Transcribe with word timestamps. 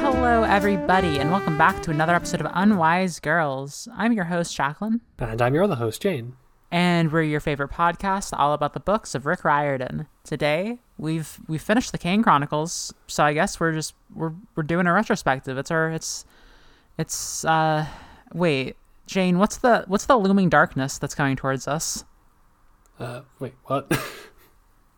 Hello, 0.00 0.44
everybody, 0.44 1.18
and 1.18 1.30
welcome 1.30 1.58
back 1.58 1.82
to 1.82 1.90
another 1.90 2.14
episode 2.14 2.40
of 2.40 2.46
Unwise 2.52 3.20
Girls. 3.20 3.88
I'm 3.94 4.12
your 4.12 4.24
host, 4.24 4.56
Jacqueline, 4.56 5.02
And 5.18 5.42
I'm 5.42 5.52
your 5.52 5.64
other 5.64 5.74
host, 5.74 6.00
Jane. 6.00 6.36
And 6.72 7.12
we're 7.12 7.22
your 7.22 7.38
favorite 7.38 7.70
podcast 7.70 8.30
all 8.36 8.54
about 8.54 8.72
the 8.72 8.80
books 8.80 9.14
of 9.14 9.26
Rick 9.26 9.44
Riordan. 9.44 10.08
Today, 10.24 10.78
we've 10.96 11.38
we 11.46 11.58
finished 11.58 11.92
the 11.92 11.98
Kane 11.98 12.22
Chronicles, 12.22 12.92
so 13.06 13.22
I 13.22 13.34
guess 13.34 13.60
we're 13.60 13.72
just 13.72 13.94
we're 14.14 14.32
we're 14.56 14.62
doing 14.62 14.86
a 14.86 14.92
retrospective. 14.92 15.58
It's 15.58 15.70
our 15.70 15.90
it's 15.90 16.24
it's 16.98 17.44
uh 17.44 17.86
wait, 18.32 18.76
Jane, 19.06 19.38
what's 19.38 19.58
the 19.58 19.84
what's 19.86 20.06
the 20.06 20.16
looming 20.16 20.48
darkness 20.48 20.98
that's 20.98 21.14
coming 21.14 21.36
towards 21.36 21.68
us? 21.68 22.04
Uh, 22.98 23.20
wait, 23.38 23.54
what? 23.66 23.92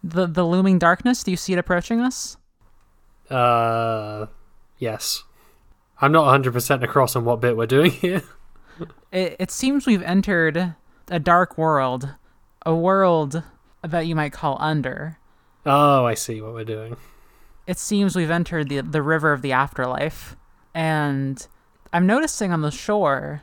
The 0.06 0.26
the 0.26 0.44
looming 0.44 0.78
darkness, 0.78 1.24
do 1.24 1.30
you 1.30 1.36
see 1.38 1.54
it 1.54 1.58
approaching 1.58 2.02
us? 2.02 2.36
uh, 3.30 4.26
yes. 4.76 5.24
I'm 5.98 6.12
not 6.12 6.26
100% 6.26 6.82
across 6.82 7.16
on 7.16 7.24
what 7.24 7.40
bit 7.40 7.56
we're 7.56 7.64
doing 7.64 7.90
here. 7.90 8.22
it, 9.12 9.36
it 9.38 9.50
seems 9.50 9.86
we've 9.86 10.02
entered 10.02 10.74
a 11.08 11.18
dark 11.18 11.58
world, 11.58 12.14
a 12.64 12.74
world 12.74 13.42
that 13.82 14.06
you 14.06 14.14
might 14.14 14.32
call 14.32 14.56
under. 14.60 15.18
Oh, 15.66 16.04
I 16.04 16.14
see 16.14 16.40
what 16.40 16.54
we're 16.54 16.64
doing. 16.64 16.96
It 17.66 17.78
seems 17.78 18.14
we've 18.14 18.30
entered 18.30 18.68
the 18.68 18.80
the 18.82 19.02
river 19.02 19.32
of 19.32 19.42
the 19.42 19.52
afterlife, 19.52 20.36
and 20.74 21.46
I'm 21.92 22.06
noticing 22.06 22.52
on 22.52 22.60
the 22.60 22.70
shore 22.70 23.42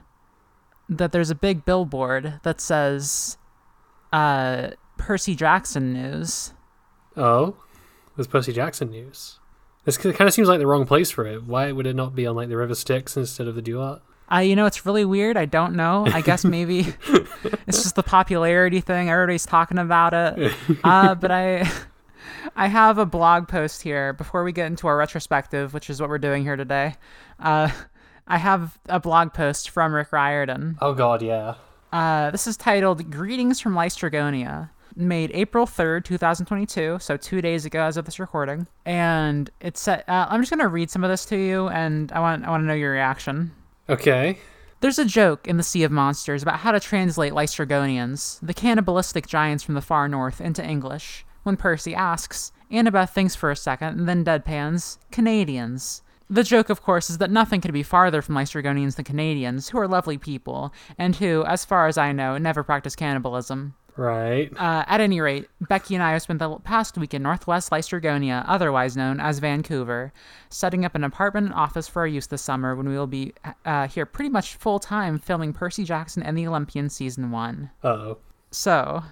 that 0.89 1.11
there's 1.11 1.29
a 1.29 1.35
big 1.35 1.65
billboard 1.65 2.39
that 2.43 2.61
says 2.61 3.37
uh, 4.13 4.71
Percy 4.97 5.35
Jackson 5.35 5.93
news. 5.93 6.53
Oh, 7.15 7.55
there's 8.15 8.27
Percy 8.27 8.53
Jackson 8.53 8.91
news. 8.91 9.39
This 9.85 9.97
kind 9.97 10.21
of 10.21 10.33
seems 10.33 10.47
like 10.47 10.59
the 10.59 10.67
wrong 10.67 10.85
place 10.85 11.09
for 11.09 11.25
it. 11.25 11.43
Why 11.43 11.71
would 11.71 11.87
it 11.87 11.95
not 11.95 12.13
be 12.13 12.27
on 12.27 12.35
like 12.35 12.49
the 12.49 12.57
River 12.57 12.75
Styx 12.75 13.17
instead 13.17 13.47
of 13.47 13.55
the 13.55 13.61
Duat? 13.61 14.03
Uh, 14.31 14.39
you 14.39 14.55
know, 14.55 14.65
it's 14.65 14.85
really 14.85 15.03
weird. 15.03 15.35
I 15.35 15.45
don't 15.45 15.75
know. 15.75 16.05
I 16.07 16.21
guess 16.21 16.45
maybe 16.45 16.79
it's 17.67 17.83
just 17.83 17.95
the 17.95 18.03
popularity 18.03 18.79
thing. 18.79 19.09
Everybody's 19.09 19.45
talking 19.45 19.77
about 19.77 20.13
it. 20.13 20.53
Uh, 20.83 21.15
but 21.15 21.31
I, 21.31 21.69
I 22.55 22.67
have 22.67 22.97
a 22.97 23.05
blog 23.05 23.47
post 23.47 23.81
here 23.81 24.13
before 24.13 24.43
we 24.43 24.51
get 24.51 24.67
into 24.67 24.87
our 24.87 24.95
retrospective, 24.95 25.73
which 25.73 25.89
is 25.89 25.99
what 25.99 26.09
we're 26.09 26.17
doing 26.17 26.43
here 26.43 26.55
today. 26.55 26.95
Uh, 27.39 27.69
I 28.27 28.37
have 28.37 28.79
a 28.87 28.99
blog 28.99 29.33
post 29.33 29.69
from 29.69 29.93
Rick 29.93 30.13
Riordan. 30.13 30.77
Oh 30.81 30.93
God, 30.93 31.21
yeah. 31.21 31.55
Uh, 31.91 32.31
this 32.31 32.47
is 32.47 32.55
titled 32.55 33.11
"Greetings 33.11 33.59
from 33.59 33.73
Laistrygonia." 33.73 34.69
Made 34.93 35.31
April 35.33 35.65
3rd, 35.65 36.03
2022, 36.03 36.97
so 36.99 37.15
two 37.15 37.41
days 37.41 37.65
ago 37.65 37.81
as 37.81 37.95
of 37.95 38.03
this 38.03 38.19
recording. 38.19 38.67
And 38.85 39.49
it's, 39.61 39.87
uh, 39.87 40.01
I'm 40.05 40.41
just 40.41 40.51
going 40.51 40.59
to 40.59 40.67
read 40.67 40.89
some 40.89 41.05
of 41.05 41.09
this 41.09 41.23
to 41.27 41.37
you, 41.37 41.69
and 41.69 42.11
I 42.11 42.19
want, 42.19 42.45
I 42.45 42.49
want 42.49 42.63
to 42.63 42.67
know 42.67 42.73
your 42.73 42.91
reaction. 42.91 43.53
Okay. 43.91 44.37
There's 44.79 44.97
a 44.97 45.05
joke 45.05 45.47
in 45.47 45.57
the 45.57 45.63
Sea 45.63 45.83
of 45.83 45.91
Monsters 45.91 46.41
about 46.41 46.59
how 46.59 46.71
to 46.71 46.79
translate 46.79 47.33
Laistrygonians, 47.33 48.39
the 48.41 48.53
cannibalistic 48.53 49.27
giants 49.27 49.65
from 49.65 49.75
the 49.75 49.81
far 49.81 50.07
north, 50.07 50.39
into 50.39 50.65
English. 50.65 51.25
When 51.43 51.57
Percy 51.57 51.93
asks, 51.93 52.53
Annabeth 52.71 53.09
thinks 53.09 53.35
for 53.35 53.51
a 53.51 53.55
second 53.55 53.99
and 53.99 54.07
then 54.07 54.23
deadpans, 54.23 54.97
Canadians. 55.11 56.03
The 56.29 56.43
joke, 56.43 56.69
of 56.69 56.81
course, 56.81 57.09
is 57.09 57.17
that 57.17 57.29
nothing 57.29 57.59
could 57.59 57.73
be 57.73 57.83
farther 57.83 58.21
from 58.21 58.35
Laistrygonians 58.35 58.95
than 58.95 59.03
Canadians, 59.03 59.69
who 59.69 59.77
are 59.77 59.87
lovely 59.89 60.17
people, 60.17 60.73
and 60.97 61.17
who, 61.17 61.43
as 61.43 61.65
far 61.65 61.87
as 61.87 61.97
I 61.97 62.13
know, 62.13 62.37
never 62.37 62.63
practice 62.63 62.95
cannibalism. 62.95 63.75
Right. 63.97 64.51
Uh, 64.57 64.83
at 64.87 65.01
any 65.01 65.19
rate, 65.21 65.49
Becky 65.61 65.95
and 65.95 66.03
I 66.03 66.11
have 66.13 66.21
spent 66.21 66.39
the 66.39 66.57
past 66.59 66.97
week 66.97 67.13
in 67.13 67.21
Northwest 67.21 67.71
Laistrygonia, 67.71 68.45
otherwise 68.47 68.95
known 68.95 69.19
as 69.19 69.39
Vancouver, 69.39 70.13
setting 70.49 70.85
up 70.85 70.95
an 70.95 71.03
apartment 71.03 71.47
and 71.47 71.55
office 71.55 71.87
for 71.87 72.01
our 72.01 72.07
use 72.07 72.27
this 72.27 72.41
summer 72.41 72.75
when 72.75 72.87
we 72.87 72.97
will 72.97 73.07
be 73.07 73.33
uh, 73.65 73.87
here 73.87 74.05
pretty 74.05 74.29
much 74.29 74.55
full 74.55 74.79
time 74.79 75.19
filming 75.19 75.53
Percy 75.53 75.83
Jackson 75.83 76.23
and 76.23 76.37
the 76.37 76.47
Olympian 76.47 76.89
season 76.89 77.31
one. 77.31 77.69
Oh. 77.83 78.17
So, 78.49 79.03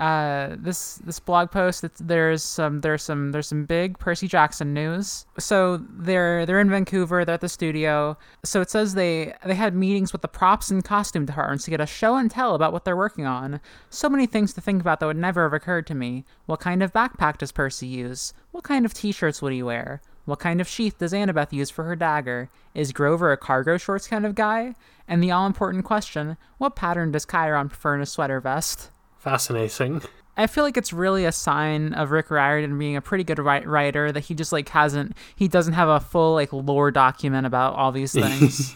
uh, 0.00 0.56
this 0.58 0.94
this 1.04 1.20
blog 1.20 1.50
post, 1.50 1.84
there's 1.98 2.42
some 2.42 2.80
there's 2.80 3.02
some 3.02 3.32
there's 3.32 3.46
some 3.46 3.66
big 3.66 3.98
Percy 3.98 4.26
Jackson 4.26 4.72
news. 4.72 5.26
So 5.38 5.76
they're 5.76 6.46
they're 6.46 6.58
in 6.58 6.70
Vancouver. 6.70 7.22
They're 7.22 7.34
at 7.34 7.42
the 7.42 7.50
studio. 7.50 8.16
So 8.42 8.62
it 8.62 8.70
says 8.70 8.94
they 8.94 9.34
they 9.44 9.54
had 9.54 9.74
meetings 9.74 10.12
with 10.12 10.22
the 10.22 10.28
props 10.28 10.70
and 10.70 10.82
costume 10.82 11.26
departments 11.26 11.66
to 11.66 11.70
get 11.70 11.82
a 11.82 11.86
show 11.86 12.16
and 12.16 12.30
tell 12.30 12.54
about 12.54 12.72
what 12.72 12.86
they're 12.86 12.96
working 12.96 13.26
on. 13.26 13.60
So 13.90 14.08
many 14.08 14.24
things 14.24 14.54
to 14.54 14.62
think 14.62 14.80
about 14.80 15.00
that 15.00 15.06
would 15.06 15.18
never 15.18 15.42
have 15.42 15.52
occurred 15.52 15.86
to 15.88 15.94
me. 15.94 16.24
What 16.46 16.60
kind 16.60 16.82
of 16.82 16.94
backpack 16.94 17.36
does 17.36 17.52
Percy 17.52 17.86
use? 17.86 18.32
What 18.52 18.64
kind 18.64 18.86
of 18.86 18.94
t-shirts 18.94 19.42
would 19.42 19.52
he 19.52 19.62
wear? 19.62 20.00
What 20.24 20.38
kind 20.38 20.62
of 20.62 20.68
sheath 20.68 20.96
does 20.96 21.12
Annabeth 21.12 21.52
use 21.52 21.68
for 21.68 21.84
her 21.84 21.96
dagger? 21.96 22.48
Is 22.74 22.92
Grover 22.92 23.32
a 23.32 23.36
cargo 23.36 23.76
shorts 23.76 24.06
kind 24.06 24.24
of 24.24 24.34
guy? 24.34 24.76
And 25.06 25.22
the 25.22 25.30
all 25.30 25.46
important 25.46 25.84
question: 25.84 26.38
What 26.56 26.74
pattern 26.74 27.12
does 27.12 27.26
Chiron 27.26 27.68
prefer 27.68 27.96
in 27.96 28.00
a 28.00 28.06
sweater 28.06 28.40
vest? 28.40 28.90
Fascinating. 29.20 30.02
I 30.36 30.46
feel 30.46 30.64
like 30.64 30.78
it's 30.78 30.92
really 30.92 31.26
a 31.26 31.32
sign 31.32 31.92
of 31.92 32.10
Rick 32.10 32.30
Riordan 32.30 32.78
being 32.78 32.96
a 32.96 33.02
pretty 33.02 33.22
good 33.24 33.38
ri- 33.38 33.66
writer 33.66 34.10
that 34.10 34.20
he 34.20 34.34
just 34.34 34.50
like 34.52 34.70
hasn't 34.70 35.14
he 35.36 35.46
doesn't 35.46 35.74
have 35.74 35.88
a 35.90 36.00
full 36.00 36.32
like 36.34 36.52
lore 36.52 36.90
document 36.90 37.46
about 37.46 37.74
all 37.74 37.92
these 37.92 38.12
things. 38.14 38.74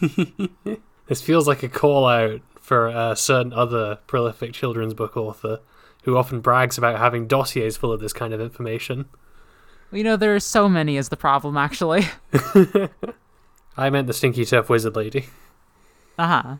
This 1.07 1.21
feels 1.21 1.47
like 1.47 1.63
a 1.63 1.67
call 1.69 2.05
out 2.05 2.41
for 2.59 2.87
a 2.87 3.15
certain 3.15 3.53
other 3.53 3.97
prolific 4.05 4.53
children's 4.53 4.93
book 4.93 5.17
author 5.17 5.59
who 6.03 6.15
often 6.17 6.39
brags 6.41 6.77
about 6.77 6.99
having 6.99 7.25
dossiers 7.27 7.75
full 7.77 7.91
of 7.91 7.99
this 7.99 8.13
kind 8.13 8.31
of 8.33 8.39
information. 8.39 9.05
you 9.91 10.03
know, 10.03 10.15
there 10.17 10.35
are 10.35 10.39
so 10.39 10.69
many 10.69 10.97
is 10.97 11.09
the 11.09 11.17
problem 11.17 11.57
actually. 11.57 12.05
I 13.77 13.89
meant 13.89 14.05
the 14.07 14.13
Stinky 14.13 14.45
Turf 14.45 14.69
Wizard 14.69 14.95
Lady. 14.95 15.25
Uh-huh. 16.19 16.57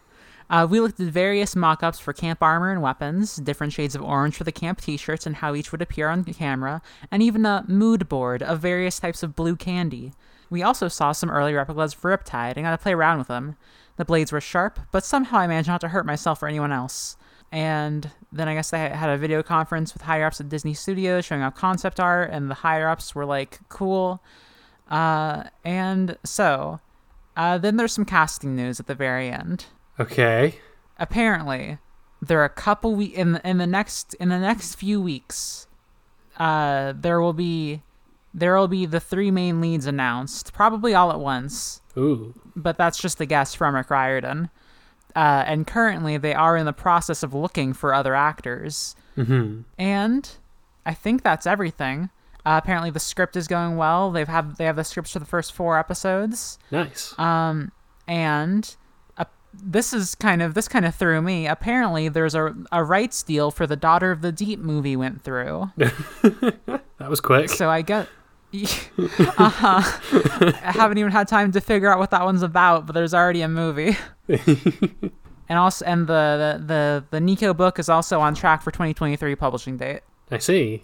Uh, 0.49 0.67
we 0.69 0.79
looked 0.79 0.99
at 0.99 1.07
various 1.07 1.55
mock-ups 1.55 1.99
for 1.99 2.13
camp 2.13 2.41
armor 2.41 2.71
and 2.71 2.81
weapons, 2.81 3.37
different 3.37 3.73
shades 3.73 3.95
of 3.95 4.01
orange 4.03 4.35
for 4.35 4.43
the 4.43 4.51
camp 4.51 4.79
t-shirts 4.79 5.25
and 5.25 5.37
how 5.37 5.55
each 5.55 5.71
would 5.71 5.81
appear 5.81 6.09
on 6.09 6.23
camera, 6.23 6.81
and 7.09 7.23
even 7.23 7.45
a 7.45 7.65
mood 7.67 8.07
board 8.07 8.43
of 8.43 8.59
various 8.59 8.99
types 8.99 9.23
of 9.23 9.35
blue 9.35 9.55
candy. 9.55 10.13
We 10.49 10.61
also 10.61 10.87
saw 10.87 11.11
some 11.11 11.31
early 11.31 11.53
replicas 11.53 11.93
for 11.93 12.15
Riptide 12.15 12.53
and 12.55 12.63
got 12.63 12.71
to 12.71 12.77
play 12.77 12.93
around 12.93 13.17
with 13.17 13.27
them. 13.27 13.55
The 13.97 14.05
blades 14.05 14.31
were 14.31 14.41
sharp, 14.41 14.79
but 14.91 15.03
somehow 15.03 15.39
I 15.39 15.47
managed 15.47 15.67
not 15.67 15.81
to 15.81 15.87
hurt 15.87 16.05
myself 16.05 16.43
or 16.43 16.47
anyone 16.47 16.71
else. 16.71 17.17
And 17.51 18.11
then 18.31 18.47
I 18.47 18.53
guess 18.53 18.69
they 18.69 18.89
had 18.89 19.09
a 19.09 19.17
video 19.17 19.41
conference 19.41 19.93
with 19.93 20.03
higher 20.03 20.25
ups 20.25 20.39
at 20.39 20.49
Disney 20.49 20.73
Studios 20.73 21.25
showing 21.25 21.41
off 21.41 21.55
concept 21.55 21.99
art, 21.99 22.29
and 22.31 22.51
the 22.51 22.55
higher 22.55 22.87
ups 22.87 23.15
were 23.15 23.25
like, 23.25 23.59
cool. 23.69 24.21
Uh, 24.89 25.45
and 25.63 26.17
so, 26.23 26.81
uh, 27.35 27.57
then 27.57 27.77
there's 27.77 27.93
some 27.93 28.05
casting 28.05 28.55
news 28.55 28.79
at 28.79 28.85
the 28.85 28.95
very 28.95 29.29
end 29.29 29.65
Okay. 29.99 30.59
apparently 30.99 31.77
there 32.21 32.39
are 32.41 32.45
a 32.45 32.49
couple 32.49 32.95
we 32.95 33.05
in 33.05 33.35
in 33.43 33.57
the 33.57 33.67
next 33.67 34.13
in 34.15 34.29
the 34.29 34.39
next 34.39 34.75
few 34.75 34.99
weeks 35.01 35.67
uh 36.37 36.93
there 36.95 37.21
will 37.21 37.33
be 37.33 37.81
there 38.33 38.57
will 38.57 38.67
be 38.67 38.85
the 38.85 38.99
three 38.99 39.31
main 39.31 39.61
leads 39.61 39.85
announced 39.85 40.51
probably 40.53 40.93
all 40.93 41.11
at 41.11 41.19
once. 41.19 41.81
Ooh. 41.97 42.33
but 42.55 42.77
that's 42.77 42.97
just 42.97 43.21
a 43.21 43.25
guess 43.25 43.53
from 43.53 43.75
Rick 43.75 43.89
Riordan. 43.89 44.49
Uh 45.15 45.43
and 45.47 45.65
currently 45.67 46.17
they 46.17 46.33
are 46.33 46.57
in 46.57 46.65
the 46.65 46.73
process 46.73 47.23
of 47.23 47.33
looking 47.33 47.71
for 47.73 47.93
other 47.93 48.15
actors. 48.15 48.95
Hmm 49.15 49.61
and 49.77 50.29
I 50.85 50.93
think 50.93 51.23
that's 51.23 51.47
everything. 51.47 52.09
Uh, 52.45 52.59
apparently 52.61 52.91
the 52.91 52.99
script 52.99 53.35
is 53.35 53.47
going 53.47 53.75
well. 53.75 54.11
They've 54.11 54.27
have 54.27 54.57
they 54.57 54.65
have 54.65 54.75
the 54.75 54.83
scripts 54.83 55.11
for 55.13 55.19
the 55.19 55.25
first 55.25 55.51
four 55.53 55.79
episodes. 55.79 56.59
Nice. 56.69 57.17
um, 57.17 57.71
and 58.07 58.75
this 59.63 59.93
is 59.93 60.15
kind 60.15 60.41
of 60.41 60.53
this 60.53 60.67
kind 60.67 60.85
of 60.85 60.95
threw 60.95 61.21
me. 61.21 61.47
Apparently, 61.47 62.09
there's 62.09 62.35
a 62.35 62.55
a 62.71 62.83
rights 62.83 63.23
deal 63.23 63.51
for 63.51 63.67
the 63.67 63.75
Daughter 63.75 64.11
of 64.11 64.21
the 64.21 64.31
Deep 64.31 64.59
movie 64.59 64.95
went 64.95 65.21
through. 65.21 65.71
that 65.77 67.09
was 67.09 67.21
quick. 67.21 67.49
So 67.49 67.69
I 67.69 67.81
get. 67.81 68.07
uh 68.57 69.49
huh. 69.49 69.81
I 70.63 70.71
haven't 70.71 70.97
even 70.97 71.11
had 71.11 71.27
time 71.27 71.51
to 71.51 71.61
figure 71.61 71.91
out 71.91 71.99
what 71.99 72.11
that 72.11 72.23
one's 72.23 72.41
about, 72.41 72.85
but 72.85 72.93
there's 72.93 73.13
already 73.13 73.41
a 73.41 73.49
movie. 73.49 73.97
and 74.29 75.11
also, 75.49 75.83
and 75.85 76.07
the, 76.07 76.57
the 76.59 76.65
the 76.65 77.05
the 77.11 77.19
Nico 77.19 77.53
book 77.53 77.79
is 77.79 77.89
also 77.89 78.21
on 78.21 78.33
track 78.33 78.61
for 78.61 78.71
2023 78.71 79.35
publishing 79.35 79.77
date. 79.77 80.01
I 80.31 80.37
see. 80.37 80.83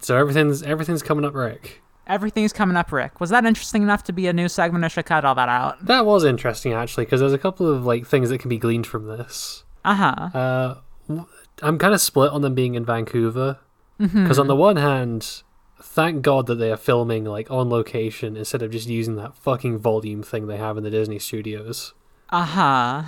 So 0.00 0.16
everything's 0.16 0.62
everything's 0.62 1.02
coming 1.02 1.24
up, 1.24 1.34
Rick. 1.34 1.82
Everything's 2.08 2.52
coming 2.54 2.76
up, 2.76 2.90
Rick. 2.90 3.20
Was 3.20 3.30
that 3.30 3.44
interesting 3.44 3.82
enough 3.82 4.02
to 4.04 4.12
be 4.12 4.26
a 4.26 4.32
new 4.32 4.48
segment? 4.48 4.84
I 4.84 4.88
should 4.88 5.04
cut 5.06 5.24
all 5.24 5.34
that 5.34 5.48
out. 5.48 5.84
That 5.84 6.06
was 6.06 6.24
interesting 6.24 6.72
actually, 6.72 7.04
because 7.04 7.20
there's 7.20 7.32
a 7.34 7.38
couple 7.38 7.72
of 7.72 7.84
like 7.84 8.06
things 8.06 8.30
that 8.30 8.38
can 8.38 8.48
be 8.48 8.58
gleaned 8.58 8.86
from 8.86 9.06
this. 9.06 9.64
Uh 9.84 9.94
huh. 9.94 10.38
Uh, 10.38 11.24
I'm 11.62 11.78
kind 11.78 11.94
of 11.94 12.00
split 12.00 12.32
on 12.32 12.40
them 12.42 12.54
being 12.54 12.74
in 12.74 12.84
Vancouver, 12.84 13.58
because 13.98 14.38
on 14.38 14.46
the 14.46 14.56
one 14.56 14.76
hand, 14.76 15.42
thank 15.82 16.22
God 16.22 16.46
that 16.46 16.54
they 16.56 16.72
are 16.72 16.76
filming 16.76 17.24
like 17.24 17.50
on 17.50 17.68
location 17.68 18.36
instead 18.36 18.62
of 18.62 18.70
just 18.70 18.88
using 18.88 19.16
that 19.16 19.36
fucking 19.36 19.78
volume 19.78 20.22
thing 20.22 20.46
they 20.46 20.56
have 20.56 20.76
in 20.76 20.84
the 20.84 20.90
Disney 20.90 21.18
studios. 21.18 21.94
Uh 22.30 22.44
huh. 22.44 23.02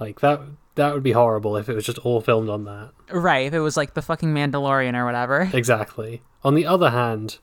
Like 0.00 0.20
that 0.20 0.40
that 0.74 0.92
would 0.94 1.02
be 1.02 1.12
horrible 1.12 1.56
if 1.56 1.68
it 1.68 1.74
was 1.74 1.84
just 1.84 1.98
all 1.98 2.20
filmed 2.20 2.48
on 2.48 2.64
that. 2.64 2.92
Right. 3.10 3.46
If 3.46 3.54
it 3.54 3.60
was 3.60 3.76
like 3.76 3.94
the 3.94 4.02
fucking 4.02 4.32
Mandalorian 4.32 4.94
or 4.94 5.04
whatever. 5.04 5.50
Exactly. 5.52 6.22
On 6.44 6.54
the 6.54 6.66
other 6.66 6.90
hand, 6.90 7.38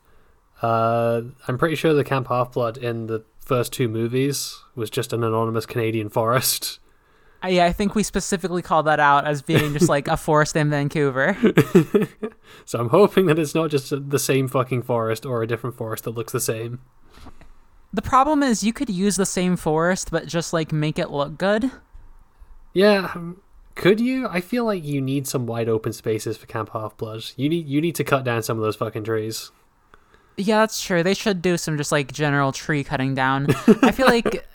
uh, 0.63 1.21
I'm 1.47 1.57
pretty 1.57 1.75
sure 1.75 1.93
the 1.93 2.03
Camp 2.03 2.27
Half 2.29 2.53
Blood 2.53 2.77
in 2.77 3.07
the 3.07 3.23
first 3.39 3.73
two 3.73 3.87
movies 3.87 4.59
was 4.75 4.89
just 4.89 5.13
an 5.13 5.23
anonymous 5.23 5.65
Canadian 5.65 6.09
forest. 6.17 6.79
Uh, 7.43 7.49
Yeah, 7.49 7.65
I 7.65 7.73
think 7.73 7.93
we 7.93 8.03
specifically 8.03 8.61
called 8.61 8.87
that 8.87 8.99
out 8.99 9.25
as 9.25 9.41
being 9.41 9.73
just 9.73 9.89
like 9.89 10.07
a 10.07 10.17
forest 10.27 10.55
in 10.55 10.69
Vancouver. 10.69 11.37
So 12.65 12.79
I'm 12.79 12.89
hoping 12.89 13.25
that 13.25 13.39
it's 13.39 13.55
not 13.55 13.69
just 13.71 13.91
the 14.09 14.19
same 14.19 14.47
fucking 14.47 14.83
forest 14.83 15.25
or 15.25 15.41
a 15.41 15.47
different 15.47 15.75
forest 15.75 16.03
that 16.05 16.11
looks 16.11 16.31
the 16.31 16.39
same. 16.39 16.79
The 17.91 18.01
problem 18.01 18.41
is 18.41 18.63
you 18.63 18.73
could 18.73 18.89
use 18.89 19.15
the 19.15 19.25
same 19.25 19.55
forest, 19.55 20.11
but 20.11 20.27
just 20.27 20.53
like 20.53 20.71
make 20.71 20.97
it 20.97 21.09
look 21.09 21.37
good. 21.37 21.71
Yeah, 22.73 23.11
um, 23.13 23.41
could 23.75 23.99
you? 23.99 24.27
I 24.27 24.39
feel 24.41 24.65
like 24.65 24.83
you 24.83 25.01
need 25.01 25.27
some 25.27 25.45
wide 25.45 25.69
open 25.69 25.93
spaces 25.93 26.37
for 26.37 26.45
Camp 26.45 26.69
Half 26.73 26.97
Blood. 26.97 27.23
You 27.35 27.49
need 27.49 27.67
you 27.67 27.81
need 27.81 27.95
to 27.95 28.03
cut 28.03 28.23
down 28.23 28.43
some 28.43 28.57
of 28.57 28.63
those 28.63 28.75
fucking 28.75 29.03
trees. 29.03 29.51
Yeah, 30.37 30.59
that's 30.59 30.81
true. 30.81 31.03
They 31.03 31.13
should 31.13 31.41
do 31.41 31.57
some 31.57 31.77
just 31.77 31.91
like 31.91 32.11
general 32.11 32.51
tree 32.51 32.83
cutting 32.83 33.13
down. 33.13 33.47
I 33.81 33.91
feel 33.91 34.07
like 34.07 34.47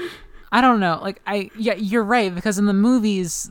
I 0.52 0.60
don't 0.60 0.80
know. 0.80 0.98
Like 1.02 1.20
I 1.26 1.50
yeah, 1.58 1.74
you're 1.74 2.04
right 2.04 2.34
because 2.34 2.58
in 2.58 2.66
the 2.66 2.72
movies 2.72 3.50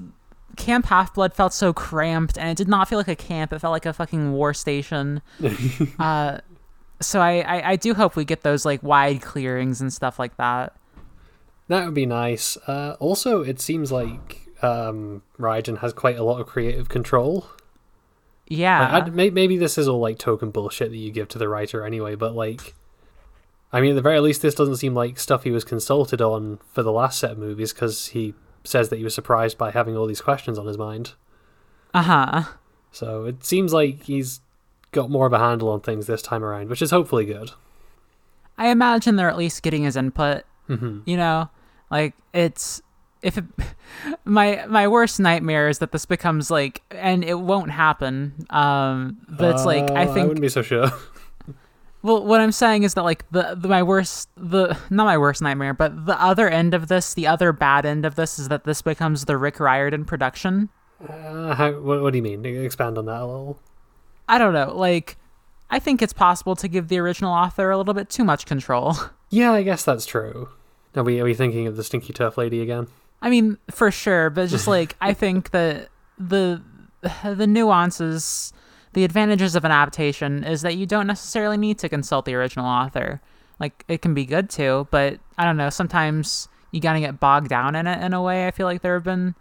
Camp 0.58 0.86
Half 0.86 1.14
Blood 1.14 1.34
felt 1.34 1.54
so 1.54 1.74
cramped 1.74 2.38
and 2.38 2.50
it 2.50 2.58
did 2.58 2.68
not 2.68 2.88
feel 2.90 2.98
like 2.98 3.08
a 3.08 3.16
camp. 3.16 3.54
It 3.54 3.60
felt 3.60 3.72
like 3.72 3.86
a 3.86 3.94
fucking 3.94 4.32
war 4.32 4.54
station. 4.54 5.22
uh 6.00 6.40
so 7.02 7.20
I, 7.20 7.40
I 7.42 7.70
I 7.72 7.76
do 7.76 7.94
hope 7.94 8.16
we 8.16 8.26
get 8.26 8.42
those 8.42 8.66
like 8.66 8.82
wide 8.82 9.22
clearings 9.22 9.82
and 9.82 9.92
stuff 9.92 10.18
like 10.18 10.38
that. 10.38 10.74
That 11.68 11.86
would 11.86 11.94
be 11.96 12.06
nice. 12.06 12.58
Uh, 12.68 12.96
also, 13.00 13.42
it 13.42 13.60
seems 13.60 13.92
like 13.92 14.46
um, 14.62 15.24
Riordan 15.38 15.78
has 15.78 15.94
quite 15.94 16.18
a 16.18 16.24
lot 16.24 16.40
of 16.40 16.48
creative 16.48 16.90
control. 16.90 17.48
Yeah. 18.48 18.92
Like, 19.00 19.14
may- 19.14 19.30
maybe 19.32 19.58
this 19.58 19.78
is 19.78 19.88
all 19.88 20.00
like 20.00 20.18
token 20.20 20.52
bullshit 20.52 20.92
that 20.92 20.98
you 20.98 21.12
give 21.12 21.28
to 21.30 21.38
the 21.40 21.50
writer 21.50 21.84
anyway, 21.86 22.16
but 22.16 22.36
like, 22.36 22.76
I 23.74 23.82
mean, 23.82 23.92
at 23.92 23.96
the 23.96 24.02
very 24.02 24.20
least, 24.20 24.42
this 24.42 24.56
doesn't 24.56 24.78
seem 24.78 24.94
like 24.94 25.18
stuff 25.20 25.44
he 25.44 25.52
was 25.52 25.64
consulted 25.64 26.22
on 26.22 26.60
for 26.72 26.84
the 26.84 26.92
last 26.92 27.20
set 27.20 27.32
of 27.32 27.38
movies 27.38 27.74
because 27.74 28.08
he 28.08 28.34
says 28.64 28.90
that 28.90 28.98
he 28.98 29.04
was 29.04 29.14
surprised 29.16 29.58
by 29.58 29.72
having 29.72 29.98
all 29.98 30.06
these 30.08 30.22
questions 30.22 30.58
on 30.58 30.66
his 30.68 30.78
mind. 30.78 31.14
uh-huh. 31.94 32.44
So 32.92 33.26
it 33.26 33.44
seems 33.44 33.74
like 33.74 34.04
he's 34.04 34.40
got 34.92 35.10
more 35.10 35.26
of 35.28 35.34
a 35.34 35.40
handle 35.40 35.70
on 35.70 35.82
things 35.82 36.08
this 36.08 36.22
time 36.22 36.44
around, 36.44 36.70
which 36.70 36.82
is 36.82 36.92
hopefully 36.92 37.26
good. 37.26 37.52
I 38.58 38.70
imagine 38.70 39.18
they're 39.18 39.30
at 39.30 39.36
least 39.38 39.62
getting 39.64 39.84
his 39.84 39.98
input. 39.98 40.44
hmm 40.68 41.00
You 41.06 41.18
know, 41.18 41.50
like 41.92 42.14
it's 42.34 42.82
if 43.26 43.38
it, 43.38 43.46
my 44.26 44.66
my 44.68 44.88
worst 44.88 45.20
nightmare 45.20 45.68
is 45.68 45.80
that 45.80 45.92
this 45.92 46.06
becomes 46.06 46.50
like, 46.50 46.82
and 46.92 47.24
it 47.24 47.40
won't 47.40 47.72
happen. 47.72 48.46
Um, 48.50 49.18
but 49.28 49.56
it's 49.56 49.66
like 49.66 49.90
I 49.92 50.04
I 50.04 50.06
think. 50.06 50.28
wouldn't 50.28 50.42
be 50.42 50.50
so 50.50 50.62
sure. 50.62 50.92
well, 52.04 52.24
what 52.24 52.40
I'm 52.40 52.52
saying 52.52 52.84
is 52.84 52.94
that 52.94 53.04
like 53.04 53.30
the, 53.32 53.56
the 53.58 53.68
my 53.68 53.84
worst 53.84 54.30
the 54.38 54.78
not 54.90 55.06
my 55.06 55.18
worst 55.18 55.42
nightmare, 55.42 55.74
but 55.74 56.06
the 56.06 56.22
other 56.22 56.48
end 56.48 56.74
of 56.74 56.88
this, 56.88 57.14
the 57.14 57.28
other 57.28 57.52
bad 57.52 57.86
end 57.86 58.06
of 58.06 58.16
this 58.16 58.38
is 58.40 58.48
that 58.50 58.64
this 58.64 58.82
becomes 58.82 59.26
the 59.26 59.38
Rick 59.38 59.60
Riordan 59.60 60.06
production. 60.06 60.70
uh, 61.10 61.54
how, 61.56 61.72
what, 61.74 62.02
what 62.02 62.12
do 62.14 62.18
you 62.18 62.24
mean? 62.24 62.46
Expand 62.46 62.98
on 62.98 63.06
that 63.06 63.22
a 63.22 63.26
little. 63.26 63.60
I 64.30 64.38
don't 64.38 64.54
know, 64.54 64.74
like. 64.76 65.18
I 65.68 65.80
think 65.80 66.04
it's 66.04 66.14
possible 66.14 66.56
to 66.58 66.68
give 66.68 66.90
the 66.90 67.00
original 67.00 67.34
author 67.34 67.72
a 67.72 67.78
little 67.78 67.96
bit 67.96 68.08
too 68.08 68.24
much 68.24 68.46
control. 68.46 68.96
Yeah, 69.32 69.52
I 69.54 69.64
guess 69.64 69.84
that's 69.84 70.06
true. 70.06 70.50
Are 70.96 71.04
we 71.04 71.20
are 71.20 71.26
we 71.26 71.34
thinking 71.34 71.66
of 71.68 71.76
the 71.76 71.84
Stinky 71.84 72.14
Turf 72.14 72.38
Lady 72.38 72.62
again? 72.62 72.88
I 73.22 73.30
mean, 73.30 73.58
for 73.72 73.92
sure, 73.92 74.30
but 74.30 74.50
just 74.50 74.68
like 74.68 74.96
I 75.02 75.14
think 75.24 75.52
that 75.52 75.90
the 76.18 76.62
the 77.24 77.48
nuances, 77.48 78.54
the 78.94 79.04
advantages 79.04 79.56
of 79.56 79.66
an 79.66 79.72
adaptation 79.72 80.44
is 80.44 80.62
that 80.62 80.76
you 80.78 80.86
don't 80.86 81.08
necessarily 81.08 81.58
need 81.58 81.78
to 81.80 81.90
consult 81.90 82.26
the 82.26 82.34
original 82.36 82.66
author. 82.66 83.22
Like 83.60 83.84
it 83.88 84.02
can 84.02 84.14
be 84.14 84.26
good 84.26 84.50
too, 84.50 84.88
but 84.92 85.20
I 85.38 85.46
don't 85.46 85.58
know. 85.58 85.70
Sometimes 85.70 86.48
you 86.72 86.82
gotta 86.82 87.00
get 87.00 87.20
bogged 87.20 87.50
down 87.50 87.76
in 87.76 87.88
it 87.88 88.04
in 88.04 88.14
a 88.14 88.22
way. 88.22 88.48
I 88.48 88.52
feel 88.52 88.66
like 88.68 88.82
there 88.82 88.96
have 88.96 89.04
been 89.04 89.34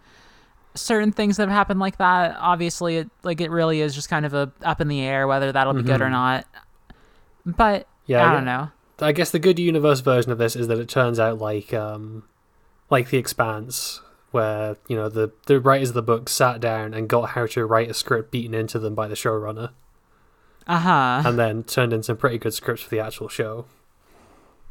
certain 0.73 1.11
things 1.11 1.37
that 1.37 1.43
have 1.47 1.55
happened 1.55 1.79
like 1.79 1.97
that. 1.97 2.35
Obviously, 2.39 2.97
it 2.97 3.09
like 3.23 3.41
it 3.41 3.51
really 3.51 3.81
is 3.81 3.93
just 3.95 4.09
kind 4.09 4.25
of 4.25 4.33
a 4.33 4.51
up 4.63 4.79
in 4.81 4.87
the 4.87 5.01
air 5.01 5.27
whether 5.27 5.51
that'll 5.51 5.73
be 5.73 5.83
good 5.83 6.01
or 6.01 6.05
Mhm. 6.07 6.11
not. 6.11 6.45
But 7.45 7.87
Yeah, 8.05 8.29
I 8.29 8.33
don't 8.33 8.45
know. 8.45 8.69
I 8.99 9.11
guess 9.11 9.31
the 9.31 9.39
good 9.39 9.59
universe 9.59 9.99
version 9.99 10.31
of 10.31 10.37
this 10.37 10.55
is 10.55 10.67
that 10.69 10.79
it 10.79 10.87
turns 10.87 11.19
out 11.19 11.39
like 11.39 11.73
um 11.73 12.23
like 12.89 13.09
the 13.09 13.17
Expanse, 13.17 14.01
where 14.31 14.77
you 14.87 14.95
know 14.95 15.09
the 15.09 15.31
the 15.47 15.59
writers 15.59 15.89
of 15.89 15.95
the 15.95 16.01
book 16.01 16.29
sat 16.29 16.59
down 16.59 16.93
and 16.93 17.07
got 17.09 17.29
how 17.29 17.45
to 17.47 17.65
write 17.65 17.89
a 17.89 17.93
script 17.93 18.31
beaten 18.31 18.53
into 18.53 18.79
them 18.79 18.95
by 18.95 19.07
the 19.07 19.15
showrunner, 19.15 19.71
Uh 20.67 20.79
huh. 20.79 21.23
and 21.29 21.37
then 21.39 21.63
turned 21.63 21.93
in 21.93 22.03
some 22.03 22.17
pretty 22.17 22.37
good 22.37 22.53
scripts 22.53 22.83
for 22.83 22.89
the 22.89 22.99
actual 22.99 23.27
show. 23.29 23.65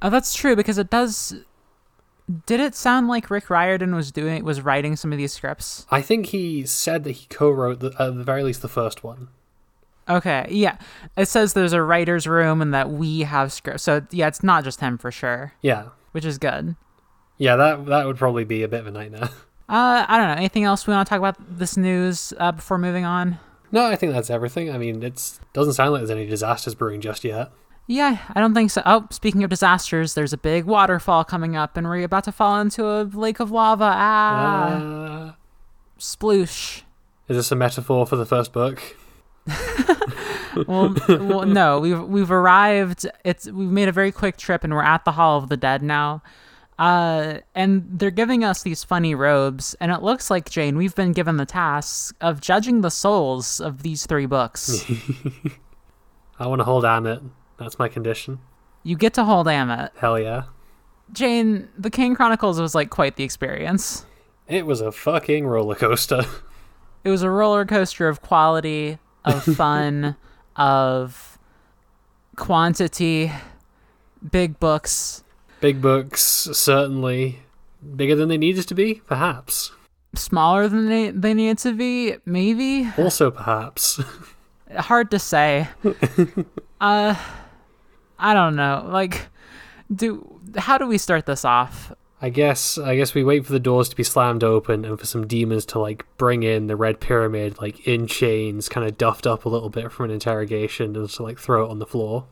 Oh, 0.02 0.10
that's 0.10 0.34
true 0.34 0.54
because 0.56 0.78
it 0.78 0.90
does. 0.90 1.34
Did 2.46 2.58
it 2.58 2.74
sound 2.74 3.06
like 3.08 3.28
Rick 3.28 3.50
Riordan 3.50 3.94
was 3.94 4.10
doing 4.10 4.44
was 4.44 4.62
writing 4.62 4.96
some 4.96 5.12
of 5.12 5.18
these 5.18 5.32
scripts? 5.34 5.86
I 5.90 6.00
think 6.00 6.26
he 6.26 6.64
said 6.64 7.04
that 7.04 7.12
he 7.12 7.26
co-wrote 7.26 7.80
the, 7.80 7.88
at 7.98 8.14
the 8.16 8.24
very 8.24 8.42
least 8.42 8.62
the 8.62 8.68
first 8.68 9.04
one. 9.04 9.28
Okay, 10.08 10.46
yeah. 10.50 10.76
It 11.16 11.28
says 11.28 11.52
there's 11.52 11.72
a 11.74 11.82
writer's 11.82 12.26
room 12.26 12.60
and 12.62 12.72
that 12.74 12.90
we 12.90 13.20
have 13.20 13.52
scripts. 13.52 13.82
So 13.82 14.06
yeah, 14.10 14.28
it's 14.28 14.42
not 14.42 14.64
just 14.64 14.80
him 14.80 14.96
for 14.98 15.10
sure, 15.10 15.52
Yeah, 15.62 15.88
which 16.12 16.24
is 16.26 16.36
good. 16.38 16.76
Yeah, 17.38 17.56
that 17.56 17.86
that 17.86 18.06
would 18.06 18.16
probably 18.16 18.44
be 18.44 18.62
a 18.62 18.68
bit 18.68 18.80
of 18.80 18.86
a 18.86 18.90
nightmare. 18.90 19.28
Uh, 19.66 20.04
I 20.06 20.18
don't 20.18 20.28
know. 20.28 20.34
Anything 20.34 20.64
else 20.64 20.86
we 20.86 20.92
want 20.92 21.06
to 21.06 21.08
talk 21.08 21.18
about 21.18 21.36
this 21.58 21.78
news 21.78 22.34
uh, 22.38 22.52
before 22.52 22.76
moving 22.76 23.06
on? 23.06 23.38
no, 23.72 23.86
I 23.86 23.96
think 23.96 24.12
that's 24.12 24.28
everything. 24.28 24.70
I 24.70 24.76
mean, 24.76 25.02
it's 25.02 25.40
doesn't 25.54 25.72
sound 25.72 25.92
like 25.92 26.00
there's 26.00 26.10
any 26.10 26.26
disasters 26.26 26.74
brewing 26.74 27.00
just 27.00 27.24
yet. 27.24 27.50
Yeah, 27.86 28.18
I 28.34 28.40
don't 28.40 28.52
think 28.52 28.70
so. 28.70 28.82
Oh, 28.84 29.06
speaking 29.10 29.42
of 29.42 29.48
disasters, 29.48 30.12
there's 30.12 30.34
a 30.34 30.36
big 30.36 30.64
waterfall 30.66 31.24
coming 31.24 31.56
up, 31.56 31.78
and 31.78 31.88
we're 31.88 32.04
about 32.04 32.24
to 32.24 32.32
fall 32.32 32.60
into 32.60 32.84
a 32.86 33.04
lake 33.04 33.40
of 33.40 33.50
lava. 33.50 33.90
Ah, 33.96 34.74
Uh, 34.74 35.32
sploosh. 35.98 36.82
is 37.28 37.36
this 37.38 37.50
a 37.50 37.56
metaphor 37.56 38.06
for 38.06 38.16
the 38.16 38.26
first 38.26 38.52
book? 38.52 38.82
well, 40.66 40.94
well, 41.08 41.46
no, 41.46 41.80
we've 41.80 42.02
we've 42.02 42.30
arrived. 42.30 43.06
It's 43.24 43.46
we've 43.50 43.70
made 43.70 43.88
a 43.88 43.92
very 43.92 44.12
quick 44.12 44.36
trip, 44.36 44.62
and 44.64 44.72
we're 44.74 44.82
at 44.84 45.04
the 45.06 45.12
Hall 45.12 45.38
of 45.38 45.48
the 45.48 45.56
Dead 45.56 45.82
now. 45.82 46.22
Uh, 46.78 47.38
and 47.54 47.84
they're 47.88 48.10
giving 48.10 48.42
us 48.42 48.62
these 48.62 48.82
funny 48.82 49.14
robes, 49.14 49.74
and 49.80 49.92
it 49.92 50.02
looks 50.02 50.30
like 50.30 50.50
Jane. 50.50 50.76
We've 50.76 50.94
been 50.94 51.12
given 51.12 51.36
the 51.36 51.46
task 51.46 52.16
of 52.20 52.40
judging 52.40 52.80
the 52.80 52.90
souls 52.90 53.60
of 53.60 53.82
these 53.82 54.06
three 54.06 54.26
books. 54.26 54.84
I 56.38 56.46
want 56.48 56.60
to 56.60 56.64
hold 56.64 56.82
Ammit. 56.84 57.22
That's 57.58 57.78
my 57.78 57.88
condition. 57.88 58.40
you 58.82 58.96
get 58.96 59.14
to 59.14 59.24
hold 59.24 59.46
Ammit. 59.46 59.90
Hell 59.96 60.18
yeah. 60.18 60.44
Jane, 61.12 61.68
the 61.78 61.90
Kane 61.90 62.14
Chronicles 62.16 62.60
was 62.60 62.74
like 62.74 62.90
quite 62.90 63.16
the 63.16 63.24
experience. 63.24 64.04
It 64.48 64.66
was 64.66 64.80
a 64.80 64.90
fucking 64.92 65.46
roller 65.46 65.74
coaster. 65.74 66.22
It 67.04 67.10
was 67.10 67.20
a 67.22 67.28
roller 67.28 67.66
coaster 67.66 68.08
of 68.08 68.22
quality, 68.22 68.98
of 69.26 69.42
fun, 69.56 70.16
of 70.56 71.38
quantity, 72.36 73.30
big 74.30 74.58
books, 74.58 75.23
Big 75.64 75.80
books, 75.80 76.22
certainly. 76.52 77.40
Bigger 77.96 78.14
than 78.14 78.28
they 78.28 78.36
needed 78.36 78.68
to 78.68 78.74
be, 78.74 79.00
perhaps. 79.06 79.72
smaller 80.14 80.68
than 80.68 80.90
they, 80.90 81.08
they 81.08 81.32
needed 81.32 81.56
to 81.60 81.72
be, 81.72 82.16
maybe. 82.26 82.90
Also, 82.98 83.30
perhaps. 83.30 83.98
hard 84.76 85.10
to 85.12 85.18
say. 85.18 85.66
uh, 86.82 87.14
I 88.18 88.34
don't 88.34 88.56
know. 88.56 88.86
Like, 88.90 89.28
do 89.90 90.38
how 90.54 90.76
do 90.76 90.86
we 90.86 90.98
start 90.98 91.24
this 91.24 91.46
off? 91.46 91.94
I 92.20 92.28
guess 92.28 92.76
I 92.76 92.94
guess 92.94 93.14
we 93.14 93.24
wait 93.24 93.46
for 93.46 93.52
the 93.52 93.58
doors 93.58 93.88
to 93.88 93.96
be 93.96 94.04
slammed 94.04 94.44
open 94.44 94.84
and 94.84 95.00
for 95.00 95.06
some 95.06 95.26
demons 95.26 95.64
to 95.68 95.78
like 95.78 96.04
bring 96.18 96.42
in 96.42 96.66
the 96.66 96.76
red 96.76 97.00
pyramid 97.00 97.58
like 97.58 97.88
in 97.88 98.06
chains, 98.06 98.68
kind 98.68 98.86
of 98.86 98.98
duffed 98.98 99.26
up 99.26 99.46
a 99.46 99.48
little 99.48 99.70
bit 99.70 99.90
from 99.92 100.04
an 100.04 100.10
interrogation 100.10 100.94
and 100.94 101.08
to 101.08 101.22
like 101.22 101.38
throw 101.38 101.64
it 101.64 101.70
on 101.70 101.78
the 101.78 101.86
floor. 101.86 102.26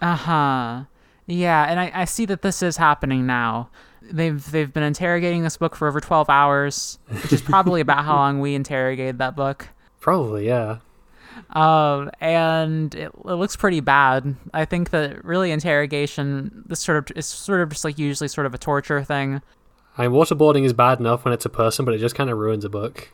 Uh 0.00 0.14
huh. 0.14 0.84
Yeah, 1.28 1.64
and 1.64 1.78
I, 1.78 1.92
I 1.94 2.04
see 2.06 2.24
that 2.24 2.40
this 2.40 2.62
is 2.62 2.78
happening 2.78 3.26
now. 3.26 3.68
They've 4.00 4.50
they've 4.50 4.72
been 4.72 4.82
interrogating 4.82 5.42
this 5.42 5.58
book 5.58 5.76
for 5.76 5.86
over 5.86 6.00
twelve 6.00 6.30
hours, 6.30 6.98
which 7.22 7.32
is 7.34 7.42
probably 7.42 7.82
about 7.82 8.04
how 8.06 8.16
long 8.16 8.40
we 8.40 8.54
interrogated 8.54 9.18
that 9.18 9.36
book. 9.36 9.68
Probably, 10.00 10.46
yeah. 10.46 10.78
Um, 11.50 12.10
and 12.20 12.94
it, 12.94 13.12
it 13.12 13.34
looks 13.34 13.56
pretty 13.56 13.80
bad. 13.80 14.34
I 14.54 14.64
think 14.64 14.90
that 14.90 15.22
really 15.24 15.50
interrogation 15.50 16.64
this 16.66 16.80
sort 16.80 17.10
of 17.10 17.16
is 17.16 17.26
sort 17.26 17.60
of 17.60 17.68
just 17.68 17.84
like 17.84 17.98
usually 17.98 18.28
sort 18.28 18.46
of 18.46 18.54
a 18.54 18.58
torture 18.58 19.04
thing. 19.04 19.42
I 19.98 20.02
mean, 20.02 20.12
waterboarding 20.12 20.64
is 20.64 20.72
bad 20.72 20.98
enough 20.98 21.26
when 21.26 21.34
it's 21.34 21.44
a 21.44 21.50
person, 21.50 21.84
but 21.84 21.92
it 21.92 21.98
just 21.98 22.14
kind 22.14 22.30
of 22.30 22.38
ruins 22.38 22.64
a 22.64 22.70
book. 22.70 23.10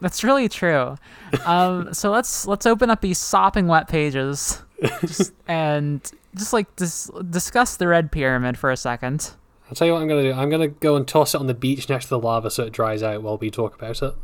That's 0.00 0.22
really 0.22 0.48
true. 0.50 0.96
Um, 1.46 1.94
so 1.94 2.10
let's 2.10 2.46
let's 2.46 2.66
open 2.66 2.90
up 2.90 3.00
these 3.00 3.18
sopping 3.18 3.66
wet 3.66 3.88
pages. 3.88 4.62
Just, 5.00 5.32
and 5.48 6.10
just 6.34 6.52
like 6.52 6.74
dis- 6.76 7.10
discuss 7.30 7.76
the 7.76 7.88
red 7.88 8.12
pyramid 8.12 8.58
for 8.58 8.70
a 8.70 8.76
second. 8.76 9.32
I'll 9.68 9.74
tell 9.74 9.86
you 9.86 9.94
what 9.94 10.02
I'm 10.02 10.08
gonna 10.08 10.22
do. 10.22 10.32
I'm 10.32 10.50
gonna 10.50 10.68
go 10.68 10.96
and 10.96 11.06
toss 11.06 11.34
it 11.34 11.40
on 11.40 11.46
the 11.46 11.54
beach 11.54 11.88
next 11.88 12.06
to 12.06 12.10
the 12.10 12.18
lava 12.18 12.50
so 12.50 12.64
it 12.64 12.72
dries 12.72 13.02
out 13.02 13.22
while 13.22 13.36
we 13.36 13.50
talk 13.50 13.74
about 13.74 14.00
it. 14.02 14.14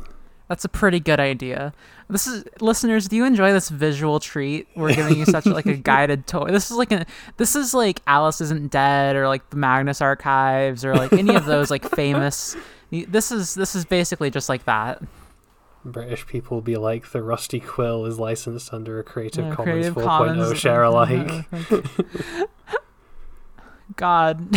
That's 0.47 0.65
a 0.65 0.69
pretty 0.69 0.99
good 0.99 1.19
idea. 1.19 1.73
This 2.09 2.27
is 2.27 2.43
listeners. 2.59 3.07
Do 3.07 3.15
you 3.15 3.25
enjoy 3.25 3.51
this 3.53 3.69
visual 3.69 4.19
treat? 4.19 4.67
We're 4.75 4.93
giving 4.93 5.17
you 5.17 5.25
such 5.25 5.45
like 5.45 5.65
a 5.65 5.73
guided 5.77 6.27
tour. 6.27 6.51
This 6.51 6.69
is 6.69 6.77
like 6.77 6.91
a 6.91 7.05
this 7.37 7.55
is 7.55 7.73
like 7.73 8.01
Alice 8.07 8.39
isn't 8.41 8.71
dead 8.71 9.15
or 9.15 9.27
like 9.27 9.49
the 9.49 9.55
Magnus 9.55 10.01
Archives 10.01 10.85
or 10.85 10.95
like 10.95 11.13
any 11.13 11.35
of 11.35 11.45
those 11.45 11.71
like 11.71 11.89
famous. 11.95 12.55
This 12.91 13.31
is 13.31 13.55
this 13.55 13.75
is 13.75 13.85
basically 13.85 14.29
just 14.29 14.49
like 14.49 14.65
that. 14.65 15.01
British 15.85 16.25
people 16.27 16.57
will 16.57 16.61
be 16.61 16.77
like 16.77 17.11
the 17.11 17.21
Rusty 17.21 17.59
Quill 17.59 18.05
is 18.05 18.17
licensed 18.19 18.73
under 18.73 18.99
a 18.99 19.03
Creative 19.03 19.45
Yeah, 19.45 19.55
Commons 19.55 19.89
Creative 19.89 19.95
4.0 19.95 20.05
Commons. 20.05 20.59
share 20.59 20.83
alike. 20.83 21.45
God. 23.95 24.47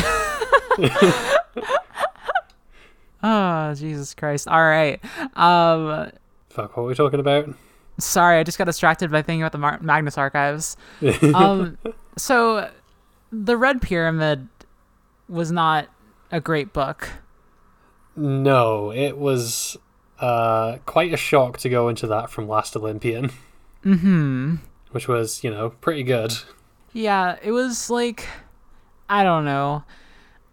oh 3.22 3.74
Jesus 3.76 4.14
Christ! 4.14 4.48
All 4.48 4.62
right. 4.64 5.00
Um, 5.36 6.10
Fuck, 6.50 6.76
what 6.76 6.84
are 6.84 6.86
we 6.86 6.94
talking 6.94 7.20
about? 7.20 7.48
sorry, 7.98 8.38
I 8.38 8.42
just 8.44 8.58
got 8.58 8.64
distracted 8.64 9.10
by 9.10 9.22
thinking 9.22 9.42
about 9.42 9.52
the 9.52 9.58
Mar- 9.58 9.78
Magnus 9.80 10.18
Archives. 10.18 10.76
Um, 11.34 11.78
so 12.18 12.70
the 13.32 13.56
Red 13.56 13.80
Pyramid 13.82 14.48
was 15.28 15.50
not 15.50 15.88
a 16.30 16.40
great 16.40 16.72
book. 16.72 17.08
No, 18.14 18.92
it 18.92 19.16
was 19.18 19.76
uh, 20.20 20.78
quite 20.86 21.12
a 21.12 21.16
shock 21.16 21.58
to 21.58 21.68
go 21.68 21.88
into 21.88 22.06
that 22.08 22.30
from 22.30 22.48
Last 22.48 22.76
Olympian, 22.76 23.30
Hmm. 23.82 24.56
which 24.90 25.06
was, 25.08 25.44
you 25.44 25.50
know, 25.50 25.70
pretty 25.70 26.02
good. 26.02 26.32
Yeah, 26.92 27.36
it 27.42 27.52
was 27.52 27.90
like 27.90 28.26
I 29.08 29.22
don't 29.22 29.44
know. 29.44 29.84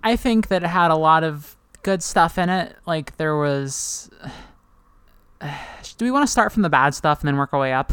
I 0.03 0.15
think 0.15 0.50
that 0.50 0.63
it 0.63 0.67
had 0.67 0.91
a 0.91 0.96
lot 0.96 1.24
of 1.24 1.55
good 1.82 2.03
stuff 2.03 2.38
in 2.38 2.50
it. 2.50 2.75
Like 2.86 3.17
there 3.17 3.36
was. 3.38 4.10
Do 5.98 6.05
we 6.05 6.12
want 6.12 6.25
to 6.25 6.32
start 6.32 6.51
from 6.51 6.62
the 6.63 6.70
bad 6.70 6.93
stuff 6.96 7.20
and 7.22 7.27
then 7.27 7.38
work 7.38 7.53
our 7.53 7.60
way 7.60 7.74
up? 7.74 7.91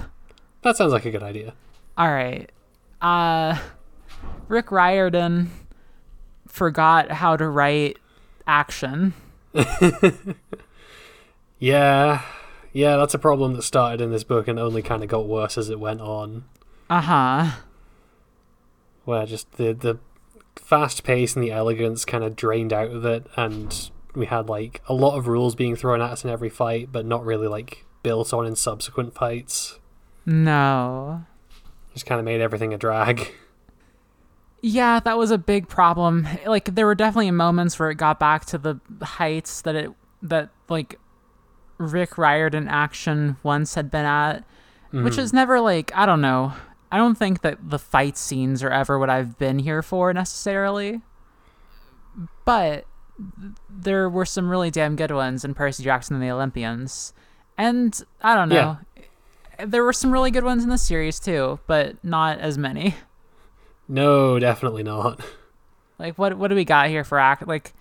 That 0.62 0.76
sounds 0.76 0.92
like 0.92 1.04
a 1.04 1.10
good 1.10 1.22
idea. 1.22 1.54
All 1.96 2.10
right. 2.12 2.50
Uh 3.00 3.58
Rick 4.48 4.70
Riordan 4.72 5.50
forgot 6.46 7.10
how 7.12 7.36
to 7.36 7.48
write 7.48 7.98
action. 8.46 9.14
Yeah, 11.60 12.22
yeah, 12.72 12.96
that's 12.96 13.14
a 13.14 13.18
problem 13.18 13.54
that 13.54 13.62
started 13.62 14.00
in 14.00 14.10
this 14.10 14.24
book 14.24 14.48
and 14.48 14.58
only 14.58 14.82
kind 14.82 15.02
of 15.02 15.08
got 15.08 15.28
worse 15.28 15.58
as 15.58 15.68
it 15.68 15.78
went 15.78 16.00
on. 16.00 16.44
Uh-huh. 16.88 17.58
Where 19.04 19.26
just 19.26 19.52
the 19.52 19.72
the 19.74 19.98
fast 20.56 21.04
pace 21.04 21.34
and 21.34 21.44
the 21.44 21.52
elegance 21.52 22.04
kind 22.04 22.24
of 22.24 22.34
drained 22.34 22.72
out 22.72 22.90
of 22.90 23.04
it, 23.04 23.26
and 23.36 23.90
we 24.14 24.26
had 24.26 24.48
like 24.48 24.82
a 24.88 24.94
lot 24.94 25.16
of 25.16 25.28
rules 25.28 25.54
being 25.54 25.76
thrown 25.76 26.00
at 26.00 26.10
us 26.10 26.24
in 26.24 26.30
every 26.30 26.48
fight, 26.48 26.90
but 26.90 27.04
not 27.04 27.24
really 27.24 27.46
like 27.46 27.84
built 28.02 28.32
on 28.32 28.46
in 28.46 28.56
subsequent 28.56 29.14
fights. 29.14 29.78
No. 30.24 31.24
Just 31.92 32.06
kind 32.06 32.18
of 32.18 32.24
made 32.24 32.40
everything 32.40 32.72
a 32.72 32.78
drag. 32.78 33.32
Yeah, 34.62 35.00
that 35.00 35.16
was 35.16 35.30
a 35.30 35.38
big 35.38 35.68
problem. 35.68 36.28
Like 36.46 36.74
there 36.74 36.86
were 36.86 36.94
definitely 36.94 37.30
moments 37.30 37.78
where 37.78 37.90
it 37.90 37.96
got 37.96 38.20
back 38.20 38.44
to 38.46 38.58
the 38.58 38.80
heights 39.02 39.62
that 39.62 39.74
it 39.74 39.90
that 40.22 40.50
like 40.68 40.98
Rick 41.80 42.18
Riordan 42.18 42.68
action 42.68 43.38
once 43.42 43.74
had 43.74 43.90
been 43.90 44.04
at, 44.04 44.44
which 44.90 45.14
hmm. 45.14 45.20
is 45.20 45.32
never 45.32 45.60
like 45.60 45.90
I 45.94 46.06
don't 46.06 46.20
know. 46.20 46.52
I 46.92 46.98
don't 46.98 47.16
think 47.16 47.40
that 47.40 47.70
the 47.70 47.78
fight 47.78 48.18
scenes 48.18 48.62
are 48.62 48.70
ever 48.70 48.98
what 48.98 49.10
I've 49.10 49.38
been 49.38 49.60
here 49.60 49.82
for 49.82 50.12
necessarily. 50.12 51.00
But 52.44 52.84
there 53.68 54.08
were 54.10 54.24
some 54.24 54.50
really 54.50 54.70
damn 54.70 54.96
good 54.96 55.10
ones 55.10 55.44
in 55.44 55.54
Percy 55.54 55.84
Jackson 55.84 56.16
and 56.16 56.22
the 56.22 56.30
Olympians. 56.30 57.12
And 57.56 58.00
I 58.22 58.34
don't 58.34 58.48
know. 58.48 58.78
Eh, 58.96 59.64
there 59.66 59.84
were 59.84 59.92
some 59.92 60.10
really 60.10 60.30
good 60.30 60.44
ones 60.44 60.64
in 60.64 60.68
the 60.68 60.78
series 60.78 61.20
too, 61.20 61.60
but 61.66 62.02
not 62.04 62.38
as 62.38 62.58
many. 62.58 62.94
No, 63.88 64.38
definitely 64.38 64.82
not. 64.82 65.20
Like 65.98 66.18
what 66.18 66.38
what 66.38 66.48
do 66.48 66.54
we 66.54 66.64
got 66.64 66.88
here 66.88 67.04
for 67.04 67.18
act 67.18 67.46
like 67.46 67.74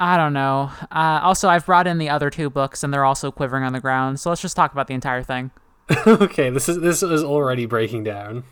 I 0.00 0.16
don't 0.16 0.32
know. 0.32 0.70
Uh, 0.90 1.20
also, 1.22 1.48
I've 1.50 1.66
brought 1.66 1.86
in 1.86 1.98
the 1.98 2.08
other 2.08 2.30
two 2.30 2.48
books, 2.48 2.82
and 2.82 2.92
they're 2.92 3.04
also 3.04 3.30
quivering 3.30 3.64
on 3.64 3.74
the 3.74 3.80
ground. 3.80 4.18
So 4.18 4.30
let's 4.30 4.40
just 4.40 4.56
talk 4.56 4.72
about 4.72 4.86
the 4.86 4.94
entire 4.94 5.22
thing. 5.22 5.50
okay, 6.06 6.48
this 6.50 6.68
is 6.68 6.80
this 6.80 7.02
is 7.02 7.22
already 7.22 7.66
breaking 7.66 8.04
down. 8.04 8.44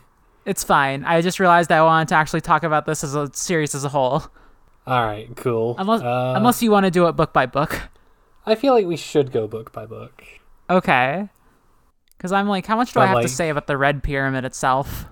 It's 0.44 0.62
fine. 0.62 1.04
I 1.04 1.22
just 1.22 1.40
realized 1.40 1.72
I 1.72 1.82
wanted 1.82 2.08
to 2.08 2.16
actually 2.16 2.42
talk 2.42 2.64
about 2.64 2.84
this 2.84 3.02
as 3.02 3.14
a 3.14 3.30
series 3.32 3.74
as 3.74 3.84
a 3.84 3.88
whole, 3.88 4.24
All 4.86 5.04
right, 5.06 5.28
cool. 5.36 5.74
unless 5.78 6.02
Uh, 6.02 6.34
unless 6.36 6.62
you 6.62 6.70
want 6.70 6.84
to 6.84 6.90
do 6.90 7.06
it 7.06 7.12
book 7.12 7.32
by 7.32 7.46
book. 7.46 7.80
I 8.44 8.54
feel 8.54 8.74
like 8.74 8.86
we 8.86 8.96
should 8.96 9.30
go 9.32 9.46
book 9.46 9.72
by 9.72 9.86
book. 9.86 10.22
Okay. 10.68 11.28
Because 12.16 12.32
I'm 12.32 12.48
like, 12.48 12.66
how 12.66 12.76
much 12.76 12.92
do 12.92 13.00
I 13.00 13.06
But, 13.06 13.08
have 13.14 13.22
to 13.22 13.28
say 13.28 13.48
about 13.50 13.66
the 13.68 13.76
Red 13.76 14.02
Pyramid 14.02 14.44
itself? 14.44 15.06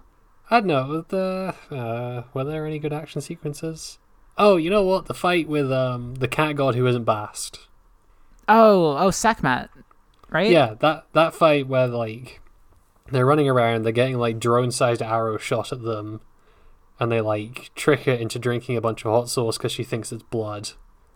I 0.50 0.60
don't 0.60 0.66
know. 0.66 1.02
The 1.08 1.54
uh, 1.70 2.22
were 2.34 2.44
there 2.44 2.66
any 2.66 2.78
good 2.78 2.92
action 2.92 3.20
sequences? 3.20 3.98
Oh, 4.38 4.56
you 4.56 4.70
know 4.70 4.82
what? 4.82 5.06
The 5.06 5.14
fight 5.14 5.48
with 5.48 5.70
um 5.72 6.16
the 6.16 6.28
cat 6.28 6.56
god 6.56 6.74
who 6.74 6.86
isn't 6.86 7.04
Bast. 7.04 7.60
Oh, 8.48 8.96
oh, 8.96 9.10
Sekhmet, 9.10 9.70
right? 10.30 10.50
Yeah, 10.50 10.74
that 10.80 11.06
that 11.12 11.34
fight 11.34 11.66
where 11.66 11.88
like 11.88 12.40
they're 13.10 13.26
running 13.26 13.48
around, 13.48 13.82
they're 13.82 13.92
getting 13.92 14.18
like 14.18 14.38
drone-sized 14.38 15.02
arrows 15.02 15.42
shot 15.42 15.72
at 15.72 15.82
them, 15.82 16.20
and 17.00 17.10
they 17.10 17.20
like 17.20 17.70
trick 17.74 18.00
her 18.04 18.12
into 18.12 18.38
drinking 18.38 18.76
a 18.76 18.80
bunch 18.80 19.04
of 19.04 19.12
hot 19.12 19.28
sauce 19.28 19.56
because 19.58 19.72
she 19.72 19.84
thinks 19.84 20.12
it's 20.12 20.22
blood. 20.22 20.70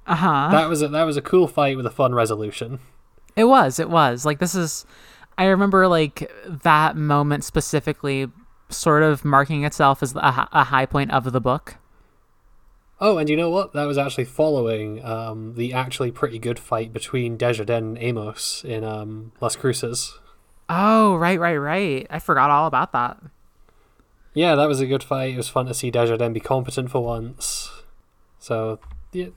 Uh 0.07 0.17
huh. 0.17 0.49
That 0.51 0.69
was 0.69 0.83
a, 0.83 0.89
that 0.89 1.05
was 1.05 1.17
a 1.17 1.23
cool 1.23 1.47
fight 1.47 1.77
with 1.77 1.87
a 1.87 1.91
fun 1.91 2.15
resolution. 2.15 2.81
It 3.37 3.45
was. 3.45 3.79
It 3.79 3.91
was. 3.91 4.25
Like 4.25 4.39
this 4.39 4.55
is 4.55 4.85
I 5.39 5.47
remember 5.47 5.89
like 5.89 6.31
that 6.47 6.97
moment 6.97 7.45
specifically 7.45 8.29
sort 8.69 9.03
of 9.03 9.25
marking 9.25 9.65
itself 9.65 10.03
as 10.03 10.15
a, 10.15 10.49
a 10.53 10.65
high 10.65 10.87
point 10.87 11.11
of 11.13 11.33
the 11.33 11.41
book. 11.41 11.77
Oh, 13.01 13.17
and 13.17 13.31
you 13.31 13.37
know 13.37 13.49
what? 13.49 13.73
That 13.73 13.87
was 13.87 13.97
actually 13.97 14.27
following 14.27 15.03
um, 15.05 15.55
the 15.55 15.73
actually 15.73 16.11
pretty 16.11 16.39
good 16.39 16.59
fight 16.59 16.93
between 16.93 17.39
Desjardins 17.39 17.97
and 17.97 17.99
Amos 17.99 18.63
in 18.65 18.85
um, 18.85 19.33
Las 19.41 19.57
Cruces. 19.57 20.19
Oh, 20.69 21.17
right, 21.17 21.41
right, 21.41 21.57
right. 21.57 22.07
I 22.11 22.19
forgot 22.19 22.51
all 22.51 22.67
about 22.67 22.93
that. 22.93 23.17
Yeah, 24.35 24.55
that 24.55 24.69
was 24.69 24.81
a 24.81 24.87
good 24.87 25.03
fight. 25.03 25.35
It 25.35 25.39
was 25.39 25.49
fun 25.49 25.67
to 25.67 25.75
see 25.75 25.91
Desjardins 25.91 26.35
be 26.35 26.41
competent 26.41 26.91
for 26.91 27.03
once. 27.03 27.71
So, 28.39 28.79
yeah, 29.13 29.29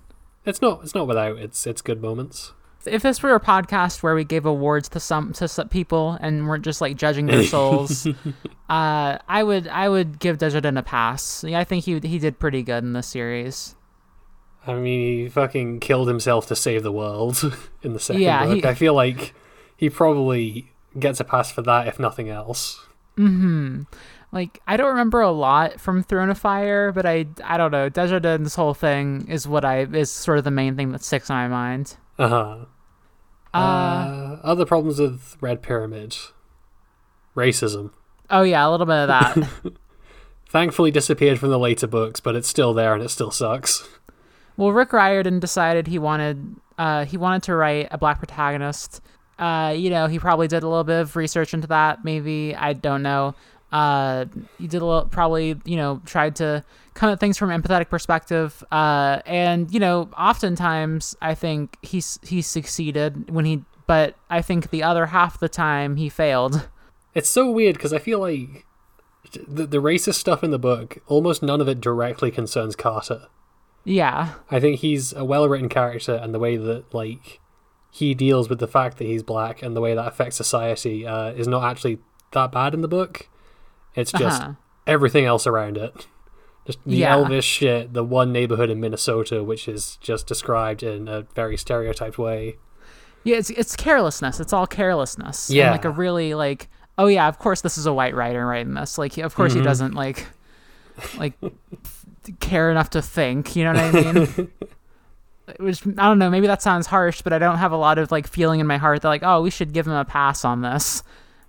it's 0.45 0.61
not 0.61 0.83
it's 0.83 0.93
not 0.93 1.07
without 1.07 1.37
its 1.37 1.65
its 1.65 1.81
good 1.81 2.01
moments. 2.01 2.51
If 2.85 3.01
this 3.01 3.23
were 3.23 3.33
a 3.35 3.39
podcast 3.39 4.03
where 4.03 4.15
we 4.15 4.23
gave 4.23 4.45
awards 4.45 4.89
to 4.89 4.99
some 4.99 5.33
to 5.33 5.47
some 5.47 5.69
people 5.69 6.17
and 6.21 6.47
weren't 6.47 6.65
just 6.65 6.81
like 6.81 6.97
judging 6.97 7.25
their 7.27 7.43
souls, 7.43 8.05
uh, 8.69 9.17
I 9.27 9.43
would 9.43 9.67
I 9.67 9.87
would 9.89 10.19
give 10.19 10.37
Desjardins 10.37 10.77
a 10.77 10.83
pass. 10.83 11.43
Yeah, 11.43 11.59
I 11.59 11.63
think 11.63 11.85
he 11.85 11.99
he 11.99 12.19
did 12.19 12.39
pretty 12.39 12.61
good 12.63 12.83
in 12.83 12.93
this 12.93 13.07
series. 13.07 13.75
I 14.65 14.73
mean, 14.75 15.23
he 15.23 15.29
fucking 15.29 15.81
killed 15.81 16.07
himself 16.07 16.47
to 16.47 16.55
save 16.55 16.83
the 16.83 16.91
world 16.91 17.41
in 17.81 17.93
the 17.93 17.99
second 17.99 18.21
Yeah, 18.21 18.45
book. 18.45 18.55
he- 18.55 18.65
I 18.65 18.73
feel 18.73 18.93
like 18.93 19.33
he 19.75 19.89
probably 19.89 20.71
gets 20.97 21.19
a 21.19 21.23
pass 21.25 21.51
for 21.51 21.61
that, 21.63 21.87
if 21.87 21.99
nothing 21.99 22.29
else. 22.29 22.79
Like 24.31 24.59
I 24.67 24.77
don't 24.77 24.87
remember 24.89 25.21
a 25.21 25.31
lot 25.31 25.79
from 25.79 26.01
Throne 26.03 26.29
of 26.29 26.37
Fire, 26.39 26.91
but 26.91 27.05
I 27.05 27.27
I 27.43 27.57
don't 27.57 27.71
know. 27.71 27.87
Desjardins' 27.89 28.55
whole 28.55 28.73
thing 28.73 29.27
is 29.29 29.47
what 29.47 29.63
I 29.63 29.81
is 29.83 30.09
sort 30.09 30.37
of 30.39 30.43
the 30.43 30.51
main 30.51 30.75
thing 30.75 30.91
that 30.91 31.03
sticks 31.03 31.29
in 31.29 31.35
my 31.35 31.47
mind. 31.47 31.95
Uh-huh. 32.17 32.65
Uh, 33.53 33.57
Uh, 33.57 34.39
other 34.43 34.65
problems 34.65 34.99
with 34.99 35.37
Red 35.41 35.61
Pyramid. 35.61 36.15
Racism. 37.35 37.91
oh 38.29 38.43
yeah, 38.43 38.67
a 38.67 38.69
little 38.69 38.85
bit 38.85 38.95
of 38.95 39.07
that. 39.07 39.73
Thankfully 40.49 40.91
disappeared 40.91 41.39
from 41.39 41.49
the 41.49 41.57
later 41.57 41.87
books, 41.87 42.19
but 42.19 42.35
it's 42.35 42.47
still 42.47 42.73
there 42.73 42.93
and 42.93 43.01
it 43.03 43.09
still 43.09 43.31
sucks. 43.31 43.87
well, 44.57 44.71
Rick 44.71 44.93
Riordan 44.93 45.39
decided 45.39 45.87
he 45.87 45.97
wanted 45.99 46.55
uh 46.77 47.05
he 47.05 47.17
wanted 47.17 47.43
to 47.43 47.55
write 47.55 47.87
a 47.91 47.97
black 47.97 48.19
protagonist. 48.19 49.01
Uh, 49.39 49.73
you 49.75 49.89
know, 49.89 50.05
he 50.07 50.19
probably 50.19 50.47
did 50.47 50.61
a 50.61 50.67
little 50.67 50.83
bit 50.83 50.99
of 51.01 51.15
research 51.15 51.53
into 51.55 51.67
that. 51.67 52.03
Maybe 52.05 52.55
I 52.55 52.73
don't 52.73 53.01
know. 53.01 53.33
Uh, 53.73 54.25
he 54.59 54.67
did 54.67 54.81
a 54.81 54.85
little, 54.85 55.05
probably 55.05 55.59
you 55.65 55.75
know 55.75 55.99
tried 56.05 56.35
to 56.37 56.63
come 56.93 57.09
at 57.09 57.19
things 57.19 57.37
from 57.37 57.49
an 57.49 57.61
empathetic 57.61 57.89
perspective. 57.89 58.63
Uh, 58.71 59.19
and 59.25 59.73
you 59.73 59.79
know, 59.79 60.09
oftentimes 60.17 61.15
I 61.21 61.33
think 61.33 61.77
he's 61.81 62.19
he 62.21 62.41
succeeded 62.41 63.31
when 63.31 63.45
he, 63.45 63.63
but 63.87 64.15
I 64.29 64.41
think 64.41 64.69
the 64.69 64.83
other 64.83 65.07
half 65.07 65.39
the 65.39 65.49
time 65.49 65.95
he 65.97 66.07
failed. 66.07 66.69
It's 67.15 67.29
so 67.29 67.51
weird 67.51 67.75
because 67.75 67.93
I 67.93 67.99
feel 67.99 68.19
like 68.19 68.65
the, 69.47 69.65
the 69.65 69.81
racist 69.81 70.15
stuff 70.15 70.43
in 70.43 70.51
the 70.51 70.59
book, 70.59 70.99
almost 71.07 71.43
none 71.43 71.59
of 71.61 71.67
it 71.67 71.81
directly 71.81 72.31
concerns 72.31 72.75
Carter. 72.75 73.27
Yeah, 73.83 74.35
I 74.49 74.59
think 74.59 74.79
he's 74.79 75.13
a 75.13 75.25
well 75.25 75.49
written 75.49 75.67
character, 75.69 76.15
and 76.15 76.33
the 76.33 76.39
way 76.39 76.57
that 76.57 76.93
like 76.93 77.39
he 77.91 78.13
deals 78.13 78.49
with 78.49 78.59
the 78.59 78.67
fact 78.67 78.97
that 78.97 79.05
he's 79.05 79.23
black 79.23 79.61
and 79.61 79.75
the 79.75 79.81
way 79.81 79.93
that 79.93 80.07
affects 80.07 80.35
society 80.35 81.05
uh, 81.05 81.31
is 81.31 81.47
not 81.47 81.63
actually 81.63 81.99
that 82.31 82.51
bad 82.51 82.73
in 82.73 82.81
the 82.81 82.87
book. 82.87 83.29
It's 83.95 84.11
just 84.11 84.41
Uh-huh. 84.41 84.53
everything 84.87 85.25
else 85.25 85.45
around 85.47 85.77
it. 85.77 86.07
Just 86.65 86.79
the 86.85 86.95
Yeah. 86.95 87.15
Elvis 87.17 87.43
shit, 87.43 87.93
the 87.93 88.03
one 88.03 88.31
neighborhood 88.31 88.69
in 88.69 88.79
Minnesota, 88.79 89.43
which 89.43 89.67
is 89.67 89.97
just 89.97 90.27
described 90.27 90.81
in 90.83 91.07
a 91.07 91.23
very 91.35 91.57
stereotyped 91.57 92.17
way. 92.17 92.55
Yeah, 93.25 93.37
it's 93.37 93.49
it's 93.51 93.75
carelessness. 93.75 94.39
It's 94.39 94.53
all 94.53 94.67
carelessness. 94.67 95.49
And, 95.49 95.57
Yeah. 95.57 95.71
like 95.71 95.85
a 95.85 95.89
really 95.89 96.33
like 96.33 96.69
oh 96.97 97.07
yeah, 97.07 97.27
of 97.27 97.39
course 97.39 97.61
this 97.61 97.77
is 97.77 97.85
a 97.85 97.93
white 97.93 98.15
writer 98.15 98.45
writing 98.45 98.73
this. 98.75 98.97
Like 98.97 99.17
of 99.17 99.35
course 99.35 99.51
Mm-hmm. 99.53 99.61
he 99.61 99.65
doesn't 99.65 99.93
like 99.93 100.25
like 101.17 101.33
care 102.39 102.71
enough 102.71 102.89
to 102.91 103.01
think. 103.01 103.55
You 103.55 103.65
know 103.65 103.73
what 103.73 103.95
I 103.95 104.11
mean? 104.13 104.51
Which 105.59 105.85
I 105.85 105.91
don't 106.07 106.19
know. 106.19 106.29
Maybe 106.29 106.47
that 106.47 106.61
sounds 106.61 106.87
harsh, 106.87 107.21
but 107.21 107.33
I 107.33 107.39
don't 107.39 107.57
have 107.57 107.73
a 107.73 107.77
lot 107.77 107.97
of 107.97 108.11
like 108.11 108.27
feeling 108.27 108.61
in 108.61 108.67
my 108.67 108.77
heart 108.77 109.01
that 109.01 109.09
like 109.09 109.23
oh 109.23 109.41
we 109.41 109.49
should 109.49 109.73
give 109.73 109.85
him 109.87 109.93
a 109.93 110.05
pass 110.05 110.45
on 110.45 110.61
this. 110.61 111.03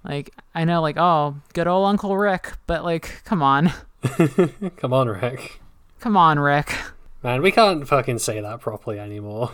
Like 0.04 0.34
I 0.54 0.64
know 0.64 0.82
like 0.82 0.96
oh 0.98 1.36
good 1.54 1.66
old 1.66 1.86
Uncle 1.86 2.16
Rick, 2.16 2.52
but 2.66 2.84
like 2.84 3.22
come 3.24 3.42
on, 3.42 3.72
Come 4.76 4.92
on, 4.92 5.08
Rick. 5.08 5.60
come 6.00 6.16
on 6.16 6.38
Rick. 6.38 6.76
Man, 7.22 7.40
we 7.40 7.50
can't 7.50 7.88
fucking 7.88 8.18
say 8.18 8.40
that 8.40 8.60
properly 8.60 8.98
anymore. 8.98 9.50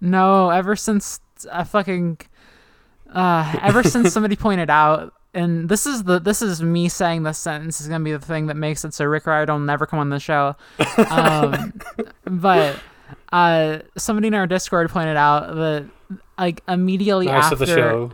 No, 0.00 0.50
ever 0.50 0.76
since 0.76 1.20
I 1.50 1.64
fucking 1.64 2.18
uh 3.12 3.58
ever 3.60 3.82
since 3.82 4.12
somebody 4.14 4.36
pointed 4.36 4.70
out 4.70 5.12
and 5.34 5.68
this 5.68 5.86
is 5.86 6.04
the 6.04 6.20
this 6.20 6.42
is 6.42 6.62
me 6.62 6.88
saying 6.88 7.24
this 7.24 7.38
sentence 7.38 7.80
is 7.80 7.88
gonna 7.88 8.04
be 8.04 8.12
the 8.12 8.18
thing 8.18 8.46
that 8.46 8.56
makes 8.56 8.84
it 8.84 8.94
so 8.94 9.04
Rick 9.04 9.26
Riordan 9.26 9.54
will 9.54 9.60
never 9.60 9.86
come 9.86 9.98
on 9.98 10.10
the 10.10 10.20
show. 10.20 10.54
Um 11.10 11.72
but 12.24 12.78
uh 13.32 13.78
somebody 13.96 14.28
in 14.28 14.34
our 14.34 14.46
Discord 14.46 14.90
pointed 14.90 15.16
out 15.16 15.54
that 15.56 15.86
like 16.38 16.62
immediately 16.68 17.26
Nice 17.26 17.44
after 17.44 17.56
the 17.56 17.66
show. 17.66 18.12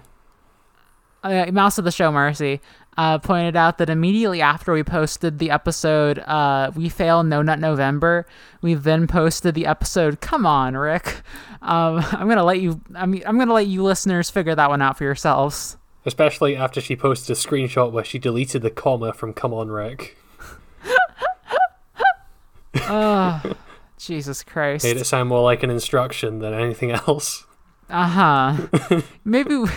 Uh, 1.25 1.47
mouse 1.53 1.79
of 1.79 1.85
the 1.85 1.91
show 1.91 2.11
mercy 2.13 2.61
uh, 2.97 3.19
pointed 3.19 3.55
out 3.55 3.79
that 3.79 3.89
immediately 3.89 4.41
after 4.43 4.73
we 4.73 4.83
posted 4.83 5.39
the 5.39 5.51
episode 5.51 6.19
uh, 6.21 6.71
we 6.75 6.89
fail 6.89 7.23
no 7.23 7.43
nut 7.43 7.59
november 7.59 8.27
we 8.63 8.75
then 8.75 9.07
posted 9.07 9.55
the 9.55 9.67
episode 9.67 10.21
come 10.21 10.45
on 10.47 10.77
rick 10.77 11.23
um, 11.63 11.99
i'm 12.13 12.29
gonna 12.29 12.45
let 12.45 12.61
you 12.61 12.81
I 12.95 13.07
mean, 13.07 13.23
i'm 13.27 13.39
gonna 13.39 13.53
let 13.55 13.67
you 13.67 13.83
listeners 13.83 14.31
figure 14.31 14.55
that 14.55 14.69
one 14.69 14.83
out 14.83 14.99
for 14.99 15.05
yourselves 15.05 15.77
Especially 16.07 16.57
after 16.57 16.81
she 16.81 16.97
posted 16.97 17.37
a 17.37 17.39
screenshot 17.39 17.93
where 17.93 18.05
she 18.05 18.19
deleted 18.19 18.63
the 18.63 18.71
comma 18.71 19.13
from 19.13 19.35
Come 19.35 19.53
On, 19.53 19.69
Rick. 19.69 20.17
jesus 23.99 24.43
christ 24.45 24.85
Made 24.85 24.97
it 24.97 25.05
sound 25.05 25.29
more 25.29 25.43
like 25.43 25.63
an 25.63 25.71
instruction 25.71 26.39
than 26.39 26.55
anything 26.55 26.93
else. 26.93 27.45
uh-huh 27.91 29.01
maybe 29.25 29.57
we- 29.57 29.69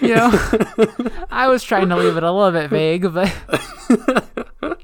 you 0.00 0.14
know 0.14 0.30
i 1.30 1.48
was 1.48 1.62
trying 1.64 1.88
to 1.88 1.96
leave 1.96 2.16
it 2.16 2.22
a 2.22 2.30
little 2.32 2.52
bit 2.52 2.70
vague 2.70 3.12
but 3.12 3.34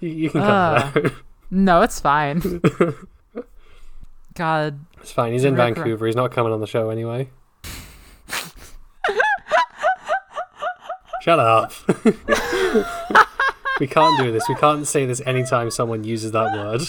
You, 0.00 0.30
can 0.30 0.40
cut 0.40 0.50
Ah. 0.50 0.90
that 0.94 1.04
out. 1.06 1.12
no 1.50 1.82
it's 1.82 2.00
fine 2.00 2.40
god 4.34 4.78
It's 5.00 5.12
fine. 5.12 5.32
He's 5.32 5.44
in 5.44 5.54
Rick- 5.54 5.76
Vancouver. 5.76 6.06
He's 6.06 6.16
not 6.16 6.32
coming 6.32 6.52
on 6.52 6.60
the 6.60 6.66
show 6.66 6.90
anyway. 6.90 7.28
Shut 11.22 11.38
up. 11.38 11.72
we 13.80 13.86
can't 13.86 14.18
do 14.18 14.32
this. 14.32 14.48
We 14.48 14.54
can't 14.54 14.86
say 14.86 15.04
this 15.06 15.20
anytime 15.26 15.70
someone 15.70 16.04
uses 16.04 16.32
that 16.32 16.52
word. 16.56 16.82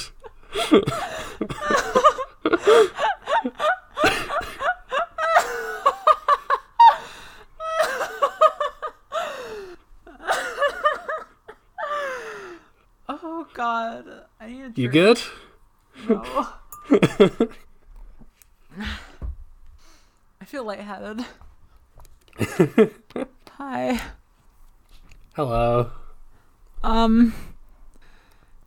oh 13.10 13.47
god 13.58 14.06
i 14.40 14.48
need 14.48 14.62
a 14.64 14.72
You 14.76 14.88
good? 14.88 15.20
No. 16.08 16.48
I 20.40 20.46
feel 20.46 20.64
lightheaded. 20.64 21.26
Hi. 23.58 24.00
Hello. 25.34 25.90
Um 26.84 27.34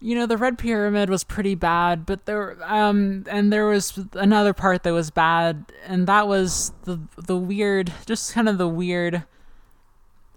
you 0.00 0.16
know 0.16 0.26
the 0.26 0.36
red 0.36 0.58
pyramid 0.58 1.08
was 1.08 1.22
pretty 1.22 1.54
bad, 1.54 2.04
but 2.04 2.26
there 2.26 2.58
um 2.64 3.24
and 3.30 3.52
there 3.52 3.66
was 3.66 3.96
another 4.14 4.52
part 4.52 4.82
that 4.82 4.92
was 4.92 5.10
bad 5.10 5.66
and 5.86 6.08
that 6.08 6.26
was 6.26 6.72
the 6.82 6.98
the 7.16 7.36
weird 7.36 7.92
just 8.06 8.34
kind 8.34 8.48
of 8.48 8.58
the 8.58 8.68
weird 8.68 9.22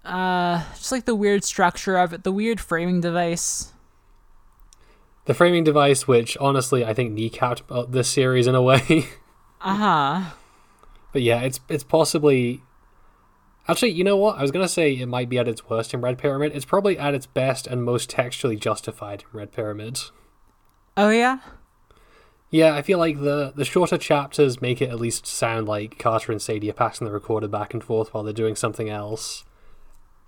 uh 0.04 0.62
just 0.76 0.92
like 0.92 1.06
the 1.06 1.14
weird 1.16 1.42
structure 1.42 1.96
of 1.96 2.12
it, 2.12 2.22
the 2.22 2.30
weird 2.32 2.60
framing 2.60 3.00
device. 3.00 3.72
The 5.26 5.34
framing 5.34 5.64
device, 5.64 6.06
which 6.06 6.36
honestly 6.38 6.84
I 6.84 6.92
think 6.94 7.16
kneecapped 7.16 7.62
uh, 7.70 7.84
this 7.88 8.08
series 8.08 8.46
in 8.46 8.54
a 8.54 8.62
way. 8.62 9.06
Uh-huh. 9.66 10.34
but 11.10 11.22
yeah, 11.22 11.40
it's 11.40 11.58
it's 11.70 11.84
possibly. 11.84 12.60
Actually, 13.66 13.92
you 13.92 14.04
know 14.04 14.16
what? 14.18 14.36
I 14.36 14.42
was 14.42 14.50
gonna 14.50 14.68
say 14.68 14.92
it 14.92 15.06
might 15.06 15.30
be 15.30 15.38
at 15.38 15.48
its 15.48 15.70
worst 15.70 15.94
in 15.94 16.02
Red 16.02 16.18
Pyramid. 16.18 16.52
It's 16.54 16.66
probably 16.66 16.98
at 16.98 17.14
its 17.14 17.24
best 17.24 17.66
and 17.66 17.82
most 17.82 18.10
textually 18.10 18.56
justified 18.56 19.22
in 19.22 19.38
Red 19.38 19.52
Pyramid. 19.52 20.00
Oh 20.98 21.08
yeah? 21.08 21.38
Yeah, 22.50 22.74
I 22.74 22.82
feel 22.82 22.98
like 22.98 23.20
the 23.20 23.54
the 23.56 23.64
shorter 23.64 23.96
chapters 23.96 24.60
make 24.60 24.82
it 24.82 24.90
at 24.90 25.00
least 25.00 25.26
sound 25.26 25.66
like 25.66 25.98
Carter 25.98 26.30
and 26.30 26.42
Sadie 26.42 26.68
are 26.68 26.74
passing 26.74 27.06
the 27.06 27.12
recorder 27.12 27.48
back 27.48 27.72
and 27.72 27.82
forth 27.82 28.12
while 28.12 28.22
they're 28.22 28.34
doing 28.34 28.56
something 28.56 28.90
else. 28.90 29.44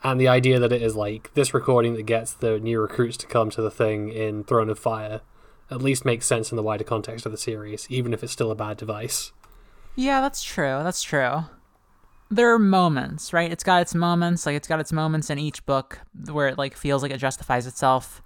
And 0.08 0.20
the 0.20 0.28
idea 0.28 0.60
that 0.60 0.72
it 0.72 0.82
is 0.82 0.94
like 0.94 1.34
this 1.34 1.52
recording 1.52 1.94
that 1.94 2.04
gets 2.06 2.32
the 2.32 2.60
new 2.60 2.80
recruits 2.80 3.16
to 3.16 3.26
come 3.26 3.50
to 3.50 3.60
the 3.60 3.72
thing 3.72 4.08
in 4.08 4.44
Throne 4.44 4.70
of 4.70 4.78
Fire 4.78 5.20
at 5.68 5.82
least 5.82 6.04
makes 6.04 6.26
sense 6.26 6.52
in 6.52 6.56
the 6.56 6.62
wider 6.62 6.84
context 6.84 7.26
of 7.26 7.32
the 7.32 7.38
series, 7.38 7.88
even 7.90 8.14
if 8.14 8.22
it's 8.22 8.32
still 8.32 8.52
a 8.52 8.54
bad 8.54 8.76
device. 8.76 9.32
Yeah, 9.96 10.20
that's 10.20 10.44
true. 10.44 10.80
That's 10.84 11.02
true. 11.02 11.46
There 12.30 12.54
are 12.54 12.58
moments, 12.58 13.32
right? 13.32 13.50
It's 13.50 13.64
got 13.64 13.82
its 13.82 13.96
moments, 13.96 14.46
like 14.46 14.54
it's 14.54 14.68
got 14.68 14.78
its 14.78 14.92
moments 14.92 15.28
in 15.28 15.40
each 15.40 15.66
book 15.66 15.98
where 16.30 16.46
it 16.46 16.56
like 16.56 16.76
feels 16.76 17.02
like 17.02 17.10
it 17.10 17.18
justifies 17.18 17.66
itself, 17.66 18.22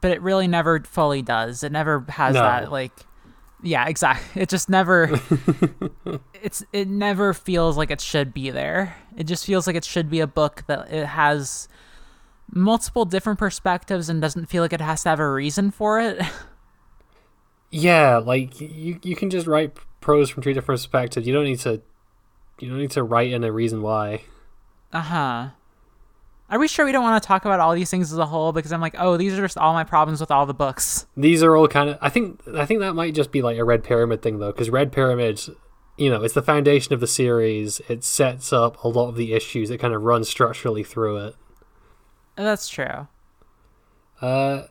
but 0.00 0.10
it 0.10 0.22
really 0.22 0.48
never 0.48 0.80
fully 0.84 1.20
does. 1.20 1.62
It 1.62 1.70
never 1.72 2.06
has 2.08 2.32
No. 2.34 2.40
that 2.40 2.72
like 2.72 2.92
yeah, 3.64 3.88
exactly. 3.88 4.42
It 4.42 4.48
just 4.50 4.68
never 4.68 5.18
it's 6.42 6.62
it 6.72 6.86
never 6.86 7.32
feels 7.32 7.76
like 7.76 7.90
it 7.90 8.00
should 8.00 8.34
be 8.34 8.50
there. 8.50 8.96
It 9.16 9.24
just 9.24 9.46
feels 9.46 9.66
like 9.66 9.74
it 9.74 9.84
should 9.84 10.10
be 10.10 10.20
a 10.20 10.26
book 10.26 10.64
that 10.66 10.92
it 10.92 11.06
has 11.06 11.66
multiple 12.50 13.06
different 13.06 13.38
perspectives 13.38 14.08
and 14.08 14.20
doesn't 14.20 14.46
feel 14.46 14.62
like 14.62 14.74
it 14.74 14.80
has 14.80 15.02
to 15.04 15.08
have 15.08 15.20
a 15.20 15.28
reason 15.28 15.70
for 15.70 15.98
it. 15.98 16.20
Yeah, 17.70 18.18
like 18.18 18.60
you 18.60 19.00
you 19.02 19.16
can 19.16 19.30
just 19.30 19.46
write 19.46 19.76
prose 20.00 20.30
from 20.30 20.42
three 20.42 20.52
different 20.52 20.78
perspectives. 20.78 21.26
You 21.26 21.32
don't 21.32 21.44
need 21.44 21.60
to 21.60 21.82
you 22.60 22.68
don't 22.68 22.78
need 22.78 22.92
to 22.92 23.02
write 23.02 23.32
in 23.32 23.42
a 23.42 23.50
reason 23.50 23.82
why. 23.82 24.22
Uh 24.92 25.00
huh. 25.00 25.48
Are 26.54 26.58
we 26.60 26.68
sure 26.68 26.86
we 26.86 26.92
don't 26.92 27.02
want 27.02 27.20
to 27.20 27.26
talk 27.26 27.44
about 27.44 27.58
all 27.58 27.74
these 27.74 27.90
things 27.90 28.12
as 28.12 28.18
a 28.18 28.26
whole? 28.26 28.52
Because 28.52 28.70
I'm 28.72 28.80
like, 28.80 28.94
oh, 28.96 29.16
these 29.16 29.36
are 29.36 29.42
just 29.42 29.58
all 29.58 29.72
my 29.72 29.82
problems 29.82 30.20
with 30.20 30.30
all 30.30 30.46
the 30.46 30.54
books. 30.54 31.04
These 31.16 31.42
are 31.42 31.56
all 31.56 31.66
kind 31.66 31.90
of 31.90 31.98
I 32.00 32.08
think 32.10 32.40
I 32.54 32.64
think 32.64 32.78
that 32.78 32.94
might 32.94 33.12
just 33.12 33.32
be 33.32 33.42
like 33.42 33.58
a 33.58 33.64
Red 33.64 33.82
Pyramid 33.82 34.22
thing 34.22 34.38
though, 34.38 34.52
because 34.52 34.70
Red 34.70 34.92
Pyramid, 34.92 35.40
you 35.98 36.08
know, 36.10 36.22
it's 36.22 36.34
the 36.34 36.42
foundation 36.42 36.94
of 36.94 37.00
the 37.00 37.08
series. 37.08 37.80
It 37.88 38.04
sets 38.04 38.52
up 38.52 38.82
a 38.84 38.88
lot 38.88 39.08
of 39.08 39.16
the 39.16 39.32
issues 39.32 39.68
that 39.68 39.80
kind 39.80 39.92
of 39.92 40.02
run 40.02 40.22
structurally 40.22 40.84
through 40.84 41.16
it. 41.26 41.34
That's 42.36 42.68
true. 42.68 43.08
Uh, 44.20 44.68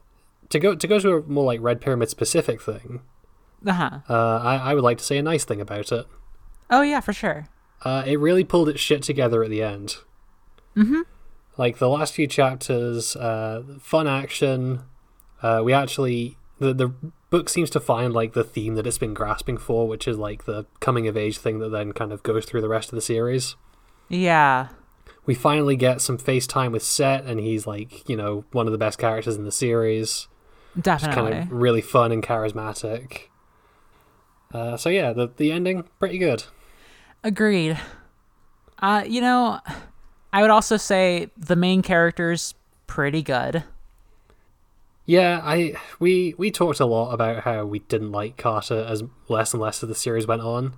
to 0.52 0.60
go 0.60 0.76
to 0.76 0.88
go 0.88 1.00
to 1.00 1.16
a 1.18 1.22
more 1.24 1.44
like 1.44 1.60
Red 1.62 1.82
Pyramid 1.82 2.08
specific 2.10 2.62
thing, 2.62 3.02
Uh 3.66 3.74
huh. 3.74 4.00
uh, 4.10 4.38
I 4.42 4.56
I 4.56 4.74
would 4.74 4.86
like 4.86 5.00
to 5.00 5.04
say 5.04 5.18
a 5.18 5.22
nice 5.22 5.44
thing 5.44 5.60
about 5.60 5.92
it. 5.92 6.08
Oh 6.70 6.82
yeah, 6.82 7.02
for 7.02 7.12
sure. 7.12 7.50
Uh, 7.84 8.04
it 8.06 8.22
really 8.22 8.46
pulled 8.46 8.70
its 8.70 8.80
shit 8.80 9.04
together 9.04 9.44
at 9.44 9.50
the 9.50 9.62
end. 9.62 9.98
Mm-hmm. 10.78 11.02
Like 11.58 11.78
the 11.78 11.90
last 11.90 12.14
few 12.14 12.28
chapters, 12.28 13.16
uh, 13.16 13.64
fun 13.80 14.08
action. 14.08 14.82
Uh, 15.42 15.62
we 15.64 15.74
actually 15.74 16.38
the 16.60 16.74
the 16.74 16.94
book 17.30 17.50
seems 17.50 17.70
to 17.72 17.80
find 17.80 18.14
like 18.14 18.34
the 18.34 18.44
theme 18.44 18.76
that 18.76 18.88
it's 18.88 18.98
been 18.98 19.14
grasping 19.14 19.58
for, 19.58 19.88
which 19.88 20.08
is 20.08 20.18
like 20.18 20.46
the 20.46 20.66
coming 20.80 21.08
of 21.08 21.18
age 21.18 21.38
thing 21.38 21.60
that 21.60 21.70
then 21.70 21.92
kind 21.92 22.12
of 22.12 22.24
goes 22.24 22.46
through 22.46 22.62
the 22.62 22.70
rest 22.70 22.90
of 22.90 22.96
the 22.96 23.02
series. 23.02 23.56
Yeah. 24.10 24.70
We 25.26 25.34
finally 25.36 25.76
get 25.76 26.02
some 26.02 26.18
FaceTime 26.18 26.72
with 26.72 26.84
Set, 26.84 27.24
and 27.26 27.40
he's 27.40 27.66
like 27.68 28.08
you 28.10 28.16
know 28.16 28.46
one 28.52 28.68
of 28.68 28.72
the 28.72 28.78
best 28.78 28.98
characters 28.98 29.36
in 29.36 29.46
the 29.46 29.52
series. 29.52 30.28
Definitely. 30.80 31.32
Kind 31.32 31.44
of 31.44 31.52
really 31.52 31.82
fun 31.82 32.12
and 32.12 32.24
charismatic. 32.24 33.30
Uh, 34.54 34.78
so 34.78 34.90
yeah, 34.90 35.14
the 35.14 35.30
the 35.38 35.52
ending 35.52 35.88
pretty 36.00 36.18
good. 36.18 36.46
Agreed. 37.24 37.80
Uh, 38.80 39.04
you 39.08 39.22
know, 39.22 39.60
I 40.34 40.42
would 40.42 40.50
also 40.52 40.76
say 40.78 41.30
the 41.38 41.56
main 41.56 41.82
character's 41.82 42.56
pretty 42.88 43.22
good. 43.22 43.64
Yeah, 45.06 45.42
I 45.44 45.76
we 46.00 46.34
we 46.38 46.50
talked 46.50 46.80
a 46.80 46.86
lot 46.86 47.12
about 47.14 47.44
how 47.44 47.66
we 47.66 47.80
didn't 47.80 48.12
like 48.12 48.38
Carter 48.38 48.86
as 48.88 49.04
less 49.28 49.54
and 49.54 49.62
less 49.62 49.84
as 49.84 49.90
the 49.90 49.96
series 49.96 50.26
went 50.28 50.42
on. 50.42 50.74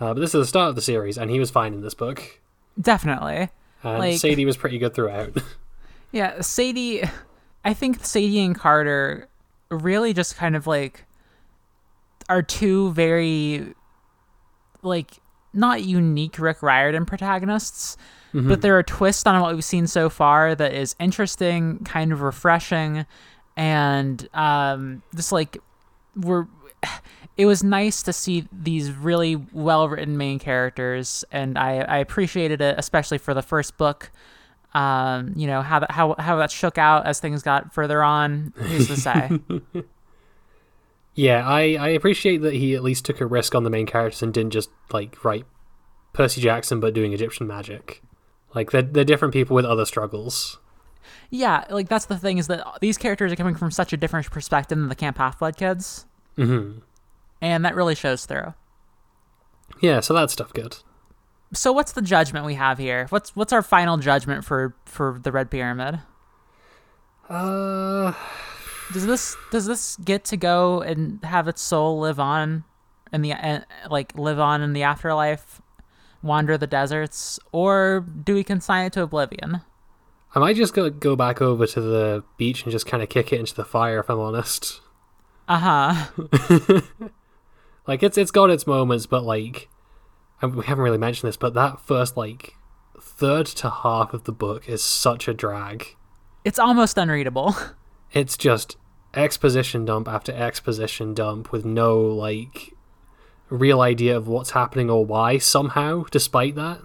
Uh, 0.00 0.14
but 0.14 0.20
this 0.20 0.34
is 0.34 0.40
the 0.42 0.46
start 0.46 0.70
of 0.70 0.74
the 0.76 0.82
series, 0.82 1.16
and 1.18 1.30
he 1.30 1.38
was 1.40 1.50
fine 1.50 1.72
in 1.74 1.80
this 1.80 1.94
book. 1.94 2.40
Definitely. 2.80 3.48
And 3.82 3.98
Like- 3.98 4.18
Sadie 4.18 4.44
was 4.44 4.56
pretty 4.56 4.78
good 4.78 4.94
throughout. 4.94 5.36
Yeah, 6.10 6.40
Sadie. 6.40 7.02
I 7.66 7.74
think 7.74 8.02
Sadie 8.02 8.40
and 8.40 8.54
Carter 8.58 9.28
really 9.70 10.14
just 10.14 10.36
kind 10.36 10.56
of 10.56 10.66
like 10.66 11.04
are 12.30 12.40
two 12.42 12.92
very 12.92 13.74
like 14.80 15.18
not 15.52 15.82
unique 15.82 16.38
Rick 16.38 16.62
Riordan 16.62 17.04
protagonists, 17.04 17.98
but 18.32 18.60
there 18.60 18.78
are 18.78 18.82
twists 18.82 19.26
on 19.26 19.40
what 19.40 19.54
we've 19.54 19.64
seen 19.64 19.86
so 19.86 20.08
far 20.08 20.54
that 20.54 20.74
is 20.74 20.94
interesting, 21.00 21.78
kind 21.84 22.12
of 22.12 22.20
refreshing, 22.20 23.06
and 23.56 24.28
um, 24.34 25.02
just 25.14 25.32
like 25.32 25.58
we're. 26.16 26.46
It 27.36 27.46
was 27.46 27.62
nice 27.62 28.02
to 28.02 28.12
see 28.12 28.48
these 28.52 28.90
really 28.90 29.36
well 29.52 29.88
written 29.88 30.16
main 30.16 30.40
characters, 30.40 31.24
and 31.30 31.56
I, 31.56 31.78
I 31.78 31.98
appreciated 31.98 32.60
it, 32.60 32.74
especially 32.78 33.18
for 33.18 33.32
the 33.32 33.42
first 33.42 33.78
book. 33.78 34.10
Um, 34.74 35.32
you 35.36 35.46
know 35.46 35.62
how 35.62 35.78
that 35.78 35.90
how 35.92 36.16
how 36.18 36.36
that 36.36 36.50
shook 36.50 36.78
out 36.78 37.06
as 37.06 37.20
things 37.20 37.42
got 37.42 37.72
further 37.72 38.02
on. 38.02 38.52
Who's 38.56 38.88
to 38.88 38.96
say? 38.96 39.38
Yeah, 41.18 41.44
I, 41.44 41.74
I 41.80 41.88
appreciate 41.88 42.42
that 42.42 42.54
he 42.54 42.76
at 42.76 42.84
least 42.84 43.04
took 43.04 43.20
a 43.20 43.26
risk 43.26 43.56
on 43.56 43.64
the 43.64 43.70
main 43.70 43.86
characters 43.86 44.22
and 44.22 44.32
didn't 44.32 44.52
just 44.52 44.70
like 44.92 45.24
write 45.24 45.46
Percy 46.12 46.40
Jackson 46.40 46.78
but 46.78 46.94
doing 46.94 47.12
Egyptian 47.12 47.48
magic. 47.48 48.04
Like 48.54 48.70
they're 48.70 48.82
they're 48.82 49.04
different 49.04 49.34
people 49.34 49.54
with 49.54 49.64
other 49.64 49.84
struggles. 49.84 50.58
Yeah, 51.30 51.64
like 51.70 51.88
that's 51.88 52.06
the 52.06 52.16
thing 52.18 52.38
is 52.38 52.46
that 52.46 52.64
these 52.80 52.96
characters 52.96 53.32
are 53.32 53.36
coming 53.36 53.54
from 53.54 53.70
such 53.70 53.92
a 53.92 53.96
different 53.96 54.30
perspective 54.30 54.78
than 54.78 54.88
the 54.88 54.94
Camp 54.94 55.18
Half 55.18 55.38
Blood 55.38 55.56
kids, 55.56 56.06
hmm 56.36 56.78
and 57.40 57.64
that 57.64 57.74
really 57.76 57.94
shows 57.94 58.26
through. 58.26 58.54
Yeah, 59.80 60.00
so 60.00 60.14
that 60.14 60.30
stuff 60.30 60.52
good. 60.52 60.78
So, 61.52 61.72
what's 61.72 61.92
the 61.92 62.02
judgment 62.02 62.44
we 62.46 62.54
have 62.54 62.78
here? 62.78 63.06
What's 63.10 63.36
what's 63.36 63.52
our 63.52 63.62
final 63.62 63.96
judgment 63.98 64.44
for 64.44 64.74
for 64.86 65.18
the 65.22 65.30
Red 65.32 65.50
Pyramid? 65.50 66.00
Uh, 67.28 68.12
Does 68.92 69.06
this 69.06 69.36
does 69.50 69.66
this 69.66 69.96
get 69.96 70.24
to 70.26 70.36
go 70.36 70.80
and 70.80 71.22
have 71.24 71.46
its 71.48 71.60
soul 71.60 72.00
live 72.00 72.18
on 72.18 72.64
in 73.12 73.20
the 73.22 73.32
uh, 73.34 73.60
like 73.90 74.12
live 74.16 74.38
on 74.38 74.62
in 74.62 74.72
the 74.72 74.82
afterlife, 74.82 75.60
wander 76.22 76.58
the 76.58 76.66
deserts, 76.66 77.38
or 77.52 78.04
do 78.24 78.34
we 78.34 78.44
consign 78.44 78.86
it 78.86 78.92
to 78.94 79.02
oblivion? 79.02 79.62
I 80.34 80.40
might 80.40 80.56
just 80.56 80.74
go 80.74 80.90
go 80.90 81.16
back 81.16 81.40
over 81.40 81.66
to 81.66 81.80
the 81.80 82.24
beach 82.36 82.62
and 82.64 82.72
just 82.72 82.86
kind 82.86 83.02
of 83.02 83.08
kick 83.08 83.32
it 83.32 83.40
into 83.40 83.54
the 83.54 83.64
fire 83.64 84.00
if 84.00 84.10
I'm 84.10 84.20
honest. 84.20 84.80
Uh 85.48 86.04
huh. 86.18 86.80
Like 87.88 88.02
it's 88.02 88.18
it's 88.18 88.30
got 88.30 88.50
its 88.50 88.66
moments, 88.66 89.06
but 89.06 89.24
like 89.24 89.68
and 90.42 90.54
we 90.54 90.66
haven't 90.66 90.84
really 90.84 90.98
mentioned 90.98 91.26
this, 91.26 91.38
but 91.38 91.54
that 91.54 91.80
first 91.80 92.16
like 92.16 92.54
third 93.00 93.46
to 93.46 93.70
half 93.70 94.12
of 94.12 94.24
the 94.24 94.32
book 94.32 94.68
is 94.68 94.84
such 94.84 95.26
a 95.26 95.34
drag. 95.34 95.96
It's 96.44 96.58
almost 96.60 96.96
unreadable. 96.96 97.56
It's 98.10 98.38
just 98.38 98.78
exposition 99.12 99.84
dump 99.84 100.08
after 100.08 100.32
exposition 100.32 101.12
dump 101.12 101.52
with 101.52 101.66
no 101.66 102.00
like 102.00 102.72
real 103.50 103.80
idea 103.80 104.16
of 104.16 104.28
what's 104.28 104.50
happening 104.50 104.90
or 104.90 105.04
why 105.04 105.38
somehow 105.38 106.04
despite 106.10 106.54
that, 106.56 106.80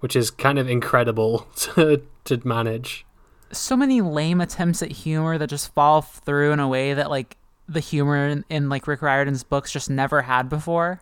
which 0.00 0.16
is 0.16 0.30
kind 0.30 0.58
of 0.58 0.68
incredible 0.68 1.46
to 1.56 2.02
to 2.24 2.40
manage. 2.46 3.04
so 3.52 3.76
many 3.76 4.00
lame 4.00 4.40
attempts 4.40 4.82
at 4.82 4.90
humor 4.90 5.36
that 5.38 5.48
just 5.48 5.72
fall 5.74 6.00
through 6.00 6.52
in 6.52 6.60
a 6.60 6.68
way 6.68 6.94
that 6.94 7.10
like 7.10 7.36
the 7.68 7.80
humor 7.80 8.28
in, 8.28 8.44
in 8.48 8.68
like 8.68 8.86
Rick 8.86 9.00
Riordan's 9.00 9.44
books 9.44 9.70
just 9.72 9.88
never 9.90 10.22
had 10.22 10.48
before. 10.48 11.00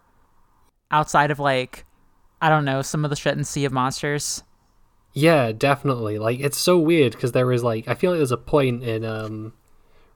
Outside 0.91 1.31
of 1.31 1.39
like, 1.39 1.85
I 2.41 2.49
don't 2.49 2.65
know, 2.65 2.83
some 2.83 3.05
of 3.05 3.11
the 3.11 3.17
shit 3.17 3.37
in 3.37 3.45
Sea 3.45 3.65
of 3.65 3.73
Monsters. 3.73 4.43
Yeah, 5.15 5.53
definitely. 5.53 6.19
Like 6.19 6.41
it's 6.41 6.59
so 6.59 6.79
weird 6.79 7.13
because 7.13 7.33
there 7.33 7.51
is 7.53 7.63
like 7.63 7.89
I 7.89 7.95
feel 7.95 8.11
like 8.11 8.19
there's 8.19 8.33
a 8.33 8.37
point 8.37 8.83
in 8.83 9.05
um 9.05 9.53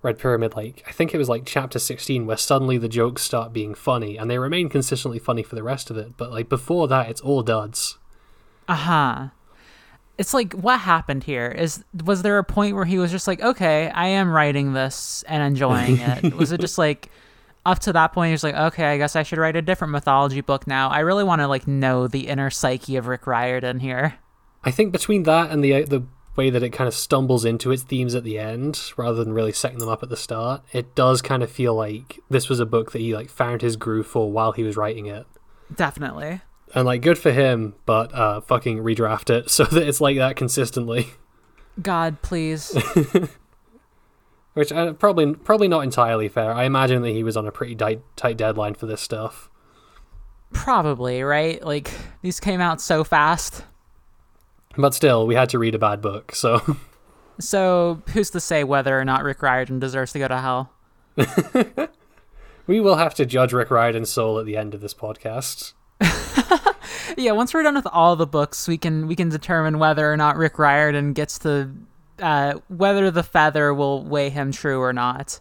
Red 0.03 0.19
Pyramid 0.19 0.55
like 0.55 0.85
I 0.87 0.93
think 0.93 1.15
it 1.15 1.19
was 1.19 1.29
like 1.29 1.45
chapter 1.47 1.79
16 1.79 2.27
where 2.27 2.37
suddenly 2.37 2.79
the 2.79 2.89
jokes 2.89 3.23
start 3.23 3.53
being 3.53 3.75
funny 3.75 4.17
and 4.17 4.31
they 4.31 4.39
remain 4.39 4.69
consistently 4.69 5.19
funny 5.19 5.43
for 5.43 5.55
the 5.55 5.63
rest 5.63 5.91
of 5.91 5.97
it, 5.97 6.17
but 6.17 6.31
like 6.31 6.49
before 6.49 6.89
that 6.89 7.09
it's 7.09 7.21
all 7.21 7.43
duds. 7.43 7.99
Uh 8.69 8.75
huh. 8.75 9.29
It's 10.19 10.33
like 10.33 10.53
what 10.55 10.81
happened 10.81 11.25
here 11.25 11.49
is 11.49 11.85
was 12.05 12.23
there 12.23 12.39
a 12.39 12.45
point 12.45 12.75
where 12.75 12.85
he 12.85 12.99
was 12.99 13.11
just 13.11 13.27
like, 13.27 13.43
okay, 13.43 13.91
I 13.91 14.09
am 14.09 14.31
writing 14.31 14.73
this 14.73 15.25
and 15.29 15.43
enjoying 15.43 15.97
it? 16.01 16.35
was 16.35 16.53
it 16.53 16.61
just 16.61 16.79
like 16.79 17.11
up 17.65 17.81
to 17.81 17.93
that 17.93 18.13
point 18.13 18.29
he 18.29 18.33
was 18.33 18.45
like, 18.45 18.55
okay, 18.55 18.87
I 18.87 18.97
guess 18.97 19.17
I 19.17 19.25
should 19.25 19.39
write 19.39 19.57
a 19.57 19.63
different 19.63 19.93
mythology 19.93 20.41
book 20.41 20.67
now. 20.67 20.89
I 20.89 21.01
really 21.01 21.25
want 21.25 21.41
to 21.41 21.49
like 21.49 21.67
know 21.67 22.07
the 22.07 22.29
inner 22.29 22.49
psyche 22.49 22.97
of 22.97 23.09
Rick 23.09 23.27
Riordan 23.27 23.81
here. 23.81 24.19
I 24.65 24.71
think 24.71 24.93
between 24.93 25.25
that 25.25 25.51
and 25.51 25.63
the 25.63 25.83
the 25.83 26.05
way 26.37 26.51
that 26.51 26.63
it 26.63 26.71
kind 26.71 26.89
of 26.89 26.95
stumbles 26.95 27.45
into 27.45 27.71
its 27.71 27.83
themes 27.83 28.15
at 28.15 28.25
the 28.25 28.39
end 28.39 28.93
rather 28.97 29.23
than 29.23 29.33
really 29.33 29.53
setting 29.53 29.79
them 29.79 29.89
up 29.89 30.03
at 30.03 30.09
the 30.09 30.17
start, 30.17 30.63
it 30.73 30.95
does 30.95 31.23
kind 31.23 31.43
of 31.43 31.51
feel 31.51 31.75
like 31.75 32.21
this 32.29 32.49
was 32.49 32.61
a 32.61 32.67
book 32.67 32.93
that 32.93 33.01
he 33.01 33.15
like 33.15 33.31
found 33.31 33.63
his 33.63 33.77
groove 33.77 34.07
for 34.07 34.31
while 34.31 34.53
he 34.53 34.63
was 34.63 34.77
writing 34.77 35.07
it. 35.07 35.27
Definitely. 35.75 36.41
And 36.75 36.87
like 36.87 37.03
good 37.03 37.19
for 37.19 37.33
him, 37.33 37.75
but 37.87 38.15
uh 38.15 38.41
fucking 38.41 38.79
redraft 38.79 39.31
it 39.31 39.51
so 39.57 39.65
that 39.65 39.87
it's 39.87 40.01
like 40.01 40.17
that 40.17 40.37
consistently. 40.37 41.09
God, 41.81 42.23
please. 42.23 42.77
Which 44.55 44.73
uh, 44.73 44.95
probably 44.95 45.35
probably 45.35 45.69
not 45.69 45.85
entirely 45.85 46.29
fair. 46.29 46.53
I 46.53 46.65
imagine 46.65 47.03
that 47.03 47.11
he 47.11 47.23
was 47.23 47.37
on 47.37 47.47
a 47.47 47.53
pretty 47.53 47.75
tight 47.75 48.01
tight 48.17 48.39
deadline 48.39 48.75
for 48.75 48.87
this 48.87 49.03
stuff. 49.03 49.51
Probably, 50.53 51.23
right? 51.23 51.63
Like 51.63 51.91
these 52.23 52.41
came 52.41 52.61
out 52.61 52.81
so 52.81 53.05
fast. 53.05 53.65
But 54.77 54.95
still, 54.95 55.27
we 55.27 55.35
had 55.35 55.49
to 55.51 55.59
read 55.59 55.75
a 55.75 55.79
bad 55.79 56.01
book, 56.01 56.35
so 56.35 56.61
So 57.41 58.03
who's 58.13 58.31
to 58.31 58.41
say 58.41 58.65
whether 58.65 58.99
or 58.99 59.05
not 59.05 59.23
Rick 59.23 59.43
Riordan 59.43 59.79
deserves 59.79 60.13
to 60.13 60.19
go 60.19 60.29
to 60.29 60.39
hell? 60.39 60.73
we 62.67 62.81
will 62.81 62.97
have 62.97 63.15
to 63.15 63.27
judge 63.27 63.53
Rick 63.53 63.71
Riordan's 63.71 64.11
soul 64.11 64.39
at 64.39 64.47
the 64.47 64.57
end 64.57 64.75
of 64.75 64.81
this 64.81 64.95
podcast. 64.95 65.73
Yeah, 67.17 67.33
once 67.33 67.55
we're 67.55 67.63
done 67.63 67.75
with 67.75 67.87
all 67.87 68.15
the 68.15 68.27
books, 68.27 68.69
we 68.69 68.77
can 68.77 69.07
we 69.07 69.17
can 69.17 69.31
determine 69.31 69.79
whether 69.79 70.13
or 70.13 70.17
not 70.17 70.37
Rick 70.37 70.59
Riordan 70.59 71.15
gets 71.15 71.39
to 71.41 71.71
uh, 72.19 72.55
whether 72.69 73.11
the 73.11 73.23
feather 73.23 73.73
will 73.73 74.05
weigh 74.05 74.29
him 74.29 74.53
true 74.53 74.81
or 74.81 74.93
not. 74.93 75.41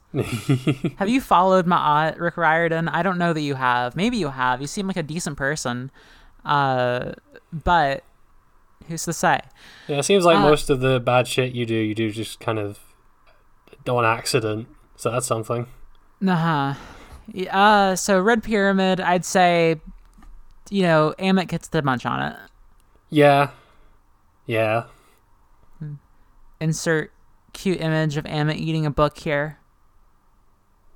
have 0.97 1.09
you 1.09 1.19
followed 1.19 1.65
my 1.65 1.75
Ma'at, 1.77 2.19
Rick 2.19 2.37
Riordan? 2.37 2.87
I 2.87 3.03
don't 3.03 3.17
know 3.17 3.33
that 3.33 3.41
you 3.41 3.55
have. 3.55 3.95
Maybe 3.95 4.17
you 4.17 4.29
have. 4.29 4.61
You 4.61 4.67
seem 4.67 4.87
like 4.87 4.95
a 4.97 5.03
decent 5.03 5.37
person. 5.37 5.91
Uh, 6.45 7.13
but 7.51 8.03
who's 8.87 9.03
to 9.05 9.13
say? 9.13 9.39
Yeah, 9.87 9.99
it 9.99 10.03
seems 10.03 10.25
like 10.25 10.37
Uh, 10.37 10.41
most 10.41 10.69
of 10.69 10.79
the 10.79 10.99
bad 10.99 11.27
shit 11.27 11.53
you 11.53 11.65
do, 11.65 11.75
you 11.75 11.95
do 11.95 12.11
just 12.11 12.39
kind 12.39 12.59
of 12.59 12.79
on 13.87 14.05
accident. 14.05 14.67
So 14.95 15.11
that's 15.11 15.25
something. 15.27 15.67
Uh-huh. 16.25 16.73
Uh, 17.51 17.95
so 17.95 18.19
Red 18.19 18.43
Pyramid, 18.43 18.99
I'd 18.99 19.25
say, 19.25 19.81
you 20.69 20.81
know, 20.83 21.13
Ammit 21.19 21.47
gets 21.47 21.67
the 21.67 21.81
munch 21.81 22.05
on 22.05 22.21
it. 22.21 22.37
Yeah. 23.09 23.51
Yeah. 24.45 24.85
Insert 26.59 27.11
cute 27.53 27.79
image 27.81 28.17
of 28.17 28.25
Ammit 28.25 28.55
eating 28.57 28.85
a 28.85 28.91
book 28.91 29.17
here. 29.17 29.57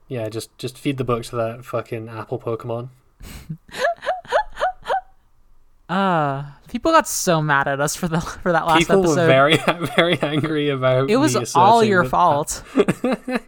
Yeah, 0.07 0.27
just 0.29 0.57
just 0.57 0.77
feed 0.77 0.97
the 0.97 1.03
book 1.03 1.23
to 1.25 1.35
that 1.35 1.65
fucking 1.65 2.09
apple 2.09 2.39
Pokemon. 2.39 2.89
Uh, 5.89 6.43
people 6.69 6.91
got 6.91 7.07
so 7.07 7.41
mad 7.41 7.67
at 7.67 7.79
us 7.81 7.95
for 7.95 8.07
the 8.07 8.21
for 8.43 8.51
that 8.51 8.65
last 8.67 8.79
People 8.79 8.99
episode. 8.99 9.21
were 9.21 9.27
very 9.27 9.57
very 9.95 10.19
angry 10.21 10.69
about 10.69 11.09
it 11.09 11.17
was 11.17 11.35
all 11.55 11.83
your 11.83 12.03
that- 12.03 12.09
fault. 12.09 12.63
it 12.75 13.41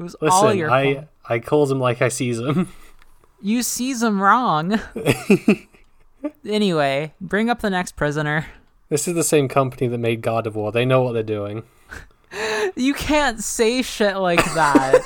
was 0.00 0.16
Listen, 0.20 0.28
all 0.30 0.54
your 0.54 0.70
I 0.70 0.94
fault. 0.94 1.06
I 1.28 1.38
calls 1.38 1.70
him 1.70 1.80
like 1.80 2.02
I 2.02 2.08
sees 2.08 2.38
him. 2.38 2.68
You 3.40 3.62
sees 3.62 4.00
them 4.00 4.20
wrong. 4.22 4.80
anyway, 6.46 7.12
bring 7.20 7.50
up 7.50 7.60
the 7.60 7.70
next 7.70 7.96
prisoner. 7.96 8.46
This 8.88 9.08
is 9.08 9.14
the 9.14 9.24
same 9.24 9.48
company 9.48 9.86
that 9.88 9.98
made 9.98 10.22
God 10.22 10.46
of 10.46 10.56
War. 10.56 10.72
They 10.72 10.84
know 10.84 11.02
what 11.02 11.12
they're 11.12 11.22
doing. 11.22 11.62
You 12.76 12.94
can't 12.94 13.42
say 13.42 13.82
shit 13.82 14.16
like 14.16 14.44
that. 14.54 15.00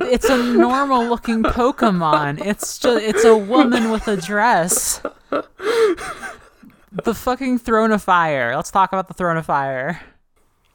It's 0.00 0.28
a 0.28 0.36
normal 0.36 1.06
looking 1.06 1.42
Pokemon. 1.42 2.44
It's 2.44 2.78
just 2.78 3.02
it's 3.02 3.24
a 3.24 3.36
woman 3.36 3.90
with 3.90 4.08
a 4.08 4.16
dress. 4.16 5.02
The 5.30 7.14
fucking 7.14 7.58
Throne 7.58 7.92
of 7.92 8.02
Fire. 8.02 8.54
Let's 8.54 8.70
talk 8.70 8.92
about 8.92 9.08
the 9.08 9.14
Throne 9.14 9.36
of 9.36 9.46
Fire. 9.46 10.00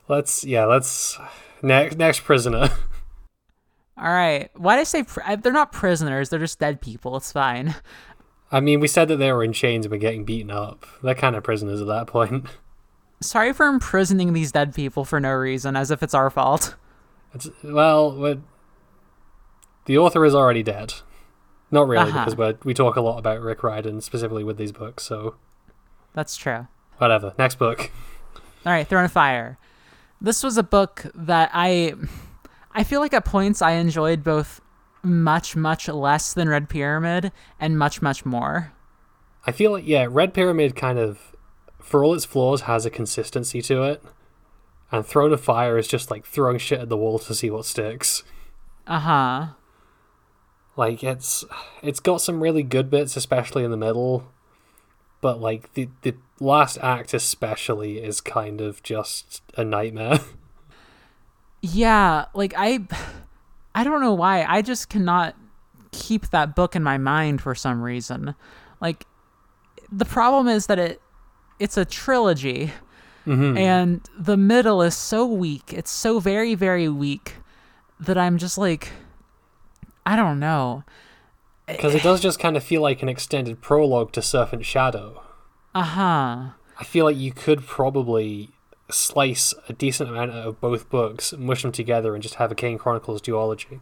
Let's 0.08 0.44
yeah, 0.44 0.66
let's 0.66 1.18
next 1.62 1.98
next 1.98 2.22
prisoner. 2.22 2.70
All 3.98 4.14
right. 4.14 4.50
Why 4.56 4.76
did 4.76 4.82
I 4.82 4.84
say 4.86 5.04
pr- 5.04 5.36
they're 5.42 5.52
not 5.52 5.72
prisoners? 5.72 6.30
They're 6.30 6.40
just 6.40 6.60
dead 6.60 6.82
people. 6.82 7.18
It's 7.18 7.32
fine. 7.32 7.76
I 8.52 8.60
mean, 8.60 8.80
we 8.80 8.88
said 8.88 9.08
that 9.08 9.18
they 9.18 9.32
were 9.32 9.44
in 9.44 9.54
chains 9.54 9.86
and 9.86 9.92
were 9.92 9.98
getting 9.98 10.24
beaten 10.24 10.52
up. 10.52 10.86
They're 11.04 11.16
kind 11.16 11.36
of 11.36 11.44
prisoners 11.44 11.82
at 11.82 11.88
that 11.88 12.08
point. 12.08 12.46
Sorry 13.22 13.52
for 13.52 13.66
imprisoning 13.66 14.34
these 14.34 14.52
dead 14.52 14.76
people 14.76 15.04
for 15.04 15.20
no 15.20 15.34
reason, 15.34 15.76
as 15.76 15.90
if 15.90 16.04
it's 16.04 16.14
our 16.14 16.30
fault. 16.30 16.76
It's, 17.34 17.50
well, 17.64 18.16
we're, 18.16 18.38
the 19.88 19.98
author 19.98 20.24
is 20.24 20.36
already 20.36 20.62
dead. 20.64 20.94
Not 21.72 21.88
really, 21.88 22.10
Uh-huh. 22.12 22.26
because 22.26 22.38
we 22.64 22.70
we 22.70 22.74
talk 22.74 22.96
a 22.96 23.02
lot 23.02 23.18
about 23.18 23.42
Rick 23.42 23.64
Riordan 23.64 24.00
specifically 24.02 24.44
with 24.44 24.58
these 24.58 24.72
books. 24.72 25.04
So 25.04 25.36
That's 26.14 26.38
true. 26.38 26.68
whatever. 27.00 27.34
Next 27.38 27.56
book. 27.56 27.92
All 28.66 28.72
right, 28.72 28.88
Throne 28.88 29.06
of 29.06 29.12
Fire. 29.12 29.58
This 30.22 30.44
was 30.44 30.58
a 30.58 30.64
book 30.64 31.06
that 31.16 31.50
I 31.54 31.94
I 32.74 32.84
feel 32.84 33.02
like 33.02 33.14
at 33.14 33.26
points 33.26 33.62
I 33.62 33.72
enjoyed 33.72 34.24
both 34.24 34.62
much 35.04 35.56
much 35.56 35.88
less 35.88 36.34
than 36.34 36.48
Red 36.50 36.70
Pyramid 36.70 37.32
and 37.60 37.78
much 37.78 38.02
much 38.02 38.26
more. 38.26 38.72
I 39.46 39.52
feel 39.52 39.72
like 39.72 39.88
yeah, 39.88 40.08
Red 40.10 40.34
Pyramid 40.34 40.76
kind 40.76 41.00
of 41.00 41.36
for 41.80 42.04
all 42.04 42.14
its 42.14 42.26
flaws 42.26 42.62
has 42.62 42.86
a 42.86 42.90
consistency 42.90 43.62
to 43.64 43.84
it. 43.84 44.04
And 44.92 45.06
Throne 45.06 45.34
of 45.34 45.42
Fire 45.42 45.78
is 45.78 45.88
just 45.88 46.10
like 46.10 46.26
throwing 46.26 46.58
shit 46.60 46.80
at 46.80 46.88
the 46.90 46.98
wall 46.98 47.20
to 47.20 47.36
see 47.36 47.50
what 47.50 47.66
sticks. 47.66 48.24
Uh-huh. 48.88 49.48
Like 50.78 51.04
it's 51.04 51.44
it's 51.82 52.00
got 52.00 52.22
some 52.22 52.42
really 52.42 52.64
good 52.64 52.90
bits 52.90 53.18
especially 53.18 53.64
in 53.64 53.72
the 53.72 53.78
middle, 53.78 54.32
but 55.22 55.42
like 55.42 55.74
the 55.74 55.90
the 56.04 56.16
last 56.40 56.78
act 56.84 57.14
especially 57.14 57.98
is 57.98 58.22
kind 58.22 58.62
of 58.62 58.82
just 58.84 59.42
a 59.56 59.64
nightmare. 59.66 60.20
Yeah, 61.62 62.26
like 62.36 62.54
I 62.56 62.86
I 63.74 63.84
don't 63.84 64.00
know 64.02 64.14
why. 64.14 64.44
I 64.44 64.62
just 64.62 64.90
cannot 64.90 65.36
keep 65.92 66.30
that 66.30 66.56
book 66.56 66.76
in 66.76 66.84
my 66.84 66.98
mind 66.98 67.42
for 67.42 67.56
some 67.56 67.82
reason. 67.82 68.36
Like 68.80 69.06
the 69.92 70.06
problem 70.06 70.48
is 70.48 70.68
that 70.68 70.80
it 70.80 71.02
it's 71.60 71.78
a 71.78 71.86
trilogy 71.86 72.72
Mm-hmm. 73.26 73.58
and 73.58 74.02
the 74.18 74.38
middle 74.38 74.82
is 74.82 74.96
so 74.96 75.26
weak. 75.26 75.74
It's 75.74 75.92
so 75.92 76.20
very 76.20 76.56
very 76.56 76.88
weak 76.88 77.34
that 78.00 78.18
I'm 78.18 78.38
just 78.38 78.58
like 78.58 78.90
I 80.08 80.16
don't 80.16 80.40
know. 80.40 80.86
Because 81.66 81.94
it 81.94 82.02
does 82.02 82.22
just 82.22 82.40
kind 82.40 82.56
of 82.56 82.64
feel 82.64 82.82
like 82.82 83.04
an 83.04 83.10
extended 83.10 83.62
prologue 83.62 84.14
to 84.14 84.22
Serpent 84.22 84.66
Shadow. 84.66 85.22
Uh-huh. 85.76 86.52
I 86.80 86.84
feel 86.86 87.04
like 87.04 87.18
you 87.18 87.34
could 87.34 87.66
probably 87.66 88.52
slice 88.90 89.54
a 89.68 89.74
decent 89.74 90.10
amount 90.10 90.32
out 90.32 90.48
of 90.48 90.62
both 90.62 90.90
books, 90.90 91.34
mush 91.38 91.64
them 91.64 91.74
together, 91.74 92.14
and 92.14 92.24
just 92.24 92.36
have 92.36 92.54
a 92.54 92.56
Kane 92.56 92.78
Chronicles 92.78 93.22
duology. 93.22 93.82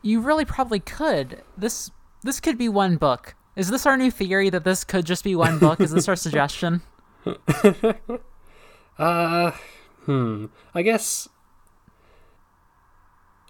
You 0.00 0.22
really 0.22 0.46
probably 0.46 0.80
could. 0.80 1.42
This 1.58 1.90
this 2.22 2.40
could 2.40 2.56
be 2.56 2.70
one 2.70 2.96
book. 2.96 3.34
Is 3.54 3.68
this 3.68 3.84
our 3.84 3.98
new 3.98 4.10
theory 4.10 4.48
that 4.48 4.64
this 4.64 4.82
could 4.82 5.04
just 5.04 5.24
be 5.24 5.36
one 5.36 5.58
book? 5.58 5.78
Is 5.82 5.90
this 5.90 6.08
our 6.08 6.16
suggestion? 6.26 6.80
Uh, 8.98 9.52
hmm. 10.04 10.46
I 10.74 10.82
guess. 10.82 11.26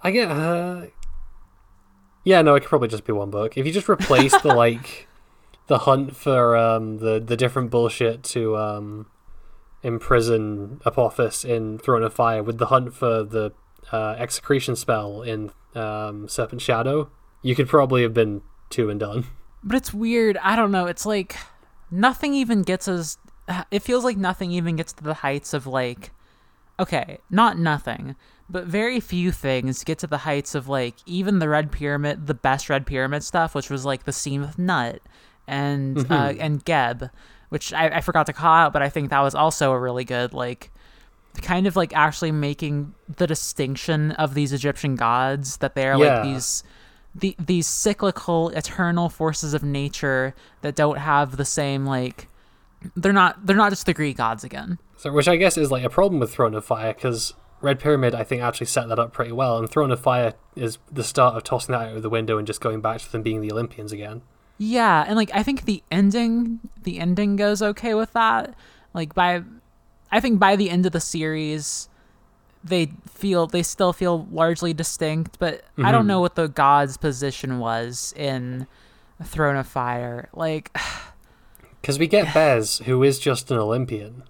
I 0.00 0.12
get. 0.12 0.30
Uh, 0.30 0.86
yeah, 2.24 2.42
no, 2.42 2.54
it 2.54 2.60
could 2.60 2.68
probably 2.68 2.88
just 2.88 3.04
be 3.04 3.12
one 3.12 3.30
book. 3.30 3.56
If 3.56 3.66
you 3.66 3.72
just 3.72 3.88
replace 3.88 4.38
the 4.42 4.48
like, 4.54 5.08
the 5.70 5.78
hunt 5.78 6.16
for 6.16 6.56
um 6.56 6.98
the 6.98 7.20
the 7.20 7.36
different 7.36 7.70
bullshit 7.70 8.24
to 8.24 8.56
um, 8.56 9.06
imprison 9.82 10.80
Apophis 10.84 11.44
in 11.44 11.78
Throne 11.78 12.02
of 12.02 12.12
Fire 12.12 12.42
with 12.42 12.58
the 12.58 12.66
hunt 12.66 12.92
for 12.92 13.22
the 13.22 13.52
uh, 13.92 14.16
execration 14.18 14.76
spell 14.76 15.22
in 15.22 15.52
um 15.74 16.28
Serpent 16.28 16.60
Shadow, 16.60 17.10
you 17.42 17.54
could 17.54 17.68
probably 17.68 18.02
have 18.02 18.12
been 18.12 18.42
two 18.68 18.90
and 18.90 18.98
done. 19.00 19.26
But 19.62 19.76
it's 19.76 19.94
weird. 19.94 20.36
I 20.38 20.56
don't 20.56 20.72
know. 20.72 20.86
It's 20.86 21.06
like 21.06 21.36
nothing 21.90 22.34
even 22.34 22.62
gets 22.62 22.88
us. 22.88 23.18
It 23.70 23.82
feels 23.82 24.04
like 24.04 24.16
nothing 24.16 24.52
even 24.52 24.76
gets 24.76 24.92
to 24.94 25.04
the 25.04 25.14
heights 25.14 25.54
of 25.54 25.66
like, 25.66 26.10
okay, 26.78 27.18
not 27.30 27.58
nothing, 27.58 28.16
but 28.50 28.64
very 28.66 29.00
few 29.00 29.30
things 29.32 29.84
get 29.84 29.98
to 30.00 30.06
the 30.06 30.18
heights 30.18 30.54
of 30.54 30.68
like 30.68 30.94
even 31.06 31.38
the 31.38 31.48
Red 31.48 31.70
Pyramid, 31.72 32.26
the 32.26 32.34
best 32.34 32.68
Red 32.68 32.86
Pyramid 32.86 33.22
stuff, 33.22 33.54
which 33.54 33.70
was 33.70 33.84
like 33.84 34.04
the 34.04 34.12
scene 34.12 34.40
with 34.40 34.58
Nut 34.58 35.00
and 35.46 36.10
uh, 36.10 36.34
and 36.38 36.64
Geb, 36.64 37.10
which 37.48 37.72
I, 37.72 37.88
I 37.88 38.00
forgot 38.00 38.26
to 38.26 38.32
call 38.32 38.52
out, 38.54 38.72
but 38.72 38.82
I 38.82 38.88
think 38.88 39.10
that 39.10 39.20
was 39.20 39.34
also 39.34 39.72
a 39.72 39.78
really 39.78 40.04
good 40.04 40.32
like 40.32 40.70
kind 41.42 41.66
of 41.68 41.76
like 41.76 41.94
actually 41.94 42.32
making 42.32 42.92
the 43.16 43.26
distinction 43.26 44.10
of 44.12 44.34
these 44.34 44.52
Egyptian 44.52 44.96
gods 44.96 45.58
that 45.58 45.74
they 45.76 45.86
are 45.88 45.96
Yeah. 45.96 46.14
like 46.16 46.22
these 46.24 46.64
the 47.14 47.36
these 47.38 47.66
cyclical 47.66 48.48
eternal 48.50 49.08
forces 49.08 49.54
of 49.54 49.62
nature 49.62 50.34
that 50.62 50.74
don't 50.76 50.98
have 50.98 51.36
the 51.36 51.44
same 51.44 51.86
like 51.86 52.28
they're 52.96 53.12
not 53.12 53.46
they're 53.46 53.56
not 53.56 53.70
just 53.70 53.86
the 53.86 53.94
Greek 53.94 54.16
gods 54.16 54.42
again. 54.44 54.78
So, 54.96 55.12
which 55.12 55.28
I 55.28 55.36
guess 55.36 55.56
is 55.56 55.70
like 55.70 55.84
a 55.84 55.90
problem 55.90 56.20
with 56.20 56.32
Throne 56.32 56.54
of 56.54 56.64
Fire 56.64 56.92
because 56.94 57.32
Red 57.60 57.78
Pyramid, 57.78 58.14
I 58.14 58.24
think, 58.24 58.42
actually 58.42 58.66
set 58.66 58.88
that 58.88 58.98
up 58.98 59.12
pretty 59.12 59.32
well, 59.32 59.58
and 59.58 59.68
Throne 59.70 59.90
of 59.90 60.00
Fire 60.00 60.34
is 60.56 60.78
the 60.90 61.04
start 61.04 61.36
of 61.36 61.44
tossing 61.44 61.72
that 61.72 61.88
out 61.90 61.96
of 61.96 62.02
the 62.02 62.08
window 62.10 62.38
and 62.38 62.46
just 62.46 62.60
going 62.60 62.80
back 62.80 63.00
to 63.00 63.12
them 63.12 63.22
being 63.22 63.40
the 63.42 63.52
Olympians 63.52 63.92
again. 63.92 64.22
Yeah, 64.58 65.04
and 65.06 65.16
like 65.16 65.30
I 65.34 65.42
think 65.42 65.64
the 65.64 65.82
ending 65.90 66.60
the 66.82 66.98
ending 66.98 67.36
goes 67.36 67.62
okay 67.62 67.94
with 67.94 68.12
that. 68.12 68.54
Like 68.94 69.14
by 69.14 69.42
I 70.12 70.20
think 70.20 70.38
by 70.38 70.56
the 70.56 70.68
end 70.70 70.84
of 70.86 70.92
the 70.92 71.00
series 71.00 71.88
they 72.62 72.92
feel 73.08 73.46
they 73.46 73.62
still 73.62 73.94
feel 73.94 74.26
largely 74.30 74.74
distinct, 74.74 75.38
but 75.38 75.64
I 75.78 75.90
don't 75.92 76.04
Mhm. 76.04 76.08
know 76.08 76.20
what 76.20 76.34
the 76.34 76.46
god's 76.48 76.98
position 76.98 77.58
was 77.58 78.12
in 78.16 78.66
Throne 79.24 79.56
of 79.56 79.66
Fire. 79.66 80.28
Like 80.34 80.76
Because 81.80 81.98
we 81.98 82.06
get 82.06 82.34
Bes, 82.34 82.78
who 82.80 83.02
is 83.02 83.18
just 83.18 83.50
an 83.50 83.56
Olympian. 83.56 84.24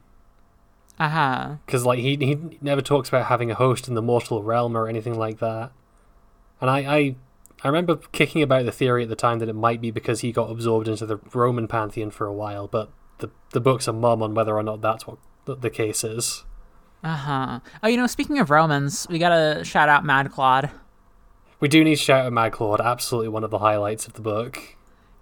Uh-huh. 1.00 1.56
Because 1.64 1.86
like 1.86 1.98
he 1.98 2.16
he 2.16 2.58
never 2.60 2.82
talks 2.82 3.08
about 3.08 3.26
having 3.26 3.50
a 3.50 3.54
host 3.54 3.88
in 3.88 3.94
the 3.94 4.02
mortal 4.02 4.42
realm 4.42 4.76
or 4.76 4.86
anything 4.86 5.18
like 5.18 5.38
that. 5.38 5.72
And 6.60 6.68
I, 6.68 6.78
I 6.80 7.16
I 7.64 7.68
remember 7.68 7.96
kicking 8.12 8.42
about 8.42 8.66
the 8.66 8.72
theory 8.72 9.04
at 9.04 9.08
the 9.08 9.16
time 9.16 9.38
that 9.38 9.48
it 9.48 9.54
might 9.54 9.80
be 9.80 9.90
because 9.90 10.20
he 10.20 10.30
got 10.30 10.50
absorbed 10.50 10.88
into 10.88 11.06
the 11.06 11.16
Roman 11.32 11.66
pantheon 11.68 12.10
for 12.10 12.26
a 12.26 12.34
while, 12.34 12.68
but 12.68 12.90
the 13.18 13.30
the 13.52 13.62
books 13.62 13.88
are 13.88 13.94
mum 13.94 14.22
on 14.22 14.34
whether 14.34 14.54
or 14.54 14.62
not 14.62 14.82
that's 14.82 15.06
what 15.06 15.16
the, 15.46 15.56
the 15.56 15.70
case 15.70 16.04
is. 16.04 16.44
Uh 17.02 17.16
huh. 17.16 17.60
Oh, 17.82 17.88
you 17.88 17.96
know, 17.96 18.06
speaking 18.06 18.38
of 18.38 18.50
Romans, 18.50 19.06
we 19.08 19.18
gotta 19.18 19.64
shout 19.64 19.88
out 19.88 20.04
Mad 20.04 20.30
Claude. 20.30 20.70
We 21.60 21.68
do 21.68 21.82
need 21.82 21.96
to 21.96 22.02
shout 22.02 22.26
out 22.26 22.32
Mad 22.34 22.52
Claude, 22.52 22.82
absolutely 22.82 23.28
one 23.28 23.44
of 23.44 23.50
the 23.50 23.58
highlights 23.58 24.06
of 24.06 24.12
the 24.12 24.20
book. 24.20 24.76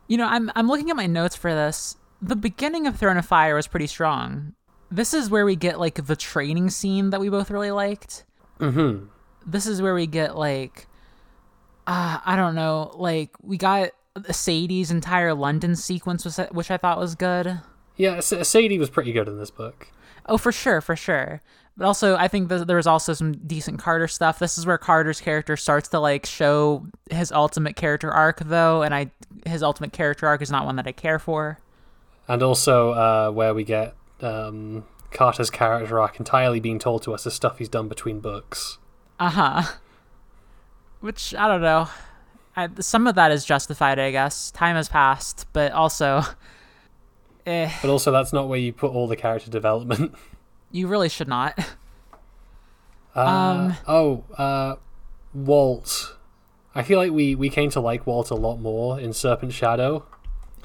You 0.09 0.17
know, 0.17 0.27
I'm 0.27 0.51
I'm 0.57 0.67
looking 0.67 0.91
at 0.91 0.97
my 0.97 1.07
notes 1.07 1.37
for 1.37 1.55
this. 1.55 1.97
The 2.21 2.35
beginning 2.35 2.89
of 2.89 2.97
Throne 2.97 3.17
of 3.17 3.27
Fire 3.27 3.55
was 3.55 3.69
pretty 3.69 3.87
strong. 3.87 4.55
This 4.91 5.13
is 5.13 5.29
where 5.29 5.45
we 5.45 5.57
get 5.57 5.79
like 5.79 6.07
the 6.07 6.17
training 6.17 6.71
scene 6.71 7.11
that 7.11 7.21
we 7.21 7.29
both 7.29 7.51
really 7.51 7.71
liked. 7.71 8.25
Mm-hmm. 8.59 9.07
This 9.47 9.67
is 9.67 9.83
where 9.83 9.95
we 9.95 10.07
get 10.07 10.37
like, 10.37 10.87
uh, 11.87 12.19
I 12.25 12.37
don't 12.37 12.55
know, 12.55 12.93
like 12.95 13.31
we 13.43 13.57
got 13.57 13.91
Sadie's 14.31 14.91
entire 14.91 15.35
London 15.35 15.77
sequence, 15.77 16.25
was 16.25 16.39
which 16.53 16.71
I 16.71 16.77
thought 16.77 16.99
was 16.99 17.15
good. 17.15 17.61
Yeah, 17.97 18.21
Sadie 18.21 18.79
was 18.79 18.91
pretty 18.91 19.13
good 19.13 19.29
in 19.29 19.39
this 19.39 19.51
book. 19.51 19.89
Oh, 20.27 20.39
for 20.39 20.53
sure, 20.53 20.81
for 20.81 20.97
sure. 20.97 21.43
But 21.77 21.87
also, 21.87 22.17
I 22.17 22.27
think 22.27 22.49
there 22.49 22.77
was 22.77 22.87
also 22.89 23.13
some 23.13 23.33
decent 23.33 23.79
Carter 23.79 24.09
stuff. 24.09 24.41
This 24.41 24.59
is 24.59 24.67
where 24.67 24.79
Carter's 24.79 25.21
character 25.21 25.57
starts 25.57 25.89
to 25.91 26.01
like 26.01 26.27
show 26.27 26.87
his 27.09 27.31
ultimate 27.31 27.77
character 27.77 28.11
arc, 28.11 28.41
though, 28.41 28.83
and 28.83 28.93
I 28.95 29.11
his 29.47 29.63
ultimate 29.63 29.93
character 29.93 30.27
arc 30.27 30.43
is 30.43 30.51
not 30.51 30.67
one 30.67 30.77
that 30.77 30.87
I 30.89 30.93
care 30.93 31.21
for. 31.21 31.61
And 32.27 32.43
also 32.43 32.91
uh, 32.91 33.31
where 33.31 33.55
we 33.55 33.63
get 33.63 33.95
um, 34.21 34.85
Carter's 35.11 35.51
character 35.51 35.99
arc 35.99 36.19
entirely 36.19 36.61
being 36.61 36.79
told 36.79 37.03
to 37.05 37.15
us 37.15 37.27
as 37.27 37.35
stuff 37.35 37.59
he's 37.59 37.69
done 37.69 37.89
between 37.89 38.21
books. 38.21 38.79
Uh 39.19 39.31
huh. 39.31 39.63
Which 41.01 41.35
I 41.35 41.49
don't 41.49 41.63
know. 41.63 41.89
I, 42.57 42.69
some 42.81 43.07
of 43.07 43.15
that 43.15 43.31
is 43.31 43.45
justified, 43.45 43.99
I 43.99 44.11
guess. 44.11 44.51
Time 44.51 44.75
has 44.77 44.89
passed, 44.89 45.47
but 45.53 45.71
also, 45.73 46.23
eh, 47.47 47.71
But 47.81 47.91
also, 47.91 48.11
that's 48.11 48.33
not 48.33 48.49
where 48.49 48.59
you 48.59 48.73
put 48.73 48.93
all 48.93 49.07
the 49.07 49.17
character 49.17 49.51
development. 49.51 50.15
you 50.73 50.89
really 50.89 51.09
should 51.09 51.29
not. 51.29 51.57
Uh, 53.15 53.21
Um, 53.21 53.77
oh, 53.87 54.25
uh, 54.37 54.77
Walt. 55.33 56.17
I 56.75 56.83
feel 56.83 56.99
like 56.99 57.13
we, 57.13 57.35
we 57.35 57.49
came 57.49 57.71
to 57.71 57.81
like 57.81 58.07
Walt 58.07 58.31
a 58.31 58.35
lot 58.35 58.57
more 58.57 58.99
in 59.01 59.13
Serpent 59.13 59.53
Shadow. 59.53 60.05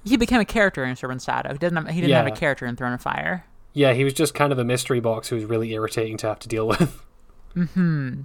He 0.06 0.18
became 0.18 0.40
a 0.42 0.46
character 0.46 0.84
in 0.84 0.96
Serpent 0.96 1.22
Shadow. 1.22 1.54
He 1.54 1.58
didn't. 1.58 1.78
Have, 1.78 1.88
he 1.94 2.02
didn't 2.02 2.16
have 2.16 2.28
a 2.28 2.32
character 2.32 2.66
in 2.66 2.76
Throne 2.76 2.94
of 2.94 3.02
Fire. 3.02 3.46
Yeah, 3.74 3.94
he 3.94 4.04
was 4.04 4.14
just 4.14 4.34
kind 4.34 4.52
of 4.52 4.60
a 4.60 4.64
mystery 4.64 5.00
box 5.00 5.30
who 5.30 5.36
was 5.36 5.46
really 5.46 5.72
irritating 5.74 6.18
to 6.18 6.28
have 6.28 6.40
to 6.40 6.48
deal 6.48 6.68
with. 6.68 7.02
Hmm. 7.56 8.22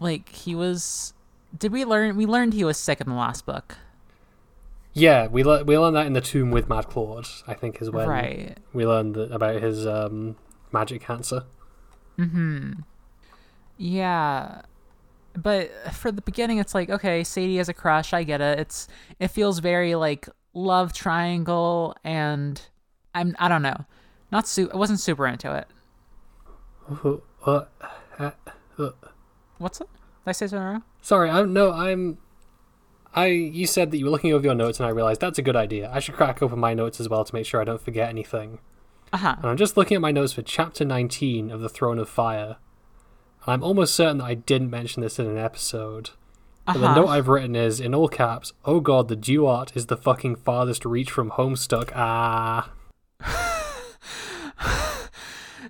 Like 0.00 0.30
he 0.30 0.56
was. 0.56 1.12
Did 1.56 1.70
we 1.70 1.84
learn? 1.84 2.16
We 2.16 2.26
learned 2.26 2.54
he 2.54 2.64
was 2.64 2.76
sick 2.76 3.00
in 3.00 3.08
the 3.08 3.14
last 3.14 3.46
book, 3.46 3.76
yeah, 4.98 5.26
we 5.26 5.44
le- 5.44 5.62
we 5.62 5.76
learned 5.76 5.94
that 5.96 6.06
in 6.06 6.14
the 6.14 6.22
tomb 6.22 6.50
with 6.50 6.70
Mad 6.70 6.88
Claude. 6.88 7.26
I 7.46 7.52
think 7.52 7.82
is 7.82 7.90
when 7.90 8.08
right? 8.08 8.56
we 8.72 8.86
learned 8.86 9.14
that- 9.14 9.30
about 9.30 9.60
his 9.60 9.86
um, 9.86 10.36
magic 10.72 11.02
cancer. 11.02 11.44
Hmm. 12.16 12.72
Yeah. 13.76 14.62
But 15.36 15.70
for 15.92 16.10
the 16.10 16.22
beginning 16.22 16.56
it's 16.56 16.74
like, 16.74 16.88
okay, 16.88 17.24
Sadie 17.24 17.58
has 17.58 17.68
a 17.68 17.74
crush, 17.74 18.14
I 18.14 18.24
get 18.24 18.40
it. 18.40 18.58
It's 18.58 18.88
it 19.20 19.28
feels 19.28 19.58
very 19.58 19.94
like 19.94 20.30
love 20.56 20.92
triangle 20.92 21.94
and 22.02 22.60
I'm 23.14 23.36
I 23.38 23.48
don't 23.48 23.62
know. 23.62 23.84
Not 24.32 24.48
su 24.48 24.70
I 24.72 24.76
wasn't 24.76 25.00
super 25.00 25.26
into 25.26 25.54
it. 25.54 25.68
What? 27.40 27.70
What's 29.58 29.80
it? 29.80 29.88
Did 30.24 30.30
I 30.30 30.32
say 30.32 30.46
something 30.46 30.66
wrong? 30.66 30.82
Sorry, 31.00 31.30
I'm 31.30 31.52
no, 31.52 31.72
I'm. 31.72 32.18
I 33.14 33.26
you 33.26 33.66
said 33.66 33.90
that 33.90 33.98
you 33.98 34.06
were 34.06 34.10
looking 34.10 34.32
over 34.32 34.44
your 34.44 34.54
notes, 34.54 34.80
and 34.80 34.86
I 34.86 34.90
realized 34.90 35.20
that's 35.20 35.38
a 35.38 35.42
good 35.42 35.56
idea. 35.56 35.90
I 35.92 36.00
should 36.00 36.14
crack 36.14 36.42
open 36.42 36.58
my 36.58 36.74
notes 36.74 37.00
as 37.00 37.08
well 37.08 37.24
to 37.24 37.34
make 37.34 37.46
sure 37.46 37.60
I 37.60 37.64
don't 37.64 37.80
forget 37.80 38.08
anything. 38.08 38.58
Uh-huh. 39.12 39.36
And 39.38 39.46
I'm 39.46 39.56
just 39.56 39.76
looking 39.76 39.94
at 39.94 40.00
my 40.00 40.10
notes 40.10 40.32
for 40.32 40.42
chapter 40.42 40.84
19 40.84 41.50
of 41.50 41.60
The 41.60 41.68
Throne 41.68 41.98
of 41.98 42.08
Fire. 42.08 42.56
And 43.44 43.54
I'm 43.54 43.62
almost 43.62 43.94
certain 43.94 44.18
that 44.18 44.24
I 44.24 44.34
didn't 44.34 44.68
mention 44.68 45.02
this 45.02 45.18
in 45.18 45.26
an 45.26 45.38
episode. 45.38 46.10
But 46.66 46.74
the 46.74 46.86
Uh-huh. 46.86 46.94
note 47.02 47.08
I've 47.08 47.28
written 47.28 47.54
is, 47.54 47.78
in 47.80 47.94
all 47.94 48.08
caps, 48.08 48.52
oh 48.64 48.80
god, 48.80 49.08
the 49.08 49.16
Duat 49.16 49.72
is 49.76 49.86
the 49.86 49.96
fucking 49.96 50.36
farthest 50.36 50.84
reach 50.84 51.10
from 51.10 51.30
Homestuck. 51.30 51.92
Ah. 51.94 52.70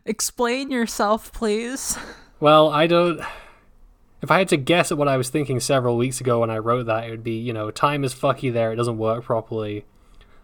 Explain 0.05 0.71
yourself, 0.71 1.33
please. 1.33 1.99
Well, 2.41 2.69
I 2.71 2.87
don't. 2.87 3.21
If 4.23 4.31
I 4.31 4.39
had 4.39 4.49
to 4.49 4.57
guess 4.57 4.91
at 4.91 4.99
what 4.99 5.09
I 5.09 5.17
was 5.17 5.29
thinking 5.31 5.61
several 5.61 5.97
weeks 5.97 6.21
ago 6.21 6.41
when 6.41 6.51
I 6.51 6.59
wrote 6.59 6.87
that, 6.87 7.05
it 7.07 7.11
would 7.11 7.25
be, 7.25 7.39
you 7.39 7.53
know, 7.53 7.71
time 7.71 8.03
is 8.05 8.15
fucky 8.15 8.53
there, 8.53 8.73
it 8.73 8.77
doesn't 8.77 8.99
work 8.99 9.25
properly. 9.25 9.85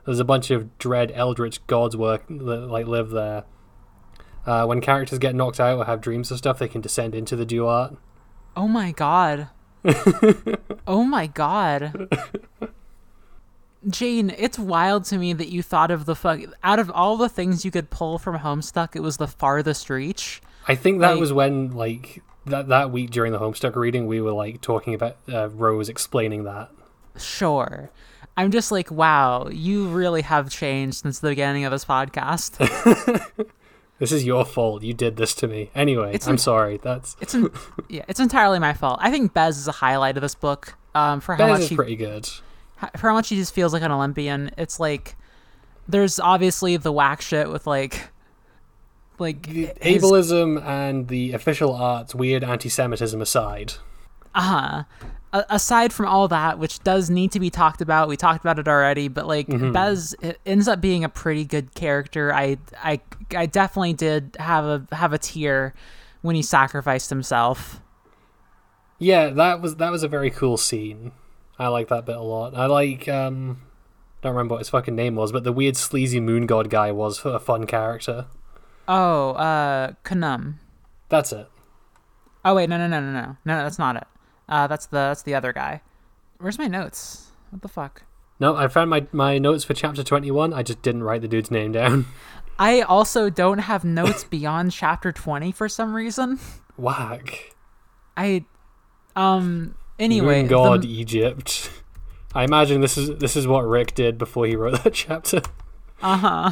There's 0.05 0.21
a 0.21 0.25
bunch 0.25 0.51
of 0.51 0.77
dread 0.79 1.13
eldritch 1.15 1.65
gods 1.67 1.97
work 1.97 2.25
that 2.29 2.69
like 2.69 2.87
live 2.87 3.11
there. 3.11 3.45
Uh, 4.45 4.67
when 4.67 4.81
characters 4.81 5.19
get 5.21 5.35
knocked 5.35 5.61
out 5.61 5.79
or 5.79 5.85
have 5.85 6.01
dreams 6.01 6.31
of 6.31 6.39
stuff, 6.39 6.59
they 6.59 6.67
can 6.69 6.81
descend 6.81 7.15
into 7.15 7.37
the 7.37 7.47
Duat. 7.47 7.95
Oh 8.57 8.67
my 8.69 8.91
god. 8.91 9.49
oh 10.87 11.05
my 11.05 11.27
god. 11.27 12.09
Jane, 13.89 14.31
it's 14.39 14.59
wild 14.59 15.05
to 15.07 15.19
me 15.19 15.33
that 15.33 15.49
you 15.49 15.63
thought 15.63 15.91
of 15.91 16.05
the 16.05 16.15
fuck 16.15 16.41
out 16.63 16.79
of 16.79 16.91
all 16.91 17.17
the 17.17 17.29
things 17.29 17.65
you 17.65 17.71
could 17.73 17.91
pull 17.91 18.19
from 18.19 18.39
Homestuck, 18.39 18.95
it 18.95 19.01
was 19.01 19.17
the 19.17 19.27
farthest 19.27 19.91
reach. 19.91 20.41
I 20.69 20.77
think 20.77 21.01
that 21.01 21.13
Like- 21.13 21.21
was 21.21 21.33
when, 21.33 21.73
like, 21.73 22.23
that, 22.47 22.69
that 22.69 22.93
week 22.93 23.11
during 23.11 23.33
the 23.33 23.41
Homestuck 23.41 23.75
reading, 23.75 24.07
we 24.07 24.21
were, 24.21 24.31
like, 24.33 24.61
talking 24.61 24.95
about 24.95 25.17
uh, 25.33 25.49
Rose 25.49 25.89
explaining 25.89 26.45
that. 26.45 26.71
Sure. 27.19 27.91
I'm 28.37 28.53
just 28.53 28.71
like, 28.71 28.91
wow, 28.91 29.49
you 29.49 29.89
really 29.89 30.23
have 30.23 30.49
changed 30.49 30.99
since 31.03 31.19
the 31.19 31.31
beginning 31.31 31.65
of 31.65 31.73
this 31.73 31.85
podcast. 31.85 32.57
This 34.03 34.11
is 34.11 34.25
your 34.25 34.45
fault. 34.45 34.83
You 34.83 34.95
did 34.95 35.17
this 35.17 35.33
to 35.37 35.47
me. 35.47 35.71
Anyway, 35.77 36.11
It's 36.13 36.27
I'm 36.27 36.33
an- 36.33 36.39
sorry. 36.39 36.77
That's. 36.83 37.15
It's 37.21 37.37
en- 37.37 37.51
yeah, 37.89 38.05
it's 38.09 38.19
entirely 38.19 38.59
my 38.59 38.73
fault. 38.75 38.99
I 39.01 39.13
think 39.13 39.33
Bes 39.33 39.57
is 39.57 39.69
a 39.69 39.73
highlight 39.73 40.17
of 40.17 40.23
this 40.23 40.35
book. 40.35 40.75
Um, 40.93 41.21
for 41.21 41.37
how 41.37 41.39
Bes 41.47 41.51
much 41.51 41.61
is 41.61 41.69
he 41.69 41.77
pretty 41.77 41.95
good. 41.95 42.29
for 42.97 43.09
how 43.11 43.15
much 43.15 43.29
he 43.29 43.37
just 43.37 43.55
feels 43.55 43.73
like 43.73 43.83
an 43.83 43.93
Olympian. 43.93 44.51
It's 44.59 44.81
like 44.81 45.15
there's 45.87 46.19
obviously 46.19 46.77
the 46.77 46.91
whack 46.91 47.21
shit 47.23 47.49
with 47.49 47.65
like 47.65 48.09
like 49.21 49.47
his, 49.47 50.03
Ableism 50.03 50.61
and 50.65 51.07
the 51.07 51.33
official 51.33 51.73
arts 51.73 52.13
weird 52.13 52.43
anti-Semitism 52.43 53.23
aside. 53.23 53.75
uh-huh. 54.35 54.83
A- 54.83 55.07
aside 55.33 55.93
from 55.93 56.07
all 56.07 56.29
that, 56.29 56.59
which 56.59 56.81
does 56.81 57.09
need 57.11 57.33
to 57.33 57.41
be 57.41 57.51
talked 57.51 57.81
about, 57.81 58.09
we 58.09 58.17
talked 58.17 58.45
about 58.45 58.59
it 58.59 58.69
already. 58.69 59.09
But 59.09 59.27
like 59.27 59.47
Mm-hmm. 59.47 59.73
Bes 59.73 60.15
it 60.21 60.41
ends 60.47 60.69
up 60.69 60.81
being 60.81 61.05
a 61.05 61.09
pretty 61.09 61.45
good 61.45 61.75
character. 61.75 62.33
I 62.33 62.59
I 62.83 63.01
I 63.37 63.47
definitely 63.47 63.95
did 63.95 64.37
have 64.39 64.65
a 64.65 64.87
have 64.95 65.13
a 65.13 65.19
tear 65.19 65.75
when 66.21 66.37
he 66.37 66.43
sacrificed 66.43 67.11
himself. 67.11 67.81
Yeah, 68.99 69.31
that 69.31 69.61
was 69.61 69.77
that 69.77 69.91
was 69.91 70.03
a 70.03 70.09
very 70.09 70.31
cool 70.31 70.57
scene. 70.57 71.13
I 71.59 71.69
like 71.69 71.89
that 71.89 72.07
bit 72.07 72.17
a 72.17 72.23
lot. 72.23 72.55
I 72.57 72.67
like 72.67 73.09
um 73.09 73.63
don't 74.23 74.33
remember 74.35 74.55
what 74.55 74.59
his 74.61 74.69
fucking 74.69 74.95
name 74.95 75.17
was, 75.17 75.33
but 75.33 75.43
the 75.45 75.53
weird 75.53 75.77
sleazy 75.77 76.21
moon 76.21 76.47
god 76.47 76.71
guy 76.71 76.93
was 76.93 77.25
a 77.25 77.41
fun 77.41 77.67
character. 77.67 78.27
Oh, 78.87 79.31
uh, 79.31 79.93
Khnum. 80.05 80.55
That's 81.09 81.33
it. 81.33 81.49
Oh 82.45 82.55
wait, 82.55 82.69
no, 82.69 82.77
no, 82.79 82.87
no, 82.87 83.01
no, 83.01 83.13
no, 83.13 83.21
no, 83.21 83.37
no, 83.45 83.63
that's 83.65 83.79
not 83.79 83.97
it. 83.97 84.07
Uh, 84.53 84.67
that's 84.67 84.85
the 84.85 84.97
that's 84.97 85.23
the 85.23 85.35
other 85.35 85.51
guy. 85.55 85.81
Where's 86.39 86.59
my 86.59 86.67
notes? 86.67 87.31
What 87.49 87.63
the 87.63 87.69
fuck? 87.69 88.03
No, 88.39 88.55
I 88.55 88.69
found 88.69 88.91
my 88.91 89.07
my 89.11 89.39
notes 89.39 89.65
for 89.65 89.73
chapter 89.73 90.05
21. 90.05 90.53
I 90.53 90.63
just 90.63 90.83
didn't 90.83 91.05
write 91.05 91.23
the 91.23 91.29
dude's 91.29 91.51
name 91.51 91.73
down. 91.73 92.05
I 92.59 92.83
also 92.83 93.31
don't 93.31 93.61
have 93.61 93.83
notes 93.83 94.25
beyond 94.25 94.73
chapter 94.73 95.11
20 95.11 95.53
for 95.53 95.71
some 95.71 95.95
reason. 95.95 96.39
Whack. 96.77 97.55
I 98.15 98.45
um 99.17 99.75
anyway, 99.99 100.41
moon 100.43 100.49
god 100.49 100.83
the- 100.83 100.93
Egypt. 100.93 101.71
I 102.35 102.45
imagine 102.45 102.83
this 102.83 102.99
is 102.99 103.17
this 103.21 103.37
is 103.37 103.47
what 103.47 103.63
Rick 103.67 103.95
did 103.95 104.19
before 104.19 104.45
he 104.45 104.55
wrote 104.55 104.83
that 104.85 104.93
chapter. 104.93 105.41
uh-huh. 106.03 106.51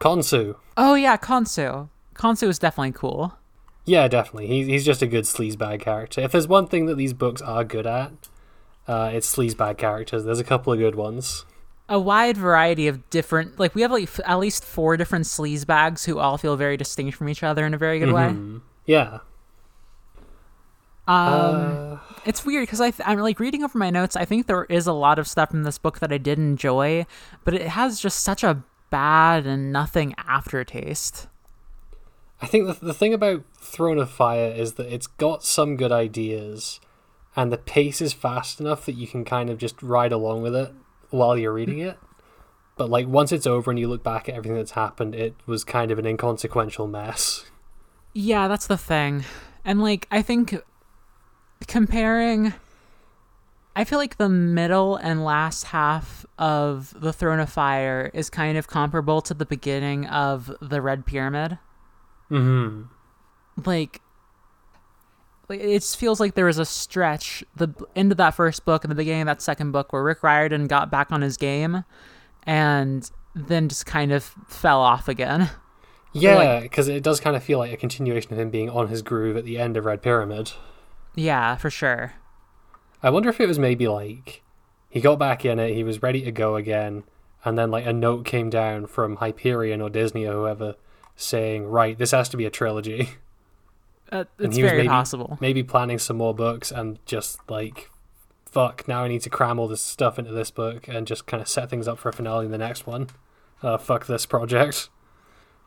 Khonsu. 0.00 0.56
Oh 0.76 0.94
yeah, 0.94 1.16
Khonsu. 1.16 1.88
Khonsu 2.16 2.48
is 2.48 2.58
definitely 2.58 2.92
cool. 2.92 3.37
Yeah, 3.88 4.06
definitely. 4.08 4.46
He's 4.48 4.66
he's 4.66 4.84
just 4.84 5.02
a 5.02 5.06
good 5.06 5.24
sleazebag 5.24 5.80
character. 5.80 6.20
If 6.20 6.32
there's 6.32 6.46
one 6.48 6.66
thing 6.66 6.86
that 6.86 6.96
these 6.96 7.12
books 7.14 7.40
are 7.42 7.64
good 7.64 7.86
at, 7.86 8.12
uh, 8.86 9.10
it's 9.12 9.34
sleazebag 9.34 9.78
characters. 9.78 10.24
There's 10.24 10.38
a 10.40 10.44
couple 10.44 10.72
of 10.72 10.78
good 10.78 10.94
ones. 10.94 11.44
A 11.88 11.98
wide 11.98 12.36
variety 12.36 12.86
of 12.86 13.08
different 13.08 13.58
like 13.58 13.74
we 13.74 13.80
have 13.82 13.90
like 13.90 14.02
f- 14.04 14.20
at 14.26 14.38
least 14.38 14.62
four 14.64 14.96
different 14.98 15.24
sleaze 15.24 15.66
bags 15.66 16.04
who 16.04 16.18
all 16.18 16.36
feel 16.36 16.54
very 16.56 16.76
distinct 16.76 17.16
from 17.16 17.28
each 17.30 17.42
other 17.42 17.64
in 17.64 17.72
a 17.72 17.78
very 17.78 17.98
good 17.98 18.12
way. 18.12 18.28
Mhm. 18.28 18.60
Yeah. 18.84 19.20
Um 21.06 21.94
Uh, 21.94 21.98
It's 22.26 22.44
weird 22.44 22.64
because 22.64 22.82
I 22.82 22.90
th- 22.90 23.08
I'm 23.08 23.18
like 23.20 23.40
reading 23.40 23.64
over 23.64 23.78
my 23.78 23.88
notes. 23.88 24.16
I 24.16 24.26
think 24.26 24.46
there 24.46 24.64
is 24.64 24.86
a 24.86 24.92
lot 24.92 25.18
of 25.18 25.26
stuff 25.26 25.54
in 25.54 25.62
this 25.62 25.78
book 25.78 26.00
that 26.00 26.12
I 26.12 26.18
did 26.18 26.38
enjoy, 26.38 27.06
but 27.44 27.54
it 27.54 27.68
has 27.68 27.98
just 28.00 28.22
such 28.22 28.44
a 28.44 28.62
bad 28.90 29.46
and 29.46 29.72
nothing 29.72 30.14
aftertaste. 30.26 31.26
I 32.40 32.46
think 32.46 32.66
the 32.66 32.86
the 32.86 32.94
thing 32.94 33.14
about 33.14 33.44
Throne 33.56 33.98
of 33.98 34.10
Fire 34.10 34.50
is 34.50 34.74
that 34.74 34.92
it's 34.92 35.06
got 35.06 35.44
some 35.44 35.76
good 35.76 35.92
ideas, 35.92 36.80
and 37.34 37.52
the 37.52 37.58
pace 37.58 38.00
is 38.00 38.12
fast 38.12 38.60
enough 38.60 38.86
that 38.86 38.94
you 38.94 39.06
can 39.06 39.24
kind 39.24 39.50
of 39.50 39.58
just 39.58 39.82
ride 39.82 40.12
along 40.12 40.42
with 40.42 40.54
it 40.54 40.72
while 41.10 41.36
you're 41.36 41.52
reading 41.52 41.78
it. 41.78 41.98
But 42.76 42.90
like 42.90 43.08
once 43.08 43.32
it's 43.32 43.46
over 43.46 43.70
and 43.70 43.78
you 43.78 43.88
look 43.88 44.04
back 44.04 44.28
at 44.28 44.36
everything 44.36 44.56
that's 44.56 44.72
happened, 44.72 45.14
it 45.14 45.34
was 45.46 45.64
kind 45.64 45.90
of 45.90 45.98
an 45.98 46.06
inconsequential 46.06 46.86
mess. 46.86 47.44
Yeah, 48.12 48.46
that's 48.46 48.68
the 48.68 48.78
thing. 48.78 49.24
And 49.64 49.82
like 49.82 50.06
I 50.10 50.22
think 50.22 50.54
comparing 51.66 52.54
I 53.74 53.84
feel 53.84 53.98
like 53.98 54.16
the 54.16 54.28
middle 54.28 54.96
and 54.96 55.24
last 55.24 55.64
half 55.64 56.26
of 56.36 56.92
the 57.00 57.12
Throne 57.12 57.38
of 57.38 57.48
Fire 57.48 58.10
is 58.12 58.28
kind 58.28 58.58
of 58.58 58.66
comparable 58.66 59.20
to 59.22 59.34
the 59.34 59.46
beginning 59.46 60.06
of 60.06 60.52
the 60.60 60.82
Red 60.82 61.06
Pyramid. 61.06 61.58
Mm-hmm. 62.30 62.82
Like 63.64 64.00
like 65.48 65.60
it 65.60 65.82
feels 65.82 66.20
like 66.20 66.34
there 66.34 66.44
was 66.44 66.58
a 66.58 66.64
stretch 66.64 67.42
the 67.56 67.68
end 67.96 68.12
of 68.12 68.18
that 68.18 68.34
first 68.34 68.64
book 68.64 68.84
and 68.84 68.90
the 68.90 68.94
beginning 68.94 69.22
of 69.22 69.26
that 69.26 69.42
second 69.42 69.72
book 69.72 69.92
where 69.92 70.02
Rick 70.02 70.22
Riordan 70.22 70.66
got 70.66 70.90
back 70.90 71.10
on 71.10 71.22
his 71.22 71.36
game 71.36 71.84
and 72.44 73.10
then 73.34 73.68
just 73.68 73.86
kind 73.86 74.12
of 74.12 74.24
fell 74.46 74.80
off 74.80 75.08
again. 75.08 75.50
Yeah, 76.14 76.60
because 76.60 76.88
it 76.88 77.02
does 77.02 77.20
kind 77.20 77.36
of 77.36 77.44
feel 77.44 77.58
like 77.58 77.70
a 77.70 77.76
continuation 77.76 78.32
of 78.32 78.38
him 78.38 78.48
being 78.48 78.70
on 78.70 78.88
his 78.88 79.02
groove 79.02 79.36
at 79.36 79.44
the 79.44 79.58
end 79.58 79.76
of 79.76 79.84
Red 79.84 80.00
Pyramid. 80.00 80.52
Yeah, 81.14 81.54
for 81.56 81.68
sure. 81.68 82.14
I 83.02 83.10
wonder 83.10 83.28
if 83.28 83.38
it 83.40 83.46
was 83.46 83.58
maybe 83.58 83.86
like 83.86 84.42
he 84.88 85.02
got 85.02 85.18
back 85.18 85.44
in 85.44 85.58
it, 85.58 85.74
he 85.74 85.84
was 85.84 86.02
ready 86.02 86.22
to 86.22 86.32
go 86.32 86.56
again, 86.56 87.04
and 87.44 87.58
then 87.58 87.70
like 87.70 87.86
a 87.86 87.92
note 87.92 88.24
came 88.24 88.48
down 88.48 88.86
from 88.86 89.16
Hyperion 89.16 89.82
or 89.82 89.90
Disney 89.90 90.24
or 90.24 90.32
whoever 90.32 90.76
saying, 91.18 91.66
"Right, 91.66 91.98
this 91.98 92.12
has 92.12 92.30
to 92.30 92.36
be 92.38 92.46
a 92.46 92.50
trilogy." 92.50 93.10
Uh, 94.10 94.24
And 94.38 94.46
it's 94.46 94.56
he 94.56 94.62
was 94.62 94.70
very 94.70 94.82
maybe- 94.84 94.88
possible. 94.88 95.36
maybe 95.38 95.62
planning 95.62 95.98
some 95.98 96.16
more 96.16 96.32
books 96.34 96.72
and 96.72 96.98
just 97.04 97.40
like, 97.50 97.90
fuck, 98.50 98.88
now 98.88 99.02
I 99.04 99.08
need 99.08 99.20
to 99.20 99.28
cram 99.28 99.58
all 99.58 99.68
this 99.68 99.82
stuff 99.82 100.18
into 100.18 100.32
this 100.32 100.50
book 100.50 100.88
and 100.88 101.06
just 101.06 101.26
kind 101.26 101.42
of 101.42 101.46
set 101.46 101.68
things 101.68 101.86
up 101.86 101.98
for 101.98 102.08
a 102.08 102.12
finale 102.14 102.46
in 102.46 102.50
the 102.50 102.56
next 102.56 102.86
one. 102.86 103.08
Uh, 103.62 103.76
fuck 103.76 104.06
this 104.06 104.24
project. 104.24 104.88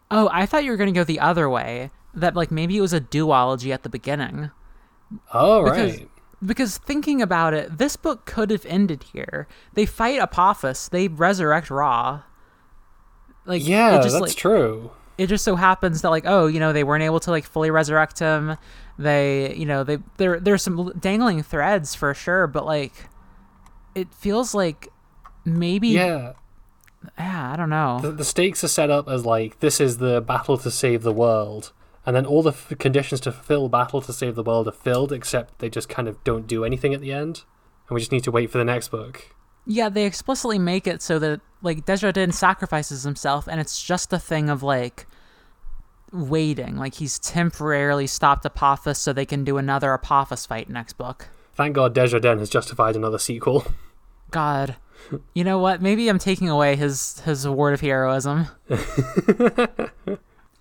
Oh, 0.10 0.28
I 0.34 0.48
thought 0.48 0.64
you 0.64 0.72
were 0.72 0.78
going 0.78 0.92
to 0.92 1.00
go 1.00 1.04
the 1.04 1.20
other 1.20 1.48
way. 1.52 1.92
That 2.16 2.36
like 2.36 2.50
maybe 2.50 2.76
it 2.76 2.82
was 2.82 2.94
a 2.94 3.00
duology 3.00 3.72
at 3.72 3.84
the 3.84 3.90
beginning. 3.90 4.50
Oh 5.32 5.64
Because- 5.66 5.98
right. 6.00 6.10
Because 6.44 6.80
thinking 6.80 7.22
about 7.22 7.54
it, 7.54 7.78
this 7.78 7.96
book 7.96 8.26
could 8.26 8.50
have 8.50 8.66
ended 8.66 9.04
here. 9.14 9.48
They 9.76 9.86
fight 9.86 10.20
Apophis. 10.20 10.90
They 10.90 11.08
resurrect 11.10 11.70
Ra. 11.70 12.24
Like 13.46 13.62
Yeah, 13.68 13.98
just, 14.02 14.14
that's 14.14 14.22
like, 14.22 14.36
true. 14.36 14.90
It 15.18 15.28
just 15.28 15.44
so 15.44 15.56
happens 15.56 16.02
that 16.02 16.10
like 16.10 16.24
oh 16.26 16.48
you 16.48 16.60
know 16.60 16.74
they 16.74 16.84
weren't 16.84 17.04
able 17.04 17.20
to 17.22 17.32
like 17.32 17.46
fully 17.46 17.70
resurrect 17.72 18.20
him. 18.20 18.58
They 18.98 19.54
you 19.56 19.66
know 19.66 19.84
they 19.84 19.98
there 20.18 20.40
there's 20.40 20.62
some 20.64 20.94
dangling 21.00 21.44
threads 21.44 21.94
for 21.96 22.14
sure, 22.14 22.48
but 22.48 22.66
like 22.66 22.94
it 23.96 24.14
feels 24.14 24.54
like 24.56 24.88
maybe 25.46 25.90
Yeah, 25.90 26.34
yeah 27.18 27.52
I 27.52 27.56
don't 27.56 27.70
know. 27.70 28.00
the, 28.02 28.12
the 28.12 28.26
stakes 28.26 28.64
are 28.64 28.68
set 28.70 28.90
up 28.90 29.08
as 29.10 29.26
like 29.26 29.60
this 29.60 29.80
is 29.82 29.98
the 29.98 30.22
battle 30.22 30.58
to 30.60 30.72
save 30.72 31.04
the 31.04 31.12
world, 31.14 31.72
and 32.06 32.16
then 32.16 32.26
all 32.26 32.42
the 32.42 32.52
f- 32.52 32.74
conditions 32.80 33.20
to 33.22 33.32
fulfill 33.32 33.70
battle 33.70 34.02
to 34.02 34.14
save 34.14 34.36
the 34.36 34.44
world 34.44 34.68
are 34.68 34.72
filled, 34.72 35.12
except 35.12 35.60
they 35.60 35.70
just 35.70 35.90
kind 35.90 36.08
of 36.08 36.24
don't 36.24 36.48
do 36.48 36.64
anything 36.64 36.94
at 36.94 37.02
the 37.02 37.12
end, 37.12 37.44
and 37.90 37.96
we 37.96 38.00
just 38.00 38.12
need 38.12 38.24
to 38.24 38.32
wait 38.32 38.50
for 38.50 38.58
the 38.60 38.64
next 38.66 38.88
book. 38.90 39.36
Yeah, 39.66 39.90
they 39.90 40.06
explicitly 40.06 40.60
make 40.60 40.88
it 40.88 41.02
so 41.02 41.20
that 41.20 41.42
like 41.62 41.86
Desjardins 41.86 42.38
sacrifices 42.38 43.04
himself, 43.04 43.48
and 43.48 43.60
it's 43.62 43.82
just 43.82 44.12
a 44.12 44.20
thing 44.20 44.50
of 44.50 44.64
like 44.64 45.06
waiting. 46.12 46.78
Like 46.78 46.96
he's 46.96 47.20
temporarily 47.20 48.08
stopped 48.08 48.46
Apophis 48.46 49.00
so 49.00 49.14
they 49.14 49.26
can 49.26 49.44
do 49.44 49.58
another 49.58 49.94
Apophis 49.94 50.46
fight 50.46 50.70
next 50.70 50.94
book. 50.94 51.28
Thank 51.54 51.76
God 51.76 51.94
Desjardins 51.94 52.40
has 52.40 52.50
justified 52.50 52.96
another 52.96 53.20
sequel. 53.20 53.66
God, 54.32 54.78
You 55.34 55.44
know 55.44 55.60
what? 55.60 55.82
Maybe 55.82 56.08
I'm 56.10 56.20
taking 56.20 56.50
away 56.50 56.76
his 56.76 57.20
his 57.22 57.46
award 57.46 57.74
of 57.74 57.82
heroism. 57.82 58.48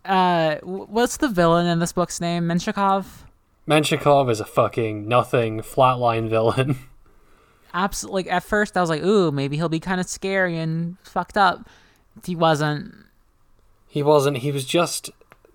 uh, 0.05 0.57
what's 0.63 1.17
the 1.19 1.29
villain 1.29 1.67
in 1.67 1.79
this 1.79 1.93
book's 1.93 2.21
name? 2.21 2.45
Menshikov. 2.45 3.05
Menshikov 3.69 4.31
is 4.31 4.41
a 4.41 4.45
fucking 4.45 5.07
nothing 5.07 5.61
flatline 5.61 6.29
villain. 6.29 6.77
Absolutely. 7.73 8.25
Like 8.25 8.33
at 8.33 8.43
first, 8.43 8.77
I 8.77 8.81
was 8.81 8.91
like, 8.91 9.03
"Ooh, 9.03 9.31
maybe 9.31 9.57
he'll 9.57 9.69
be 9.69 9.81
kind 9.81 10.01
of 10.01 10.09
scary 10.09 10.57
and 10.57 10.97
fucked 11.03 11.37
up." 11.37 11.69
He 12.25 12.35
wasn't. 12.35 12.95
He 13.87 14.03
wasn't. 14.03 14.39
He 14.39 14.53
was 14.53 14.65
just 14.65 15.11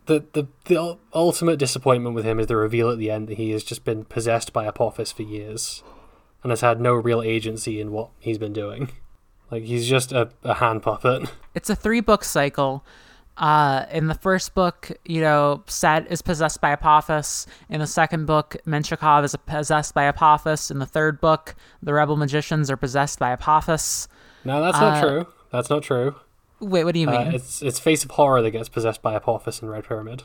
the 0.05 0.26
the 0.34 0.47
the 0.66 0.97
ultimate 1.13 1.57
disappointment 1.57 2.16
with 2.16 2.26
him 2.26 2.39
is 2.39 2.47
the 2.47 2.55
reveal 2.55 2.89
at 2.89 2.97
the 2.97 3.11
end 3.11 3.28
that 3.28 3.38
he 3.38 3.51
has 3.51 3.63
just 3.63 3.84
been 3.84 4.05
possessed 4.05 4.53
by 4.53 4.66
Apophis 4.66 5.11
for 5.11 5.24
years, 5.24 5.84
and 6.43 6.51
has 6.51 6.61
had 6.61 6.80
no 6.80 6.93
real 6.93 7.22
agency 7.22 7.80
in 7.80 7.91
what 7.91 8.09
he's 8.20 8.38
been 8.38 8.53
doing. 8.53 8.89
Like 9.51 9.63
he's 9.63 9.88
just 9.88 10.11
a, 10.11 10.32
a 10.43 10.55
hand 10.55 10.82
puppet. 10.82 11.30
It's 11.53 11.70
a 11.70 11.76
three 11.76 12.01
book 12.01 12.24
cycle. 12.24 12.84
Uh, 13.38 13.86
in 13.91 14.07
the 14.07 14.13
first 14.13 14.53
book, 14.55 14.91
you 15.03 15.19
know, 15.19 15.61
Set 15.67 16.09
is 16.11 16.21
possessed 16.21 16.61
by 16.61 16.69
Apophis. 16.71 17.45
In 17.69 17.81
the 17.81 17.88
second 17.88 18.25
book, 18.27 18.55
Menshikov 18.65 19.25
is 19.25 19.36
possessed 19.45 19.93
by 19.93 20.03
Apophis. 20.05 20.71
In 20.71 20.79
the 20.79 20.86
third 20.86 21.19
book, 21.19 21.53
the 21.83 21.93
rebel 21.93 22.15
magicians 22.15 22.71
are 22.71 22.77
possessed 22.77 23.19
by 23.19 23.31
Apophis. 23.31 24.07
No, 24.45 24.61
that's 24.61 24.79
not 24.79 25.03
Uh, 25.03 25.07
true. 25.07 25.27
That's 25.51 25.69
not 25.69 25.83
true. 25.83 26.15
Wait, 26.61 26.86
what 26.86 26.93
do 26.93 26.99
you 27.01 27.09
Uh, 27.09 27.11
mean? 27.25 27.33
it's 27.36 27.61
it's 27.61 27.77
Face 27.79 28.05
of 28.05 28.11
Horror 28.11 28.41
that 28.41 28.51
gets 28.51 28.69
possessed 28.69 29.01
by 29.01 29.13
Apophis 29.15 29.61
in 29.61 29.69
Red 29.69 29.83
Pyramid. 29.86 30.23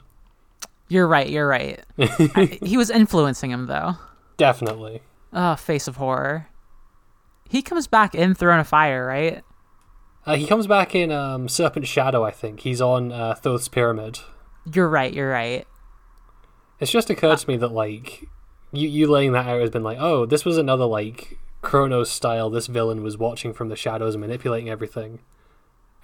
you're 0.88 1.08
right. 1.08 1.28
You're 1.28 1.48
right. 1.48 1.80
I- 1.98 2.58
he 2.62 2.76
was 2.76 2.90
influencing 2.90 3.50
him, 3.50 3.66
though. 3.66 3.96
Definitely. 4.36 5.02
Oh, 5.32 5.54
face 5.56 5.86
of 5.88 5.96
horror. 5.96 6.46
He 7.48 7.62
comes 7.62 7.86
back 7.88 8.14
in 8.14 8.34
Throne 8.34 8.61
of 8.61 8.68
Fire, 8.68 9.04
right? 9.06 9.42
Uh, 10.31 10.37
he 10.37 10.47
comes 10.47 10.68
back 10.68 10.95
in 10.95 11.11
um, 11.11 11.49
Serpent 11.49 11.89
Shadow, 11.89 12.24
I 12.24 12.31
think. 12.31 12.61
He's 12.61 12.81
on 12.81 13.11
uh, 13.11 13.35
Thoth's 13.35 13.66
Pyramid. 13.66 14.20
You're 14.72 14.89
right. 14.89 15.12
You're 15.12 15.28
right. 15.28 15.66
It's 16.78 16.93
just 16.93 17.11
occurred 17.11 17.39
to 17.39 17.49
me 17.49 17.57
that 17.57 17.72
like 17.72 18.28
you 18.70 18.89
you 18.89 19.09
laying 19.11 19.33
that 19.33 19.49
out 19.49 19.61
has 19.61 19.70
been 19.70 19.83
like, 19.83 19.99
oh, 19.99 20.26
this 20.26 20.45
was 20.45 20.57
another 20.57 20.85
like 20.85 21.41
Kronos 21.62 22.12
style. 22.12 22.49
This 22.49 22.68
villain 22.68 23.03
was 23.03 23.18
watching 23.18 23.53
from 23.53 23.70
the 23.70 23.76
shadows 23.76 24.14
and 24.14 24.20
manipulating 24.20 24.70
everything. 24.70 25.18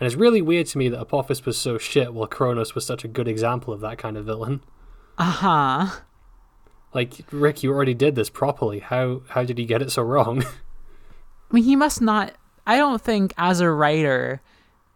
And 0.00 0.08
it's 0.08 0.16
really 0.16 0.42
weird 0.42 0.66
to 0.68 0.78
me 0.78 0.88
that 0.88 1.00
Apophis 1.00 1.46
was 1.46 1.56
so 1.56 1.78
shit, 1.78 2.12
while 2.12 2.26
Kronos 2.26 2.74
was 2.74 2.84
such 2.84 3.04
a 3.04 3.08
good 3.08 3.28
example 3.28 3.72
of 3.72 3.80
that 3.82 3.96
kind 3.96 4.16
of 4.16 4.24
villain. 4.26 4.60
Uh 5.18 5.30
huh. 5.30 6.00
Like 6.92 7.12
Rick, 7.30 7.62
you 7.62 7.70
already 7.70 7.94
did 7.94 8.16
this 8.16 8.28
properly. 8.28 8.80
How 8.80 9.22
how 9.28 9.44
did 9.44 9.56
he 9.56 9.66
get 9.66 9.82
it 9.82 9.92
so 9.92 10.02
wrong? 10.02 10.42
I 11.52 11.54
mean, 11.54 11.62
he 11.62 11.76
must 11.76 12.02
not. 12.02 12.34
I 12.66 12.76
don't 12.76 13.00
think 13.00 13.32
as 13.38 13.60
a 13.60 13.70
writer, 13.70 14.40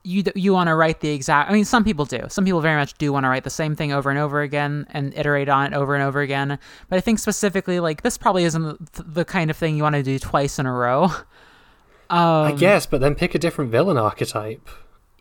you 0.02 0.24
you 0.34 0.52
want 0.52 0.68
to 0.68 0.74
write 0.74 1.00
the 1.00 1.10
exact. 1.10 1.50
I 1.50 1.52
mean, 1.52 1.64
some 1.64 1.84
people 1.84 2.04
do. 2.04 2.20
Some 2.28 2.44
people 2.44 2.60
very 2.60 2.76
much 2.76 2.94
do 2.94 3.12
want 3.12 3.24
to 3.24 3.28
write 3.28 3.44
the 3.44 3.50
same 3.50 3.76
thing 3.76 3.92
over 3.92 4.10
and 4.10 4.18
over 4.18 4.40
again 4.40 4.86
and 4.90 5.12
iterate 5.14 5.48
on 5.48 5.72
it 5.72 5.76
over 5.76 5.94
and 5.94 6.02
over 6.02 6.20
again. 6.20 6.58
But 6.88 6.96
I 6.96 7.00
think 7.00 7.18
specifically, 7.18 7.80
like 7.80 8.02
this 8.02 8.16
probably 8.16 8.44
isn't 8.44 8.92
the, 8.92 9.02
the 9.02 9.24
kind 9.24 9.50
of 9.50 9.56
thing 9.56 9.76
you 9.76 9.82
want 9.82 9.96
to 9.96 10.02
do 10.02 10.18
twice 10.18 10.58
in 10.58 10.66
a 10.66 10.72
row. 10.72 11.10
I 12.10 12.50
um, 12.50 12.56
guess, 12.56 12.86
but 12.86 13.00
then 13.00 13.14
pick 13.14 13.34
a 13.34 13.38
different 13.38 13.70
villain 13.70 13.96
archetype. 13.96 14.68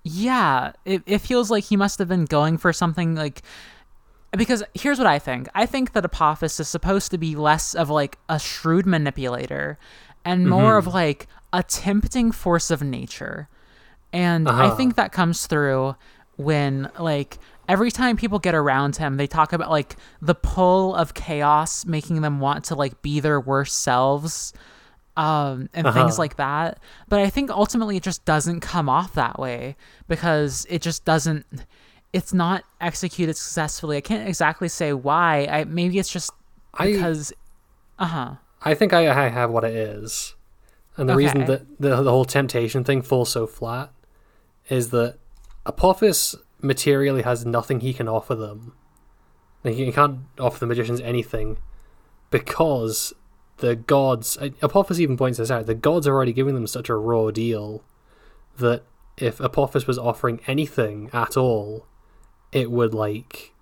Yeah, 0.03 0.71
it, 0.85 1.03
it 1.05 1.19
feels 1.19 1.51
like 1.51 1.65
he 1.65 1.77
must 1.77 1.99
have 1.99 2.07
been 2.07 2.25
going 2.25 2.57
for 2.57 2.73
something 2.73 3.15
like 3.15 3.43
because 4.37 4.63
here's 4.73 4.97
what 4.97 5.07
I 5.07 5.19
think. 5.19 5.49
I 5.53 5.65
think 5.65 5.93
that 5.93 6.05
Apophis 6.05 6.59
is 6.59 6.67
supposed 6.67 7.11
to 7.11 7.17
be 7.17 7.35
less 7.35 7.75
of 7.75 7.89
like 7.89 8.17
a 8.27 8.39
shrewd 8.39 8.85
manipulator 8.85 9.77
and 10.25 10.47
more 10.47 10.77
of 10.77 10.85
mm-hmm. 10.85 10.93
like 10.93 11.27
a 11.53 11.63
tempting 11.63 12.31
force 12.31 12.69
of 12.71 12.81
nature. 12.81 13.47
And 14.13 14.47
I 14.49 14.65
Uh-huh. 14.67 14.75
think 14.75 14.95
that 14.95 15.11
comes 15.11 15.47
through 15.47 15.95
when 16.35 16.89
like 16.97 17.37
every 17.67 17.91
time 17.91 18.17
people 18.17 18.39
get 18.39 18.55
around 18.55 18.95
him, 18.95 19.17
they 19.17 19.27
talk 19.27 19.53
about 19.53 19.69
like 19.69 19.95
the 20.21 20.35
pull 20.35 20.95
of 20.95 21.13
chaos 21.13 21.85
making 21.85 22.21
them 22.21 22.39
want 22.39 22.63
to 22.65 22.75
like 22.75 23.01
be 23.01 23.19
their 23.19 23.39
worst 23.39 23.79
selves 23.83 24.53
um, 25.17 25.69
and 25.73 25.85
things 25.85 26.13
Uh-huh. 26.13 26.15
like 26.17 26.37
that. 26.37 26.79
But 27.09 27.19
I 27.19 27.29
think 27.29 27.49
ultimately 27.51 27.97
it 27.97 28.03
just 28.03 28.23
doesn't 28.25 28.61
come 28.61 28.87
off 28.89 29.13
that 29.15 29.37
way 29.37 29.75
because 30.07 30.65
it 30.69 30.81
just 30.81 31.03
doesn't. 31.05 31.45
It's 32.13 32.33
not 32.33 32.63
executed 32.81 33.35
successfully. 33.37 33.97
I 33.97 34.01
can't 34.01 34.27
exactly 34.27 34.69
say 34.69 34.93
why. 34.93 35.45
I 35.51 35.63
maybe 35.65 35.99
it's 35.99 36.11
just 36.11 36.31
because. 36.77 37.33
Uh 37.99 38.05
huh. 38.05 38.31
I 38.63 38.73
think 38.73 38.93
I, 38.93 39.09
I 39.25 39.27
have 39.29 39.51
what 39.51 39.63
it 39.63 39.75
is. 39.75 40.35
And 40.99 41.09
the 41.09 41.15
reason 41.15 41.45
that 41.45 41.65
the, 41.79 42.01
the 42.01 42.11
whole 42.11 42.25
temptation 42.25 42.83
thing 42.83 43.01
falls 43.01 43.31
so 43.31 43.47
flat 43.47 43.91
is 44.69 44.89
that 44.89 45.17
Apophis 45.65 46.35
materially 46.61 47.21
has 47.21 47.45
nothing 47.45 47.79
he 47.79 47.93
can 47.93 48.09
offer 48.09 48.35
them. 48.35 48.73
Like, 49.63 49.75
he 49.75 49.91
can't 49.91 50.19
offer 50.37 50.59
the 50.59 50.67
magicians 50.67 50.99
anything 51.01 51.57
because 52.31 53.13
the 53.57 53.75
gods. 53.75 54.37
Uh, 54.37 54.49
Apophis 54.61 54.99
even 54.99 55.15
points 55.15 55.37
this 55.37 55.49
out. 55.49 55.65
The 55.65 55.75
gods 55.75 56.05
are 56.05 56.13
already 56.13 56.33
giving 56.33 56.55
them 56.55 56.67
such 56.67 56.89
a 56.89 56.95
raw 56.95 57.31
deal 57.31 57.83
that 58.57 58.83
if 59.17 59.39
Apophis 59.39 59.87
was 59.87 59.97
offering 59.97 60.41
anything 60.47 61.09
at 61.13 61.37
all, 61.37 61.85
it 62.51 62.71
would 62.71 62.93
like 62.93 63.53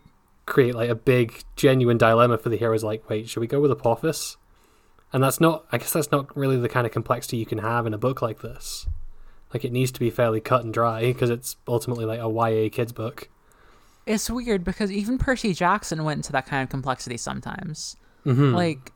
create 0.46 0.76
like 0.76 0.90
a 0.90 0.96
big 0.96 1.44
genuine 1.56 1.98
dilemma 1.98 2.38
for 2.38 2.50
the 2.50 2.58
heroes. 2.58 2.84
Like, 2.84 3.08
wait, 3.10 3.30
should 3.30 3.42
we 3.42 3.48
go 3.48 3.60
with 3.60 3.72
Apophis? 3.72 4.38
And 5.14 5.24
that's 5.24 5.40
not, 5.40 5.66
I 5.72 5.78
guess 5.78 5.94
that's 5.94 6.12
not 6.12 6.36
really 6.36 6.58
the 6.58 6.70
kind 6.70 6.86
of 6.86 6.92
complexity 6.92 7.38
you 7.38 7.46
can 7.46 7.60
have 7.60 7.86
in 7.86 7.94
a 7.94 7.98
book 7.98 8.22
like 8.22 8.42
this. 8.42 8.88
Like, 9.54 9.64
it 9.64 9.72
needs 9.72 9.92
to 9.92 10.00
be 10.00 10.10
fairly 10.10 10.42
cut 10.42 10.66
and 10.66 10.74
dry 10.74 11.02
because 11.02 11.30
it's 11.30 11.56
ultimately 11.68 12.06
like 12.06 12.20
a 12.20 12.30
YA 12.30 12.70
kids 12.70 12.92
book. 12.92 13.30
It's 14.06 14.30
weird 14.30 14.64
because 14.64 14.92
even 14.92 15.18
Percy 15.18 15.54
Jackson 15.54 16.04
went 16.04 16.20
into 16.20 16.32
that 16.32 16.46
kind 16.46 16.64
of 16.64 16.70
complexity 16.70 17.18
sometimes. 17.18 17.98
Mm-hmm. 18.26 18.54
Like 18.54 18.92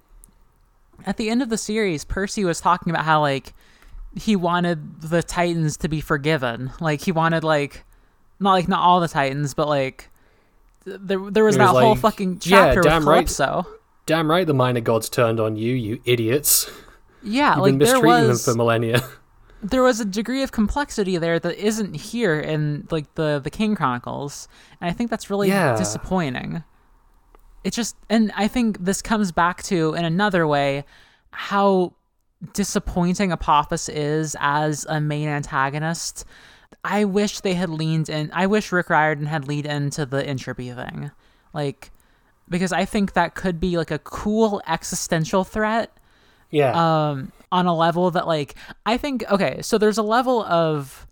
at 1.05 1.17
the 1.17 1.29
end 1.29 1.41
of 1.41 1.49
the 1.49 1.57
series, 1.57 2.05
Percy 2.05 2.45
was 2.45 2.61
talking 2.61 2.91
about 2.91 3.05
how 3.05 3.21
like 3.21 3.53
he 4.15 4.35
wanted 4.35 5.01
the 5.01 5.23
Titans 5.23 5.77
to 5.77 5.89
be 5.89 6.01
forgiven. 6.01 6.71
Like 6.79 7.01
he 7.01 7.11
wanted 7.11 7.43
like 7.43 7.83
not 8.39 8.53
like 8.53 8.67
not 8.67 8.79
all 8.79 8.99
the 8.99 9.07
Titans, 9.07 9.53
but 9.53 9.67
like 9.67 10.09
there 10.85 11.19
there 11.29 11.43
was 11.43 11.57
that 11.57 11.67
whole 11.67 11.95
fucking 11.95 12.41
"Yeah, 12.43 12.67
chapter 12.67 12.81
damn 12.81 13.05
with 13.05 13.07
right." 13.07 13.65
Damn 14.05 14.29
right 14.29 14.45
the 14.47 14.53
minor 14.53 14.81
gods 14.81 15.09
turned 15.09 15.39
on 15.39 15.55
you, 15.55 15.73
you 15.73 16.01
idiots. 16.05 16.69
Yeah, 17.23 17.51
You've 17.55 17.61
like 17.61 17.77
been 17.77 17.87
there 17.87 18.01
was 18.01 18.43
them 18.45 18.53
for 18.53 18.57
millennia. 18.57 19.01
there 19.63 19.83
was 19.83 19.99
a 19.99 20.05
degree 20.05 20.41
of 20.41 20.51
complexity 20.51 21.17
there 21.17 21.39
that 21.39 21.55
isn't 21.63 21.93
here 21.95 22.39
in 22.39 22.87
like 22.89 23.13
the 23.15 23.39
the 23.43 23.49
Kane 23.51 23.75
Chronicles, 23.75 24.47
and 24.79 24.89
I 24.89 24.93
think 24.93 25.09
that's 25.09 25.29
really 25.29 25.49
Yeah. 25.49 25.75
disappointing. 25.77 26.63
It 27.63 27.73
just 27.73 27.95
and 28.09 28.31
I 28.35 28.47
think 28.47 28.83
this 28.83 29.01
comes 29.03 29.31
back 29.31 29.61
to 29.63 29.93
in 29.93 30.03
another 30.03 30.47
way 30.47 30.83
how 31.31 31.93
disappointing 32.53 33.31
Apophis 33.31 33.87
is 33.89 34.35
as 34.39 34.85
a 34.89 34.99
main 34.99 35.27
antagonist. 35.27 36.25
I 36.83 37.05
wish 37.05 37.41
they 37.41 37.53
had 37.53 37.69
leaned 37.69 38.09
in. 38.09 38.31
I 38.33 38.47
wish 38.47 38.71
Rick 38.71 38.89
Riordan 38.89 39.27
had 39.27 39.47
leaned 39.47 39.67
into 39.67 40.07
the 40.07 40.25
entropy 40.25 40.71
thing, 40.71 41.11
like 41.53 41.91
because 42.51 42.71
I 42.71 42.85
think 42.85 43.13
that 43.13 43.33
could 43.33 43.59
be 43.59 43.77
like 43.77 43.89
a 43.89 43.97
cool 43.99 44.61
existential 44.67 45.43
threat 45.43 45.89
Yeah. 46.51 46.73
um 47.09 47.31
on 47.51 47.65
a 47.65 47.75
level 47.75 48.11
that 48.11 48.27
like 48.27 48.53
I 48.85 48.97
think 48.97 49.23
okay, 49.31 49.61
so 49.63 49.77
there's 49.79 49.97
a 49.97 50.03
level 50.03 50.43
of 50.43 51.07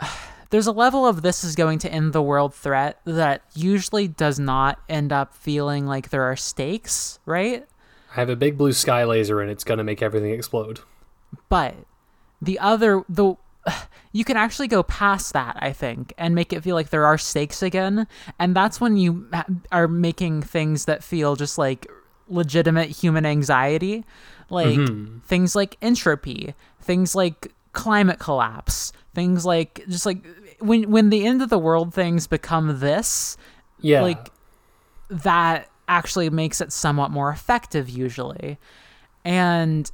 there's 0.50 0.66
a 0.66 0.72
level 0.72 1.06
of 1.06 1.22
this 1.22 1.44
is 1.44 1.54
going 1.56 1.78
to 1.80 1.92
end 1.92 2.12
the 2.12 2.22
world 2.22 2.54
threat 2.54 3.00
that 3.04 3.42
usually 3.54 4.08
does 4.08 4.38
not 4.38 4.80
end 4.88 5.12
up 5.12 5.34
feeling 5.34 5.86
like 5.86 6.10
there 6.10 6.22
are 6.22 6.36
stakes, 6.36 7.18
right? 7.26 7.66
I 8.12 8.14
have 8.14 8.28
a 8.28 8.36
big 8.36 8.56
blue 8.56 8.72
sky 8.72 9.04
laser 9.04 9.40
and 9.40 9.50
it's 9.50 9.64
going 9.64 9.78
to 9.78 9.84
make 9.84 10.02
everything 10.02 10.30
explode. 10.32 10.80
But 11.48 11.74
the 12.40 12.58
other 12.58 13.02
the 13.08 13.34
you 14.12 14.24
can 14.24 14.36
actually 14.36 14.68
go 14.68 14.82
past 14.82 15.32
that, 15.32 15.56
I 15.60 15.72
think, 15.72 16.12
and 16.18 16.34
make 16.34 16.52
it 16.52 16.62
feel 16.62 16.74
like 16.74 16.90
there 16.90 17.04
are 17.04 17.18
stakes 17.18 17.62
again, 17.62 18.06
and 18.38 18.54
that's 18.54 18.80
when 18.80 18.96
you 18.96 19.28
are 19.72 19.88
making 19.88 20.42
things 20.42 20.84
that 20.86 21.02
feel 21.04 21.36
just 21.36 21.58
like 21.58 21.86
legitimate 22.28 22.90
human 22.90 23.26
anxiety, 23.26 24.04
like 24.50 24.78
mm-hmm. 24.78 25.18
things 25.20 25.54
like 25.54 25.76
entropy, 25.82 26.54
things 26.80 27.14
like 27.14 27.52
climate 27.72 28.18
collapse, 28.18 28.92
things 29.14 29.44
like 29.44 29.84
just 29.88 30.06
like 30.06 30.24
when 30.60 30.90
when 30.90 31.10
the 31.10 31.26
end 31.26 31.42
of 31.42 31.50
the 31.50 31.58
world 31.58 31.92
things 31.92 32.26
become 32.26 32.80
this, 32.80 33.36
Yeah. 33.80 34.02
like 34.02 34.30
that 35.10 35.68
actually 35.88 36.30
makes 36.30 36.60
it 36.60 36.72
somewhat 36.72 37.10
more 37.10 37.30
effective 37.30 37.88
usually. 37.88 38.58
And 39.24 39.90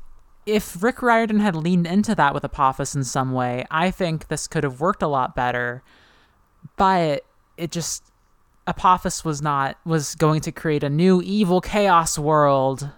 if 0.46 0.82
Rick 0.82 1.02
Riordan 1.02 1.40
had 1.40 1.54
leaned 1.54 1.86
into 1.86 2.14
that 2.14 2.34
with 2.34 2.44
Apophis 2.44 2.94
in 2.94 3.04
some 3.04 3.32
way, 3.32 3.64
I 3.70 3.90
think 3.90 4.28
this 4.28 4.46
could 4.46 4.64
have 4.64 4.80
worked 4.80 5.02
a 5.02 5.08
lot 5.08 5.36
better. 5.36 5.82
But 6.76 7.24
it 7.56 7.70
just 7.70 8.04
Apophis 8.66 9.24
was 9.24 9.42
not 9.42 9.76
was 9.84 10.14
going 10.14 10.40
to 10.42 10.52
create 10.52 10.82
a 10.82 10.90
new 10.90 11.22
evil 11.22 11.60
chaos 11.60 12.18
world. 12.18 12.90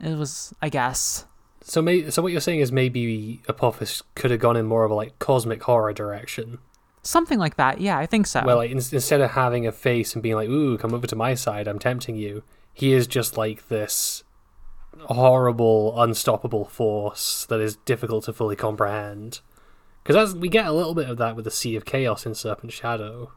It 0.00 0.16
was, 0.16 0.54
I 0.60 0.68
guess. 0.68 1.24
So, 1.62 1.82
may, 1.82 2.10
so 2.10 2.22
what 2.22 2.30
you're 2.30 2.40
saying 2.40 2.60
is 2.60 2.70
maybe 2.70 3.42
Apophis 3.48 4.02
could 4.14 4.30
have 4.30 4.38
gone 4.38 4.56
in 4.56 4.66
more 4.66 4.84
of 4.84 4.90
a 4.90 4.94
like 4.94 5.18
cosmic 5.18 5.62
horror 5.64 5.92
direction, 5.92 6.58
Something 7.06 7.38
like 7.38 7.56
that. 7.56 7.80
Yeah, 7.80 7.98
I 7.98 8.06
think 8.06 8.26
so. 8.26 8.42
Well, 8.44 8.56
like 8.56 8.72
in, 8.72 8.78
instead 8.78 9.20
of 9.20 9.30
having 9.30 9.64
a 9.64 9.70
face 9.70 10.14
and 10.14 10.22
being 10.22 10.34
like, 10.34 10.48
"Ooh, 10.48 10.76
come 10.76 10.92
over 10.92 11.06
to 11.06 11.14
my 11.14 11.34
side, 11.34 11.68
I'm 11.68 11.78
tempting 11.78 12.16
you," 12.16 12.42
he 12.74 12.92
is 12.92 13.06
just 13.06 13.36
like 13.36 13.68
this 13.68 14.24
horrible, 15.04 16.00
unstoppable 16.00 16.64
force 16.64 17.46
that 17.46 17.60
is 17.60 17.76
difficult 17.76 18.24
to 18.24 18.32
fully 18.32 18.56
comprehend. 18.56 19.40
Because 20.02 20.16
as 20.30 20.36
we 20.36 20.48
get 20.48 20.66
a 20.66 20.72
little 20.72 20.94
bit 20.94 21.08
of 21.10 21.16
that 21.18 21.34
with 21.36 21.44
the 21.44 21.50
Sea 21.50 21.76
of 21.76 21.84
Chaos 21.84 22.26
in 22.26 22.34
Serpent 22.34 22.72
Shadow. 22.72 23.32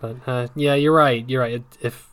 But 0.00 0.16
uh, 0.26 0.48
yeah, 0.54 0.74
you're 0.74 0.94
right. 0.94 1.28
You're 1.28 1.40
right. 1.42 1.62
If 1.80 2.08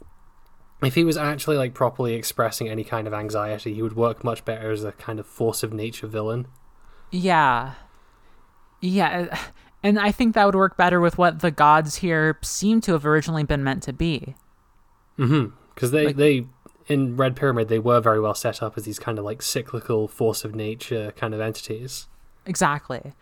if 0.81 0.95
he 0.95 1.03
was 1.03 1.17
actually 1.17 1.57
like 1.57 1.73
properly 1.73 2.13
expressing 2.13 2.69
any 2.69 2.83
kind 2.83 3.07
of 3.07 3.13
anxiety, 3.13 3.73
he 3.73 3.81
would 3.81 3.95
work 3.95 4.23
much 4.23 4.43
better 4.45 4.71
as 4.71 4.83
a 4.83 4.91
kind 4.93 5.19
of 5.19 5.25
force 5.25 5.63
of 5.63 5.73
nature 5.73 6.07
villain. 6.07 6.47
Yeah. 7.11 7.73
Yeah. 8.81 9.27
uh, 9.31 9.37
And 9.85 9.99
I 9.99 10.11
think 10.13 10.33
that 10.35 10.45
would 10.45 10.55
work 10.55 10.77
better 10.77 11.01
with 11.01 11.17
what 11.17 11.39
the 11.39 11.51
gods 11.51 11.95
here 11.95 12.37
seem 12.41 12.79
to 12.81 12.93
have 12.93 13.05
originally 13.05 13.43
been 13.43 13.65
meant 13.65 13.83
to 13.83 13.91
be. 13.93 14.35
Mm-hmm. 15.19 15.53
Because 15.75 15.91
they 15.91 16.05
Like- 16.07 16.15
they 16.15 16.47
in 16.87 17.15
Red 17.15 17.35
Pyramid 17.35 17.67
they 17.69 17.79
were 17.79 17.99
very 17.99 18.19
well 18.19 18.33
set 18.33 18.61
up 18.61 18.77
as 18.77 18.83
these 18.83 18.99
kind 18.99 19.17
of 19.19 19.25
like 19.25 19.41
cyclical 19.41 20.07
force 20.07 20.43
of 20.43 20.55
nature 20.55 21.13
kind 21.15 21.33
of 21.33 21.39
entities. 21.41 22.07
Exactly. 22.45 23.13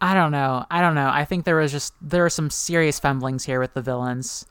I 0.00 0.14
don't 0.14 0.32
know. 0.32 0.66
I 0.70 0.80
don't 0.80 0.96
know. 0.96 1.08
I 1.12 1.24
think 1.24 1.44
there 1.44 1.56
was 1.56 1.70
just 1.70 1.94
there 2.00 2.24
are 2.24 2.30
some 2.30 2.50
serious 2.50 2.98
fumblings 2.98 3.44
here 3.44 3.60
with 3.60 3.74
the 3.74 3.82
villains. 3.82 4.46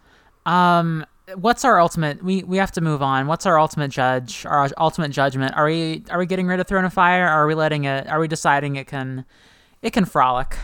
Um 0.45 1.05
what's 1.35 1.63
our 1.63 1.79
ultimate 1.79 2.23
we 2.23 2.43
we 2.43 2.57
have 2.57 2.71
to 2.73 2.81
move 2.81 3.01
on. 3.01 3.27
What's 3.27 3.45
our 3.45 3.59
ultimate 3.59 3.91
judge? 3.91 4.45
Our 4.45 4.69
ultimate 4.77 5.11
judgment? 5.11 5.55
Are 5.55 5.65
we 5.65 6.03
are 6.09 6.19
we 6.19 6.25
getting 6.25 6.47
rid 6.47 6.59
of 6.59 6.67
Throne 6.67 6.85
of 6.85 6.93
Fire? 6.93 7.25
Or 7.25 7.29
are 7.29 7.47
we 7.47 7.55
letting 7.55 7.83
it 7.83 8.07
are 8.07 8.19
we 8.19 8.27
deciding 8.27 8.75
it 8.77 8.87
can 8.87 9.25
it 9.81 9.91
can 9.91 10.05
frolic? 10.05 10.55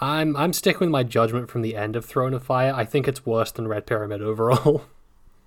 I'm 0.00 0.36
I'm 0.36 0.52
sticking 0.52 0.80
with 0.80 0.90
my 0.90 1.02
judgment 1.02 1.48
from 1.48 1.62
the 1.62 1.74
end 1.74 1.96
of 1.96 2.04
Throne 2.04 2.34
of 2.34 2.42
Fire. 2.42 2.74
I 2.74 2.84
think 2.84 3.08
it's 3.08 3.24
worse 3.24 3.50
than 3.50 3.66
Red 3.68 3.86
Pyramid 3.86 4.20
overall. 4.22 4.84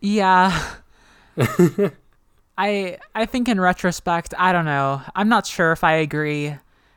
Yeah. 0.02 0.58
I 2.58 2.98
I 3.16 3.26
think 3.26 3.48
in 3.48 3.60
retrospect, 3.60 4.34
I 4.38 4.52
don't 4.52 4.66
know. 4.66 5.02
I'm 5.16 5.30
not 5.30 5.46
sure 5.48 5.72
if 5.72 5.84
I 5.84 5.94
agree 5.94 6.56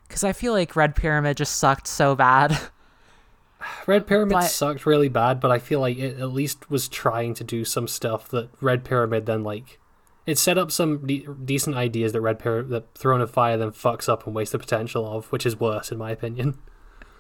cuz 0.09 0.25
I 0.25 0.33
feel 0.33 0.53
like 0.53 0.75
Red 0.77 0.97
Pyramid 0.97 1.37
just 1.37 1.57
sucked 1.59 1.87
so 1.87 2.15
bad. 2.15 2.59
Red 3.87 4.07
Pyramid 4.07 4.33
But- 4.33 4.49
sucked 4.49 4.87
really 4.87 5.09
bad, 5.09 5.39
but 5.41 5.51
I 5.53 5.59
feel 5.59 5.81
like 5.81 5.97
it 5.99 6.19
at 6.19 6.33
least 6.33 6.69
was 6.71 6.89
trying 6.89 7.35
to 7.35 7.45
do 7.45 7.65
some 7.65 7.87
stuff 7.87 8.29
that 8.31 8.51
Red 8.61 8.85
Pyramid 8.85 9.27
then 9.27 9.45
like 9.45 9.79
it 10.27 10.39
set 10.39 10.59
up 10.59 10.71
some 10.71 11.07
de- 11.07 11.27
decent 11.45 11.77
ideas 11.77 12.13
that 12.13 12.21
Red 12.21 12.39
Pyramid, 12.39 12.71
that 12.71 12.95
Throne 12.95 13.21
of 13.21 13.31
Fire 13.31 13.57
then 13.57 13.71
fucks 13.71 14.09
up 14.09 14.25
and 14.27 14.35
wastes 14.35 14.53
the 14.53 14.59
potential 14.59 15.05
of, 15.17 15.27
which 15.33 15.45
is 15.47 15.59
worse 15.59 15.91
in 15.93 15.99
my 15.99 16.11
opinion. 16.13 16.59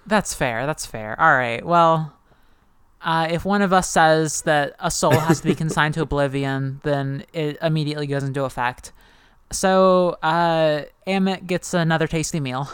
That's 0.07 0.35
fair. 0.35 0.67
That's 0.67 0.85
fair. 0.87 1.21
All 1.21 1.35
right. 1.37 1.65
Well, 1.65 2.13
uh, 3.05 3.29
if 3.31 3.45
one 3.45 3.63
of 3.63 3.73
us 3.73 3.89
says 3.89 4.43
that 4.43 4.75
a 4.79 4.91
soul 4.91 5.13
has 5.13 5.41
to 5.41 5.49
be 5.49 5.55
consigned 5.55 5.95
to 5.95 6.03
oblivion, 6.09 6.81
then 6.83 7.25
it 7.33 7.59
immediately 7.63 8.07
goes 8.07 8.23
into 8.23 8.45
effect. 8.45 8.93
So, 9.51 10.17
uh, 10.23 10.85
Ammit 11.07 11.47
gets 11.47 11.75
another 11.75 12.07
tasty 12.07 12.41
meal. 12.41 12.69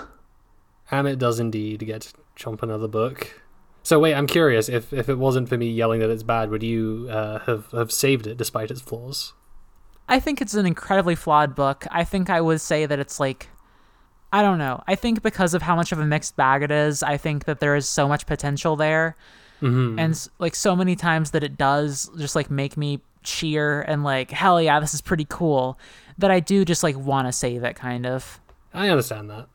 Ammit 0.90 1.18
does 1.18 1.40
indeed 1.40 1.84
get 1.84 2.02
to 2.02 2.14
chomp 2.36 2.62
another 2.62 2.88
book. 2.88 3.42
So 3.82 3.98
wait, 3.98 4.14
I'm 4.14 4.26
curious. 4.26 4.68
If 4.68 4.92
if 4.92 5.08
it 5.08 5.16
wasn't 5.16 5.48
for 5.48 5.56
me 5.56 5.70
yelling 5.70 6.00
that 6.00 6.10
it's 6.10 6.22
bad, 6.22 6.50
would 6.50 6.62
you 6.62 7.08
uh, 7.10 7.38
have 7.40 7.70
have 7.72 7.90
saved 7.90 8.26
it 8.26 8.36
despite 8.36 8.70
its 8.70 8.82
flaws? 8.82 9.32
I 10.08 10.20
think 10.20 10.42
it's 10.42 10.54
an 10.54 10.66
incredibly 10.66 11.14
flawed 11.14 11.54
book. 11.54 11.86
I 11.90 12.04
think 12.04 12.28
I 12.28 12.40
would 12.40 12.60
say 12.60 12.84
that 12.86 12.98
it's 12.98 13.18
like, 13.18 13.48
I 14.32 14.42
don't 14.42 14.58
know. 14.58 14.82
I 14.86 14.94
think 14.94 15.22
because 15.22 15.54
of 15.54 15.62
how 15.62 15.74
much 15.76 15.92
of 15.92 15.98
a 15.98 16.04
mixed 16.04 16.36
bag 16.36 16.62
it 16.62 16.70
is, 16.70 17.02
I 17.02 17.16
think 17.16 17.44
that 17.44 17.60
there 17.60 17.76
is 17.76 17.88
so 17.88 18.08
much 18.08 18.26
potential 18.26 18.76
there. 18.76 19.16
Mm-hmm. 19.62 19.98
and 19.98 20.28
like 20.38 20.54
so 20.54 20.76
many 20.76 20.94
times 20.96 21.32
that 21.32 21.42
it 21.42 21.56
does 21.58 22.08
just 22.16 22.36
like 22.36 22.50
make 22.50 22.76
me 22.76 23.00
cheer 23.24 23.82
and 23.82 24.04
like 24.04 24.30
hell 24.30 24.62
yeah 24.62 24.78
this 24.78 24.94
is 24.94 25.00
pretty 25.00 25.26
cool 25.28 25.78
that 26.16 26.30
i 26.30 26.38
do 26.40 26.64
just 26.64 26.82
like 26.84 26.96
want 26.96 27.26
to 27.26 27.32
save 27.32 27.64
it 27.64 27.74
kind 27.74 28.06
of 28.06 28.40
I 28.72 28.88
understand 28.88 29.28
that. 29.30 29.48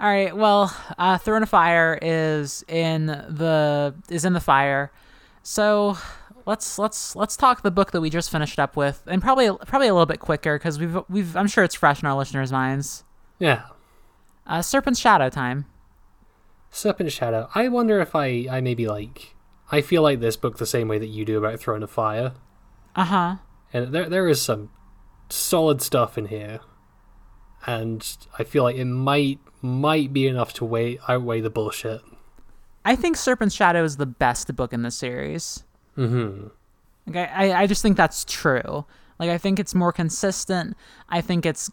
all 0.00 0.08
right 0.08 0.34
well 0.34 0.74
uh 0.98 1.18
throne 1.18 1.42
of 1.42 1.48
fire 1.50 1.98
is 2.00 2.64
in 2.68 3.06
the 3.06 3.94
is 4.08 4.24
in 4.24 4.32
the 4.32 4.40
fire 4.40 4.90
so 5.42 5.98
let's 6.46 6.78
let's 6.78 7.14
let's 7.14 7.36
talk 7.36 7.60
the 7.62 7.70
book 7.70 7.90
that 7.92 8.00
we 8.00 8.08
just 8.08 8.30
finished 8.30 8.58
up 8.58 8.76
with 8.76 9.02
and 9.06 9.20
probably 9.20 9.50
probably 9.66 9.88
a 9.88 9.92
little 9.92 10.06
bit 10.06 10.20
quicker 10.20 10.56
because 10.58 10.78
we've 10.78 10.96
we've 11.10 11.36
i'm 11.36 11.46
sure 11.46 11.62
it's 11.64 11.74
fresh 11.74 12.00
in 12.02 12.08
our 12.08 12.16
listeners 12.16 12.50
minds 12.50 13.04
Yeah. 13.38 13.64
uh 14.46 14.62
serpent's 14.62 14.98
shadow 14.98 15.28
time 15.28 15.66
Serpent 16.72 17.12
Shadow. 17.12 17.48
I 17.54 17.68
wonder 17.68 18.00
if 18.00 18.16
I 18.16 18.46
I 18.50 18.60
maybe 18.60 18.88
like 18.88 19.36
I 19.70 19.80
feel 19.80 20.02
like 20.02 20.18
this 20.18 20.36
book 20.36 20.58
the 20.58 20.66
same 20.66 20.88
way 20.88 20.98
that 20.98 21.06
you 21.06 21.24
do 21.24 21.38
about 21.38 21.60
Throne 21.60 21.84
of 21.84 21.90
Fire, 21.90 22.34
uh-huh 22.96 23.36
and 23.72 23.92
there 23.94 24.08
there 24.08 24.26
is 24.26 24.42
some 24.42 24.70
solid 25.28 25.80
stuff 25.80 26.18
in 26.18 26.26
here, 26.26 26.58
and 27.66 28.16
I 28.38 28.42
feel 28.42 28.64
like 28.64 28.76
it 28.76 28.86
might 28.86 29.38
might 29.60 30.12
be 30.12 30.26
enough 30.26 30.52
to 30.54 30.64
weigh 30.64 30.98
outweigh 31.06 31.40
the 31.40 31.50
bullshit. 31.50 32.00
i 32.84 32.96
think 32.96 33.16
Serpent 33.16 33.52
shadow 33.52 33.84
is 33.84 33.96
the 33.96 34.06
best 34.06 34.56
book 34.56 34.72
in 34.72 34.82
the 34.82 34.90
series 34.90 35.62
Mm-hmm. 35.96 36.48
Like 37.06 37.30
I, 37.30 37.62
I 37.62 37.66
just 37.66 37.82
think 37.82 37.96
that's 37.96 38.24
true. 38.24 38.84
Like 39.18 39.30
I 39.30 39.38
think 39.38 39.58
it's 39.58 39.74
more 39.74 39.92
consistent. 39.92 40.76
I 41.08 41.20
think 41.20 41.44
it's 41.46 41.70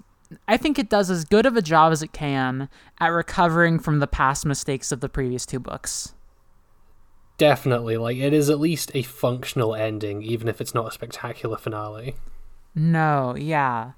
I 0.48 0.58
think 0.58 0.78
it 0.78 0.90
does 0.90 1.10
as 1.10 1.26
good 1.26 1.46
of 1.46 1.58
a 1.58 1.62
job 1.62 1.92
as 1.92 2.04
it 2.04 2.14
can 2.14 2.70
at 3.00 3.08
recovering 3.08 3.80
from 3.80 4.00
the 4.00 4.08
past 4.08 4.46
mistakes 4.46 4.92
of 4.92 5.00
the 5.00 5.10
previous 5.10 5.46
two 5.46 5.60
books. 5.60 6.14
Definitely, 7.38 7.98
like 7.98 8.18
it 8.18 8.34
is 8.34 8.50
at 8.50 8.60
least 8.60 8.92
a 8.94 9.02
functional 9.02 9.74
ending, 9.74 10.22
even 10.22 10.48
if 10.48 10.60
it's 10.60 10.74
not 10.74 10.88
a 10.88 10.92
spectacular 10.92 11.58
finale. 11.58 12.16
No, 12.76 13.36
yeah. 13.36 13.94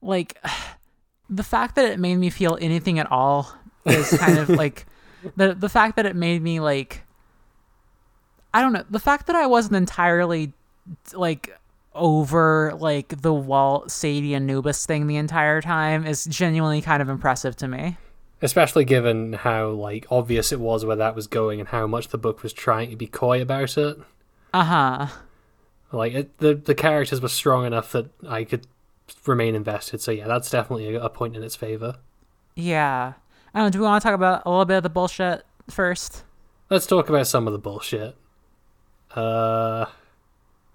Like 0.00 0.38
the 1.30 1.42
fact 1.42 1.74
that 1.76 1.86
it 1.86 1.98
made 1.98 2.16
me 2.16 2.30
feel 2.30 2.58
anything 2.60 2.98
at 2.98 3.10
all 3.10 3.52
is 3.86 4.16
kind 4.18 4.38
of 4.38 4.48
like 4.50 4.86
the 5.36 5.54
the 5.54 5.68
fact 5.68 5.96
that 5.96 6.06
it 6.06 6.14
made 6.14 6.42
me 6.42 6.60
like 6.60 7.02
I 8.54 8.60
don't 8.60 8.72
know, 8.72 8.84
the 8.90 9.00
fact 9.00 9.26
that 9.28 9.36
I 9.36 9.46
wasn't 9.46 9.76
entirely 9.76 10.52
like 11.14 11.56
over 11.94 12.74
like 12.78 13.22
the 13.22 13.32
Walt, 13.32 13.90
Sadie, 13.90 14.34
Anubis 14.34 14.86
thing 14.86 15.06
the 15.06 15.16
entire 15.16 15.60
time 15.60 16.06
is 16.06 16.24
genuinely 16.24 16.80
kind 16.80 17.02
of 17.02 17.08
impressive 17.08 17.56
to 17.56 17.68
me. 17.68 17.96
Especially 18.40 18.84
given 18.84 19.34
how 19.34 19.68
like 19.68 20.06
obvious 20.10 20.52
it 20.52 20.60
was 20.60 20.84
where 20.84 20.96
that 20.96 21.14
was 21.14 21.26
going 21.26 21.60
and 21.60 21.68
how 21.68 21.86
much 21.86 22.08
the 22.08 22.18
book 22.18 22.42
was 22.42 22.52
trying 22.52 22.90
to 22.90 22.96
be 22.96 23.06
coy 23.06 23.40
about 23.40 23.76
it. 23.76 23.98
Uh 24.52 24.64
huh. 24.64 25.06
Like 25.92 26.14
it, 26.14 26.38
the 26.38 26.54
the 26.54 26.74
characters 26.74 27.20
were 27.20 27.28
strong 27.28 27.66
enough 27.66 27.92
that 27.92 28.06
I 28.26 28.44
could 28.44 28.66
remain 29.26 29.54
invested. 29.54 30.00
So 30.00 30.10
yeah, 30.10 30.26
that's 30.26 30.50
definitely 30.50 30.94
a, 30.94 31.04
a 31.04 31.08
point 31.10 31.36
in 31.36 31.42
its 31.42 31.56
favor. 31.56 31.96
Yeah. 32.54 33.12
I 33.54 33.58
don't 33.58 33.66
know. 33.66 33.70
Do 33.70 33.78
we 33.80 33.84
want 33.84 34.02
to 34.02 34.06
talk 34.08 34.14
about 34.14 34.42
a 34.46 34.50
little 34.50 34.64
bit 34.64 34.78
of 34.78 34.82
the 34.82 34.90
bullshit 34.90 35.44
first? 35.68 36.24
Let's 36.70 36.86
talk 36.86 37.08
about 37.08 37.26
some 37.26 37.46
of 37.46 37.52
the 37.52 37.58
bullshit. 37.58 38.16
Uh, 39.14 39.86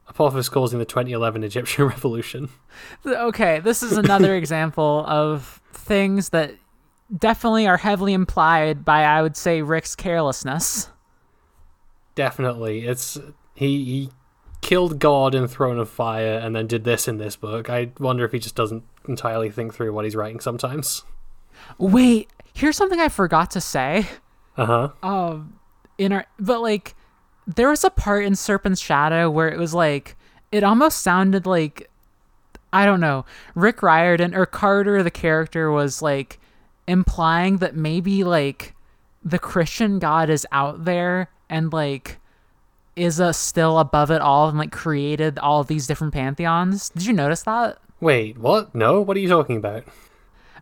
Apophis 0.09 0.49
causing 0.49 0.79
the 0.79 0.85
2011 0.85 1.43
Egyptian 1.43 1.85
Revolution. 1.87 2.49
Okay, 3.05 3.59
this 3.59 3.83
is 3.83 3.97
another 3.97 4.35
example 4.41 5.05
of 5.07 5.61
things 5.73 6.29
that 6.29 6.55
definitely 7.15 7.67
are 7.67 7.77
heavily 7.77 8.13
implied 8.13 8.83
by, 8.83 9.03
I 9.03 9.21
would 9.21 9.37
say, 9.37 9.61
Rick's 9.61 9.95
carelessness. 9.95 10.89
Definitely, 12.15 12.85
it's 12.87 13.17
he 13.53 13.83
he 13.85 14.09
killed 14.61 14.99
God 14.99 15.35
in 15.35 15.47
Throne 15.47 15.79
of 15.79 15.89
Fire 15.89 16.39
and 16.39 16.55
then 16.55 16.67
did 16.67 16.83
this 16.83 17.07
in 17.07 17.17
this 17.17 17.35
book. 17.35 17.69
I 17.69 17.91
wonder 17.99 18.25
if 18.25 18.31
he 18.31 18.39
just 18.39 18.55
doesn't 18.55 18.83
entirely 19.07 19.49
think 19.49 19.73
through 19.73 19.93
what 19.93 20.03
he's 20.03 20.15
writing 20.15 20.39
sometimes. 20.39 21.03
Wait, 21.77 22.29
here's 22.53 22.75
something 22.75 22.99
I 22.99 23.09
forgot 23.09 23.51
to 23.51 23.61
say. 23.61 24.07
Uh 24.57 24.65
huh. 24.65 24.89
Um, 25.03 25.59
in 25.97 26.11
our, 26.11 26.25
but 26.39 26.61
like, 26.61 26.95
there 27.47 27.69
was 27.69 27.83
a 27.83 27.89
part 27.89 28.25
in 28.25 28.35
Serpent's 28.35 28.81
Shadow 28.81 29.29
where 29.29 29.49
it 29.49 29.57
was 29.57 29.73
like, 29.73 30.15
it 30.51 30.63
almost 30.63 31.01
sounded 31.01 31.45
like, 31.45 31.89
I 32.73 32.85
don't 32.85 32.99
know, 32.99 33.25
Rick 33.55 33.81
Riordan 33.81 34.35
or 34.35 34.45
Carter, 34.45 35.01
the 35.01 35.11
character, 35.11 35.71
was 35.71 36.01
like 36.01 36.39
implying 36.87 37.57
that 37.57 37.75
maybe 37.75 38.23
like 38.23 38.75
the 39.23 39.39
Christian 39.39 39.99
God 39.99 40.29
is 40.29 40.45
out 40.51 40.85
there 40.85 41.29
and 41.49 41.71
like 41.71 42.17
is 42.95 43.21
uh, 43.21 43.31
still 43.31 43.79
above 43.79 44.09
it 44.11 44.21
all 44.21 44.49
and 44.49 44.57
like 44.57 44.71
created 44.71 45.39
all 45.39 45.63
these 45.63 45.87
different 45.87 46.13
pantheons. 46.13 46.89
Did 46.89 47.05
you 47.05 47.13
notice 47.13 47.43
that? 47.43 47.77
Wait, 48.01 48.37
what? 48.37 48.73
No, 48.75 49.01
what 49.01 49.15
are 49.15 49.19
you 49.19 49.29
talking 49.29 49.57
about? 49.57 49.83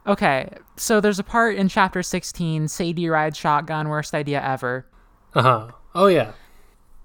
Okay, 0.07 0.49
so 0.75 1.01
there's 1.01 1.17
a 1.17 1.23
part 1.23 1.55
in 1.55 1.67
chapter 1.67 2.03
16, 2.03 2.67
Sadie 2.67 3.09
rides 3.09 3.37
shotgun, 3.37 3.89
worst 3.89 4.13
idea 4.13 4.43
ever. 4.43 4.85
Uh 5.33 5.41
huh. 5.41 5.67
Oh 5.95 6.07
yeah. 6.07 6.33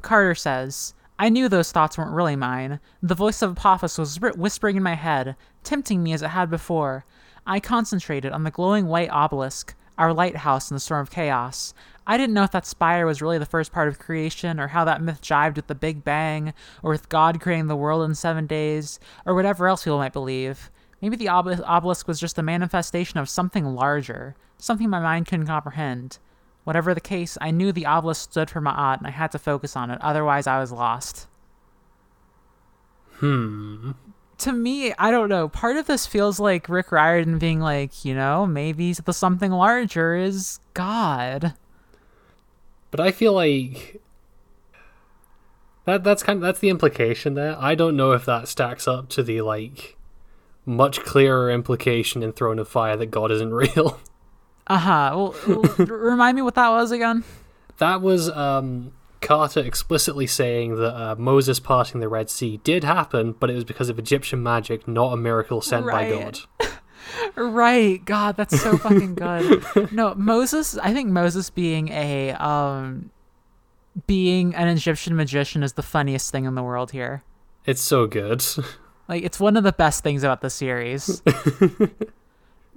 Carter 0.03 0.35
says, 0.35 0.95
I 1.19 1.29
knew 1.29 1.49
those 1.49 1.71
thoughts 1.71 1.99
weren't 1.99 2.15
really 2.15 2.37
mine. 2.37 2.81
The 3.03 3.15
voice 3.15 3.43
of 3.43 3.53
Apophis 3.53 3.99
was 3.99 4.19
whispering 4.21 4.77
in 4.77 4.83
my 4.83 4.95
head, 4.95 5.37
tempting 5.63 6.03
me 6.03 6.15
as 6.15 6.23
it 6.23 6.29
had 6.29 6.49
before. 6.49 7.05
I 7.47 7.61
concentrated 7.61 8.33
on 8.33 8.45
the 8.45 8.51
glowing 8.51 8.87
white 8.87 9.11
obelisk, 9.11 9.75
our 9.99 10.15
lighthouse 10.15 10.71
in 10.71 10.77
the 10.77 10.81
storm 10.81 11.03
of 11.03 11.11
chaos. 11.11 11.75
I 12.07 12.17
didn't 12.17 12.33
know 12.33 12.45
if 12.45 12.53
that 12.53 12.67
spire 12.67 13.05
was 13.05 13.21
really 13.21 13.37
the 13.37 13.45
first 13.45 13.71
part 13.71 13.89
of 13.89 13.99
creation, 13.99 14.59
or 14.59 14.69
how 14.69 14.85
that 14.87 15.03
myth 15.03 15.21
jived 15.21 15.57
with 15.57 15.67
the 15.67 15.75
Big 15.75 16.05
Bang, 16.05 16.55
or 16.83 16.91
with 16.91 17.11
God 17.11 17.41
creating 17.41 17.67
the 17.67 17.77
world 17.77 18.03
in 18.09 18.15
seven 18.15 18.47
days, 18.47 18.99
or 19.27 19.35
whatever 19.35 19.69
else 19.69 19.85
people 19.85 19.99
might 19.99 20.15
believe. 20.15 20.71
Maybe 21.03 21.17
the 21.17 21.29
ob- 21.29 21.61
obelisk 21.65 22.09
was 22.09 22.19
just 22.19 22.39
a 22.39 22.43
manifestation 22.43 23.19
of 23.19 23.29
something 23.29 23.67
larger, 23.75 24.37
something 24.57 24.89
my 24.89 25.01
mind 25.01 25.27
couldn't 25.27 25.47
comprehend. 25.47 26.19
Whatever 26.65 26.95
the 26.95 27.01
case, 27.01 27.39
I 27.41 27.51
knew 27.51 27.73
the 27.73 27.87
obelisk 27.87 28.31
stood 28.31 28.51
for 28.51 28.61
Ma'at, 28.61 28.99
and 28.99 29.07
I 29.07 29.11
had 29.11 29.33
to 29.33 29.39
focus 29.39 29.77
on 29.77 29.91
it, 29.91 29.99
otherwise 30.01 30.47
I 30.47 30.61
was 30.61 30.73
lost. 30.73 31.27
Hmm. 33.15 33.93
To 34.39 34.53
me, 34.53 34.95
I 34.99 35.11
don't 35.11 35.29
know. 35.29 35.49
Part 35.49 35.77
of 35.77 35.87
this 35.87 36.07
feels 36.07 36.41
like 36.41 36.69
Rick 36.69 36.93
Riordan 36.93 37.39
being 37.39 37.61
like, 37.61 38.05
you 38.05 38.15
know, 38.15 38.47
maybe 38.47 38.93
the 38.95 39.13
something 39.13 39.51
larger 39.51 40.15
is 40.15 40.61
God. 40.73 41.55
But 42.91 43.01
I 43.01 43.13
feel 43.13 43.35
like 43.35 44.01
that 45.85 46.05
that's 46.05 46.23
kind 46.23 46.39
of 46.39 46.43
that's 46.43 46.61
the 46.61 46.71
implication 46.71 47.35
there. 47.35 47.57
I 47.59 47.75
don't 47.75 47.97
know 47.97 48.13
if 48.13 48.25
that 48.25 48.49
stacks 48.49 48.89
up 48.89 49.09
to 49.11 49.23
the 49.23 49.43
like 49.43 49.97
much 50.65 51.01
clearer 51.01 51.51
implication 51.51 52.23
in 52.23 52.33
Throne 52.33 52.59
of 52.59 52.69
Fire 52.69 52.97
that 52.97 53.11
God 53.11 53.31
isn't 53.31 53.53
real. 53.55 54.01
Uh 54.71 54.79
huh. 54.79 55.11
Well, 55.17 55.35
well, 55.49 55.63
remind 55.87 56.37
me 56.37 56.43
what 56.43 56.55
that 56.55 56.69
was 56.69 56.93
again. 56.93 57.25
That 57.79 58.01
was 58.01 58.31
um, 58.31 58.93
Carter 59.21 59.59
explicitly 59.59 60.29
saying 60.29 60.77
that 60.77 60.95
uh, 60.95 61.17
Moses 61.19 61.59
parting 61.59 62.01
the 62.01 62.09
Red 62.09 62.31
Sea 62.31 62.59
did 62.63 62.85
happen, 62.85 63.33
but 63.33 63.51
it 63.51 63.55
was 63.55 63.65
because 63.65 63.89
of 63.89 63.99
Egyptian 63.99 64.45
magic, 64.45 64.87
not 64.87 65.13
a 65.13 65.17
miracle 65.17 65.61
sent 65.61 65.87
by 65.87 66.09
God. 66.09 66.39
Right. 67.35 68.05
God, 68.05 68.37
that's 68.37 68.61
so 68.61 68.77
fucking 68.77 69.17
good. 69.17 69.65
No, 69.93 70.15
Moses, 70.15 70.79
I 70.79 70.93
think 70.93 71.09
Moses 71.09 71.51
being 71.51 71.89
a 71.89 72.33
um 72.35 73.11
being 74.07 74.55
an 74.55 74.69
Egyptian 74.69 75.17
magician 75.17 75.65
is 75.65 75.73
the 75.73 75.83
funniest 75.83 76.31
thing 76.31 76.45
in 76.45 76.55
the 76.55 76.63
world 76.63 76.93
here. 76.93 77.25
It's 77.67 77.81
so 77.81 78.07
good. 78.07 78.45
Like 79.09 79.25
it's 79.25 79.41
one 79.41 79.57
of 79.57 79.65
the 79.65 79.73
best 79.73 80.05
things 80.05 80.23
about 80.23 80.41
the 80.41 80.51
series. 80.51 81.21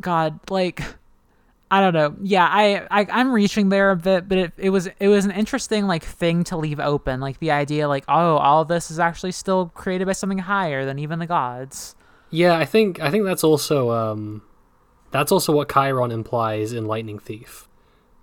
God, 0.01 0.39
like 0.49 0.81
I 1.73 1.81
don't 1.81 1.93
know. 1.93 2.15
Yeah, 2.21 2.47
I, 2.47 2.85
I 2.91 3.07
I'm 3.09 3.31
reaching 3.31 3.69
there 3.69 3.89
a 3.89 3.95
bit, 3.95 4.29
but 4.29 4.37
it, 4.37 4.53
it 4.57 4.69
was 4.69 4.87
it 4.99 5.07
was 5.07 5.25
an 5.25 5.31
interesting 5.31 5.87
like 5.87 6.03
thing 6.03 6.43
to 6.45 6.55
leave 6.57 6.79
open, 6.79 7.19
like 7.19 7.39
the 7.39 7.49
idea 7.49 7.87
like 7.87 8.03
oh 8.07 8.37
all 8.37 8.61
of 8.61 8.67
this 8.67 8.91
is 8.91 8.99
actually 8.99 9.31
still 9.31 9.71
created 9.73 10.05
by 10.05 10.13
something 10.13 10.37
higher 10.37 10.85
than 10.85 10.99
even 10.99 11.17
the 11.17 11.25
gods. 11.25 11.95
Yeah, 12.29 12.55
I 12.57 12.65
think 12.65 12.99
I 13.01 13.09
think 13.09 13.25
that's 13.25 13.43
also 13.43 13.89
um, 13.89 14.43
that's 15.09 15.31
also 15.31 15.51
what 15.51 15.67
Chiron 15.71 16.11
implies 16.11 16.73
in 16.73 16.85
Lightning 16.85 17.17
Thief. 17.17 17.67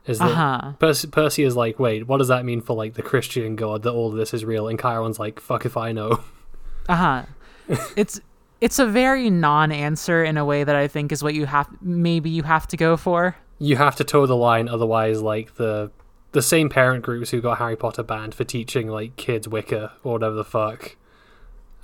Is 0.07 0.21
that 0.21 0.31
Uh-huh. 0.31 0.73
Percy, 0.79 1.09
Percy 1.09 1.43
is 1.43 1.57
like, 1.57 1.81
wait, 1.81 2.07
what 2.07 2.19
does 2.19 2.29
that 2.29 2.45
mean 2.45 2.61
for 2.61 2.77
like 2.77 2.95
the 2.95 3.03
Christian 3.03 3.57
God 3.57 3.83
that 3.83 3.91
all 3.91 4.09
of 4.11 4.15
this 4.15 4.33
is 4.33 4.45
real? 4.45 4.69
And 4.69 4.81
Chiron's 4.81 5.19
like, 5.19 5.41
fuck 5.41 5.67
if 5.67 5.77
I 5.77 5.91
know. 5.91 6.21
Uh 6.89 6.97
huh. 6.97 7.23
it's 7.97 8.21
it's 8.61 8.79
a 8.79 8.87
very 8.87 9.31
non-answer 9.31 10.25
in 10.25 10.37
a 10.37 10.45
way 10.45 10.65
that 10.65 10.77
I 10.77 10.89
think 10.89 11.13
is 11.13 11.23
what 11.23 11.35
you 11.35 11.47
have 11.47 11.69
maybe 11.81 12.31
you 12.31 12.43
have 12.43 12.67
to 12.69 12.77
go 12.77 12.97
for. 12.97 13.37
You 13.59 13.77
have 13.77 13.97
to 13.97 14.05
toe 14.05 14.27
the 14.27 14.37
line, 14.37 14.69
otherwise, 14.69 15.23
like 15.23 15.57
the 15.57 15.91
the 16.33 16.43
same 16.43 16.69
parent 16.69 17.05
groups 17.05 17.31
who 17.31 17.41
got 17.41 17.59
Harry 17.59 17.77
Potter 17.77 18.03
banned 18.03 18.35
for 18.35 18.45
teaching 18.45 18.89
like 18.89 19.17
kids 19.17 19.49
Wicca 19.49 19.93
or 20.05 20.13
whatever 20.13 20.37
the 20.37 20.45
fuck 20.45 20.97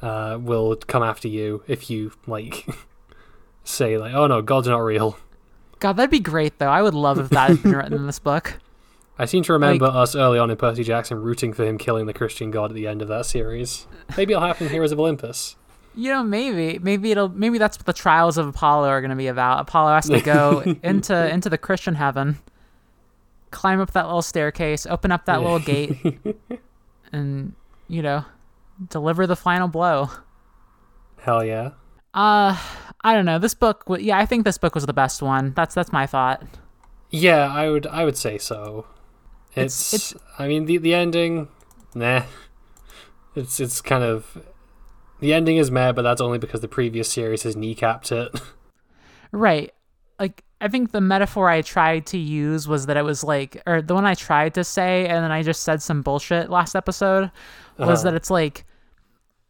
uh, 0.00 0.38
will 0.40 0.76
come 0.76 1.02
after 1.02 1.26
you 1.26 1.64
if 1.66 1.90
you 1.90 2.12
like 2.26 2.66
say 3.64 3.98
like, 3.98 4.14
oh 4.14 4.26
no, 4.26 4.42
God's 4.42 4.68
not 4.68 4.78
real. 4.78 5.18
God, 5.78 5.94
that'd 5.94 6.10
be 6.10 6.20
great 6.20 6.58
though. 6.58 6.68
I 6.68 6.82
would 6.82 6.94
love 6.94 7.18
if 7.18 7.30
that 7.30 7.50
had 7.50 7.62
been 7.62 7.72
written 7.72 7.94
in 7.94 8.06
this 8.06 8.18
book. 8.18 8.58
I 9.18 9.24
seem 9.24 9.42
to 9.44 9.54
remember 9.54 9.86
us 9.86 10.14
early 10.14 10.38
on 10.38 10.50
in 10.50 10.58
Percy 10.58 10.84
Jackson 10.84 11.22
rooting 11.22 11.54
for 11.54 11.64
him 11.64 11.78
killing 11.78 12.04
the 12.04 12.12
Christian 12.12 12.50
god 12.50 12.70
at 12.70 12.74
the 12.74 12.86
end 12.86 13.00
of 13.00 13.08
that 13.08 13.24
series. 13.24 13.86
Maybe 14.14 14.34
it'll 14.34 14.46
happen 14.46 14.66
in 14.66 14.72
Heroes 14.72 14.92
of 14.92 15.00
Olympus. 15.00 15.56
You 15.96 16.10
know, 16.10 16.22
maybe, 16.22 16.78
maybe 16.78 17.10
it'll, 17.10 17.30
maybe 17.30 17.56
that's 17.58 17.78
what 17.78 17.86
the 17.86 17.92
trials 17.94 18.36
of 18.36 18.46
Apollo 18.46 18.88
are 18.88 19.00
going 19.00 19.10
to 19.10 19.16
be 19.16 19.28
about. 19.28 19.60
Apollo 19.60 19.94
has 19.94 20.08
to 20.10 20.20
go 20.20 20.60
into 20.82 21.28
into 21.32 21.48
the 21.48 21.56
Christian 21.58 21.94
heaven, 21.94 22.38
climb 23.50 23.80
up 23.80 23.92
that 23.92 24.04
little 24.06 24.22
staircase, 24.22 24.86
open 24.86 25.10
up 25.10 25.24
that 25.24 25.40
little 25.40 25.58
gate, 25.58 25.96
and 27.12 27.54
you 27.88 28.02
know, 28.02 28.24
deliver 28.90 29.26
the 29.26 29.36
final 29.36 29.68
blow. 29.68 30.10
Hell 31.18 31.42
yeah. 31.44 31.70
Uh, 32.12 32.56
I 33.02 33.14
don't 33.14 33.24
know. 33.24 33.38
This 33.38 33.54
book, 33.54 33.84
yeah, 33.98 34.18
I 34.18 34.26
think 34.26 34.44
this 34.44 34.58
book 34.58 34.74
was 34.74 34.86
the 34.86 34.92
best 34.92 35.22
one. 35.22 35.52
That's 35.56 35.74
that's 35.74 35.92
my 35.92 36.06
thought. 36.06 36.42
Yeah, 37.10 37.50
I 37.52 37.70
would 37.70 37.86
I 37.86 38.04
would 38.04 38.16
say 38.18 38.36
so. 38.38 38.86
It's, 39.54 39.94
It's- 39.94 40.14
I 40.38 40.46
mean 40.48 40.66
the 40.66 40.76
the 40.78 40.92
ending 40.94 41.48
nah. 41.94 42.24
It's 43.34 43.60
it's 43.60 43.80
kind 43.80 44.04
of 44.04 44.38
the 45.20 45.32
ending 45.32 45.56
is 45.56 45.70
meh, 45.70 45.92
but 45.92 46.02
that's 46.02 46.20
only 46.20 46.38
because 46.38 46.60
the 46.60 46.68
previous 46.68 47.10
series 47.10 47.42
has 47.44 47.56
kneecapped 47.56 48.12
it. 48.12 48.40
Right. 49.32 49.72
Like 50.18 50.44
I 50.60 50.68
think 50.68 50.92
the 50.92 51.00
metaphor 51.00 51.50
I 51.50 51.60
tried 51.60 52.06
to 52.06 52.16
use 52.18 52.66
was 52.66 52.86
that 52.86 52.96
it 52.96 53.04
was 53.04 53.22
like 53.24 53.60
or 53.66 53.82
the 53.82 53.92
one 53.92 54.06
I 54.06 54.14
tried 54.14 54.54
to 54.54 54.64
say 54.64 55.06
and 55.06 55.22
then 55.22 55.30
I 55.32 55.42
just 55.42 55.62
said 55.62 55.82
some 55.82 56.00
bullshit 56.00 56.48
last 56.48 56.74
episode 56.74 57.30
was 57.76 58.00
Uh-huh. 58.00 58.02
that 58.10 58.14
it's 58.14 58.30
like 58.30 58.64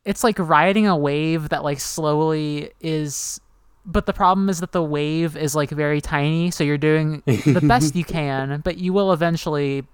it's 0.04 0.24
like 0.24 0.38
riding 0.38 0.86
a 0.88 0.96
wave 0.96 1.50
that 1.50 1.62
like 1.62 1.78
slowly 1.78 2.70
is 2.80 3.40
but 3.84 4.06
the 4.06 4.12
problem 4.12 4.48
is 4.48 4.58
that 4.60 4.72
the 4.72 4.82
wave 4.82 5.36
is 5.36 5.54
like 5.54 5.70
very 5.70 6.00
tiny 6.00 6.50
so 6.50 6.64
you're 6.64 6.78
doing 6.78 7.22
the 7.26 7.62
best 7.62 7.94
you 7.94 8.04
can 8.18 8.60
but 8.62 8.78
you 8.78 8.92
will 8.92 9.12
eventually 9.12 9.84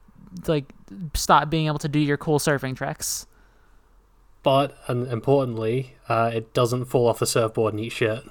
like 0.46 0.72
stop 1.12 1.50
being 1.50 1.66
able 1.66 1.78
to 1.80 1.88
do 1.88 1.98
your 1.98 2.16
cool 2.16 2.38
surfing 2.38 2.74
tricks. 2.74 3.26
But 4.42 4.76
and 4.88 5.06
importantly, 5.06 5.94
uh, 6.08 6.30
it 6.34 6.52
doesn't 6.52 6.86
fall 6.86 7.06
off 7.08 7.20
the 7.20 7.26
surfboard 7.26 7.74
and 7.74 7.80
eat 7.80 7.92
shit. 7.92 8.24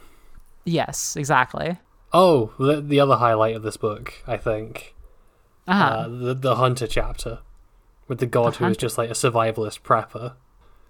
Yes, 0.66 1.16
exactly. 1.16 1.80
Oh, 2.14 2.51
the 2.59 2.82
the 2.82 2.99
other 2.99 3.16
highlight 3.16 3.55
of 3.55 3.64
this 3.64 3.78
book, 3.78 4.14
I 4.28 4.36
think, 4.38 4.93
Uh-huh. 5.68 5.84
uh, 5.84 6.07
the 6.09 6.34
the 6.34 6.55
hunter 6.55 6.86
chapter, 6.88 7.39
with 8.09 8.20
the 8.20 8.26
god 8.26 8.53
The 8.55 8.57
who 8.57 8.66
is 8.66 8.78
just 8.78 8.97
like 8.97 9.09
a 9.09 9.14
survivalist 9.14 9.82
prepper, 9.82 10.34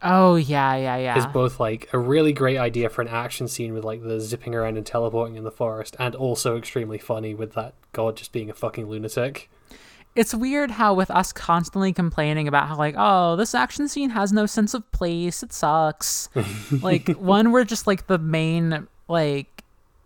oh 0.02 0.36
yeah, 0.36 0.76
yeah, 0.76 0.98
yeah. 0.98 1.18
is 1.20 1.28
both 1.28 1.60
like 1.60 1.88
a 1.94 2.00
really 2.00 2.34
great 2.34 2.58
idea 2.58 2.90
for 2.90 3.04
an 3.04 3.08
action 3.08 3.48
scene 3.48 3.74
with 3.76 3.84
like 3.86 4.02
the 4.02 4.20
zipping 4.20 4.56
around 4.56 4.78
and 4.78 4.86
teleporting 4.86 5.36
in 5.36 5.44
the 5.44 5.52
forest, 5.52 5.96
and 6.00 6.16
also 6.16 6.58
extremely 6.58 6.98
funny 6.98 7.36
with 7.36 7.54
that 7.54 7.76
god 7.94 8.18
just 8.18 8.32
being 8.32 8.50
a 8.50 8.54
fucking 8.56 8.88
lunatic. 8.90 9.52
It's 10.16 10.34
weird 10.34 10.72
how 10.72 10.94
with 10.94 11.10
us 11.12 11.32
constantly 11.32 11.94
complaining 11.94 12.48
about 12.48 12.68
how 12.68 12.76
like 12.76 12.96
oh 12.98 13.36
this 13.36 13.56
action 13.56 13.88
scene 13.88 14.10
has 14.10 14.34
no 14.34 14.46
sense 14.46 14.74
of 14.74 14.90
place 14.92 15.44
it 15.44 15.54
sucks 15.54 16.30
like 16.82 17.10
one 17.10 17.52
where 17.52 17.64
just 17.64 17.88
like 17.88 18.08
the 18.08 18.18
main 18.18 18.88
like 19.08 19.64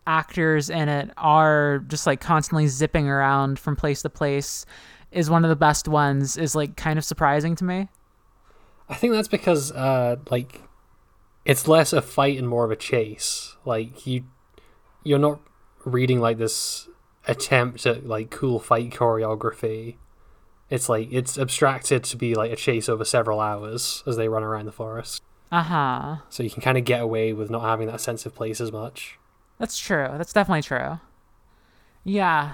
actors 0.08 0.70
in 0.70 0.88
it 0.88 1.10
are 1.18 1.80
just 1.88 2.06
like 2.06 2.22
constantly 2.22 2.68
zipping 2.68 3.08
around 3.08 3.58
from 3.58 3.76
place 3.76 4.01
to 4.01 4.10
place 4.10 4.66
is 5.12 5.30
one 5.30 5.43
of 5.43 5.49
the 5.49 5.56
best 5.56 5.88
ones 5.88 6.38
is 6.38 6.56
like 6.56 6.76
kind 6.76 6.99
of 6.99 7.06
surprising 7.06 7.56
to 7.56 7.64
me 7.64 7.88
I 8.88 8.93
think 8.93 9.14
that's 9.14 9.28
because 9.28 9.72
uh 9.72 10.18
like 10.30 10.62
it's 11.45 11.68
less 11.68 11.93
a 11.93 12.01
fight 12.01 12.38
and 12.38 12.49
more 12.49 12.66
of 12.66 12.72
a 12.72 12.76
chase. 12.76 13.56
Like 13.64 14.06
you 14.06 14.26
you're 15.03 15.20
not 15.20 15.39
reading 15.86 16.20
like 16.20 16.39
this 16.39 16.89
attempt 17.28 17.86
at 17.86 18.05
like 18.05 18.30
cool 18.30 18.59
fight 18.59 18.91
choreography. 18.91 19.95
It's 20.69 20.89
like 20.89 21.09
it's 21.11 21.38
abstracted 21.38 22.03
to 22.05 22.17
be 22.17 22.34
like 22.36 22.51
a 22.51 22.55
chase 22.55 22.89
over 22.89 23.05
several 23.05 23.39
hours 23.39 24.03
as 24.07 24.17
they 24.17 24.28
run 24.28 24.43
around 24.43 24.65
the 24.65 24.71
forest. 24.71 25.21
uh-huh 25.51 26.17
So 26.30 26.43
you 26.43 26.49
can 26.49 26.61
kind 26.61 26.78
of 26.78 26.86
get 26.86 27.01
away 27.01 27.34
with 27.34 27.49
not 27.49 27.61
having 27.61 27.88
that 27.88 28.01
sense 28.01 28.26
of 28.26 28.34
place 28.36 28.59
as 28.59 28.71
much. 28.71 29.17
That's 29.59 29.78
true. 29.78 30.07
That's 30.17 30.34
definitely 30.34 30.63
true. 30.63 30.99
Yeah. 32.03 32.53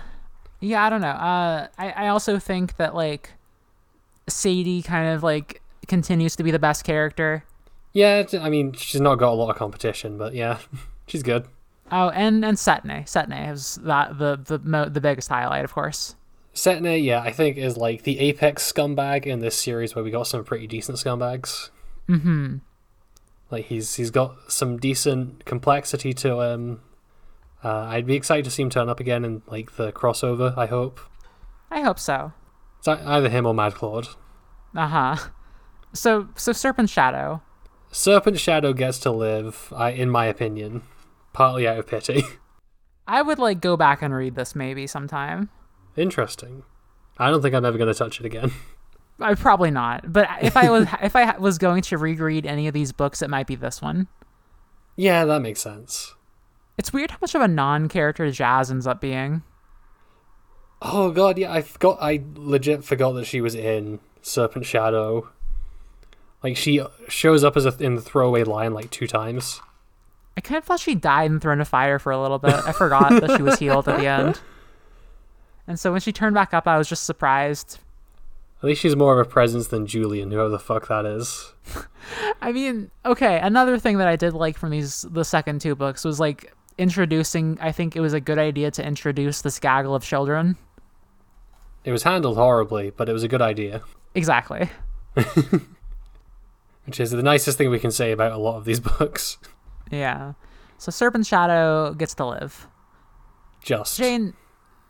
Yeah, 0.60 0.84
I 0.86 0.90
don't 0.90 1.02
know. 1.02 1.08
Uh 1.08 1.68
I, 1.78 1.90
I 1.92 2.08
also 2.08 2.38
think 2.40 2.78
that 2.78 2.94
like 2.96 3.32
Sadie 4.28 4.82
kind 4.82 5.10
of 5.16 5.24
like 5.24 5.62
continues 5.88 6.36
to 6.36 6.44
be 6.44 6.52
the 6.52 6.60
best 6.60 6.84
character. 6.84 7.44
Yeah, 7.94 8.24
I 8.40 8.50
mean 8.50 8.74
she's 8.74 9.02
not 9.02 9.16
got 9.16 9.30
a 9.32 9.36
lot 9.36 9.50
of 9.50 9.56
competition, 9.58 10.18
but 10.18 10.34
yeah, 10.34 10.60
she's 11.08 11.24
good. 11.24 11.46
Oh, 11.92 12.10
and 12.10 12.44
and 12.46 12.58
Setne. 12.58 13.04
Setne 13.04 13.52
is 13.52 13.76
that 13.84 14.18
the 14.18 14.38
the 14.44 14.60
mo- 14.60 14.90
the 14.90 15.02
biggest 15.02 15.28
highlight, 15.30 15.66
of 15.66 15.74
course. 15.74 16.16
Setne, 16.54 17.04
yeah, 17.04 17.22
I 17.22 17.32
think 17.32 17.58
is 17.58 17.78
like 17.78 18.04
the 18.04 18.20
apex 18.20 18.72
scumbag 18.72 19.26
in 19.26 19.40
this 19.40 19.56
series 19.56 19.96
where 19.96 20.04
we 20.04 20.12
got 20.12 20.28
some 20.28 20.44
pretty 20.44 20.68
decent 20.68 20.98
scumbags. 20.98 21.70
Mm-hmm. 22.10 22.58
Like 23.50 23.66
he's 23.66 23.96
he's 23.96 24.12
got 24.12 24.52
some 24.52 24.78
decent 24.78 25.46
complexity 25.46 26.14
to 26.14 26.40
him. 26.42 26.82
Uh, 27.64 27.84
I'd 27.90 28.06
be 28.06 28.16
excited 28.16 28.46
to 28.46 28.52
see 28.52 28.64
him 28.64 28.70
turn 28.70 28.90
up 28.90 29.00
again 29.00 29.24
in 29.26 29.42
like 29.48 29.76
the 29.76 29.92
crossover. 29.92 30.58
I 30.58 30.66
hope 30.68 31.00
I 31.70 31.82
hope 31.82 32.00
so. 32.00 32.32
it's 32.80 32.88
ei- 32.88 33.04
either 33.06 33.30
him 33.30 33.46
or 33.46 33.54
Mad 33.54 33.76
Claude. 33.76 34.08
Uh 34.76 34.88
huh. 34.88 35.16
So 35.94 36.30
so 36.36 36.54
Serpent 36.54 36.90
Shadow. 36.90 37.42
Serpent 37.92 38.40
Shadow 38.40 38.72
gets 38.72 39.00
to 39.00 39.12
live, 39.12 39.74
I, 39.76 39.90
in 39.92 40.10
my 40.10 40.26
opinion, 40.26 40.84
partly 41.34 41.68
out 41.68 41.78
of 41.78 41.88
pity. 41.88 42.24
I 43.08 43.22
would 43.22 43.40
like 43.40 43.62
go 43.62 43.76
back 43.76 44.02
and 44.02 44.14
read 44.14 44.36
this 44.36 44.56
maybe 44.56 44.88
sometime. 44.88 45.50
Interesting. 45.98 46.64
I 47.18 47.30
don't 47.30 47.42
think 47.42 47.54
I'm 47.54 47.66
ever 47.66 47.78
going 47.78 47.92
to 47.92 47.98
touch 47.98 48.20
it 48.20 48.26
again. 48.26 48.52
I 49.20 49.36
probably 49.36 49.70
not. 49.72 50.12
But 50.12 50.28
if 50.42 50.58
I 50.58 50.70
was 50.70 50.88
if 51.02 51.16
I 51.16 51.38
was 51.38 51.58
going 51.58 51.82
to 51.84 51.98
reread 51.98 52.46
any 52.46 52.68
of 52.68 52.74
these 52.74 52.92
books, 52.92 53.22
it 53.22 53.30
might 53.30 53.48
be 53.48 53.56
this 53.56 53.82
one. 53.82 54.08
yeah, 54.96 55.26
that 55.26 55.42
makes 55.42 55.62
sense. 55.62 56.16
It's 56.78 56.94
weird 56.94 57.12
how 57.12 57.18
much 57.22 57.36
of 57.36 57.42
a 57.42 57.48
non-character 57.48 58.32
Jazz 58.32 58.72
ends 58.72 58.88
up 58.88 59.02
being. 59.02 59.44
Oh 60.82 61.12
god, 61.12 61.38
yeah, 61.38 61.54
I 61.54 61.62
forgot. 61.62 62.00
I 62.02 62.24
legit 62.36 62.84
forgot 62.84 63.12
that 63.14 63.26
she 63.26 63.42
was 63.42 63.54
in 63.54 64.00
Serpent 64.22 64.66
Shadow. 64.66 65.30
Like 66.44 66.58
she 66.58 66.82
shows 67.08 67.44
up 67.44 67.56
as 67.56 67.66
a 67.68 67.76
in 67.80 67.96
the 67.96 68.02
throwaway 68.02 68.44
line 68.44 68.74
like 68.74 68.90
two 68.90 69.06
times. 69.06 69.62
I 70.42 70.44
kind 70.44 70.58
of 70.58 70.64
thought 70.64 70.80
she 70.80 70.96
died 70.96 71.30
and 71.30 71.40
Throne 71.40 71.62
of 71.62 71.68
Fire 71.68 72.00
for 72.00 72.12
a 72.12 72.20
little 72.20 72.40
bit. 72.40 72.56
I 72.56 72.72
forgot 72.72 73.10
that 73.22 73.38
she 73.38 73.44
was 73.44 73.60
healed 73.60 73.88
at 73.88 74.00
the 74.00 74.08
end. 74.08 74.42
And 75.68 75.80
so 75.80 75.92
when 75.92 76.02
she 76.02 76.12
turned 76.12 76.34
back 76.34 76.52
up, 76.52 76.68
I 76.68 76.80
was 76.80 76.90
just 76.90 77.04
surprised. 77.04 77.78
At 78.58 78.64
least 78.64 78.82
she's 78.82 78.96
more 78.96 79.14
of 79.14 79.28
a 79.28 79.30
presence 79.30 79.68
than 79.68 79.86
Julian, 79.86 80.32
whoever 80.32 80.50
the 80.50 80.58
fuck 80.58 80.88
that 80.88 81.06
is. 81.06 81.54
I 82.42 82.52
mean, 82.52 82.90
okay, 83.06 83.40
another 83.40 83.78
thing 83.78 84.00
that 84.00 84.08
I 84.08 84.16
did 84.16 84.34
like 84.34 84.58
from 84.58 84.72
these 84.72 85.04
the 85.12 85.24
second 85.24 85.62
two 85.62 85.76
books 85.76 86.04
was 86.04 86.20
like 86.20 86.52
introducing 86.80 87.60
I 87.62 87.72
think 87.72 87.96
it 87.96 88.02
was 88.02 88.14
a 88.14 88.20
good 88.20 88.40
idea 88.40 88.72
to 88.72 88.84
introduce 88.84 89.44
this 89.44 89.60
gaggle 89.60 89.94
of 89.94 90.04
children. 90.04 90.58
It 91.84 91.92
was 91.92 92.02
handled 92.02 92.38
horribly, 92.38 92.90
but 92.90 93.08
it 93.08 93.14
was 93.14 93.22
a 93.22 93.28
good 93.28 93.44
idea. 93.44 93.84
Exactly. 94.16 94.72
Which 95.14 97.00
is 97.00 97.12
the 97.12 97.22
nicest 97.22 97.60
thing 97.60 97.70
we 97.70 97.78
can 97.78 97.92
say 97.92 98.12
about 98.12 98.32
a 98.32 98.38
lot 98.38 98.58
of 98.58 98.66
these 98.66 98.80
books. 98.80 99.38
Yeah. 99.92 100.34
So 100.78 100.92
Serpent 100.92 101.26
Shadow 101.28 101.94
gets 101.94 102.16
to 102.16 102.26
live. 102.26 102.68
Just. 103.64 103.98
Jane, 103.98 104.34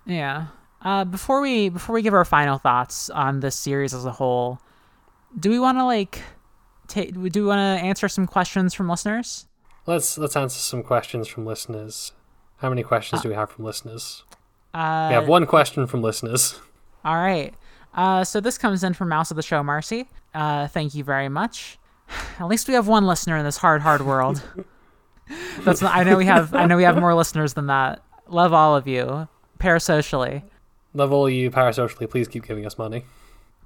yeah. 0.06 0.48
Uh, 0.82 1.04
before 1.06 1.42
we 1.42 1.70
before 1.70 1.94
we 1.94 2.02
give 2.02 2.14
our 2.14 2.26
final 2.26 2.58
thoughts 2.58 3.10
on 3.10 3.42
this 3.42 3.56
series 3.56 3.94
as 3.94 4.06
a 4.06 4.12
whole, 4.12 4.60
do 5.40 5.50
we 5.50 5.60
want 5.60 5.78
to 5.78 5.86
like 5.86 6.22
take? 6.88 7.14
Do 7.14 7.20
we 7.44 7.48
want 7.48 7.60
to 7.60 7.86
answer 7.86 8.08
some 8.08 8.26
questions 8.26 8.74
from 8.74 8.90
listeners? 8.90 9.48
Let's 9.86 10.18
let's 10.18 10.36
answer 10.36 10.60
some 10.60 10.82
questions 10.84 11.28
from 11.28 11.46
listeners. 11.46 12.14
How 12.58 12.70
many 12.70 12.84
questions 12.84 13.22
do 13.22 13.30
we 13.30 13.36
have 13.36 13.50
from 13.52 13.66
listeners? 13.66 14.24
Uh, 14.74 15.08
We 15.10 15.16
have 15.16 15.28
one 15.28 15.46
question 15.46 15.86
from 15.88 16.02
listeners. 16.02 16.60
All 17.06 17.16
right. 17.18 17.54
Uh, 17.94 18.24
so 18.24 18.40
this 18.40 18.58
comes 18.58 18.84
in 18.84 18.94
from 18.94 19.10
Mouse 19.10 19.32
of 19.32 19.36
the 19.36 19.44
Show, 19.44 19.62
Marcy. 19.64 20.08
Uh, 20.34 20.68
thank 20.68 20.96
you 20.96 21.04
very 21.04 21.28
much. 21.28 21.78
At 22.40 22.48
least 22.48 22.68
we 22.68 22.76
have 22.76 22.88
one 22.88 23.06
listener 23.06 23.36
in 23.38 23.44
this 23.44 23.58
hard, 23.58 23.82
hard 23.82 24.02
world. 24.06 24.42
That's 25.62 25.82
not, 25.82 25.96
I 25.96 26.04
know 26.04 26.18
we 26.18 26.26
have 26.26 26.54
I 26.54 26.66
know 26.66 26.78
we 26.78 26.84
have 26.84 26.98
more 26.98 27.14
listeners 27.16 27.54
than 27.54 27.68
that. 27.68 28.02
Love 28.28 28.54
all 28.54 28.76
of 28.76 28.88
you. 28.88 29.28
Parasocially, 29.60 30.44
Love 30.94 31.12
all 31.14 31.30
you 31.30 31.52
parasocially. 31.52 32.10
Please 32.10 32.28
keep 32.28 32.46
giving 32.46 32.66
us 32.66 32.78
money. 32.78 33.04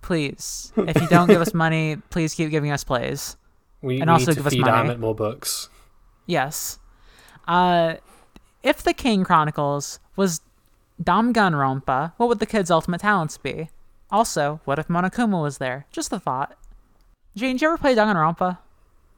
please. 0.01 0.71
If 0.77 1.01
you 1.01 1.07
don't 1.07 1.27
give 1.27 1.41
us 1.41 1.53
money, 1.53 1.97
please 2.09 2.33
keep 2.35 2.49
giving 2.51 2.71
us 2.71 2.83
plays. 2.83 3.37
We, 3.81 3.99
And 4.01 4.09
we 4.09 4.13
also 4.13 4.31
need 4.31 4.35
to 4.35 4.39
give 4.39 4.47
us 4.47 4.55
money. 4.55 4.89
Ammit 4.89 4.99
more 4.99 5.15
books. 5.15 5.69
Yes. 6.25 6.79
Uh, 7.47 7.95
if 8.63 8.83
the 8.83 8.93
Kane 8.93 9.23
Chronicles 9.23 9.99
was 10.15 10.41
Danganronpa, 11.03 12.13
what 12.17 12.29
would 12.29 12.39
the 12.39 12.45
kids' 12.45 12.71
ultimate 12.71 13.01
talents 13.01 13.37
be? 13.37 13.69
Also, 14.11 14.59
what 14.65 14.79
if 14.79 14.87
Monokuma 14.87 15.41
was 15.41 15.57
there? 15.59 15.85
Just 15.91 16.11
a 16.13 16.19
thought. 16.19 16.57
Jane, 17.35 17.55
did 17.55 17.61
you 17.63 17.67
ever 17.69 17.77
play 17.77 17.95
Danganronpa? 17.95 18.57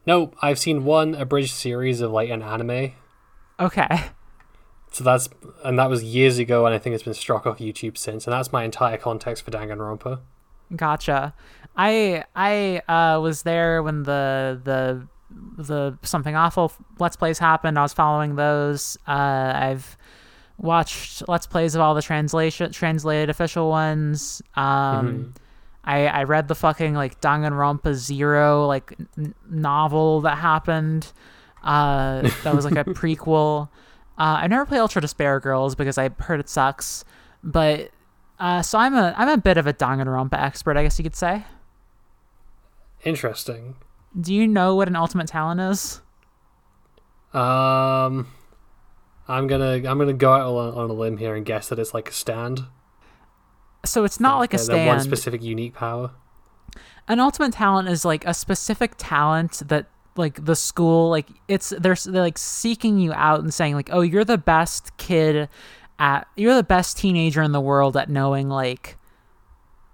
Nope, 0.08 0.34
I've 0.40 0.58
seen 0.58 0.86
one 0.86 1.14
abridged 1.14 1.52
series 1.52 2.00
of 2.00 2.10
like 2.10 2.30
an 2.30 2.40
anime. 2.40 2.92
Okay. 3.60 4.06
So 4.90 5.04
that's 5.04 5.28
and 5.62 5.78
that 5.78 5.90
was 5.90 6.02
years 6.02 6.38
ago, 6.38 6.64
and 6.64 6.74
I 6.74 6.78
think 6.78 6.94
it's 6.94 7.02
been 7.02 7.12
struck 7.12 7.46
off 7.46 7.58
YouTube 7.58 7.98
since. 7.98 8.26
And 8.26 8.32
that's 8.32 8.50
my 8.50 8.64
entire 8.64 8.96
context 8.96 9.44
for 9.44 9.50
Danganronpa. 9.50 10.20
Gotcha. 10.74 11.34
I 11.76 12.24
I 12.34 12.80
uh, 12.88 13.20
was 13.20 13.42
there 13.42 13.82
when 13.82 14.04
the 14.04 14.58
the 14.64 15.06
the 15.62 15.98
something 16.02 16.34
awful 16.34 16.72
let's 16.98 17.16
plays 17.16 17.38
happened. 17.38 17.78
I 17.78 17.82
was 17.82 17.92
following 17.92 18.36
those. 18.36 18.96
Uh, 19.06 19.52
I've 19.54 19.98
watched 20.56 21.28
let's 21.28 21.46
plays 21.46 21.74
of 21.74 21.82
all 21.82 21.94
the 21.94 22.00
translation 22.00 22.72
translated 22.72 23.28
official 23.28 23.68
ones. 23.68 24.40
Um, 24.56 25.34
I 25.88 26.06
I 26.06 26.22
read 26.24 26.48
the 26.48 26.54
fucking 26.54 26.94
like 26.94 27.20
Danganronpa 27.20 27.94
Zero 27.94 28.66
like 28.66 28.94
n- 29.16 29.34
novel 29.48 30.20
that 30.20 30.36
happened. 30.36 31.10
Uh, 31.64 32.28
that 32.44 32.54
was 32.54 32.64
like 32.66 32.76
a 32.76 32.84
prequel. 32.84 33.68
Uh, 34.18 34.42
I 34.42 34.46
never 34.48 34.66
played 34.66 34.80
Ultra 34.80 35.00
Despair 35.00 35.40
Girls 35.40 35.74
because 35.74 35.96
I 35.96 36.10
heard 36.18 36.40
it 36.40 36.48
sucks, 36.48 37.04
but 37.42 37.90
uh, 38.38 38.60
so 38.60 38.78
I'm 38.78 38.94
a 38.94 39.14
I'm 39.16 39.28
a 39.28 39.38
bit 39.38 39.56
of 39.56 39.66
a 39.66 39.72
Danganronpa 39.72 40.34
expert, 40.34 40.76
I 40.76 40.82
guess 40.82 40.98
you 40.98 41.02
could 41.04 41.16
say. 41.16 41.44
Interesting. 43.04 43.76
Do 44.20 44.34
you 44.34 44.46
know 44.46 44.74
what 44.74 44.88
an 44.88 44.96
ultimate 44.96 45.28
talent 45.28 45.60
is? 45.60 46.02
Um, 47.32 48.26
I'm 49.26 49.46
gonna 49.46 49.74
I'm 49.74 49.98
gonna 49.98 50.12
go 50.12 50.32
out 50.32 50.54
on, 50.54 50.74
on 50.74 50.90
a 50.90 50.92
limb 50.92 51.16
here 51.16 51.34
and 51.34 51.46
guess 51.46 51.68
that 51.68 51.78
it's 51.78 51.94
like 51.94 52.10
a 52.10 52.12
stand. 52.12 52.64
So 53.84 54.04
it's 54.04 54.20
not 54.20 54.38
like 54.38 54.54
a 54.54 54.58
Uh, 54.60 54.64
that 54.64 54.86
one 54.86 55.00
specific 55.00 55.42
unique 55.42 55.74
power. 55.74 56.10
An 57.06 57.20
ultimate 57.20 57.52
talent 57.54 57.88
is 57.88 58.04
like 58.04 58.24
a 58.26 58.34
specific 58.34 58.92
talent 58.98 59.62
that 59.68 59.86
like 60.16 60.44
the 60.44 60.56
school 60.56 61.08
like 61.10 61.28
it's 61.46 61.70
they're, 61.78 61.94
they're 61.94 62.22
like 62.22 62.36
seeking 62.38 62.98
you 62.98 63.12
out 63.12 63.38
and 63.40 63.54
saying 63.54 63.74
like 63.74 63.88
oh 63.92 64.00
you're 64.00 64.24
the 64.24 64.36
best 64.36 64.94
kid 64.96 65.48
at 66.00 66.26
you're 66.36 66.56
the 66.56 66.62
best 66.64 66.98
teenager 66.98 67.40
in 67.40 67.52
the 67.52 67.60
world 67.60 67.96
at 67.96 68.08
knowing 68.10 68.48
like 68.48 68.96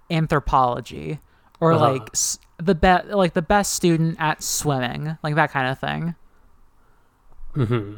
anthropology 0.09 1.19
or 1.59 1.73
Uh-huh. 1.73 1.91
like 1.91 2.09
s- 2.13 2.39
the 2.57 2.75
best 2.75 3.07
like 3.09 3.33
the 3.33 3.41
best 3.41 3.73
student 3.73 4.15
at 4.19 4.41
swimming 4.41 5.17
like 5.23 5.35
that 5.35 5.51
kind 5.51 5.69
of 5.69 5.79
thing 5.79 6.15
hmm 7.53 7.95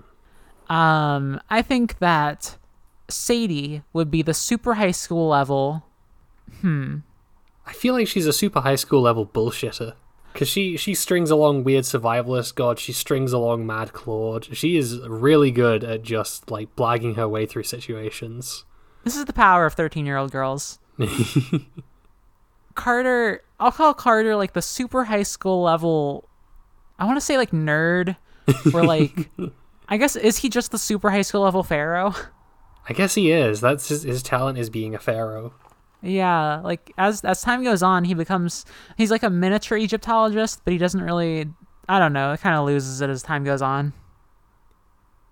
Um, 0.74 1.40
I 1.50 1.62
think 1.62 2.00
that 2.00 2.58
Sadie 3.10 3.84
would 3.94 4.12
be 4.12 4.22
the 4.22 4.34
super 4.34 4.76
high 4.76 4.92
school 4.92 5.30
level. 5.30 5.86
Hmm. 6.62 6.98
I 7.66 7.74
feel 7.74 7.94
like 7.94 8.08
she's 8.08 8.28
a 8.28 8.34
super 8.34 8.62
high 8.62 8.76
school 8.76 9.02
level 9.02 9.26
bullshitter. 9.26 9.94
Cause 10.34 10.48
she 10.48 10.78
she 10.78 10.94
strings 10.94 11.32
along 11.32 11.64
weird 11.64 11.84
survivalist 11.84 12.54
god. 12.54 12.78
She 12.78 12.94
strings 12.94 13.34
along 13.34 13.66
Mad 13.66 13.92
Claude. 13.92 14.56
She 14.56 14.78
is 14.78 15.00
really 15.08 15.50
good 15.50 15.84
at 15.84 16.04
just 16.04 16.52
like 16.52 16.76
blagging 16.76 17.16
her 17.16 17.28
way 17.28 17.48
through 17.48 17.64
situations. 17.64 18.64
This 19.04 19.16
is 19.16 19.26
the 19.26 19.34
power 19.34 19.66
of 19.66 19.74
13 19.74 20.06
year 20.06 20.18
old 20.18 20.32
girls. 20.32 20.78
Carter, 22.76 23.42
I'll 23.60 23.72
call 23.72 23.96
Carter 23.96 24.36
like 24.36 24.54
the 24.54 24.62
super 24.62 25.06
high 25.06 25.24
school 25.24 25.64
level. 25.64 26.30
I 27.00 27.06
want 27.06 27.18
to 27.18 27.22
say 27.22 27.38
like 27.38 27.52
nerd, 27.52 28.16
or 28.74 28.84
like, 28.84 29.30
I 29.90 29.98
guess, 29.98 30.16
is 30.16 30.38
he 30.38 30.50
just 30.50 30.72
the 30.72 30.78
super 30.78 31.10
high 31.10 31.22
school 31.24 31.42
level 31.42 31.64
Pharaoh? 31.64 32.14
I 32.90 32.94
guess 32.94 33.16
he 33.16 33.32
is. 33.32 33.62
That's 33.62 33.90
his, 33.90 34.04
his 34.04 34.24
talent 34.24 34.58
is 34.58 34.70
being 34.70 34.96
a 34.96 35.00
pharaoh. 35.00 35.54
Yeah, 36.02 36.62
like 36.64 36.94
as 36.98 37.24
as 37.26 37.42
time 37.42 37.64
goes 37.64 37.82
on, 37.84 38.04
he 38.06 38.14
becomes 38.14 38.66
he's 38.98 39.12
like 39.12 39.24
a 39.24 39.30
miniature 39.30 39.78
Egyptologist, 39.78 40.62
but 40.64 40.72
he 40.72 40.78
doesn't 40.78 41.02
really. 41.02 41.48
I 41.90 42.00
don't 42.00 42.14
know. 42.14 42.34
It 42.34 42.42
kind 42.42 42.56
of 42.56 42.66
loses 42.66 43.02
it 43.02 43.10
as 43.10 43.24
time 43.24 43.44
goes 43.44 43.62
on. 43.62 43.94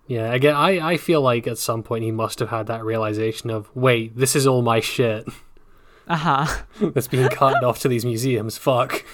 Yeah, 0.08 0.32
again, 0.32 0.54
I, 0.54 0.92
I 0.92 0.96
feel 0.96 1.20
like 1.20 1.46
at 1.46 1.58
some 1.58 1.82
point 1.82 2.04
he 2.04 2.12
must 2.12 2.38
have 2.38 2.48
had 2.50 2.68
that 2.68 2.84
realization 2.84 3.50
of, 3.50 3.68
wait, 3.74 4.16
this 4.16 4.36
is 4.36 4.46
all 4.46 4.62
my 4.62 4.78
shit 4.80 5.26
Uh 6.08 6.16
huh. 6.16 6.46
that's 6.80 7.08
being 7.08 7.28
carted 7.28 7.64
off 7.64 7.80
to 7.80 7.88
these 7.88 8.04
museums. 8.04 8.56
Fuck. 8.56 9.04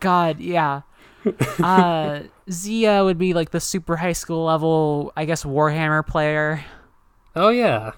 God, 0.00 0.40
yeah. 0.40 0.82
Uh, 1.62 2.22
Zia 2.50 3.02
would 3.04 3.18
be 3.18 3.34
like 3.34 3.50
the 3.50 3.60
super 3.60 3.96
high 3.96 4.12
school 4.12 4.44
level, 4.44 5.12
I 5.16 5.24
guess, 5.24 5.42
Warhammer 5.44 6.06
player. 6.06 6.64
Oh 7.38 7.48
yeah. 7.50 7.92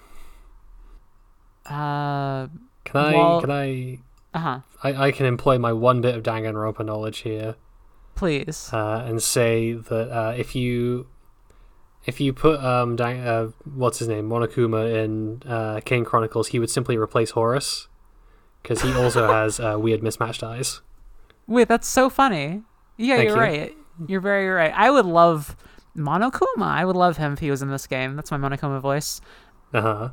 Uh, 1.66 2.48
Can 2.84 2.96
I 3.00 3.12
Well- 3.14 3.40
can 3.40 3.50
I, 3.50 3.98
uh 4.34 4.38
huh. 4.38 4.60
I 4.82 5.06
I 5.08 5.12
can 5.12 5.26
employ 5.26 5.58
my 5.58 5.72
one 5.72 6.00
bit 6.00 6.14
of 6.14 6.22
Danganronpa 6.22 6.84
knowledge 6.84 7.18
here 7.18 7.54
Please. 8.14 8.70
uh, 8.72 9.04
and 9.06 9.22
say 9.22 9.72
that 9.74 10.10
uh, 10.10 10.34
if 10.36 10.54
you 10.56 11.06
if 12.06 12.20
you 12.20 12.32
put 12.32 12.58
um 12.64 12.96
Dang, 12.96 13.20
uh, 13.20 13.50
what's 13.74 13.98
his 13.98 14.08
name 14.08 14.28
Monokuma 14.28 14.92
in 15.04 15.42
uh, 15.48 15.80
Kane 15.84 16.04
Chronicles, 16.04 16.48
he 16.48 16.58
would 16.58 16.70
simply 16.70 16.96
replace 16.96 17.30
Horus 17.32 17.88
because 18.62 18.82
he 18.82 18.92
also 19.02 19.26
has 19.28 19.60
uh, 19.60 19.76
weird 19.78 20.02
mismatched 20.02 20.42
eyes. 20.42 20.80
Wait, 21.46 21.68
that's 21.68 21.88
so 21.88 22.08
funny. 22.08 22.62
Yeah, 22.96 23.16
Thank 23.16 23.28
you're 23.28 23.36
you. 23.36 23.42
right. 23.42 23.76
You're 24.08 24.20
very 24.20 24.48
right. 24.48 24.72
I 24.74 24.90
would 24.90 25.06
love 25.06 25.56
Monokuma. 25.96 26.62
I 26.66 26.84
would 26.84 26.96
love 26.96 27.16
him 27.16 27.32
if 27.32 27.38
he 27.40 27.50
was 27.50 27.62
in 27.62 27.70
this 27.70 27.86
game. 27.86 28.16
That's 28.16 28.30
my 28.30 28.36
Monokuma 28.38 28.80
voice. 28.80 29.20
Uh 29.72 29.80
huh. 29.80 30.08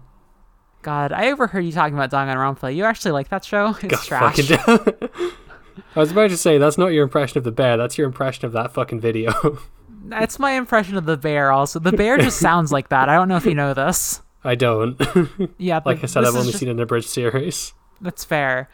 God, 0.82 1.12
I 1.12 1.32
overheard 1.32 1.62
you 1.66 1.72
talking 1.72 1.96
about 1.98 2.12
Danganronpa. 2.12 2.74
You 2.76 2.84
actually 2.86 3.12
like 3.12 3.30
that 3.30 3.44
show? 3.44 3.76
It's 3.82 4.08
God 4.08 4.34
trash. 4.34 4.52
I 5.96 6.00
was 6.00 6.12
about 6.12 6.30
to 6.30 6.38
say 6.38 6.58
that's 6.58 6.78
not 6.78 6.88
your 6.88 7.04
impression 7.04 7.38
of 7.38 7.44
the 7.44 7.52
bear. 7.52 7.78
That's 7.78 7.98
your 7.98 8.08
impression 8.08 8.46
of 8.46 8.52
that 8.54 8.74
fucking 8.74 9.00
video. 9.00 9.60
That's 10.10 10.40
my 10.40 10.52
impression 10.52 10.96
of 10.96 11.06
the 11.06 11.18
bear. 11.18 11.52
Also, 11.52 11.80
the 11.80 11.92
bear 11.92 12.18
just 12.18 12.40
sounds 12.40 12.72
like 12.72 12.88
that. 12.90 13.10
I 13.10 13.16
don't 13.16 13.28
know 13.28 13.36
if 13.36 13.46
you 13.46 13.54
know 13.56 13.74
this. 13.74 14.22
I 14.42 14.56
don't. 14.56 14.96
Yeah, 15.58 15.82
like 15.86 16.02
I 16.02 16.08
said, 16.08 16.24
I've 16.24 16.34
only 16.34 16.48
just- 16.48 16.60
seen 16.60 16.70
an 16.70 16.80
abridged 16.80 17.10
series. 17.10 17.74
That's 18.00 18.24
fair. 18.24 18.70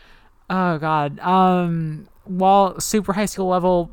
Oh 0.52 0.78
god. 0.78 1.20
Um 1.22 2.08
while 2.26 2.80
super 2.80 3.14
high 3.14 3.26
school 3.26 3.48
level 3.48 3.90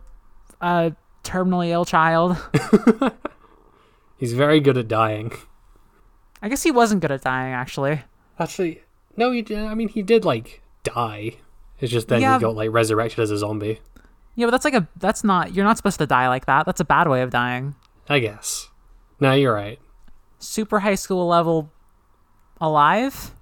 uh 0.61 0.91
terminally 1.31 1.69
ill 1.69 1.85
child. 1.85 2.37
He's 4.17 4.33
very 4.33 4.61
good 4.61 4.77
at 4.77 4.89
dying. 4.89 5.33
I 6.43 6.49
guess 6.49 6.63
he 6.63 6.71
wasn't 6.71 7.01
good 7.03 7.13
at 7.13 7.23
dying 7.23 7.53
actually. 7.55 8.03
Actually, 8.39 8.83
no, 9.17 9.31
he. 9.31 9.43
did- 9.43 9.59
I 9.59 9.75
mean, 9.75 9.89
he 9.89 10.03
did 10.03 10.25
like 10.25 10.63
die. 10.85 11.37
It's 11.79 11.93
just 11.93 12.09
then 12.09 12.21
Yeah. 12.21 12.37
he 12.39 12.41
got 12.43 12.55
like 12.57 12.71
resurrected 12.71 13.21
as 13.21 13.31
a 13.31 13.39
zombie. 13.39 13.81
Yeah, 14.35 14.47
but 14.47 14.51
that's 14.53 14.65
like 14.65 14.75
a 14.75 14.89
that's 14.97 15.23
not 15.25 15.55
you're 15.55 15.65
not 15.65 15.77
supposed 15.77 15.99
to 15.99 16.07
die 16.07 16.29
like 16.29 16.47
that. 16.47 16.65
That's 16.67 16.81
a 16.81 16.85
bad 16.85 17.09
way 17.09 17.23
of 17.23 17.31
dying. 17.31 17.75
I 18.09 18.19
guess. 18.19 18.69
No, 19.21 19.33
you're 19.33 19.55
right. 19.55 19.79
Super 20.39 20.81
high 20.81 20.95
school 20.95 21.27
level 21.29 21.71
alive? 22.61 23.33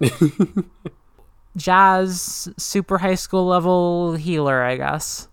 Jazz 1.56 2.48
super 2.56 2.98
high 2.98 3.14
school 3.16 3.46
level 3.46 4.14
healer, 4.14 4.62
I 4.62 4.76
guess. 4.76 5.27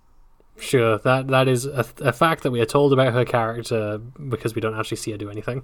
Sure, 0.58 0.98
that 1.00 1.28
that 1.28 1.48
is 1.48 1.66
a, 1.66 1.86
a 2.00 2.14
fact 2.14 2.44
that 2.44 2.52
we 2.52 2.62
are 2.62 2.66
told 2.66 2.94
about 2.94 3.14
her 3.14 3.26
character 3.26 3.98
because 4.30 4.56
we 4.56 4.62
don't 4.62 4.76
actually 4.78 4.98
see 4.98 5.12
her 5.12 5.18
do 5.18 5.30
anything. 5.30 5.64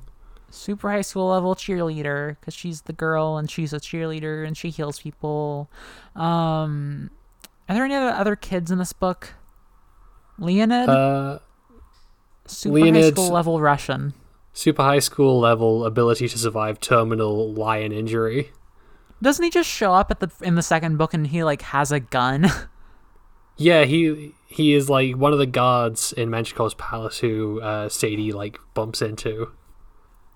super 0.50 0.92
high 0.92 1.02
school 1.02 1.30
level 1.30 1.56
cheerleader 1.56 2.36
because 2.40 2.54
she's 2.54 2.82
the 2.82 2.94
girl 2.94 3.38
and 3.38 3.50
she's 3.50 3.72
a 3.74 3.80
cheerleader 3.80 4.46
and 4.46 4.58
she 4.58 4.70
heals 4.70 5.00
people. 5.00 5.70
Um, 6.16 7.10
are 7.70 7.76
there 7.76 7.86
any 7.86 7.96
other, 7.96 8.10
other 8.10 8.36
kids 8.36 8.70
in 8.70 8.80
this 8.80 8.92
book? 8.92 9.34
Leonid, 10.38 10.90
Uh, 10.90 11.40
super 12.46 12.80
high 12.80 13.10
school 13.12 13.30
level 13.30 13.62
Russian. 13.62 14.14
super 14.54 14.84
high 14.84 15.00
school 15.00 15.40
level 15.40 15.86
ability 15.86 16.28
to 16.28 16.38
survive 16.38 16.80
terminal 16.82 17.54
lion 17.54 17.92
injury. 17.94 18.52
Doesn't 19.22 19.44
he 19.44 19.50
just 19.52 19.70
show 19.70 19.94
up 19.94 20.12
at 20.12 20.20
the 20.20 20.30
in 20.42 20.56
the 20.56 20.64
second 20.64 20.98
book 20.98 21.14
and 21.14 21.28
he 21.28 21.44
like 21.46 21.62
has 21.62 21.92
a 21.94 22.00
gun? 22.02 22.50
Yeah, 23.58 23.84
he 23.84 24.34
he 24.52 24.74
is 24.74 24.90
like 24.90 25.16
one 25.16 25.34
of 25.34 25.40
the 25.40 25.46
guards 25.46 26.14
in 26.14 26.30
Menshikov's 26.30 26.74
palace 26.76 27.20
who 27.20 27.62
uh, 27.62 27.90
Sadie 27.90 28.32
like 28.32 28.60
bumps 28.74 29.02
into. 29.02 29.52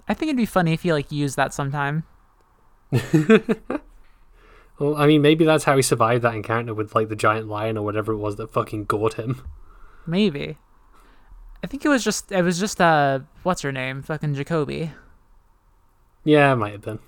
I 0.08 0.14
think 0.14 0.30
it'd 0.30 0.38
be 0.38 0.46
funny 0.46 0.74
if 0.74 0.84
he 0.84 0.94
like 0.94 1.12
used 1.12 1.36
that 1.36 1.54
sometime. 1.54 2.04
Well, 4.78 4.96
I 4.98 5.08
mean, 5.08 5.22
maybe 5.22 5.46
that's 5.46 5.64
how 5.64 5.76
he 5.76 5.82
survived 5.82 6.24
that 6.24 6.36
encounter 6.36 6.74
with 6.74 6.96
like 6.96 7.10
the 7.10 7.16
giant 7.16 7.48
lion 7.48 7.78
or 7.78 7.86
whatever 7.86 8.12
it 8.12 8.18
was 8.18 8.36
that 8.36 8.52
fucking 8.52 8.86
gored 8.86 9.14
him. 9.14 9.42
Maybe. 10.06 10.58
I 11.64 11.68
think 11.68 11.86
it 11.86 11.90
was 11.90 12.04
just 12.04 12.32
it 12.32 12.42
was 12.42 12.60
just 12.60 12.80
uh 12.80 13.22
what's 13.44 13.62
her 13.62 13.72
name 13.72 14.04
fucking 14.04 14.36
Jacobi. 14.36 14.92
Yeah, 16.24 16.52
it 16.54 16.58
might 16.58 16.74
have 16.74 16.82
been. 16.82 17.00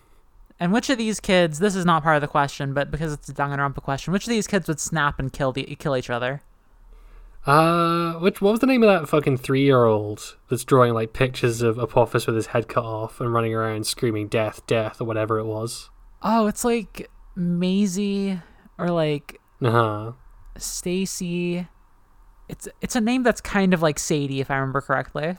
And 0.59 0.71
which 0.71 0.89
of 0.89 0.97
these 0.97 1.19
kids? 1.19 1.59
This 1.59 1.75
is 1.75 1.85
not 1.85 2.01
part 2.03 2.15
of 2.15 2.21
the 2.21 2.27
question, 2.27 2.73
but 2.73 2.89
because 2.89 3.13
it's 3.13 3.29
a 3.29 3.33
Danganronpa 3.33 3.83
question, 3.83 4.13
which 4.13 4.25
of 4.25 4.29
these 4.29 4.47
kids 4.47 4.67
would 4.67 4.79
snap 4.79 5.19
and 5.19 5.31
kill 5.31 5.51
the 5.51 5.63
kill 5.75 5.95
each 5.95 6.09
other? 6.09 6.41
Uh, 7.47 8.13
which 8.19 8.41
what 8.41 8.51
was 8.51 8.59
the 8.59 8.67
name 8.67 8.83
of 8.83 8.89
that 8.89 9.07
fucking 9.07 9.37
three-year-old 9.37 10.35
that's 10.49 10.65
drawing 10.65 10.93
like 10.93 11.13
pictures 11.13 11.61
of 11.61 11.77
Apophis 11.79 12.27
with 12.27 12.35
his 12.35 12.47
head 12.47 12.67
cut 12.67 12.83
off 12.83 13.21
and 13.21 13.33
running 13.33 13.53
around 13.55 13.87
screaming 13.87 14.27
"death, 14.27 14.67
death" 14.67 14.99
or 14.99 15.05
whatever 15.05 15.39
it 15.39 15.45
was? 15.45 15.89
Oh, 16.21 16.47
it's 16.47 16.65
like 16.65 17.09
Maisie 17.35 18.39
or 18.77 18.89
like 18.89 19.39
Uh 19.61 19.71
huh. 19.71 20.11
Stacy. 20.57 21.67
It's 22.49 22.67
it's 22.81 22.95
a 22.95 23.01
name 23.01 23.23
that's 23.23 23.39
kind 23.41 23.73
of 23.73 23.81
like 23.81 23.97
Sadie, 23.97 24.41
if 24.41 24.51
I 24.51 24.55
remember 24.55 24.81
correctly. 24.81 25.37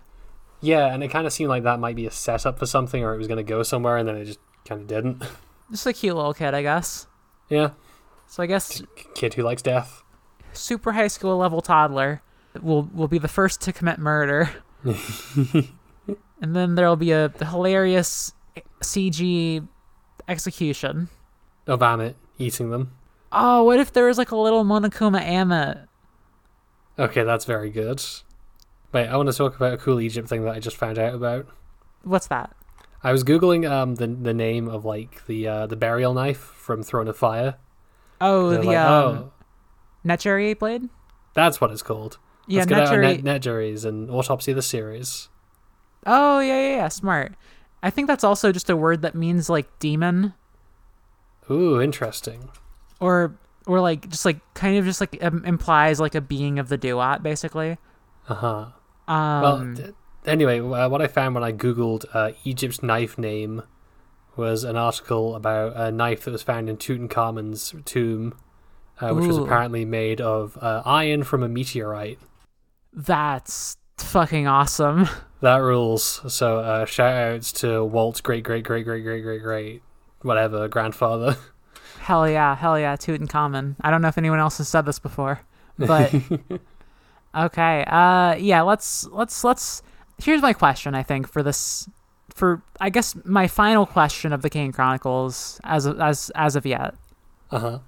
Yeah, 0.61 0.87
and 0.93 1.05
it 1.05 1.09
kind 1.09 1.27
of 1.27 1.33
seemed 1.33 1.51
like 1.51 1.63
that 1.65 1.79
might 1.79 1.95
be 1.97 2.07
a 2.07 2.11
setup 2.11 2.59
for 2.59 2.67
something, 2.67 3.05
or 3.05 3.15
it 3.15 3.19
was 3.19 3.29
going 3.29 3.37
to 3.37 3.43
go 3.45 3.63
somewhere, 3.63 3.97
and 3.97 4.09
then 4.09 4.17
it 4.17 4.25
just 4.25 4.41
kind 4.67 4.81
of 4.81 4.87
didn't. 4.87 5.23
Just 5.71 5.87
a 5.87 5.93
cute 5.93 6.17
little 6.17 6.33
kid, 6.33 6.55
I 6.55 6.63
guess. 6.63 7.07
yeah, 7.51 7.73
So 8.27 8.43
I 8.43 8.47
guess 8.47 8.81
kid 9.15 9.35
who 9.35 9.43
likes 9.43 9.61
death. 9.61 10.03
Super 10.59 10.93
high 10.93 11.09
school 11.09 11.37
level 11.37 11.61
toddler 11.61 12.23
will 12.61 12.83
will 12.93 13.09
be 13.09 13.19
the 13.19 13.29
first 13.29 13.61
to 13.63 13.73
commit 13.73 13.99
murder, 13.99 14.51
and 14.85 15.69
then 16.41 16.75
there'll 16.75 16.97
be 16.97 17.13
a 17.13 17.31
hilarious 17.39 18.33
CG 18.81 19.67
execution. 20.27 21.09
Of 21.67 21.81
Ammit 21.81 22.15
eating 22.39 22.71
them. 22.71 22.93
Oh, 23.31 23.65
what 23.65 23.79
if 23.79 23.93
there 23.93 24.07
was 24.07 24.19
like 24.19 24.31
a 24.31 24.37
little 24.37 24.65
Monokuma 24.65 25.23
Ammit? 25.23 25.87
Okay, 26.99 27.23
that's 27.23 27.45
very 27.45 27.71
good. 27.71 28.03
Wait, 28.93 29.07
I 29.07 29.17
want 29.17 29.29
to 29.29 29.37
talk 29.37 29.55
about 29.55 29.75
a 29.75 29.77
cool 29.77 30.01
Egypt 30.01 30.29
thing 30.29 30.45
that 30.45 30.55
I 30.55 30.61
just 30.61 30.77
found 30.77 30.99
out 30.99 31.15
about. 31.15 31.47
What's 32.03 32.27
that? 32.29 32.55
I 33.05 33.13
was 33.13 33.23
googling 33.23 33.69
um 33.71 33.95
the 33.97 34.09
the 34.09 34.35
name 34.35 34.69
of 34.69 34.85
like 34.85 35.27
the 35.27 35.47
uh, 35.47 35.67
the 35.67 35.77
burial 35.77 36.15
knife 36.15 36.39
from 36.39 36.83
Throne 36.83 37.07
of 37.07 37.17
Fire. 37.17 37.57
Oh, 38.21 38.51
the 38.51 38.63
like, 38.63 38.77
um, 38.77 39.17
oh, 39.17 39.33
Netjeri 40.05 40.59
blade. 40.59 40.89
that's 41.35 41.61
what 41.61 41.71
it's 41.71 41.83
called. 41.83 42.19
Yeah, 42.47 42.61
Let's 42.61 42.69
get 42.71 42.81
out 42.81 42.95
our 42.95 43.01
net, 43.03 43.23
net 43.25 43.43
juries 43.43 43.85
and 43.85 44.11
autopsy 44.11 44.53
of 44.53 44.57
the 44.57 44.63
series. 44.63 45.29
Oh 46.07 46.41
yeah, 46.41 46.59
yeah, 46.61 46.77
yeah, 46.77 46.89
smart. 46.89 47.35
I 47.83 47.91
think 47.91 48.09
that's 48.09 48.25
also 48.25 48.51
just 48.53 48.71
a 48.71 48.77
word 48.77 49.03
that 49.03 49.15
means 49.15 49.49
like 49.51 49.67
demon 49.79 50.35
Ooh, 51.51 51.81
interesting. 51.81 52.49
or 53.01 53.37
or 53.67 53.81
like 53.81 54.09
just 54.09 54.25
like 54.25 54.39
kind 54.55 54.79
of 54.79 54.85
just 54.85 55.01
like 55.01 55.19
um, 55.23 55.45
implies 55.45 56.01
like 56.01 56.15
a 56.15 56.21
being 56.21 56.59
of 56.59 56.69
the 56.69 56.79
duat 56.79 57.23
basically. 57.23 57.77
Uh 58.29 58.35
huh. 58.35 58.67
Um 59.13 59.43
Well, 59.43 59.75
d- 59.75 59.93
anyway, 60.27 60.61
uh, 60.61 60.89
what 60.89 61.03
I 61.03 61.07
found 61.07 61.35
when 61.35 61.45
I 61.45 61.53
googled 61.53 62.05
uh, 62.15 62.33
Egypt's 62.45 62.83
knife 62.83 63.19
name 63.19 63.63
was 64.37 64.65
an 64.65 64.77
article 64.77 65.35
about 65.35 65.75
a 65.77 65.91
knife 65.91 66.25
that 66.25 66.31
was 66.31 66.43
found 66.43 66.69
in 66.69 66.77
Tutankhamun's 66.77 67.75
tomb, 67.85 68.35
uh, 69.01 69.13
which 69.15 69.27
was 69.27 69.37
apparently 69.39 69.85
made 69.85 70.21
of 70.21 70.57
uh, 70.61 70.83
iron 70.85 71.23
from 71.23 71.43
a 71.43 71.49
meteorite. 71.49 72.19
that's 72.93 73.77
fucking 73.99 74.47
awesome. 74.47 75.09
That 75.41 75.59
rules. 75.59 76.21
So 76.35 76.59
uh, 76.59 76.85
shout 76.85 77.15
outs 77.15 77.53
to 77.61 77.85
Walt's 77.85 78.21
great 78.21 78.43
great 78.43 78.65
great 78.65 78.85
great 78.85 79.05
great 79.05 79.23
great 79.23 79.41
great 79.41 79.83
whatever 80.23 80.67
grandfather. 80.67 81.37
hell 82.01 82.29
yeah, 82.29 82.57
hell 82.57 82.77
yeah, 82.77 82.97
Tutankhamun. 82.97 83.77
I 83.81 83.93
don't 83.93 84.03
know 84.03 84.09
if 84.09 84.19
anyone 84.19 84.41
else 84.41 84.59
has 84.59 84.69
said 84.69 84.85
this 84.85 84.99
before, 84.99 85.39
but 85.79 86.13
okay. 87.37 87.85
Uh 87.87 88.35
yeah, 88.35 88.63
let's 88.63 89.07
let's 89.13 89.45
let's 89.45 89.81
here's 90.21 90.43
my 90.43 90.53
question 90.53 90.97
I 90.97 91.05
think 91.05 91.29
for 91.29 91.45
this 91.45 91.89
for 92.35 92.61
I 92.81 92.91
guess 92.91 93.15
my 93.25 93.47
final 93.47 93.87
question 93.87 94.33
of 94.33 94.43
the 94.43 94.51
Kane 94.51 94.73
Chronicles 94.73 95.61
as 95.63 95.87
of, 95.87 96.01
as 96.01 96.33
as 96.35 96.57
of 96.57 96.67
yet. 96.67 96.97
Uh 97.53 97.59
huh. 97.61 97.79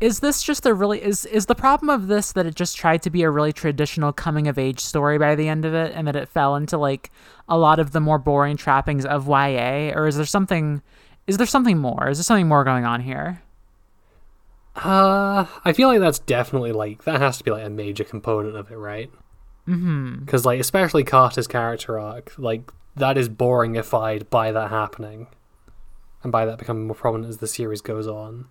Is 0.00 0.20
this 0.20 0.42
just 0.42 0.66
a 0.66 0.74
really 0.74 1.02
is 1.02 1.24
is 1.26 1.46
the 1.46 1.54
problem 1.54 1.88
of 1.88 2.06
this 2.06 2.32
that 2.32 2.44
it 2.46 2.54
just 2.54 2.76
tried 2.76 3.02
to 3.02 3.10
be 3.10 3.22
a 3.22 3.30
really 3.30 3.52
traditional 3.52 4.12
coming 4.12 4.46
of 4.46 4.58
age 4.58 4.80
story 4.80 5.18
by 5.18 5.34
the 5.34 5.48
end 5.48 5.64
of 5.64 5.72
it 5.74 5.92
and 5.94 6.06
that 6.06 6.16
it 6.16 6.28
fell 6.28 6.54
into 6.56 6.76
like 6.76 7.10
a 7.48 7.56
lot 7.56 7.78
of 7.78 7.92
the 7.92 8.00
more 8.00 8.18
boring 8.18 8.56
trappings 8.56 9.06
of 9.06 9.26
YA 9.26 9.90
or 9.94 10.06
is 10.06 10.16
there 10.16 10.26
something 10.26 10.82
is 11.26 11.38
there 11.38 11.46
something 11.46 11.78
more 11.78 12.10
is 12.10 12.18
there 12.18 12.24
something 12.24 12.48
more 12.48 12.62
going 12.64 12.84
on 12.84 13.00
here 13.00 13.42
Uh, 14.74 15.46
I 15.64 15.72
feel 15.72 15.88
like 15.88 16.00
that's 16.00 16.18
definitely 16.18 16.72
like 16.72 17.04
that 17.04 17.20
has 17.20 17.38
to 17.38 17.44
be 17.44 17.50
like 17.50 17.64
a 17.64 17.70
major 17.70 18.04
component 18.04 18.56
of 18.56 18.70
it, 18.70 18.76
right? 18.76 19.10
mhm 19.66 20.20
Because 20.20 20.44
like 20.44 20.60
especially 20.60 21.02
Carter's 21.04 21.46
character 21.46 21.98
arc, 21.98 22.34
like 22.36 22.70
that 22.94 23.16
is 23.16 23.28
boringified 23.28 24.28
by 24.28 24.52
that 24.52 24.70
happening, 24.70 25.28
and 26.22 26.30
by 26.30 26.44
that 26.44 26.58
becoming 26.58 26.86
more 26.86 26.94
prominent 26.96 27.30
as 27.30 27.38
the 27.38 27.46
series 27.46 27.80
goes 27.80 28.06
on. 28.06 28.46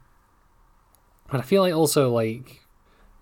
And 1.32 1.41
I 1.41 1.45
feel 1.45 1.61
like 1.61 1.73
also 1.73 2.11
like 2.11 2.61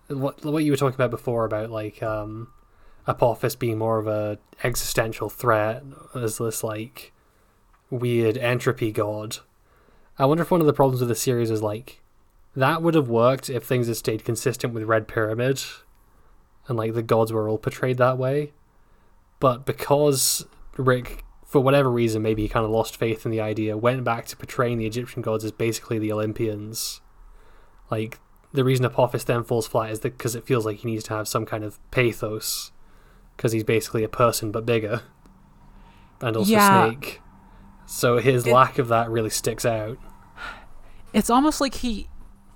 what 0.08 0.44
what 0.44 0.64
you 0.64 0.72
were 0.72 0.76
talking 0.76 0.94
about 0.94 1.10
before 1.10 1.44
about 1.44 1.70
like 1.70 2.02
um 2.02 2.48
Apophis 3.06 3.56
being 3.56 3.78
more 3.78 3.98
of 3.98 4.06
a 4.06 4.38
existential 4.62 5.28
threat 5.28 5.82
as 6.14 6.38
this 6.38 6.62
like 6.62 7.12
weird 7.90 8.36
entropy 8.38 8.92
god. 8.92 9.38
I 10.18 10.26
wonder 10.26 10.42
if 10.42 10.50
one 10.50 10.60
of 10.60 10.66
the 10.66 10.72
problems 10.72 11.00
with 11.00 11.08
the 11.08 11.14
series 11.14 11.50
is 11.50 11.62
like 11.62 12.00
that 12.54 12.82
would 12.82 12.94
have 12.94 13.08
worked 13.08 13.50
if 13.50 13.64
things 13.64 13.88
had 13.88 13.96
stayed 13.96 14.24
consistent 14.24 14.72
with 14.72 14.84
Red 14.84 15.08
Pyramid 15.08 15.62
and 16.68 16.78
like 16.78 16.94
the 16.94 17.02
gods 17.02 17.32
were 17.32 17.48
all 17.48 17.58
portrayed 17.58 17.98
that 17.98 18.18
way. 18.18 18.52
But 19.40 19.66
because 19.66 20.46
Rick, 20.76 21.24
for 21.44 21.60
whatever 21.60 21.90
reason, 21.90 22.22
maybe 22.22 22.42
he 22.42 22.48
kind 22.48 22.64
of 22.64 22.70
lost 22.70 22.96
faith 22.96 23.24
in 23.24 23.30
the 23.30 23.40
idea, 23.40 23.76
went 23.76 24.04
back 24.04 24.26
to 24.26 24.36
portraying 24.36 24.78
the 24.78 24.86
Egyptian 24.86 25.22
gods 25.22 25.44
as 25.44 25.52
basically 25.52 25.98
the 25.98 26.12
Olympians. 26.12 27.00
Like 27.98 28.18
the 28.52 28.64
reason 28.64 28.84
Apophis 28.84 29.24
then 29.24 29.44
falls 29.44 29.66
flat 29.66 29.90
is 29.90 30.00
that 30.00 30.16
because 30.18 30.34
it 30.34 30.44
feels 30.46 30.64
like 30.66 30.78
he 30.78 30.88
needs 30.88 31.04
to 31.04 31.14
have 31.14 31.28
some 31.28 31.44
kind 31.46 31.62
of 31.64 31.78
pathos, 31.90 32.72
because 33.36 33.52
he's 33.52 33.64
basically 33.64 34.02
a 34.04 34.08
person 34.08 34.50
but 34.52 34.64
bigger, 34.66 35.02
and 36.20 36.36
also 36.36 36.50
Yeah. 36.50 36.86
Snake. 36.90 37.20
So 37.86 38.18
his 38.18 38.46
It- 38.46 38.52
lack 38.52 38.78
of 38.78 38.88
that 38.88 39.10
really 39.10 39.30
sticks 39.30 39.64
out. 39.64 39.98
it's 41.12 41.30
almost 41.30 41.60
like 41.60 41.74
he 41.74 42.08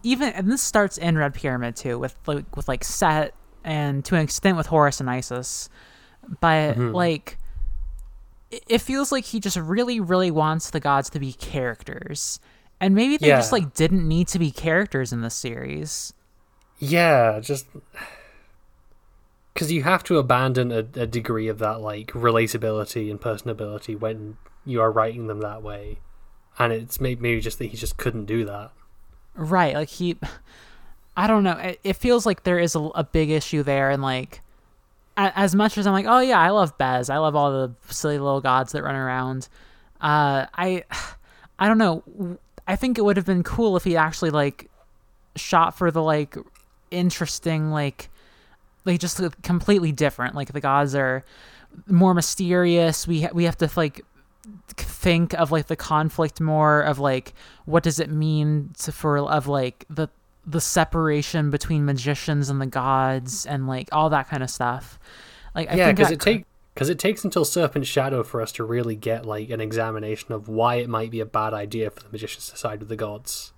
even 0.03 0.31
and 0.31 0.51
this 0.51 0.63
starts 0.63 0.99
in 0.99 1.17
Red 1.19 1.35
Pyramid 1.35 1.77
too 1.77 1.99
with 1.99 2.17
like 2.27 2.57
with 2.57 2.67
like 2.67 2.83
Set 2.85 3.35
and 3.65 4.05
to 4.07 4.15
an 4.17 4.23
extent 4.23 4.57
with 4.57 4.67
Horus 4.67 4.99
and 5.01 5.09
Isis 5.11 5.69
but 6.41 6.77
Mhm. 6.77 6.93
like 6.95 7.39
it 8.51 8.81
feels 8.81 9.13
like 9.13 9.25
he 9.27 9.39
just 9.41 9.57
really, 9.59 10.01
really 10.01 10.31
wants 10.31 10.71
the 10.71 10.81
gods 10.81 11.11
to 11.11 11.21
be 11.21 11.33
characters. 11.35 12.41
And 12.81 12.95
maybe 12.95 13.17
they 13.17 13.29
just 13.29 13.53
like 13.53 13.75
didn't 13.75 14.07
need 14.07 14.29
to 14.29 14.39
be 14.39 14.51
characters 14.51 15.13
in 15.13 15.21
the 15.21 15.31
series. 15.31 16.13
Yeah, 16.79 17.41
just 17.41 17.67
because 19.53 19.73
you 19.73 19.83
have 19.83 20.05
to 20.05 20.19
abandon 20.19 20.71
a, 20.71 20.79
a 20.79 21.07
degree 21.07 21.49
of 21.49 21.59
that 21.59 21.81
like 21.81 22.13
relatability 22.13 23.11
and 23.11 23.21
personability 23.21 23.99
when 23.99 24.37
you 24.65 24.81
are 24.81 24.93
writing 24.93 25.27
them 25.27 25.41
that 25.41 25.63
way, 25.63 25.99
and 26.59 26.73
it's 26.73 27.01
maybe 27.01 27.41
just 27.41 27.59
that 27.59 27.67
he 27.67 27.77
just 27.77 27.97
couldn't 27.97 28.27
do 28.27 28.45
that. 28.45 28.71
Right. 29.35 29.75
Like 29.75 29.89
he, 29.89 30.17
I 31.17 31.27
don't 31.27 31.43
know. 31.43 31.59
It, 31.59 31.81
it 31.83 31.97
feels 31.97 32.27
like 32.27 32.45
there 32.45 32.59
is 32.59 32.77
a, 32.77 32.81
a 32.81 33.05
big 33.05 33.31
issue 33.31 33.63
there, 33.65 33.91
and 33.91 34.03
like, 34.03 34.43
a, 35.17 35.33
as 35.37 35.55
much 35.55 35.79
as 35.79 35.87
I'm 35.87 35.93
like, 35.93 36.07
oh 36.07 36.21
yeah, 36.21 36.39
I 36.39 36.51
love 36.51 36.79
Bes, 36.79 37.11
I 37.11 37.19
love 37.19 37.35
all 37.35 37.51
the 37.51 37.75
silly 37.93 38.19
little 38.19 38.41
gods 38.41 38.73
that 38.73 38.83
run 38.85 38.95
around. 38.95 39.49
Uh, 40.01 40.47
I, 40.55 40.85
I 41.59 41.67
don't 41.67 41.79
know. 41.79 42.39
I 42.69 42.77
think 42.77 42.99
it 42.99 43.03
would 43.03 43.17
have 43.17 43.27
been 43.27 43.43
cool 43.43 43.77
if 43.77 43.85
he 43.85 43.97
actually 43.97 44.31
like 44.31 44.71
shot 45.35 45.77
for 45.77 45.91
the 45.91 46.03
like 46.03 46.37
interesting 46.91 47.71
like 47.71 48.11
like 48.85 49.01
just 49.01 49.19
look 49.19 49.41
completely 49.43 49.91
different. 49.91 50.35
Like 50.35 50.53
the 50.53 50.61
gods 50.61 50.95
are 50.95 51.25
more 51.87 52.15
mysterious. 52.15 53.07
We 53.07 53.23
ha- 53.23 53.31
we 53.33 53.45
have 53.45 53.57
to 53.59 53.71
like 53.75 54.05
think 54.69 55.35
of 55.35 55.51
like 55.51 55.67
the 55.67 55.77
conflict 55.77 56.41
more 56.41 56.81
of 56.83 56.99
like 56.99 57.35
what 57.65 57.83
does 57.83 58.01
it 58.01 58.11
mean 58.11 58.71
to 58.79 58.93
for 58.93 59.19
of 59.19 59.47
like 59.47 59.85
the 59.91 60.09
the 60.47 60.61
separation 60.61 61.51
between 61.51 61.85
magicians 61.85 62.49
and 62.49 62.61
the 62.61 62.67
gods 62.67 63.45
and 63.45 63.67
like 63.67 63.89
all 63.93 64.11
that 64.11 64.29
kind 64.29 64.43
of 64.43 64.51
stuff. 64.51 64.99
Like 65.55 65.71
I 65.71 65.77
yeah, 65.77 65.87
think 65.87 65.99
because 65.99 66.13
it 66.13 66.21
take 66.21 66.47
because 66.79 66.91
it 66.91 66.99
takes 67.01 67.25
until 67.25 67.45
Serpent 67.45 67.89
Shadow 67.89 68.23
for 68.23 68.41
us 68.41 68.53
to 68.53 68.63
really 68.63 68.95
get 68.95 69.27
like 69.27 69.51
an 69.51 69.61
examination 69.61 70.31
of 70.31 70.47
why 70.49 70.77
it 70.77 70.89
might 70.89 71.11
be 71.11 71.19
a 71.19 71.27
bad 71.27 71.53
idea 71.53 71.91
for 71.91 72.05
the 72.05 72.09
magicians 72.13 72.49
to 72.51 72.57
side 72.57 72.79
with 72.79 72.89
the 72.89 72.95
gods. 72.95 73.53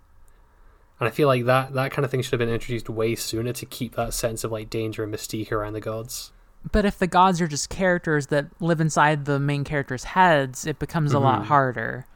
And 0.99 1.07
I 1.07 1.11
feel 1.11 1.29
like 1.29 1.45
that 1.45 1.75
that 1.75 1.91
kind 1.93 2.03
of 2.07 2.11
thing 2.11 2.23
should 2.23 2.33
have 2.33 2.39
been 2.39 2.49
introduced 2.49 2.89
way 2.89 3.14
sooner 3.14 3.53
to 3.53 3.66
keep 3.66 3.95
that 3.97 4.14
sense 4.14 4.43
of 4.43 4.51
like 4.51 4.71
danger 4.71 5.05
and 5.05 5.12
mystique 5.12 5.53
around 5.53 5.75
the 5.75 5.83
gods. 5.83 6.33
But 6.73 6.87
if 6.87 6.99
the 6.99 7.07
gods 7.07 7.43
are 7.43 7.47
just 7.47 7.68
characters 7.68 8.29
that 8.29 8.47
live 8.59 8.81
inside 8.81 9.27
the 9.27 9.39
main 9.39 9.64
characters' 9.64 10.05
heads, 10.05 10.66
it 10.66 10.79
becomes 10.79 11.12
a 11.12 11.18
lot 11.18 11.43
Mhm. 11.43 11.47
harder. 11.49 12.07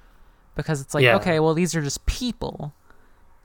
Because 0.54 0.80
it's 0.80 0.94
like, 0.94 1.04
Yeah. 1.04 1.16
okay, 1.16 1.38
well, 1.38 1.52
these 1.52 1.74
are 1.76 1.82
just 1.82 2.06
people. 2.06 2.72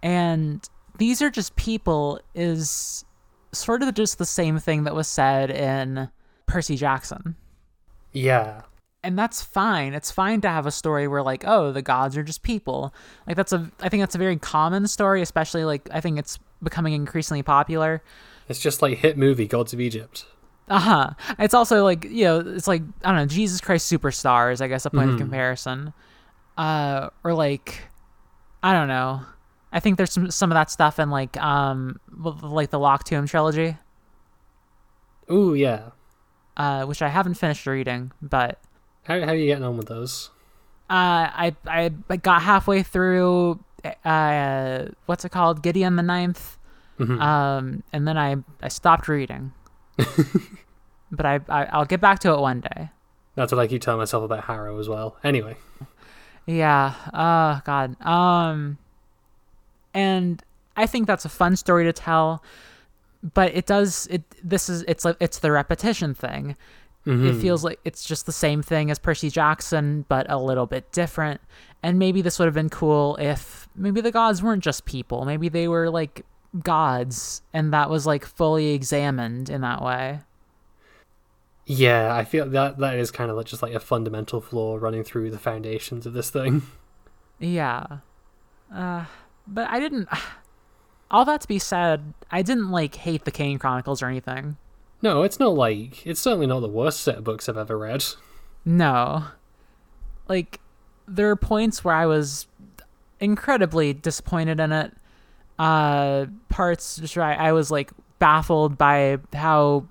And 0.01 0.65
these 0.97 1.21
are 1.21 1.29
just 1.29 1.57
people 1.57 2.21
is 2.33 3.03
sort 3.51 3.83
of 3.83 3.93
just 3.95 4.17
the 4.17 4.25
same 4.25 4.59
thing 4.59 4.85
that 4.85 4.95
was 4.95 5.09
said 5.09 5.51
in 5.51 6.09
Percy 6.45 6.77
Jackson. 6.77 7.35
Yeah, 8.11 8.61
And 9.03 9.17
that's 9.17 9.41
fine. 9.41 9.93
It's 9.93 10.11
fine 10.11 10.41
to 10.41 10.49
have 10.49 10.65
a 10.65 10.71
story 10.71 11.07
where 11.07 11.21
like, 11.23 11.43
oh, 11.47 11.71
the 11.71 11.81
gods 11.81 12.17
are 12.17 12.23
just 12.23 12.41
people. 12.43 12.93
Like 13.27 13.35
that's 13.37 13.53
a 13.53 13.71
I 13.81 13.89
think 13.89 14.01
that's 14.01 14.15
a 14.15 14.17
very 14.19 14.35
common 14.37 14.87
story, 14.87 15.21
especially 15.21 15.63
like 15.65 15.87
I 15.91 16.01
think 16.01 16.17
it's 16.19 16.39
becoming 16.63 16.93
increasingly 16.93 17.43
popular. 17.43 18.01
it's 18.49 18.59
just 18.59 18.81
like 18.81 18.97
hit 18.97 19.17
movie 19.17 19.47
Gods 19.47 19.73
of 19.73 19.79
Egypt. 19.79 20.25
Uh 20.67 20.79
huh. 20.79 21.09
It's 21.39 21.53
also 21.53 21.83
like 21.83 22.03
you 22.03 22.25
know, 22.25 22.39
it's 22.39 22.67
like 22.67 22.81
I 23.03 23.09
don't 23.09 23.17
know, 23.17 23.25
Jesus 23.25 23.61
Christ 23.61 23.91
Superstars. 23.91 24.59
I 24.61 24.67
guess 24.67 24.85
a 24.85 24.89
point 24.89 25.09
of 25.11 25.15
Mhm. 25.15 25.19
comparison, 25.19 25.93
uh, 26.57 27.09
or 27.23 27.33
like 27.33 27.81
I 28.61 28.73
don't 28.73 28.87
know. 28.87 29.21
I 29.71 29.79
think 29.79 29.97
there's 29.97 30.11
some 30.11 30.29
some 30.31 30.51
of 30.51 30.55
that 30.55 30.69
stuff 30.71 30.99
in 30.99 31.09
like 31.11 31.37
um 31.37 31.99
like 32.41 32.71
the 32.71 32.79
Locked 32.79 33.07
Tomb 33.07 33.27
trilogy, 33.27 33.77
Ooh, 35.31 35.53
yeah. 35.53 35.91
Uh, 36.59 36.85
which 36.85 37.01
I 37.01 37.07
haven't 37.07 37.33
finished 37.35 37.65
reading, 37.65 38.11
but 38.21 38.59
How 39.05 39.19
how 39.19 39.31
are 39.31 39.35
you 39.35 39.47
getting 39.47 39.63
on 39.63 39.77
with 39.77 39.87
those? 39.87 40.29
uh, 40.89 40.93
I 41.33 41.55
I 41.65 41.89
got 42.17 42.41
halfway 42.43 42.83
through. 42.83 43.59
Uh, 44.05 44.85
what's 45.07 45.23
it 45.25 45.29
called? 45.29 45.63
Gideon 45.63 45.95
the 45.95 46.03
Ninth. 46.03 46.57
Mhm. 46.99 47.19
Um, 47.21 47.83
and 47.93 48.07
then 48.07 48.17
I 48.17 48.35
I 48.61 48.67
stopped 48.67 49.07
reading. 49.07 49.53
but 51.11 51.25
I, 51.25 51.39
I 51.49 51.65
I'll 51.71 51.85
get 51.85 52.01
back 52.01 52.19
to 52.19 52.33
it 52.33 52.39
one 52.39 52.61
day. 52.61 52.89
That's 53.35 53.51
what 53.51 53.59
I 53.59 53.67
keep 53.67 53.81
telling 53.81 53.99
myself 53.99 54.23
about 54.23 54.43
Harrow 54.45 54.77
as 54.79 54.89
well. 54.89 55.15
Anyway, 55.23 55.55
Yeah. 56.45 56.93
Oh 57.13 57.61
God. 57.65 57.95
Um. 58.05 58.77
And 59.93 60.43
I 60.75 60.85
think 60.85 61.07
that's 61.07 61.25
a 61.25 61.29
fun 61.29 61.55
story 61.55 61.83
to 61.85 61.93
tell, 61.93 62.43
but 63.21 63.53
it 63.55 63.65
does 63.65 64.07
it. 64.07 64.23
This 64.43 64.69
is 64.69 64.83
it's 64.87 65.03
like 65.05 65.17
it's 65.19 65.39
the 65.39 65.51
repetition 65.51 66.13
thing. 66.13 66.55
It 67.05 67.11
Mhm. 67.11 67.41
feels 67.41 67.63
like 67.63 67.79
it's 67.85 68.03
just 68.05 68.25
the 68.25 68.31
same 68.31 68.61
thing 68.61 68.91
as 68.91 68.99
Percy 68.99 69.29
Jackson, 69.29 70.05
but 70.09 70.29
a 70.29 70.37
little 70.37 70.65
bit 70.67 70.91
different. 70.91 71.41
And 71.81 71.97
maybe 71.97 72.21
this 72.21 72.37
would 72.37 72.45
have 72.45 72.53
been 72.53 72.69
cool 72.69 73.15
if 73.17 73.67
maybe 73.75 74.01
the 74.01 74.11
gods 74.11 74.43
weren't 74.43 74.63
just 74.63 74.85
people. 74.85 75.25
Maybe 75.25 75.49
they 75.49 75.67
were 75.67 75.89
like 75.89 76.25
gods, 76.61 77.41
and 77.53 77.73
that 77.73 77.89
was 77.89 78.05
like 78.05 78.25
fully 78.25 78.73
examined 78.73 79.49
in 79.49 79.61
that 79.61 79.81
way. 79.81 80.19
Yeah, 81.65 82.13
I 82.15 82.25
feel 82.25 82.49
that 82.49 82.79
that 82.79 82.95
is 82.97 83.11
kind 83.11 83.29
of 83.31 83.37
like 83.37 83.45
just 83.45 83.61
like 83.61 83.73
a 83.73 83.79
fundamental 83.79 84.41
flaw 84.41 84.75
running 84.75 85.03
through 85.03 85.31
the 85.31 85.39
foundations 85.39 86.05
of 86.05 86.13
this 86.13 86.29
thing. 86.29 86.63
Yeah. 87.41 87.85
Uh, 88.75 89.05
but 89.47 89.69
I 89.69 89.79
didn't. 89.79 90.09
All 91.11 91.25
that 91.25 91.41
to 91.41 91.47
be 91.47 91.59
said, 91.59 92.13
I 92.31 92.41
didn't 92.41 92.69
like 92.71 92.95
hate 92.95 93.25
the 93.25 93.31
Kane 93.31 93.57
Chronicles 93.59 94.01
or 94.01 94.07
anything. 94.07 94.57
No, 95.01 95.23
it's 95.23 95.39
not 95.39 95.55
like 95.55 96.05
it's 96.05 96.19
certainly 96.19 96.47
not 96.47 96.59
the 96.59 96.67
worst 96.67 96.99
set 97.01 97.17
of 97.17 97.23
books 97.23 97.47
I've 97.47 97.57
ever 97.57 97.77
read. 97.77 98.03
No. 98.65 99.25
Like, 100.27 100.59
there 101.07 101.29
are 101.29 101.35
points 101.35 101.83
where 101.83 101.95
I 101.95 102.05
was 102.05 102.47
incredibly 103.19 103.93
disappointed 103.93 104.59
in 104.59 104.71
it. 104.71 104.93
Uh, 105.57 106.27
parts 106.49 106.97
just 106.97 107.17
right. 107.17 107.37
I 107.37 107.51
was 107.53 107.71
like 107.71 107.91
baffled 108.19 108.77
by 108.77 109.17
how 109.33 109.85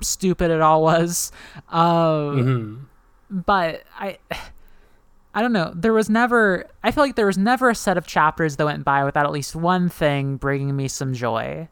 stupid 0.00 0.50
it 0.50 0.60
all 0.60 0.82
was. 0.82 1.32
Um, 1.70 2.42
hmm 2.42 2.84
but 3.30 3.82
I 3.98 4.18
I 5.38 5.40
don't 5.40 5.52
know. 5.52 5.72
There 5.72 5.92
was 5.92 6.10
never 6.10 6.66
I 6.82 6.90
feel 6.90 7.04
like 7.04 7.14
there 7.14 7.26
was 7.26 7.38
never 7.38 7.70
a 7.70 7.74
set 7.76 7.96
of 7.96 8.08
chapters 8.08 8.56
that 8.56 8.64
went 8.64 8.84
by 8.84 9.04
without 9.04 9.24
at 9.24 9.30
least 9.30 9.54
one 9.54 9.88
thing 9.88 10.36
bringing 10.36 10.74
me 10.74 10.88
some 10.88 11.14
joy. 11.14 11.68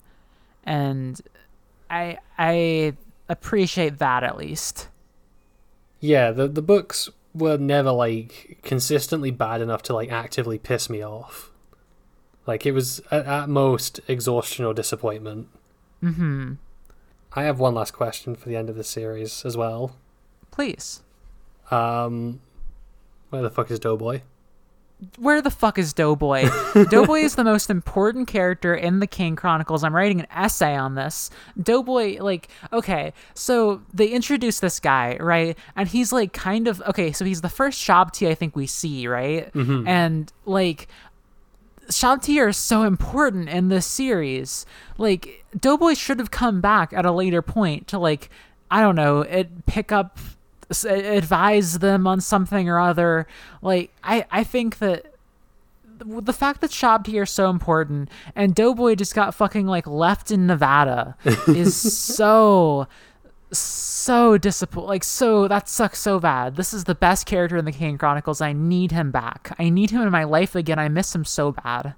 And 0.63 1.21
I 1.91 2.19
I 2.39 2.95
appreciate 3.29 3.99
that 3.99 4.23
at 4.23 4.37
least. 4.37 4.87
Yeah, 5.99 6.31
the 6.31 6.47
the 6.47 6.63
books 6.63 7.09
were 7.35 7.59
never 7.59 7.91
like 7.91 8.61
consistently 8.63 9.33
bad 9.33 9.61
enough 9.61 9.83
to 9.83 9.95
like 9.95 10.13
actively 10.13 10.61
piss 10.61 10.89
me 10.89 11.05
off. 11.05 11.51
Like 12.47 12.67
it 12.67 12.71
was 12.71 13.03
at, 13.11 13.27
at 13.27 13.49
most 13.49 13.99
exhaustion 14.07 14.65
or 14.65 14.75
disappointment. 14.75 15.49
Mm-hmm. 16.05 16.53
I 17.33 17.43
have 17.43 17.59
one 17.59 17.75
last 17.75 17.95
question 17.95 18.37
for 18.37 18.49
the 18.49 18.55
end 18.55 18.71
of 18.71 18.77
the 18.77 18.85
series 18.85 19.45
as 19.45 19.57
well. 19.57 19.97
Please. 20.53 21.03
Um, 21.73 22.39
where 23.37 23.43
the 23.43 23.55
fuck 23.55 23.71
is 23.71 23.79
Doughboy? 23.79 24.23
Where 25.19 25.43
the 25.43 25.51
fuck 25.51 25.79
is 25.79 25.93
Doughboy? 25.93 26.49
Doughboy 26.91 27.21
is 27.21 27.35
the 27.35 27.45
most 27.45 27.69
important 27.69 28.29
character 28.29 28.75
in 28.75 29.01
the 29.01 29.07
Kane 29.07 29.37
Chronicles. 29.37 29.85
I'm 29.85 29.95
writing 29.95 30.21
an 30.21 30.27
essay 30.35 30.75
on 30.75 30.95
this. 30.95 31.29
Doughboy, 31.63 32.17
like, 32.23 32.49
okay, 32.73 33.13
so 33.35 33.83
they 33.93 34.09
introduce 34.09 34.61
this 34.61 34.81
guy, 34.81 35.19
right? 35.21 35.57
And 35.77 35.87
he's 35.87 36.13
like 36.13 36.33
kind 36.33 36.67
of 36.67 36.81
okay, 36.83 37.13
so 37.13 37.27
he's 37.27 37.43
the 37.43 37.51
first 37.51 37.83
Shabti 37.83 38.29
I 38.29 38.35
think 38.35 38.57
we 38.57 38.67
see, 38.67 39.07
right? 39.07 39.53
Mm-hmm. 39.53 39.87
And 39.87 40.33
like 40.47 40.89
Shabti 41.89 42.41
are 42.41 42.53
so 42.53 42.85
important 42.85 43.51
in 43.51 43.69
this 43.69 43.87
series. 43.87 44.65
Like 44.97 45.45
Doughboy 45.59 45.93
should 45.93 46.19
have 46.21 46.31
come 46.31 46.63
back 46.63 46.95
at 46.95 47.05
a 47.05 47.13
later 47.13 47.43
point 47.43 47.87
to 47.89 47.99
like 47.99 48.31
I 48.71 48.81
don't 48.81 48.97
know, 48.97 49.21
it 49.21 49.67
pick 49.67 49.93
up 49.93 50.19
advise 50.85 51.79
them 51.79 52.07
on 52.07 52.21
something 52.21 52.69
or 52.69 52.79
other. 52.79 53.27
Like 53.63 53.93
I 54.03 54.27
I 54.31 54.45
think 54.45 54.79
that 54.79 55.15
the 55.99 56.33
fact 56.33 56.61
that 56.61 56.71
Shabti 56.71 57.21
are 57.21 57.27
so 57.27 57.49
important 57.49 58.11
and 58.35 58.55
Doughboy 58.55 58.97
just 58.97 59.15
got 59.15 59.35
fucking 59.35 59.67
like 59.67 59.87
left 59.87 60.31
in 60.31 60.47
Nevada 60.47 61.17
is 61.47 61.75
so 61.75 62.87
so 63.53 64.37
disappointing. 64.37 64.89
Like 64.89 65.05
so 65.05 65.49
that 65.49 65.69
sucks 65.69 66.01
so 66.01 66.19
bad. 66.19 66.57
This 66.57 66.75
is 66.75 66.85
the 66.85 66.95
best 66.95 67.27
character 67.27 67.57
in 67.57 67.65
the 67.65 67.73
Kane 67.73 67.99
Chronicles. 67.99 68.41
I 68.41 68.53
need 68.53 68.93
him 68.93 69.11
back. 69.11 69.55
I 69.59 69.69
need 69.69 69.91
him 69.91 70.03
in 70.03 70.11
my 70.11 70.25
life 70.25 70.55
again. 70.55 70.79
I 70.79 70.89
miss 70.89 71.15
him 71.15 71.25
so 71.25 71.53
bad. 71.53 71.95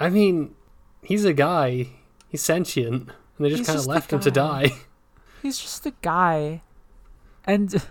I 0.00 0.08
mean, 0.10 0.54
he's 1.02 1.24
a 1.24 1.32
guy. 1.32 1.88
He's 2.28 2.42
sentient, 2.42 3.08
and 3.36 3.46
they 3.46 3.50
just 3.50 3.64
kind 3.64 3.78
of 3.78 3.86
left 3.86 4.12
him 4.12 4.20
to 4.20 4.30
die. 4.30 4.70
He's 5.42 5.58
just 5.58 5.86
a 5.86 5.92
guy. 6.02 6.62
And 7.48 7.82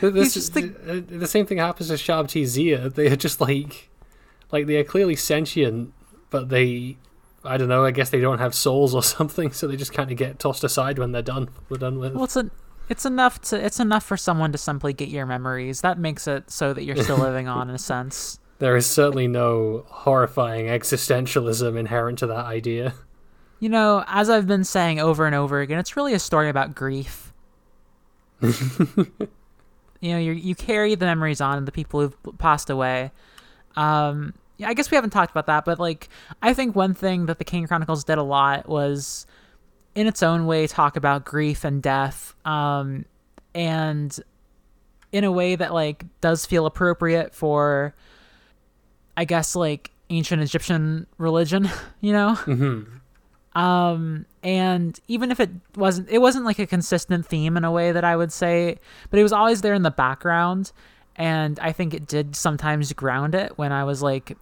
This, 0.00 0.34
just 0.34 0.56
uh, 0.56 0.62
the 1.08 1.26
same 1.26 1.46
thing 1.46 1.58
happens 1.58 1.88
to 1.88 1.94
Shabti 1.94 2.44
Zia. 2.46 2.88
They 2.88 3.08
are 3.08 3.16
just 3.16 3.40
like, 3.40 3.90
like 4.52 4.66
they 4.66 4.76
are 4.76 4.84
clearly 4.84 5.16
sentient, 5.16 5.92
but 6.30 6.48
they, 6.48 6.96
I 7.44 7.56
don't 7.56 7.68
know. 7.68 7.84
I 7.84 7.90
guess 7.90 8.10
they 8.10 8.20
don't 8.20 8.38
have 8.38 8.54
souls 8.54 8.94
or 8.94 9.02
something, 9.16 9.52
so 9.52 9.66
they 9.66 9.76
just 9.76 9.92
kind 9.92 10.10
of 10.10 10.16
get 10.16 10.38
tossed 10.38 10.64
aside 10.64 10.98
when 10.98 11.12
they're 11.12 11.22
done. 11.22 11.48
We're 11.68 11.78
done 11.78 11.98
with. 11.98 12.14
well, 12.14 12.24
it's 12.24 12.36
a 12.36 12.50
It's 12.88 13.04
enough 13.04 13.40
to 13.42 13.64
it's 13.64 13.80
enough 13.80 14.04
for 14.04 14.16
someone 14.16 14.52
to 14.52 14.58
simply 14.58 14.92
get 14.92 15.08
your 15.08 15.26
memories. 15.26 15.80
That 15.80 15.98
makes 15.98 16.26
it 16.28 16.50
so 16.50 16.72
that 16.72 16.84
you're 16.84 16.96
still 16.96 17.18
living 17.28 17.48
on 17.48 17.68
in 17.68 17.74
a 17.74 17.78
sense. 17.78 18.38
There 18.58 18.76
is 18.76 18.86
certainly 18.86 19.26
no 19.26 19.84
horrifying 19.88 20.66
existentialism 20.66 21.76
inherent 21.76 22.20
to 22.20 22.26
that 22.28 22.46
idea. 22.46 22.94
You 23.58 23.68
know, 23.70 24.04
as 24.06 24.30
I've 24.30 24.46
been 24.46 24.64
saying 24.64 25.00
over 25.00 25.26
and 25.26 25.34
over 25.34 25.60
again, 25.60 25.78
it's 25.78 25.96
really 25.96 26.12
a 26.12 26.18
story 26.18 26.48
about 26.50 26.74
grief. 26.74 27.23
you 30.00 30.12
know, 30.12 30.18
you 30.18 30.32
you 30.32 30.54
carry 30.54 30.94
the 30.94 31.06
memories 31.06 31.40
on 31.40 31.58
of 31.58 31.66
the 31.66 31.72
people 31.72 32.00
who've 32.00 32.38
passed 32.38 32.70
away. 32.70 33.10
Um, 33.76 34.34
yeah, 34.56 34.68
I 34.68 34.74
guess 34.74 34.90
we 34.90 34.94
haven't 34.94 35.10
talked 35.10 35.30
about 35.30 35.46
that, 35.46 35.64
but 35.64 35.78
like, 35.80 36.08
I 36.42 36.54
think 36.54 36.76
one 36.76 36.94
thing 36.94 37.26
that 37.26 37.38
the 37.38 37.44
Kane 37.44 37.66
Chronicles 37.66 38.04
did 38.04 38.18
a 38.18 38.22
lot 38.22 38.68
was, 38.68 39.26
in 39.94 40.06
its 40.06 40.22
own 40.22 40.46
way, 40.46 40.66
talk 40.66 40.96
about 40.96 41.24
grief 41.24 41.64
and 41.64 41.82
death, 41.82 42.34
um, 42.44 43.04
and 43.54 44.18
in 45.10 45.24
a 45.24 45.32
way 45.32 45.56
that 45.56 45.72
like 45.72 46.04
does 46.20 46.46
feel 46.46 46.66
appropriate 46.66 47.34
for, 47.34 47.94
I 49.16 49.24
guess, 49.24 49.56
like 49.56 49.90
ancient 50.10 50.42
Egyptian 50.42 51.06
religion. 51.18 51.70
You 52.00 52.12
know. 52.12 52.34
Mm-hmm. 52.42 52.98
Um, 53.54 54.26
and 54.42 54.98
even 55.06 55.30
if 55.30 55.38
it 55.38 55.50
wasn't, 55.76 56.08
it 56.08 56.18
wasn't 56.18 56.44
like 56.44 56.58
a 56.58 56.66
consistent 56.66 57.26
theme 57.26 57.56
in 57.56 57.64
a 57.64 57.70
way 57.70 57.92
that 57.92 58.04
I 58.04 58.16
would 58.16 58.32
say, 58.32 58.78
but 59.10 59.18
it 59.18 59.22
was 59.22 59.32
always 59.32 59.60
there 59.60 59.74
in 59.74 59.82
the 59.82 59.90
background. 59.90 60.72
And 61.16 61.58
I 61.60 61.72
think 61.72 61.94
it 61.94 62.06
did 62.06 62.34
sometimes 62.34 62.92
ground 62.92 63.34
it 63.34 63.56
when 63.56 63.70
I 63.70 63.84
was 63.84 64.02
like, 64.02 64.36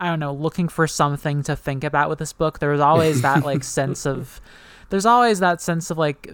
I 0.00 0.08
don't 0.08 0.18
know, 0.18 0.32
looking 0.34 0.68
for 0.68 0.88
something 0.88 1.44
to 1.44 1.54
think 1.54 1.84
about 1.84 2.08
with 2.08 2.18
this 2.18 2.32
book. 2.32 2.58
There 2.58 2.70
was 2.70 2.80
always 2.80 3.22
that 3.22 3.44
like 3.44 3.62
sense 3.64 4.04
of, 4.04 4.40
there's 4.90 5.06
always 5.06 5.38
that 5.38 5.60
sense 5.60 5.90
of 5.90 5.98
like, 5.98 6.30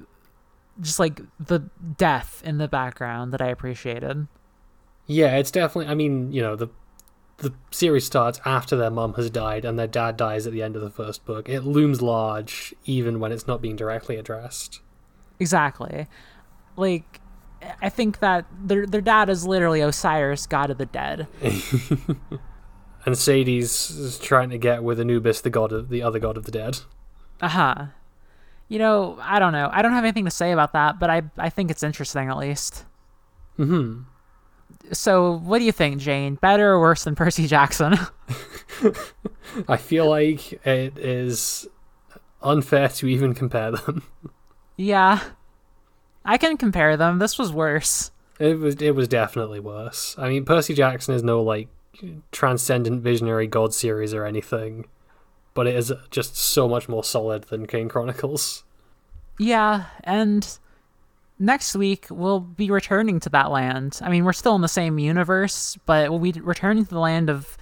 just 0.80 0.98
like 0.98 1.20
the 1.38 1.60
death 1.98 2.40
in 2.44 2.56
the 2.56 2.68
background 2.68 3.32
that 3.34 3.42
I 3.42 3.48
appreciated. 3.48 4.26
Yeah, 5.06 5.36
it's 5.36 5.50
definitely. 5.50 5.90
I 5.90 5.94
mean, 5.94 6.32
you 6.32 6.40
know, 6.40 6.56
the 6.56 6.68
the 7.40 7.52
series 7.70 8.04
starts 8.06 8.40
after 8.44 8.76
their 8.76 8.90
mum 8.90 9.14
has 9.14 9.30
died 9.30 9.64
and 9.64 9.78
their 9.78 9.86
dad 9.86 10.16
dies 10.16 10.46
at 10.46 10.52
the 10.52 10.62
end 10.62 10.76
of 10.76 10.82
the 10.82 10.90
first 10.90 11.24
book. 11.24 11.48
It 11.48 11.62
looms 11.62 12.00
large 12.00 12.74
even 12.84 13.18
when 13.18 13.32
it's 13.32 13.46
not 13.46 13.60
being 13.62 13.76
directly 13.76 14.16
addressed. 14.16 14.80
Exactly. 15.38 16.06
Like 16.76 17.20
I 17.82 17.88
think 17.88 18.20
that 18.20 18.46
their 18.62 18.86
their 18.86 19.00
dad 19.00 19.28
is 19.28 19.46
literally 19.46 19.80
Osiris, 19.80 20.46
god 20.46 20.70
of 20.70 20.78
the 20.78 20.86
dead. 20.86 21.26
and 23.04 23.16
Sadie's 23.16 23.90
is 23.90 24.18
trying 24.18 24.50
to 24.50 24.58
get 24.58 24.82
with 24.82 25.00
Anubis, 25.00 25.40
the 25.40 25.50
god 25.50 25.72
of 25.72 25.88
the 25.88 26.02
other 26.02 26.18
god 26.18 26.36
of 26.36 26.44
the 26.44 26.52
dead. 26.52 26.78
Uh-huh. 27.40 27.86
You 28.68 28.78
know, 28.78 29.18
I 29.20 29.38
don't 29.38 29.52
know. 29.52 29.68
I 29.72 29.82
don't 29.82 29.92
have 29.92 30.04
anything 30.04 30.26
to 30.26 30.30
say 30.30 30.52
about 30.52 30.72
that, 30.74 31.00
but 31.00 31.10
I 31.10 31.22
I 31.38 31.48
think 31.50 31.70
it's 31.70 31.82
interesting 31.82 32.28
at 32.28 32.36
least. 32.36 32.84
Mhm. 33.58 34.04
So, 34.92 35.38
what 35.38 35.58
do 35.58 35.64
you 35.64 35.72
think, 35.72 35.98
Jane? 36.00 36.34
Better 36.36 36.72
or 36.72 36.80
worse 36.80 37.04
than 37.04 37.14
Percy 37.14 37.46
Jackson? 37.46 37.94
I 39.68 39.76
feel 39.76 40.08
like 40.08 40.52
it 40.66 40.98
is 40.98 41.68
unfair 42.42 42.88
to 42.88 43.06
even 43.06 43.34
compare 43.34 43.70
them. 43.72 44.02
yeah. 44.76 45.20
I 46.24 46.36
can 46.36 46.56
compare 46.56 46.96
them. 46.96 47.18
This 47.18 47.38
was 47.38 47.52
worse. 47.52 48.10
It 48.38 48.58
was 48.58 48.76
it 48.76 48.94
was 48.94 49.08
definitely 49.08 49.60
worse. 49.60 50.14
I 50.18 50.28
mean, 50.28 50.44
Percy 50.44 50.74
Jackson 50.74 51.14
is 51.14 51.22
no 51.22 51.42
like 51.42 51.68
transcendent 52.32 53.02
visionary 53.02 53.46
god 53.46 53.74
series 53.74 54.14
or 54.14 54.24
anything, 54.24 54.86
but 55.54 55.66
it 55.66 55.74
is 55.74 55.92
just 56.10 56.36
so 56.36 56.68
much 56.68 56.88
more 56.88 57.04
solid 57.04 57.44
than 57.44 57.66
Kane 57.66 57.88
Chronicles. 57.88 58.64
Yeah, 59.38 59.86
and 60.04 60.58
next 61.40 61.74
week 61.74 62.06
we'll 62.10 62.38
be 62.38 62.70
returning 62.70 63.18
to 63.20 63.28
that 63.30 63.50
land. 63.50 63.98
I 64.02 64.08
mean, 64.10 64.24
we're 64.24 64.32
still 64.32 64.54
in 64.54 64.60
the 64.60 64.68
same 64.68 64.98
universe, 65.00 65.76
but 65.86 66.10
we'll 66.10 66.20
be 66.20 66.32
returning 66.40 66.84
to 66.84 66.90
the 66.90 67.00
land 67.00 67.28
of 67.28 67.56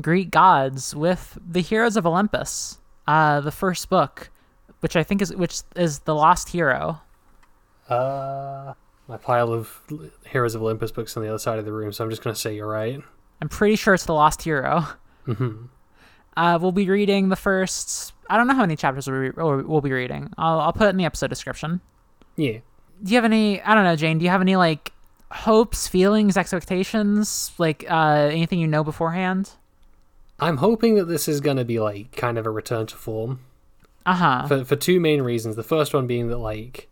Greek 0.00 0.30
gods 0.30 0.94
with 0.94 1.38
the 1.46 1.60
Heroes 1.60 1.96
of 1.96 2.06
Olympus, 2.06 2.78
uh, 3.06 3.40
the 3.40 3.50
first 3.52 3.88
book, 3.88 4.30
which 4.80 4.96
I 4.96 5.02
think 5.04 5.22
is 5.22 5.34
which 5.34 5.60
is 5.76 6.00
the 6.00 6.14
Lost 6.14 6.50
Hero. 6.50 7.00
Uh, 7.88 8.74
my 9.08 9.16
pile 9.16 9.52
of 9.52 9.80
Heroes 10.26 10.54
of 10.54 10.62
Olympus 10.62 10.90
books 10.90 11.16
on 11.16 11.22
the 11.22 11.28
other 11.28 11.38
side 11.38 11.58
of 11.58 11.64
the 11.64 11.72
room, 11.72 11.92
so 11.92 12.04
I'm 12.04 12.10
just 12.10 12.22
gonna 12.22 12.36
say 12.36 12.54
you're 12.54 12.68
right. 12.68 13.00
I'm 13.40 13.48
pretty 13.48 13.76
sure 13.76 13.94
it's 13.94 14.04
the 14.06 14.14
Lost 14.14 14.42
Hero. 14.42 14.84
hmm 15.24 15.66
Uh, 16.36 16.58
we'll 16.60 16.72
be 16.72 16.88
reading 16.88 17.28
the 17.28 17.36
first. 17.36 18.12
I 18.30 18.36
don't 18.36 18.46
know 18.46 18.54
how 18.54 18.60
many 18.62 18.76
chapters 18.76 19.06
we'll 19.08 19.30
be, 19.30 19.62
we'll 19.64 19.80
be 19.82 19.92
reading. 19.92 20.32
I'll, 20.38 20.60
I'll 20.60 20.72
put 20.72 20.86
it 20.86 20.90
in 20.90 20.96
the 20.96 21.04
episode 21.04 21.28
description. 21.28 21.80
Yeah. 22.36 22.58
Do 23.02 23.10
you 23.10 23.16
have 23.16 23.24
any 23.24 23.60
i 23.62 23.74
don't 23.74 23.84
know 23.84 23.96
jane 23.96 24.18
do 24.18 24.24
you 24.24 24.30
have 24.30 24.40
any 24.40 24.56
like 24.56 24.92
hopes 25.30 25.88
feelings 25.88 26.36
expectations 26.36 27.52
like 27.58 27.84
uh 27.90 28.28
anything 28.30 28.58
you 28.58 28.66
know 28.66 28.84
beforehand 28.84 29.50
I'm 30.42 30.56
hoping 30.56 30.96
that 30.96 31.04
this 31.04 31.28
is 31.28 31.40
gonna 31.40 31.64
be 31.64 31.78
like 31.78 32.16
kind 32.16 32.36
of 32.36 32.46
a 32.46 32.50
return 32.50 32.86
to 32.88 32.96
form. 32.96 33.40
uh-huh 34.04 34.48
for 34.48 34.64
for 34.64 34.74
two 34.74 34.98
main 34.98 35.22
reasons. 35.22 35.54
The 35.54 35.62
first 35.62 35.94
one 35.94 36.08
being 36.08 36.28
that 36.28 36.38
like 36.38 36.88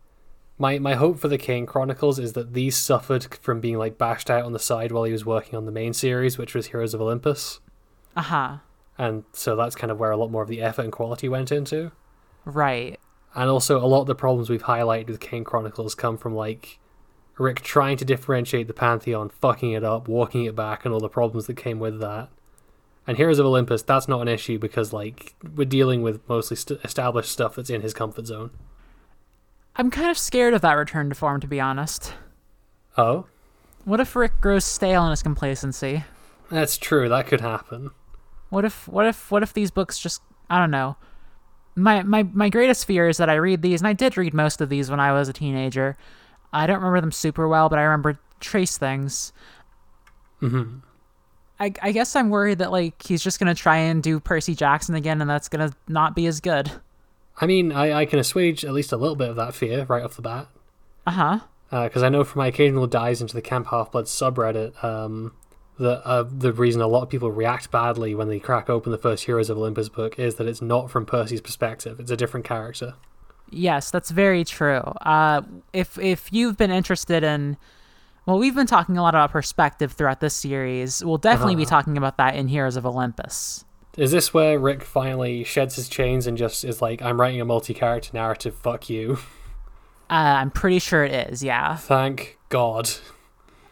my 0.57 0.79
my 0.79 0.95
hope 0.95 1.19
for 1.19 1.27
the 1.27 1.37
Kane 1.37 1.65
Chronicles 1.65 2.17
is 2.17 2.31
that 2.33 2.53
these 2.53 2.77
suffered 2.77 3.35
from 3.41 3.59
being 3.59 3.77
like 3.77 3.97
bashed 3.97 4.29
out 4.29 4.45
on 4.45 4.53
the 4.53 4.59
side 4.59 4.93
while 4.93 5.03
he 5.03 5.11
was 5.11 5.25
working 5.25 5.55
on 5.55 5.65
the 5.65 5.71
main 5.71 5.91
series, 5.91 6.37
which 6.37 6.55
was 6.55 6.67
Heroes 6.67 6.93
of 6.93 7.01
Olympus, 7.01 7.59
uh-huh 8.15 8.57
and 8.97 9.25
so 9.33 9.55
that's 9.57 9.75
kind 9.75 9.91
of 9.91 9.99
where 9.99 10.11
a 10.11 10.17
lot 10.17 10.31
more 10.31 10.43
of 10.43 10.47
the 10.49 10.61
effort 10.61 10.83
and 10.83 10.91
quality 10.93 11.27
went 11.27 11.51
into. 11.51 11.91
right 12.45 12.99
And 13.33 13.49
also, 13.49 13.83
a 13.83 13.87
lot 13.87 14.01
of 14.01 14.07
the 14.07 14.15
problems 14.15 14.49
we've 14.49 14.63
highlighted 14.63 15.07
with 15.07 15.19
Kane 15.19 15.43
Chronicles 15.43 15.95
come 15.95 16.17
from 16.17 16.35
like 16.35 16.79
Rick 17.37 17.61
trying 17.61 17.97
to 17.97 18.05
differentiate 18.05 18.67
the 18.67 18.73
Pantheon, 18.73 19.29
fucking 19.29 19.71
it 19.71 19.83
up, 19.83 20.07
walking 20.07 20.43
it 20.45 20.55
back, 20.55 20.83
and 20.85 20.93
all 20.93 20.99
the 20.99 21.07
problems 21.09 21.47
that 21.47 21.55
came 21.57 21.79
with 21.79 21.99
that. 22.01 22.29
And 23.07 23.17
Heroes 23.17 23.39
of 23.39 23.45
Olympus, 23.45 23.81
that's 23.81 24.07
not 24.07 24.21
an 24.21 24.27
issue 24.27 24.59
because 24.59 24.93
like 24.93 25.33
we're 25.55 25.65
dealing 25.65 26.01
with 26.01 26.27
mostly 26.29 26.55
st- 26.57 26.79
established 26.83 27.31
stuff 27.31 27.55
that's 27.55 27.69
in 27.69 27.81
his 27.81 27.93
comfort 27.93 28.27
zone. 28.27 28.51
i'm 29.75 29.89
kind 29.89 30.09
of 30.11 30.17
scared 30.17 30.53
of 30.53 30.61
that 30.61 30.73
return 30.73 31.09
to 31.09 31.15
form 31.15 31.39
to 31.41 31.47
be 31.47 31.59
honest 31.59 32.13
Oh, 32.97 33.25
what 33.85 33.99
if 33.99 34.15
rick 34.15 34.39
grows 34.41 34.65
stale 34.65 35.03
in 35.05 35.09
his 35.11 35.23
complacency 35.23 36.03
that's 36.51 36.77
true. 36.77 37.07
That 37.09 37.27
could 37.27 37.39
happen. 37.41 37.89
what 38.49 38.65
if 38.65 38.87
what 38.87 39.05
if 39.07 39.31
what 39.31 39.41
if 39.41 39.51
these 39.53 39.71
books 39.71 39.97
just 39.97 40.21
i 40.49 40.59
don't 40.59 40.71
know 40.71 40.95
my 41.75 42.03
my 42.03 42.23
my 42.23 42.49
greatest 42.49 42.85
fear 42.85 43.07
is 43.07 43.17
that 43.17 43.29
i 43.29 43.35
read 43.35 43.61
these 43.61 43.81
and 43.81 43.87
i 43.87 43.93
did 43.93 44.17
read 44.17 44.33
most 44.33 44.61
of 44.61 44.69
these 44.69 44.89
when 44.89 44.99
i 44.99 45.11
was 45.11 45.29
a 45.29 45.33
teenager 45.33 45.97
i 46.51 46.67
don't 46.67 46.77
remember 46.77 47.01
them 47.01 47.11
super 47.11 47.47
well 47.47 47.69
but 47.69 47.79
i 47.79 47.83
remember 47.83 48.19
trace 48.39 48.77
things 48.77 49.31
hmm 50.39 50.79
I, 51.61 51.71
I 51.79 51.91
guess 51.91 52.15
I'm 52.15 52.31
worried 52.31 52.57
that 52.57 52.71
like 52.71 53.03
he's 53.03 53.21
just 53.21 53.39
gonna 53.39 53.53
try 53.53 53.77
and 53.77 54.01
do 54.01 54.19
Percy 54.19 54.55
Jackson 54.55 54.95
again, 54.95 55.21
and 55.21 55.29
that's 55.29 55.47
gonna 55.47 55.71
not 55.87 56.15
be 56.15 56.25
as 56.25 56.39
good. 56.39 56.71
I 57.39 57.45
mean, 57.45 57.71
I, 57.71 57.93
I 57.93 58.05
can 58.05 58.17
assuage 58.17 58.65
at 58.65 58.73
least 58.73 58.91
a 58.91 58.97
little 58.97 59.15
bit 59.15 59.29
of 59.29 59.35
that 59.35 59.53
fear 59.53 59.85
right 59.87 60.03
off 60.03 60.15
the 60.15 60.23
bat. 60.23 60.47
Uh 61.05 61.11
huh. 61.11 61.39
Because 61.69 62.01
I 62.01 62.09
know 62.09 62.23
from 62.23 62.39
my 62.39 62.47
occasional 62.47 62.87
dives 62.87 63.21
into 63.21 63.35
the 63.35 63.43
Camp 63.43 63.67
Half 63.67 63.91
Blood 63.91 64.05
subreddit, 64.05 64.83
um, 64.83 65.33
the 65.81 66.05
uh, 66.07 66.23
the 66.29 66.53
reason 66.53 66.81
a 66.81 66.87
lot 66.87 67.01
of 67.03 67.09
people 67.09 67.31
react 67.31 67.71
badly 67.71 68.15
when 68.15 68.27
they 68.29 68.39
crack 68.39 68.69
open 68.69 68.91
the 68.91 68.97
first 68.97 69.25
Heroes 69.25 69.49
of 69.49 69.57
Olympus 69.57 69.89
book 69.89 70.17
is 70.19 70.35
that 70.35 70.47
it's 70.47 70.61
not 70.61 70.89
from 70.91 71.05
Percy's 71.05 71.41
perspective; 71.41 71.99
it's 71.99 72.11
a 72.11 72.17
different 72.17 72.45
character. 72.45 72.93
Yes, 73.49 73.91
that's 73.91 74.11
very 74.11 74.43
true. 74.45 74.79
Uh, 75.01 75.41
if 75.73 75.97
if 75.99 76.31
you've 76.31 76.55
been 76.57 76.71
interested 76.71 77.23
in, 77.23 77.57
well, 78.25 78.37
we've 78.39 78.55
been 78.55 78.67
talking 78.67 78.97
a 78.97 79.01
lot 79.01 79.13
about 79.15 79.31
perspective 79.31 79.91
throughout 79.93 80.19
this 80.21 80.33
series. 80.35 81.03
We'll 81.03 81.17
definitely 81.17 81.55
be 81.55 81.63
Uh-huh. 81.63 81.69
talking 81.81 81.97
about 81.97 82.17
that 82.17 82.35
in 82.35 82.47
Heroes 82.47 82.77
of 82.77 82.85
Olympus. 82.85 83.65
Is 83.97 84.11
this 84.11 84.33
where 84.33 84.57
Rick 84.57 84.83
finally 84.83 85.43
sheds 85.43 85.75
his 85.75 85.89
chains 85.89 86.25
and 86.27 86.37
just 86.37 86.63
is 86.63 86.81
like, 86.81 87.01
"I'm 87.01 87.19
writing 87.19 87.41
a 87.41 87.45
multi-character 87.45 88.11
narrative. 88.13 88.55
Fuck 88.55 88.89
you." 88.89 89.17
Uh, 90.09 90.39
I'm 90.39 90.51
pretty 90.51 90.79
sure 90.79 91.03
it 91.05 91.29
is. 91.31 91.41
Yeah, 91.43 91.75
Thank 91.77 92.37
God. 92.49 92.89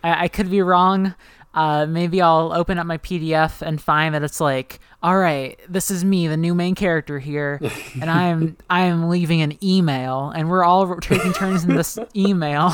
I, 0.03 0.23
I 0.25 0.27
could 0.29 0.49
be 0.49 0.61
wrong. 0.61 1.13
Uh, 1.59 1.85
maybe 1.85 2.21
I'll 2.21 2.53
open 2.53 2.77
up 2.77 2.87
my 2.87 2.99
PDF 2.99 3.61
and 3.61 3.81
find 3.81 4.15
that 4.15 4.23
it's 4.23 4.39
like, 4.39 4.79
all 5.03 5.17
right, 5.17 5.59
this 5.67 5.91
is 5.91 6.05
me, 6.05 6.25
the 6.25 6.37
new 6.37 6.55
main 6.55 6.73
character 6.73 7.19
here, 7.19 7.59
and 7.99 8.09
I'm 8.09 8.55
I'm 8.69 9.09
leaving 9.09 9.41
an 9.41 9.61
email, 9.61 10.29
and 10.29 10.49
we're 10.49 10.63
all 10.63 10.95
taking 11.01 11.33
turns 11.33 11.65
in 11.65 11.75
this 11.75 11.99
email. 12.15 12.73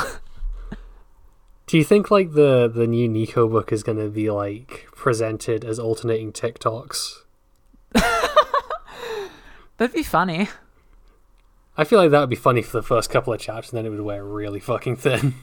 Do 1.65 1.79
you 1.79 1.83
think 1.83 2.11
like 2.11 2.33
the 2.33 2.71
the 2.71 2.85
new 2.85 3.09
Nico 3.09 3.47
book 3.47 3.71
is 3.71 3.81
going 3.81 3.97
to 3.97 4.09
be 4.09 4.29
like 4.29 4.85
presented 4.95 5.65
as 5.65 5.79
alternating 5.79 6.31
TikToks? 6.31 7.23
That'd 9.77 9.95
be 9.95 10.03
funny. 10.03 10.47
I 11.75 11.85
feel 11.85 11.97
like 11.97 12.11
that 12.11 12.19
would 12.19 12.29
be 12.29 12.35
funny 12.35 12.61
for 12.61 12.77
the 12.77 12.83
first 12.83 13.09
couple 13.09 13.33
of 13.33 13.39
chapters, 13.39 13.73
and 13.73 13.79
then 13.79 13.87
it 13.87 13.89
would 13.89 14.01
wear 14.01 14.23
really 14.23 14.59
fucking 14.59 14.97
thin. 14.97 15.33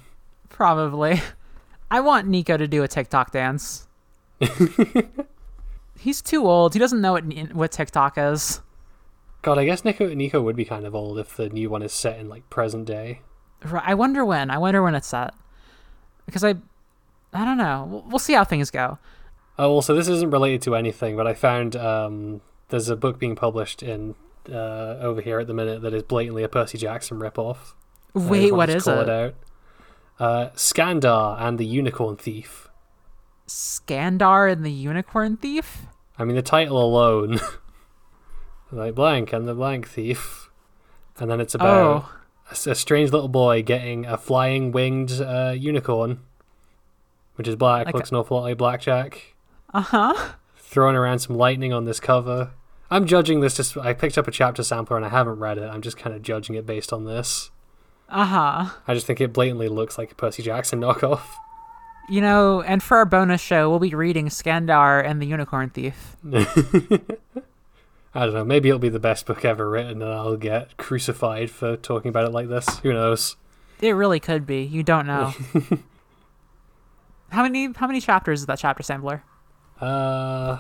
Probably. 0.49 1.21
I 1.93 2.01
want 2.01 2.27
Nico 2.27 2.57
to 2.57 2.67
do 2.67 2.83
a 2.83 2.89
TikTok 2.89 3.33
dance. 3.33 3.87
He's 5.99 6.23
too 6.23 6.49
old. 6.49 6.73
He 6.73 6.79
doesn't 6.79 7.03
know 7.03 7.13
what 7.13 7.25
what 7.53 7.71
TikTok 7.71 8.17
is. 8.17 8.63
God, 9.43 9.59
I 9.59 9.67
guess 9.67 9.85
Nico 9.85 10.09
Nico 10.15 10.41
would 10.41 10.57
be 10.57 10.65
kind 10.65 10.87
of 10.87 10.95
old 10.95 11.19
if 11.19 11.37
the 11.37 11.51
new 11.51 11.69
one 11.69 11.83
is 11.83 11.93
set 11.93 12.19
in 12.19 12.31
like 12.31 12.49
present 12.49 12.87
day. 12.87 13.21
Ri- 13.63 13.83
I 13.85 13.93
wonder 13.93 14.25
when. 14.25 14.51
I 14.51 14.57
wonder 14.57 14.83
when 14.83 14.95
it's 14.95 15.07
set. 15.07 15.35
Because 16.25 16.43
I, 16.43 16.55
I 17.35 17.45
don't 17.45 17.59
know. 17.59 17.87
We'll, 17.91 18.05
we'll 18.09 18.19
see 18.19 18.33
how 18.33 18.45
things 18.45 18.71
go. 18.71 18.99
Oh, 19.59 19.73
also, 19.73 19.95
this 19.95 20.09
isn't 20.09 20.31
related 20.31 20.63
to 20.63 20.75
anything, 20.75 21.15
but 21.15 21.27
I 21.27 21.35
found 21.35 21.77
um, 21.77 22.41
there's 22.71 22.89
a 22.89 22.97
book 22.97 23.19
being 23.19 23.37
published 23.37 23.83
in 23.83 24.15
uh, 24.49 24.97
over 24.99 25.21
here 25.21 25.41
at 25.41 25.47
the 25.47 25.55
minute 25.55 25.83
that 25.83 25.93
is 25.93 26.05
blatantly 26.05 26.43
a 26.43 26.49
Percy 26.49 26.79
Jackson 26.79 27.19
ripoff. 27.19 27.75
Wait, 28.15 28.51
what 28.51 28.51
is 28.51 28.53
what 28.53 28.67
to 28.67 28.77
is 28.77 28.85
call 28.85 29.01
it? 29.01 29.35
Uh, 30.23 30.51
Skandar 30.55 31.37
and 31.41 31.59
the 31.59 31.67
Unicorn 31.67 32.17
Thief. 32.17 32.69
Skandar 33.49 34.53
and 34.53 34.65
the 34.65 34.71
Unicorn 34.71 35.37
Thief? 35.37 35.87
I 36.17 36.23
mean, 36.25 36.37
the 36.37 36.43
title 36.43 36.81
alone, 36.81 37.41
like 38.71 38.95
blank 38.95 39.33
and 39.33 39.49
the 39.49 39.55
blank 39.55 39.89
thief, 39.89 40.49
and 41.19 41.29
then 41.29 41.41
it's 41.41 41.57
about 41.57 41.77
Oh, 41.77 42.13
a 42.51 42.71
a, 42.71 42.75
strange 42.77 43.11
little 43.11 43.29
boy 43.29 43.63
getting 43.63 44.07
a 44.07 44.17
flying 44.17 44.71
winged 44.71 45.21
uh, 45.21 45.55
unicorn, 45.59 46.21
which 47.35 47.49
is 47.49 47.57
black, 47.57 47.87
Like 47.87 47.95
looks 47.97 48.11
an 48.11 48.17
awful 48.19 48.37
lot 48.37 48.45
like 48.45 48.59
blackjack. 48.59 49.35
uh 49.75 49.81
huh. 49.81 50.35
Throwing 50.57 50.95
around 50.95 51.19
some 51.19 51.37
lightning 51.37 51.73
on 51.73 51.85
this 51.85 51.99
cover. 51.99 52.53
I'm 52.91 53.07
judging 53.07 53.41
this 53.41 53.57
just. 53.57 53.77
I 53.77 53.93
picked 53.93 54.17
up 54.19 54.29
a 54.29 54.31
chapter 54.31 54.63
sampler 54.63 54.97
and 54.97 55.05
I 55.05 55.09
haven't 55.09 55.41
read 55.41 55.59
it. 55.59 55.65
I'm 55.65 55.83
just 55.83 55.97
kind 55.97 56.15
of 56.15 56.23
judging 56.23 56.55
it 56.55 56.65
based 56.65 56.93
on 56.93 57.07
this. 57.07 57.51
Uh 58.13 58.27
huh. 58.27 58.67
I 58.87 58.93
just 58.93 59.07
think 59.07 59.23
it 59.23 59.33
blatantly 59.33 59.69
looks 59.69 59.97
like 59.97 60.13
a 60.13 60.15
Percy 60.15 60.43
Jackson 60.43 60.81
knockoff. 60.83 61.23
You 62.11 62.21
know, 62.21 62.61
and 62.61 62.83
for 62.83 62.99
our 62.99 63.07
bonus 63.07 63.41
show, 63.41 63.71
we'll 63.71 63.79
be 63.79 63.95
reading 63.95 64.27
Skandar 64.29 65.03
and 65.03 65.23
the 65.23 65.27
Unicorn 65.27 65.71
Thief. 65.71 66.19
I 68.15 68.27
don't 68.27 68.35
know. 68.35 68.45
Maybe 68.45 68.69
it'll 68.69 68.79
be 68.79 68.91
the 68.91 69.01
best 69.01 69.25
book 69.25 69.47
ever 69.47 69.71
written, 69.71 70.03
and 70.03 70.11
I'll 70.13 70.37
get 70.37 70.77
crucified 70.77 71.51
for 71.51 71.79
talking 71.79 72.11
about 72.11 72.27
it 72.27 72.33
like 72.33 72.49
this. 72.49 72.81
Who 72.81 72.93
knows? 72.93 73.37
It 73.81 73.93
really 73.93 74.21
could 74.21 74.47
be. 74.47 74.63
You 74.63 74.83
don't 74.83 75.07
know. 75.07 75.33
how 77.31 77.43
many 77.43 77.73
how 77.75 77.87
many 77.87 78.03
chapters 78.03 78.41
is 78.41 78.47
that 78.47 78.59
chapter 78.59 78.83
sampler? 78.83 79.23
Uh, 79.81 80.59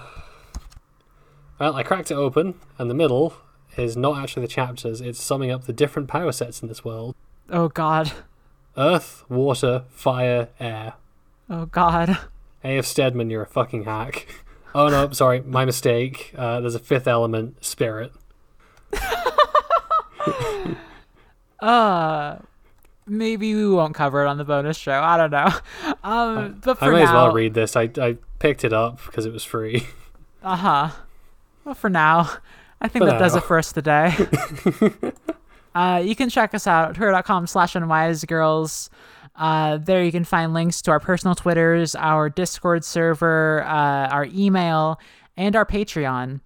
well, 1.58 1.76
I 1.76 1.82
cracked 1.82 2.10
it 2.10 2.14
open, 2.14 2.54
and 2.78 2.88
the 2.88 2.94
middle 2.94 3.34
is 3.76 3.94
not 3.94 4.16
actually 4.22 4.46
the 4.46 4.52
chapters. 4.52 5.02
It's 5.02 5.20
summing 5.20 5.50
up 5.50 5.64
the 5.64 5.74
different 5.74 6.08
power 6.08 6.32
sets 6.32 6.62
in 6.62 6.68
this 6.68 6.82
world: 6.82 7.14
Oh 7.50 7.68
god. 7.68 8.12
Earth, 8.76 9.24
water, 9.28 9.84
fire, 9.90 10.48
air. 10.58 10.94
Oh 11.50 11.66
god. 11.66 12.18
A.F. 12.64 12.86
Steadman, 12.86 13.28
you're 13.30 13.42
a 13.42 13.46
fucking 13.46 13.84
hack. 13.84 14.26
Oh 14.74 14.88
no, 14.88 15.10
sorry, 15.10 15.42
my 15.42 15.66
mistake. 15.66 16.32
Uh, 16.34 16.60
there's 16.60 16.74
a 16.74 16.78
fifth 16.78 17.06
element, 17.06 17.62
spirit. 17.62 18.10
Uh 21.60 22.38
maybe 23.06 23.54
we 23.54 23.68
won't 23.68 23.94
cover 23.94 24.24
it 24.24 24.28
on 24.28 24.36
the 24.38 24.44
bonus 24.44 24.76
show. 24.76 25.00
I 25.00 25.16
don't 25.16 25.30
know. 25.30 25.48
Um 26.02 26.60
but 26.64 26.78
I 26.82 26.86
for 26.86 26.92
may 26.92 27.02
as 27.02 27.10
well 27.10 27.32
read 27.32 27.54
this. 27.54 27.76
I, 27.76 27.90
I 28.00 28.16
picked 28.40 28.64
it 28.64 28.72
up 28.72 28.98
because 29.06 29.26
it 29.26 29.32
was 29.32 29.44
free. 29.44 29.86
Uh-huh. 30.42 30.90
Well 31.64 31.74
for 31.76 31.88
now, 31.90 32.30
I 32.80 32.88
think 32.88 33.04
For 33.04 33.10
that 33.10 33.18
does 33.18 33.36
it 33.36 33.44
for 33.44 33.58
us 33.58 33.72
today. 33.72 34.12
Uh 35.74 36.02
you 36.04 36.14
can 36.14 36.28
check 36.28 36.54
us 36.54 36.66
out 36.66 36.90
at 36.90 36.94
twitter.com 36.96 37.46
slash 37.46 37.74
unwisegirls. 37.74 38.88
Uh, 39.34 39.78
there 39.78 40.04
you 40.04 40.12
can 40.12 40.24
find 40.24 40.52
links 40.52 40.82
to 40.82 40.90
our 40.90 41.00
personal 41.00 41.34
Twitters, 41.34 41.94
our 41.94 42.28
Discord 42.28 42.84
server, 42.84 43.62
uh, 43.64 44.08
our 44.08 44.26
email, 44.26 45.00
and 45.36 45.56
our 45.56 45.64
Patreon. 45.64 46.40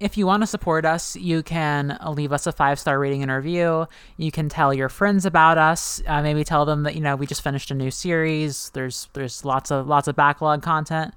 If 0.00 0.16
you 0.16 0.26
want 0.26 0.42
to 0.42 0.46
support 0.46 0.84
us, 0.84 1.14
you 1.16 1.42
can 1.42 1.98
leave 2.08 2.32
us 2.32 2.46
a 2.46 2.52
five 2.52 2.80
star 2.80 2.98
rating 2.98 3.22
and 3.22 3.30
review. 3.30 3.86
You 4.16 4.32
can 4.32 4.48
tell 4.48 4.74
your 4.74 4.88
friends 4.88 5.24
about 5.24 5.56
us. 5.56 6.02
Uh, 6.06 6.20
maybe 6.22 6.42
tell 6.42 6.64
them 6.64 6.82
that 6.82 6.94
you 6.96 7.00
know 7.00 7.14
we 7.14 7.26
just 7.26 7.42
finished 7.42 7.70
a 7.70 7.74
new 7.74 7.90
series. 7.90 8.70
There's 8.74 9.08
there's 9.12 9.44
lots 9.44 9.70
of 9.70 9.86
lots 9.86 10.08
of 10.08 10.16
backlog 10.16 10.62
content. 10.62 11.14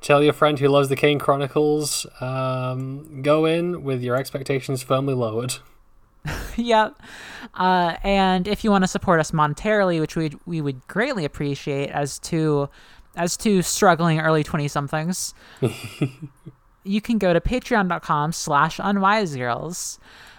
Tell 0.00 0.22
your 0.22 0.32
friend 0.32 0.58
who 0.58 0.68
loves 0.68 0.88
the 0.88 0.96
Kane 0.96 1.18
Chronicles. 1.18 2.06
Um, 2.20 3.22
go 3.22 3.46
in 3.46 3.84
with 3.84 4.02
your 4.02 4.16
expectations 4.16 4.82
firmly 4.82 5.14
lowered. 5.14 5.54
yep. 6.56 6.94
Uh, 7.54 7.96
and 8.02 8.48
if 8.48 8.64
you 8.64 8.70
want 8.70 8.84
to 8.84 8.88
support 8.88 9.20
us 9.20 9.30
monetarily, 9.30 10.00
which 10.00 10.16
we 10.16 10.32
we 10.46 10.60
would 10.60 10.86
greatly 10.88 11.24
appreciate, 11.24 11.90
as 11.90 12.18
to 12.20 12.68
as 13.16 13.36
to 13.38 13.62
struggling 13.62 14.20
early 14.20 14.42
twenty 14.42 14.68
somethings, 14.68 15.34
you 16.84 17.00
can 17.00 17.18
go 17.18 17.32
to 17.32 17.40
patreon.com 17.40 18.32
slash 18.32 18.78
unwisegirls. 18.78 19.98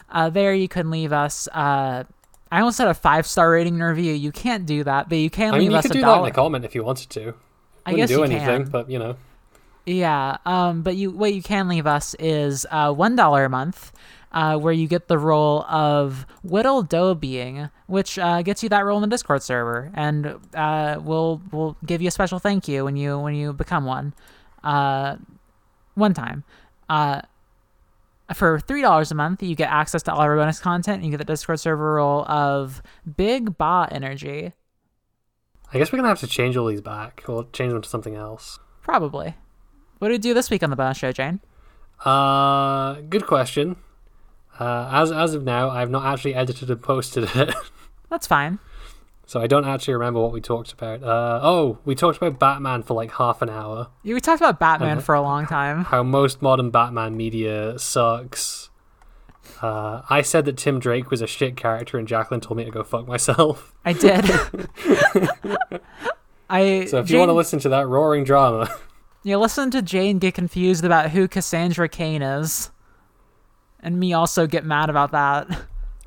Uh, 0.09 0.29
there 0.29 0.53
you 0.53 0.67
can 0.67 0.89
leave 0.91 1.11
us. 1.11 1.47
Uh, 1.49 2.03
I 2.51 2.59
almost 2.59 2.77
said 2.77 2.87
a 2.87 2.93
five 2.93 3.25
star 3.25 3.51
rating 3.51 3.75
and 3.75 3.83
review. 3.83 4.13
You 4.13 4.31
can't 4.31 4.65
do 4.65 4.83
that, 4.83 5.09
but 5.09 5.17
you 5.17 5.29
can 5.29 5.53
I 5.53 5.57
leave 5.57 5.61
mean, 5.63 5.71
you 5.71 5.77
us 5.77 5.83
could 5.83 5.91
a 5.91 5.93
do 5.95 6.01
that 6.01 6.19
in 6.19 6.25
a 6.25 6.31
comment 6.31 6.65
if 6.65 6.75
you 6.75 6.83
wanted 6.83 7.09
to. 7.11 7.33
I 7.85 7.91
Wouldn't 7.91 7.97
guess 7.97 8.09
do 8.09 8.15
you 8.15 8.23
anything, 8.23 8.63
can. 8.63 8.71
but 8.71 8.89
you 8.89 8.99
know. 8.99 9.17
Yeah, 9.85 10.37
um, 10.45 10.81
but 10.81 10.95
you 10.95 11.11
what 11.11 11.33
you 11.33 11.43
can 11.43 11.67
leave 11.67 11.85
us 11.85 12.15
is 12.17 12.65
uh, 12.71 12.91
one 12.91 13.15
dollar 13.15 13.45
a 13.45 13.49
month, 13.49 13.91
uh, 14.35 14.57
where 14.57 14.73
you 14.73 14.87
get 14.87 15.07
the 15.07 15.17
role 15.17 15.63
of 15.63 16.27
Whittle 16.43 16.83
Doe 16.83 17.15
Being, 17.15 17.69
which 17.87 18.19
uh, 18.19 18.41
gets 18.43 18.61
you 18.61 18.69
that 18.69 18.85
role 18.85 18.97
in 18.97 19.09
the 19.09 19.13
Discord 19.13 19.41
server, 19.41 19.91
and 19.95 20.35
uh, 20.53 20.99
we'll 21.01 21.41
we'll 21.51 21.77
give 21.85 22.01
you 22.01 22.09
a 22.09 22.11
special 22.11 22.37
thank 22.37 22.67
you 22.67 22.83
when 22.83 22.97
you 22.97 23.17
when 23.17 23.33
you 23.33 23.53
become 23.53 23.85
one, 23.85 24.13
uh, 24.63 25.15
one 25.95 26.13
time. 26.13 26.43
Uh, 26.89 27.21
for 28.33 28.59
three 28.59 28.81
dollars 28.81 29.11
a 29.11 29.15
month, 29.15 29.41
you 29.41 29.55
get 29.55 29.69
access 29.71 30.03
to 30.03 30.13
all 30.13 30.19
our 30.19 30.35
bonus 30.35 30.59
content, 30.59 30.97
and 30.97 31.05
you 31.05 31.11
get 31.11 31.17
the 31.25 31.31
Discord 31.33 31.59
server 31.59 31.93
role 31.95 32.25
of 32.25 32.81
Big 33.15 33.57
Ba 33.57 33.87
Energy, 33.89 34.51
I 35.73 35.77
guess 35.77 35.91
we're 35.91 35.97
gonna 35.97 36.09
have 36.09 36.19
to 36.19 36.27
change 36.27 36.57
all 36.57 36.67
these 36.67 36.81
back, 36.81 37.23
or 37.27 37.45
change 37.53 37.71
them 37.71 37.81
to 37.81 37.89
something 37.89 38.15
else. 38.15 38.59
probably. 38.81 39.35
What 39.99 40.09
do 40.09 40.13
we 40.13 40.17
do 40.17 40.33
this 40.33 40.49
week 40.49 40.61
on 40.61 40.69
the 40.69 40.75
bonus 40.75 40.97
show, 40.97 41.13
Jane? 41.13 41.39
Uh, 42.03 42.95
good 43.09 43.25
question. 43.25 43.77
Uh, 44.59 44.89
as 44.91 45.11
as 45.11 45.33
of 45.33 45.43
now, 45.43 45.69
I've 45.69 45.89
not 45.89 46.05
actually 46.05 46.35
edited 46.35 46.69
and 46.69 46.81
posted 46.81 47.29
it, 47.35 47.53
That's 48.09 48.27
fine. 48.27 48.59
so 49.25 49.41
I 49.41 49.47
don't 49.47 49.65
actually 49.65 49.95
remember 49.95 50.21
what 50.21 50.31
we 50.31 50.39
talked 50.41 50.71
about. 50.71 51.03
Uh, 51.03 51.39
oh, 51.43 51.79
we 51.85 51.95
talked 51.95 52.17
about 52.17 52.39
Batman 52.39 52.83
for 52.83 52.93
like 52.93 53.11
half 53.11 53.41
an 53.41 53.49
hour. 53.49 53.89
Yeah, 54.03 54.13
We 54.13 54.21
talked 54.21 54.41
about 54.41 54.59
Batman 54.59 55.01
for 55.01 55.15
a 55.15 55.21
long 55.21 55.45
time. 55.47 55.83
How 55.85 56.03
most 56.03 56.41
modern 56.41 56.69
Batman 56.69 57.17
media 57.17 57.77
sucks. 57.79 58.69
Uh, 59.61 60.01
I 60.09 60.21
said 60.21 60.45
that 60.45 60.57
Tim 60.57 60.79
Drake 60.79 61.09
was 61.09 61.21
a 61.21 61.27
shit 61.27 61.55
character, 61.55 61.97
and 61.97 62.07
Jacqueline 62.07 62.41
told 62.41 62.57
me 62.57 62.65
to 62.65 62.71
go 62.71 62.83
fuck 62.83 63.07
myself. 63.07 63.73
I 63.83 63.93
did. 63.93 64.25
I 66.49 66.85
So 66.85 66.99
if 66.99 67.07
Jane, 67.07 67.15
you 67.15 67.19
want 67.19 67.29
to 67.29 67.33
listen 67.33 67.59
to 67.59 67.69
that 67.69 67.87
roaring 67.87 68.23
drama, 68.23 68.69
you 69.23 69.37
listen 69.37 69.71
to 69.71 69.81
Jane 69.81 70.19
get 70.19 70.33
confused 70.33 70.85
about 70.85 71.11
who 71.11 71.27
Cassandra 71.27 71.89
Cain 71.89 72.21
is, 72.21 72.69
and 73.85 73.97
me 73.99 74.11
also 74.13 74.47
get 74.47 74.65
mad 74.65 74.89
about 74.89 75.11
that. 75.11 75.47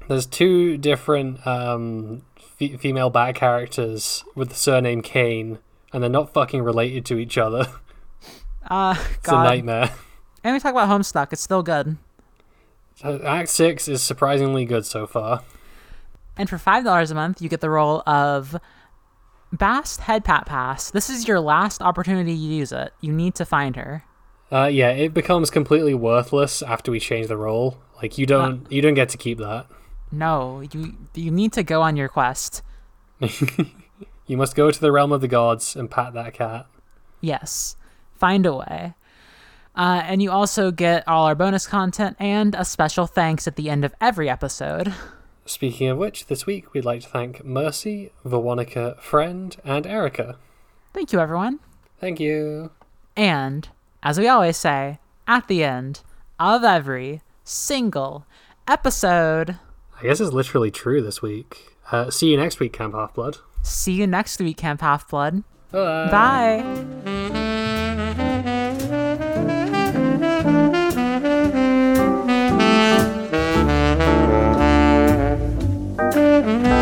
there's 0.09 0.27
two 0.27 0.77
different 0.77 1.47
um, 1.47 2.23
fe- 2.59 2.77
female 2.77 3.09
Bat 3.09 3.35
characters 3.37 4.25
with 4.35 4.51
the 4.51 4.55
surname 4.55 5.01
Kane, 5.01 5.59
and 5.93 6.03
they're 6.03 6.11
not 6.11 6.35
fucking 6.35 6.63
related 6.63 7.07
to 7.07 7.19
each 7.19 7.39
other. 7.39 7.67
Uh, 8.69 8.95
It's 9.11 9.29
a 9.29 9.31
God. 9.31 9.45
nightmare. 9.45 9.91
And 10.45 10.55
we 10.55 10.61
talk 10.61 10.73
about 10.73 10.89
Homestuck. 10.89 11.33
It's 11.33 11.41
still 11.43 11.63
good. 11.63 11.97
Uh, 13.03 13.19
Act 13.25 13.49
six 13.49 13.87
is 13.89 14.03
surprisingly 14.03 14.65
good 14.65 14.85
so 14.85 15.07
far. 15.07 15.43
And 16.37 16.49
for 16.49 16.59
five 16.59 16.85
dollars 16.85 17.11
a 17.11 17.15
month, 17.15 17.41
you 17.43 17.49
get 17.49 17.61
the 17.61 17.71
role 17.71 18.03
of 18.07 18.57
Bast 19.53 20.01
Head 20.03 20.25
Pat 20.25 20.47
Pass. 20.47 20.91
This 20.91 21.09
is 21.11 21.27
your 21.27 21.41
last 21.41 21.81
opportunity 21.83 22.33
to 22.33 22.39
use 22.39 22.71
it. 22.73 22.93
You 23.01 23.13
need 23.13 23.35
to 23.37 23.45
find 23.45 23.75
her. 23.77 24.05
Uh, 24.51 24.67
yeah, 24.67 24.91
it 24.91 25.13
becomes 25.13 25.51
completely 25.51 25.95
worthless 25.95 26.63
after 26.63 26.91
we 26.91 27.01
change 27.01 27.27
the 27.27 27.37
role. 27.37 27.79
Like 28.03 28.17
you 28.17 28.27
don't, 28.27 28.71
you 28.71 28.81
don't 28.81 28.95
get 28.95 29.09
to 29.11 29.19
keep 29.19 29.39
that. 29.39 29.67
No, 30.11 30.63
you 30.73 30.97
you 31.15 31.31
need 31.31 31.53
to 31.53 31.63
go 31.63 31.83
on 31.83 31.97
your 31.97 32.09
quest. 32.09 32.63
You 34.29 34.37
must 34.37 34.55
go 34.55 34.71
to 34.71 34.79
the 34.79 34.93
realm 34.93 35.11
of 35.11 35.23
the 35.23 35.27
gods 35.27 35.75
and 35.75 35.91
pat 35.91 36.13
that 36.13 36.35
cat. 36.35 36.67
Yes, 37.23 37.77
find 38.15 38.45
a 38.45 38.55
way. 38.55 38.95
Uh, 39.75 40.03
and 40.05 40.23
you 40.23 40.31
also 40.31 40.71
get 40.71 41.09
all 41.09 41.25
our 41.25 41.35
bonus 41.35 41.67
content 41.67 42.15
and 42.21 42.55
a 42.55 42.65
special 42.65 43.07
thanks 43.07 43.49
at 43.49 43.57
the 43.57 43.71
end 43.71 43.87
of 43.87 43.95
every 44.03 44.29
episode. 44.29 44.93
Speaking 45.47 45.89
of 45.89 45.97
which, 45.97 46.27
this 46.27 46.45
week 46.45 46.75
we'd 46.75 46.85
like 46.85 47.01
to 47.03 47.09
thank 47.09 47.43
Mercy, 47.43 48.13
Veronica, 48.23 48.99
Friend, 49.01 49.57
and 49.65 49.87
Erica. 49.87 50.37
Thank 50.93 51.11
you, 51.15 51.21
everyone. 51.21 51.61
Thank 51.99 52.21
you. 52.21 52.71
And, 53.17 53.67
as 54.03 54.19
we 54.19 54.29
always 54.29 54.57
say 54.57 54.99
at 55.27 55.49
the 55.49 55.65
end 55.65 56.01
of 56.39 56.65
every 56.65 57.23
single 57.45 58.27
episode. 58.67 59.59
I 59.99 60.03
guess 60.03 60.21
it's 60.21 60.33
literally 60.33 60.71
true 60.71 61.03
this 61.03 61.21
week. 61.23 61.77
Uh, 61.91 62.11
see 62.11 62.31
you 62.31 62.37
next 62.37 62.61
week, 62.61 62.73
Camp 62.73 62.95
Half 62.95 63.15
Blood. 63.15 63.39
See 63.63 63.93
you 63.93 64.07
next 64.07 64.41
week, 64.41 64.57
Camp 64.57 64.81
Half 64.81 65.09
Blood. 65.09 65.43
Bye. 65.73 66.63
Bye. 76.25 76.78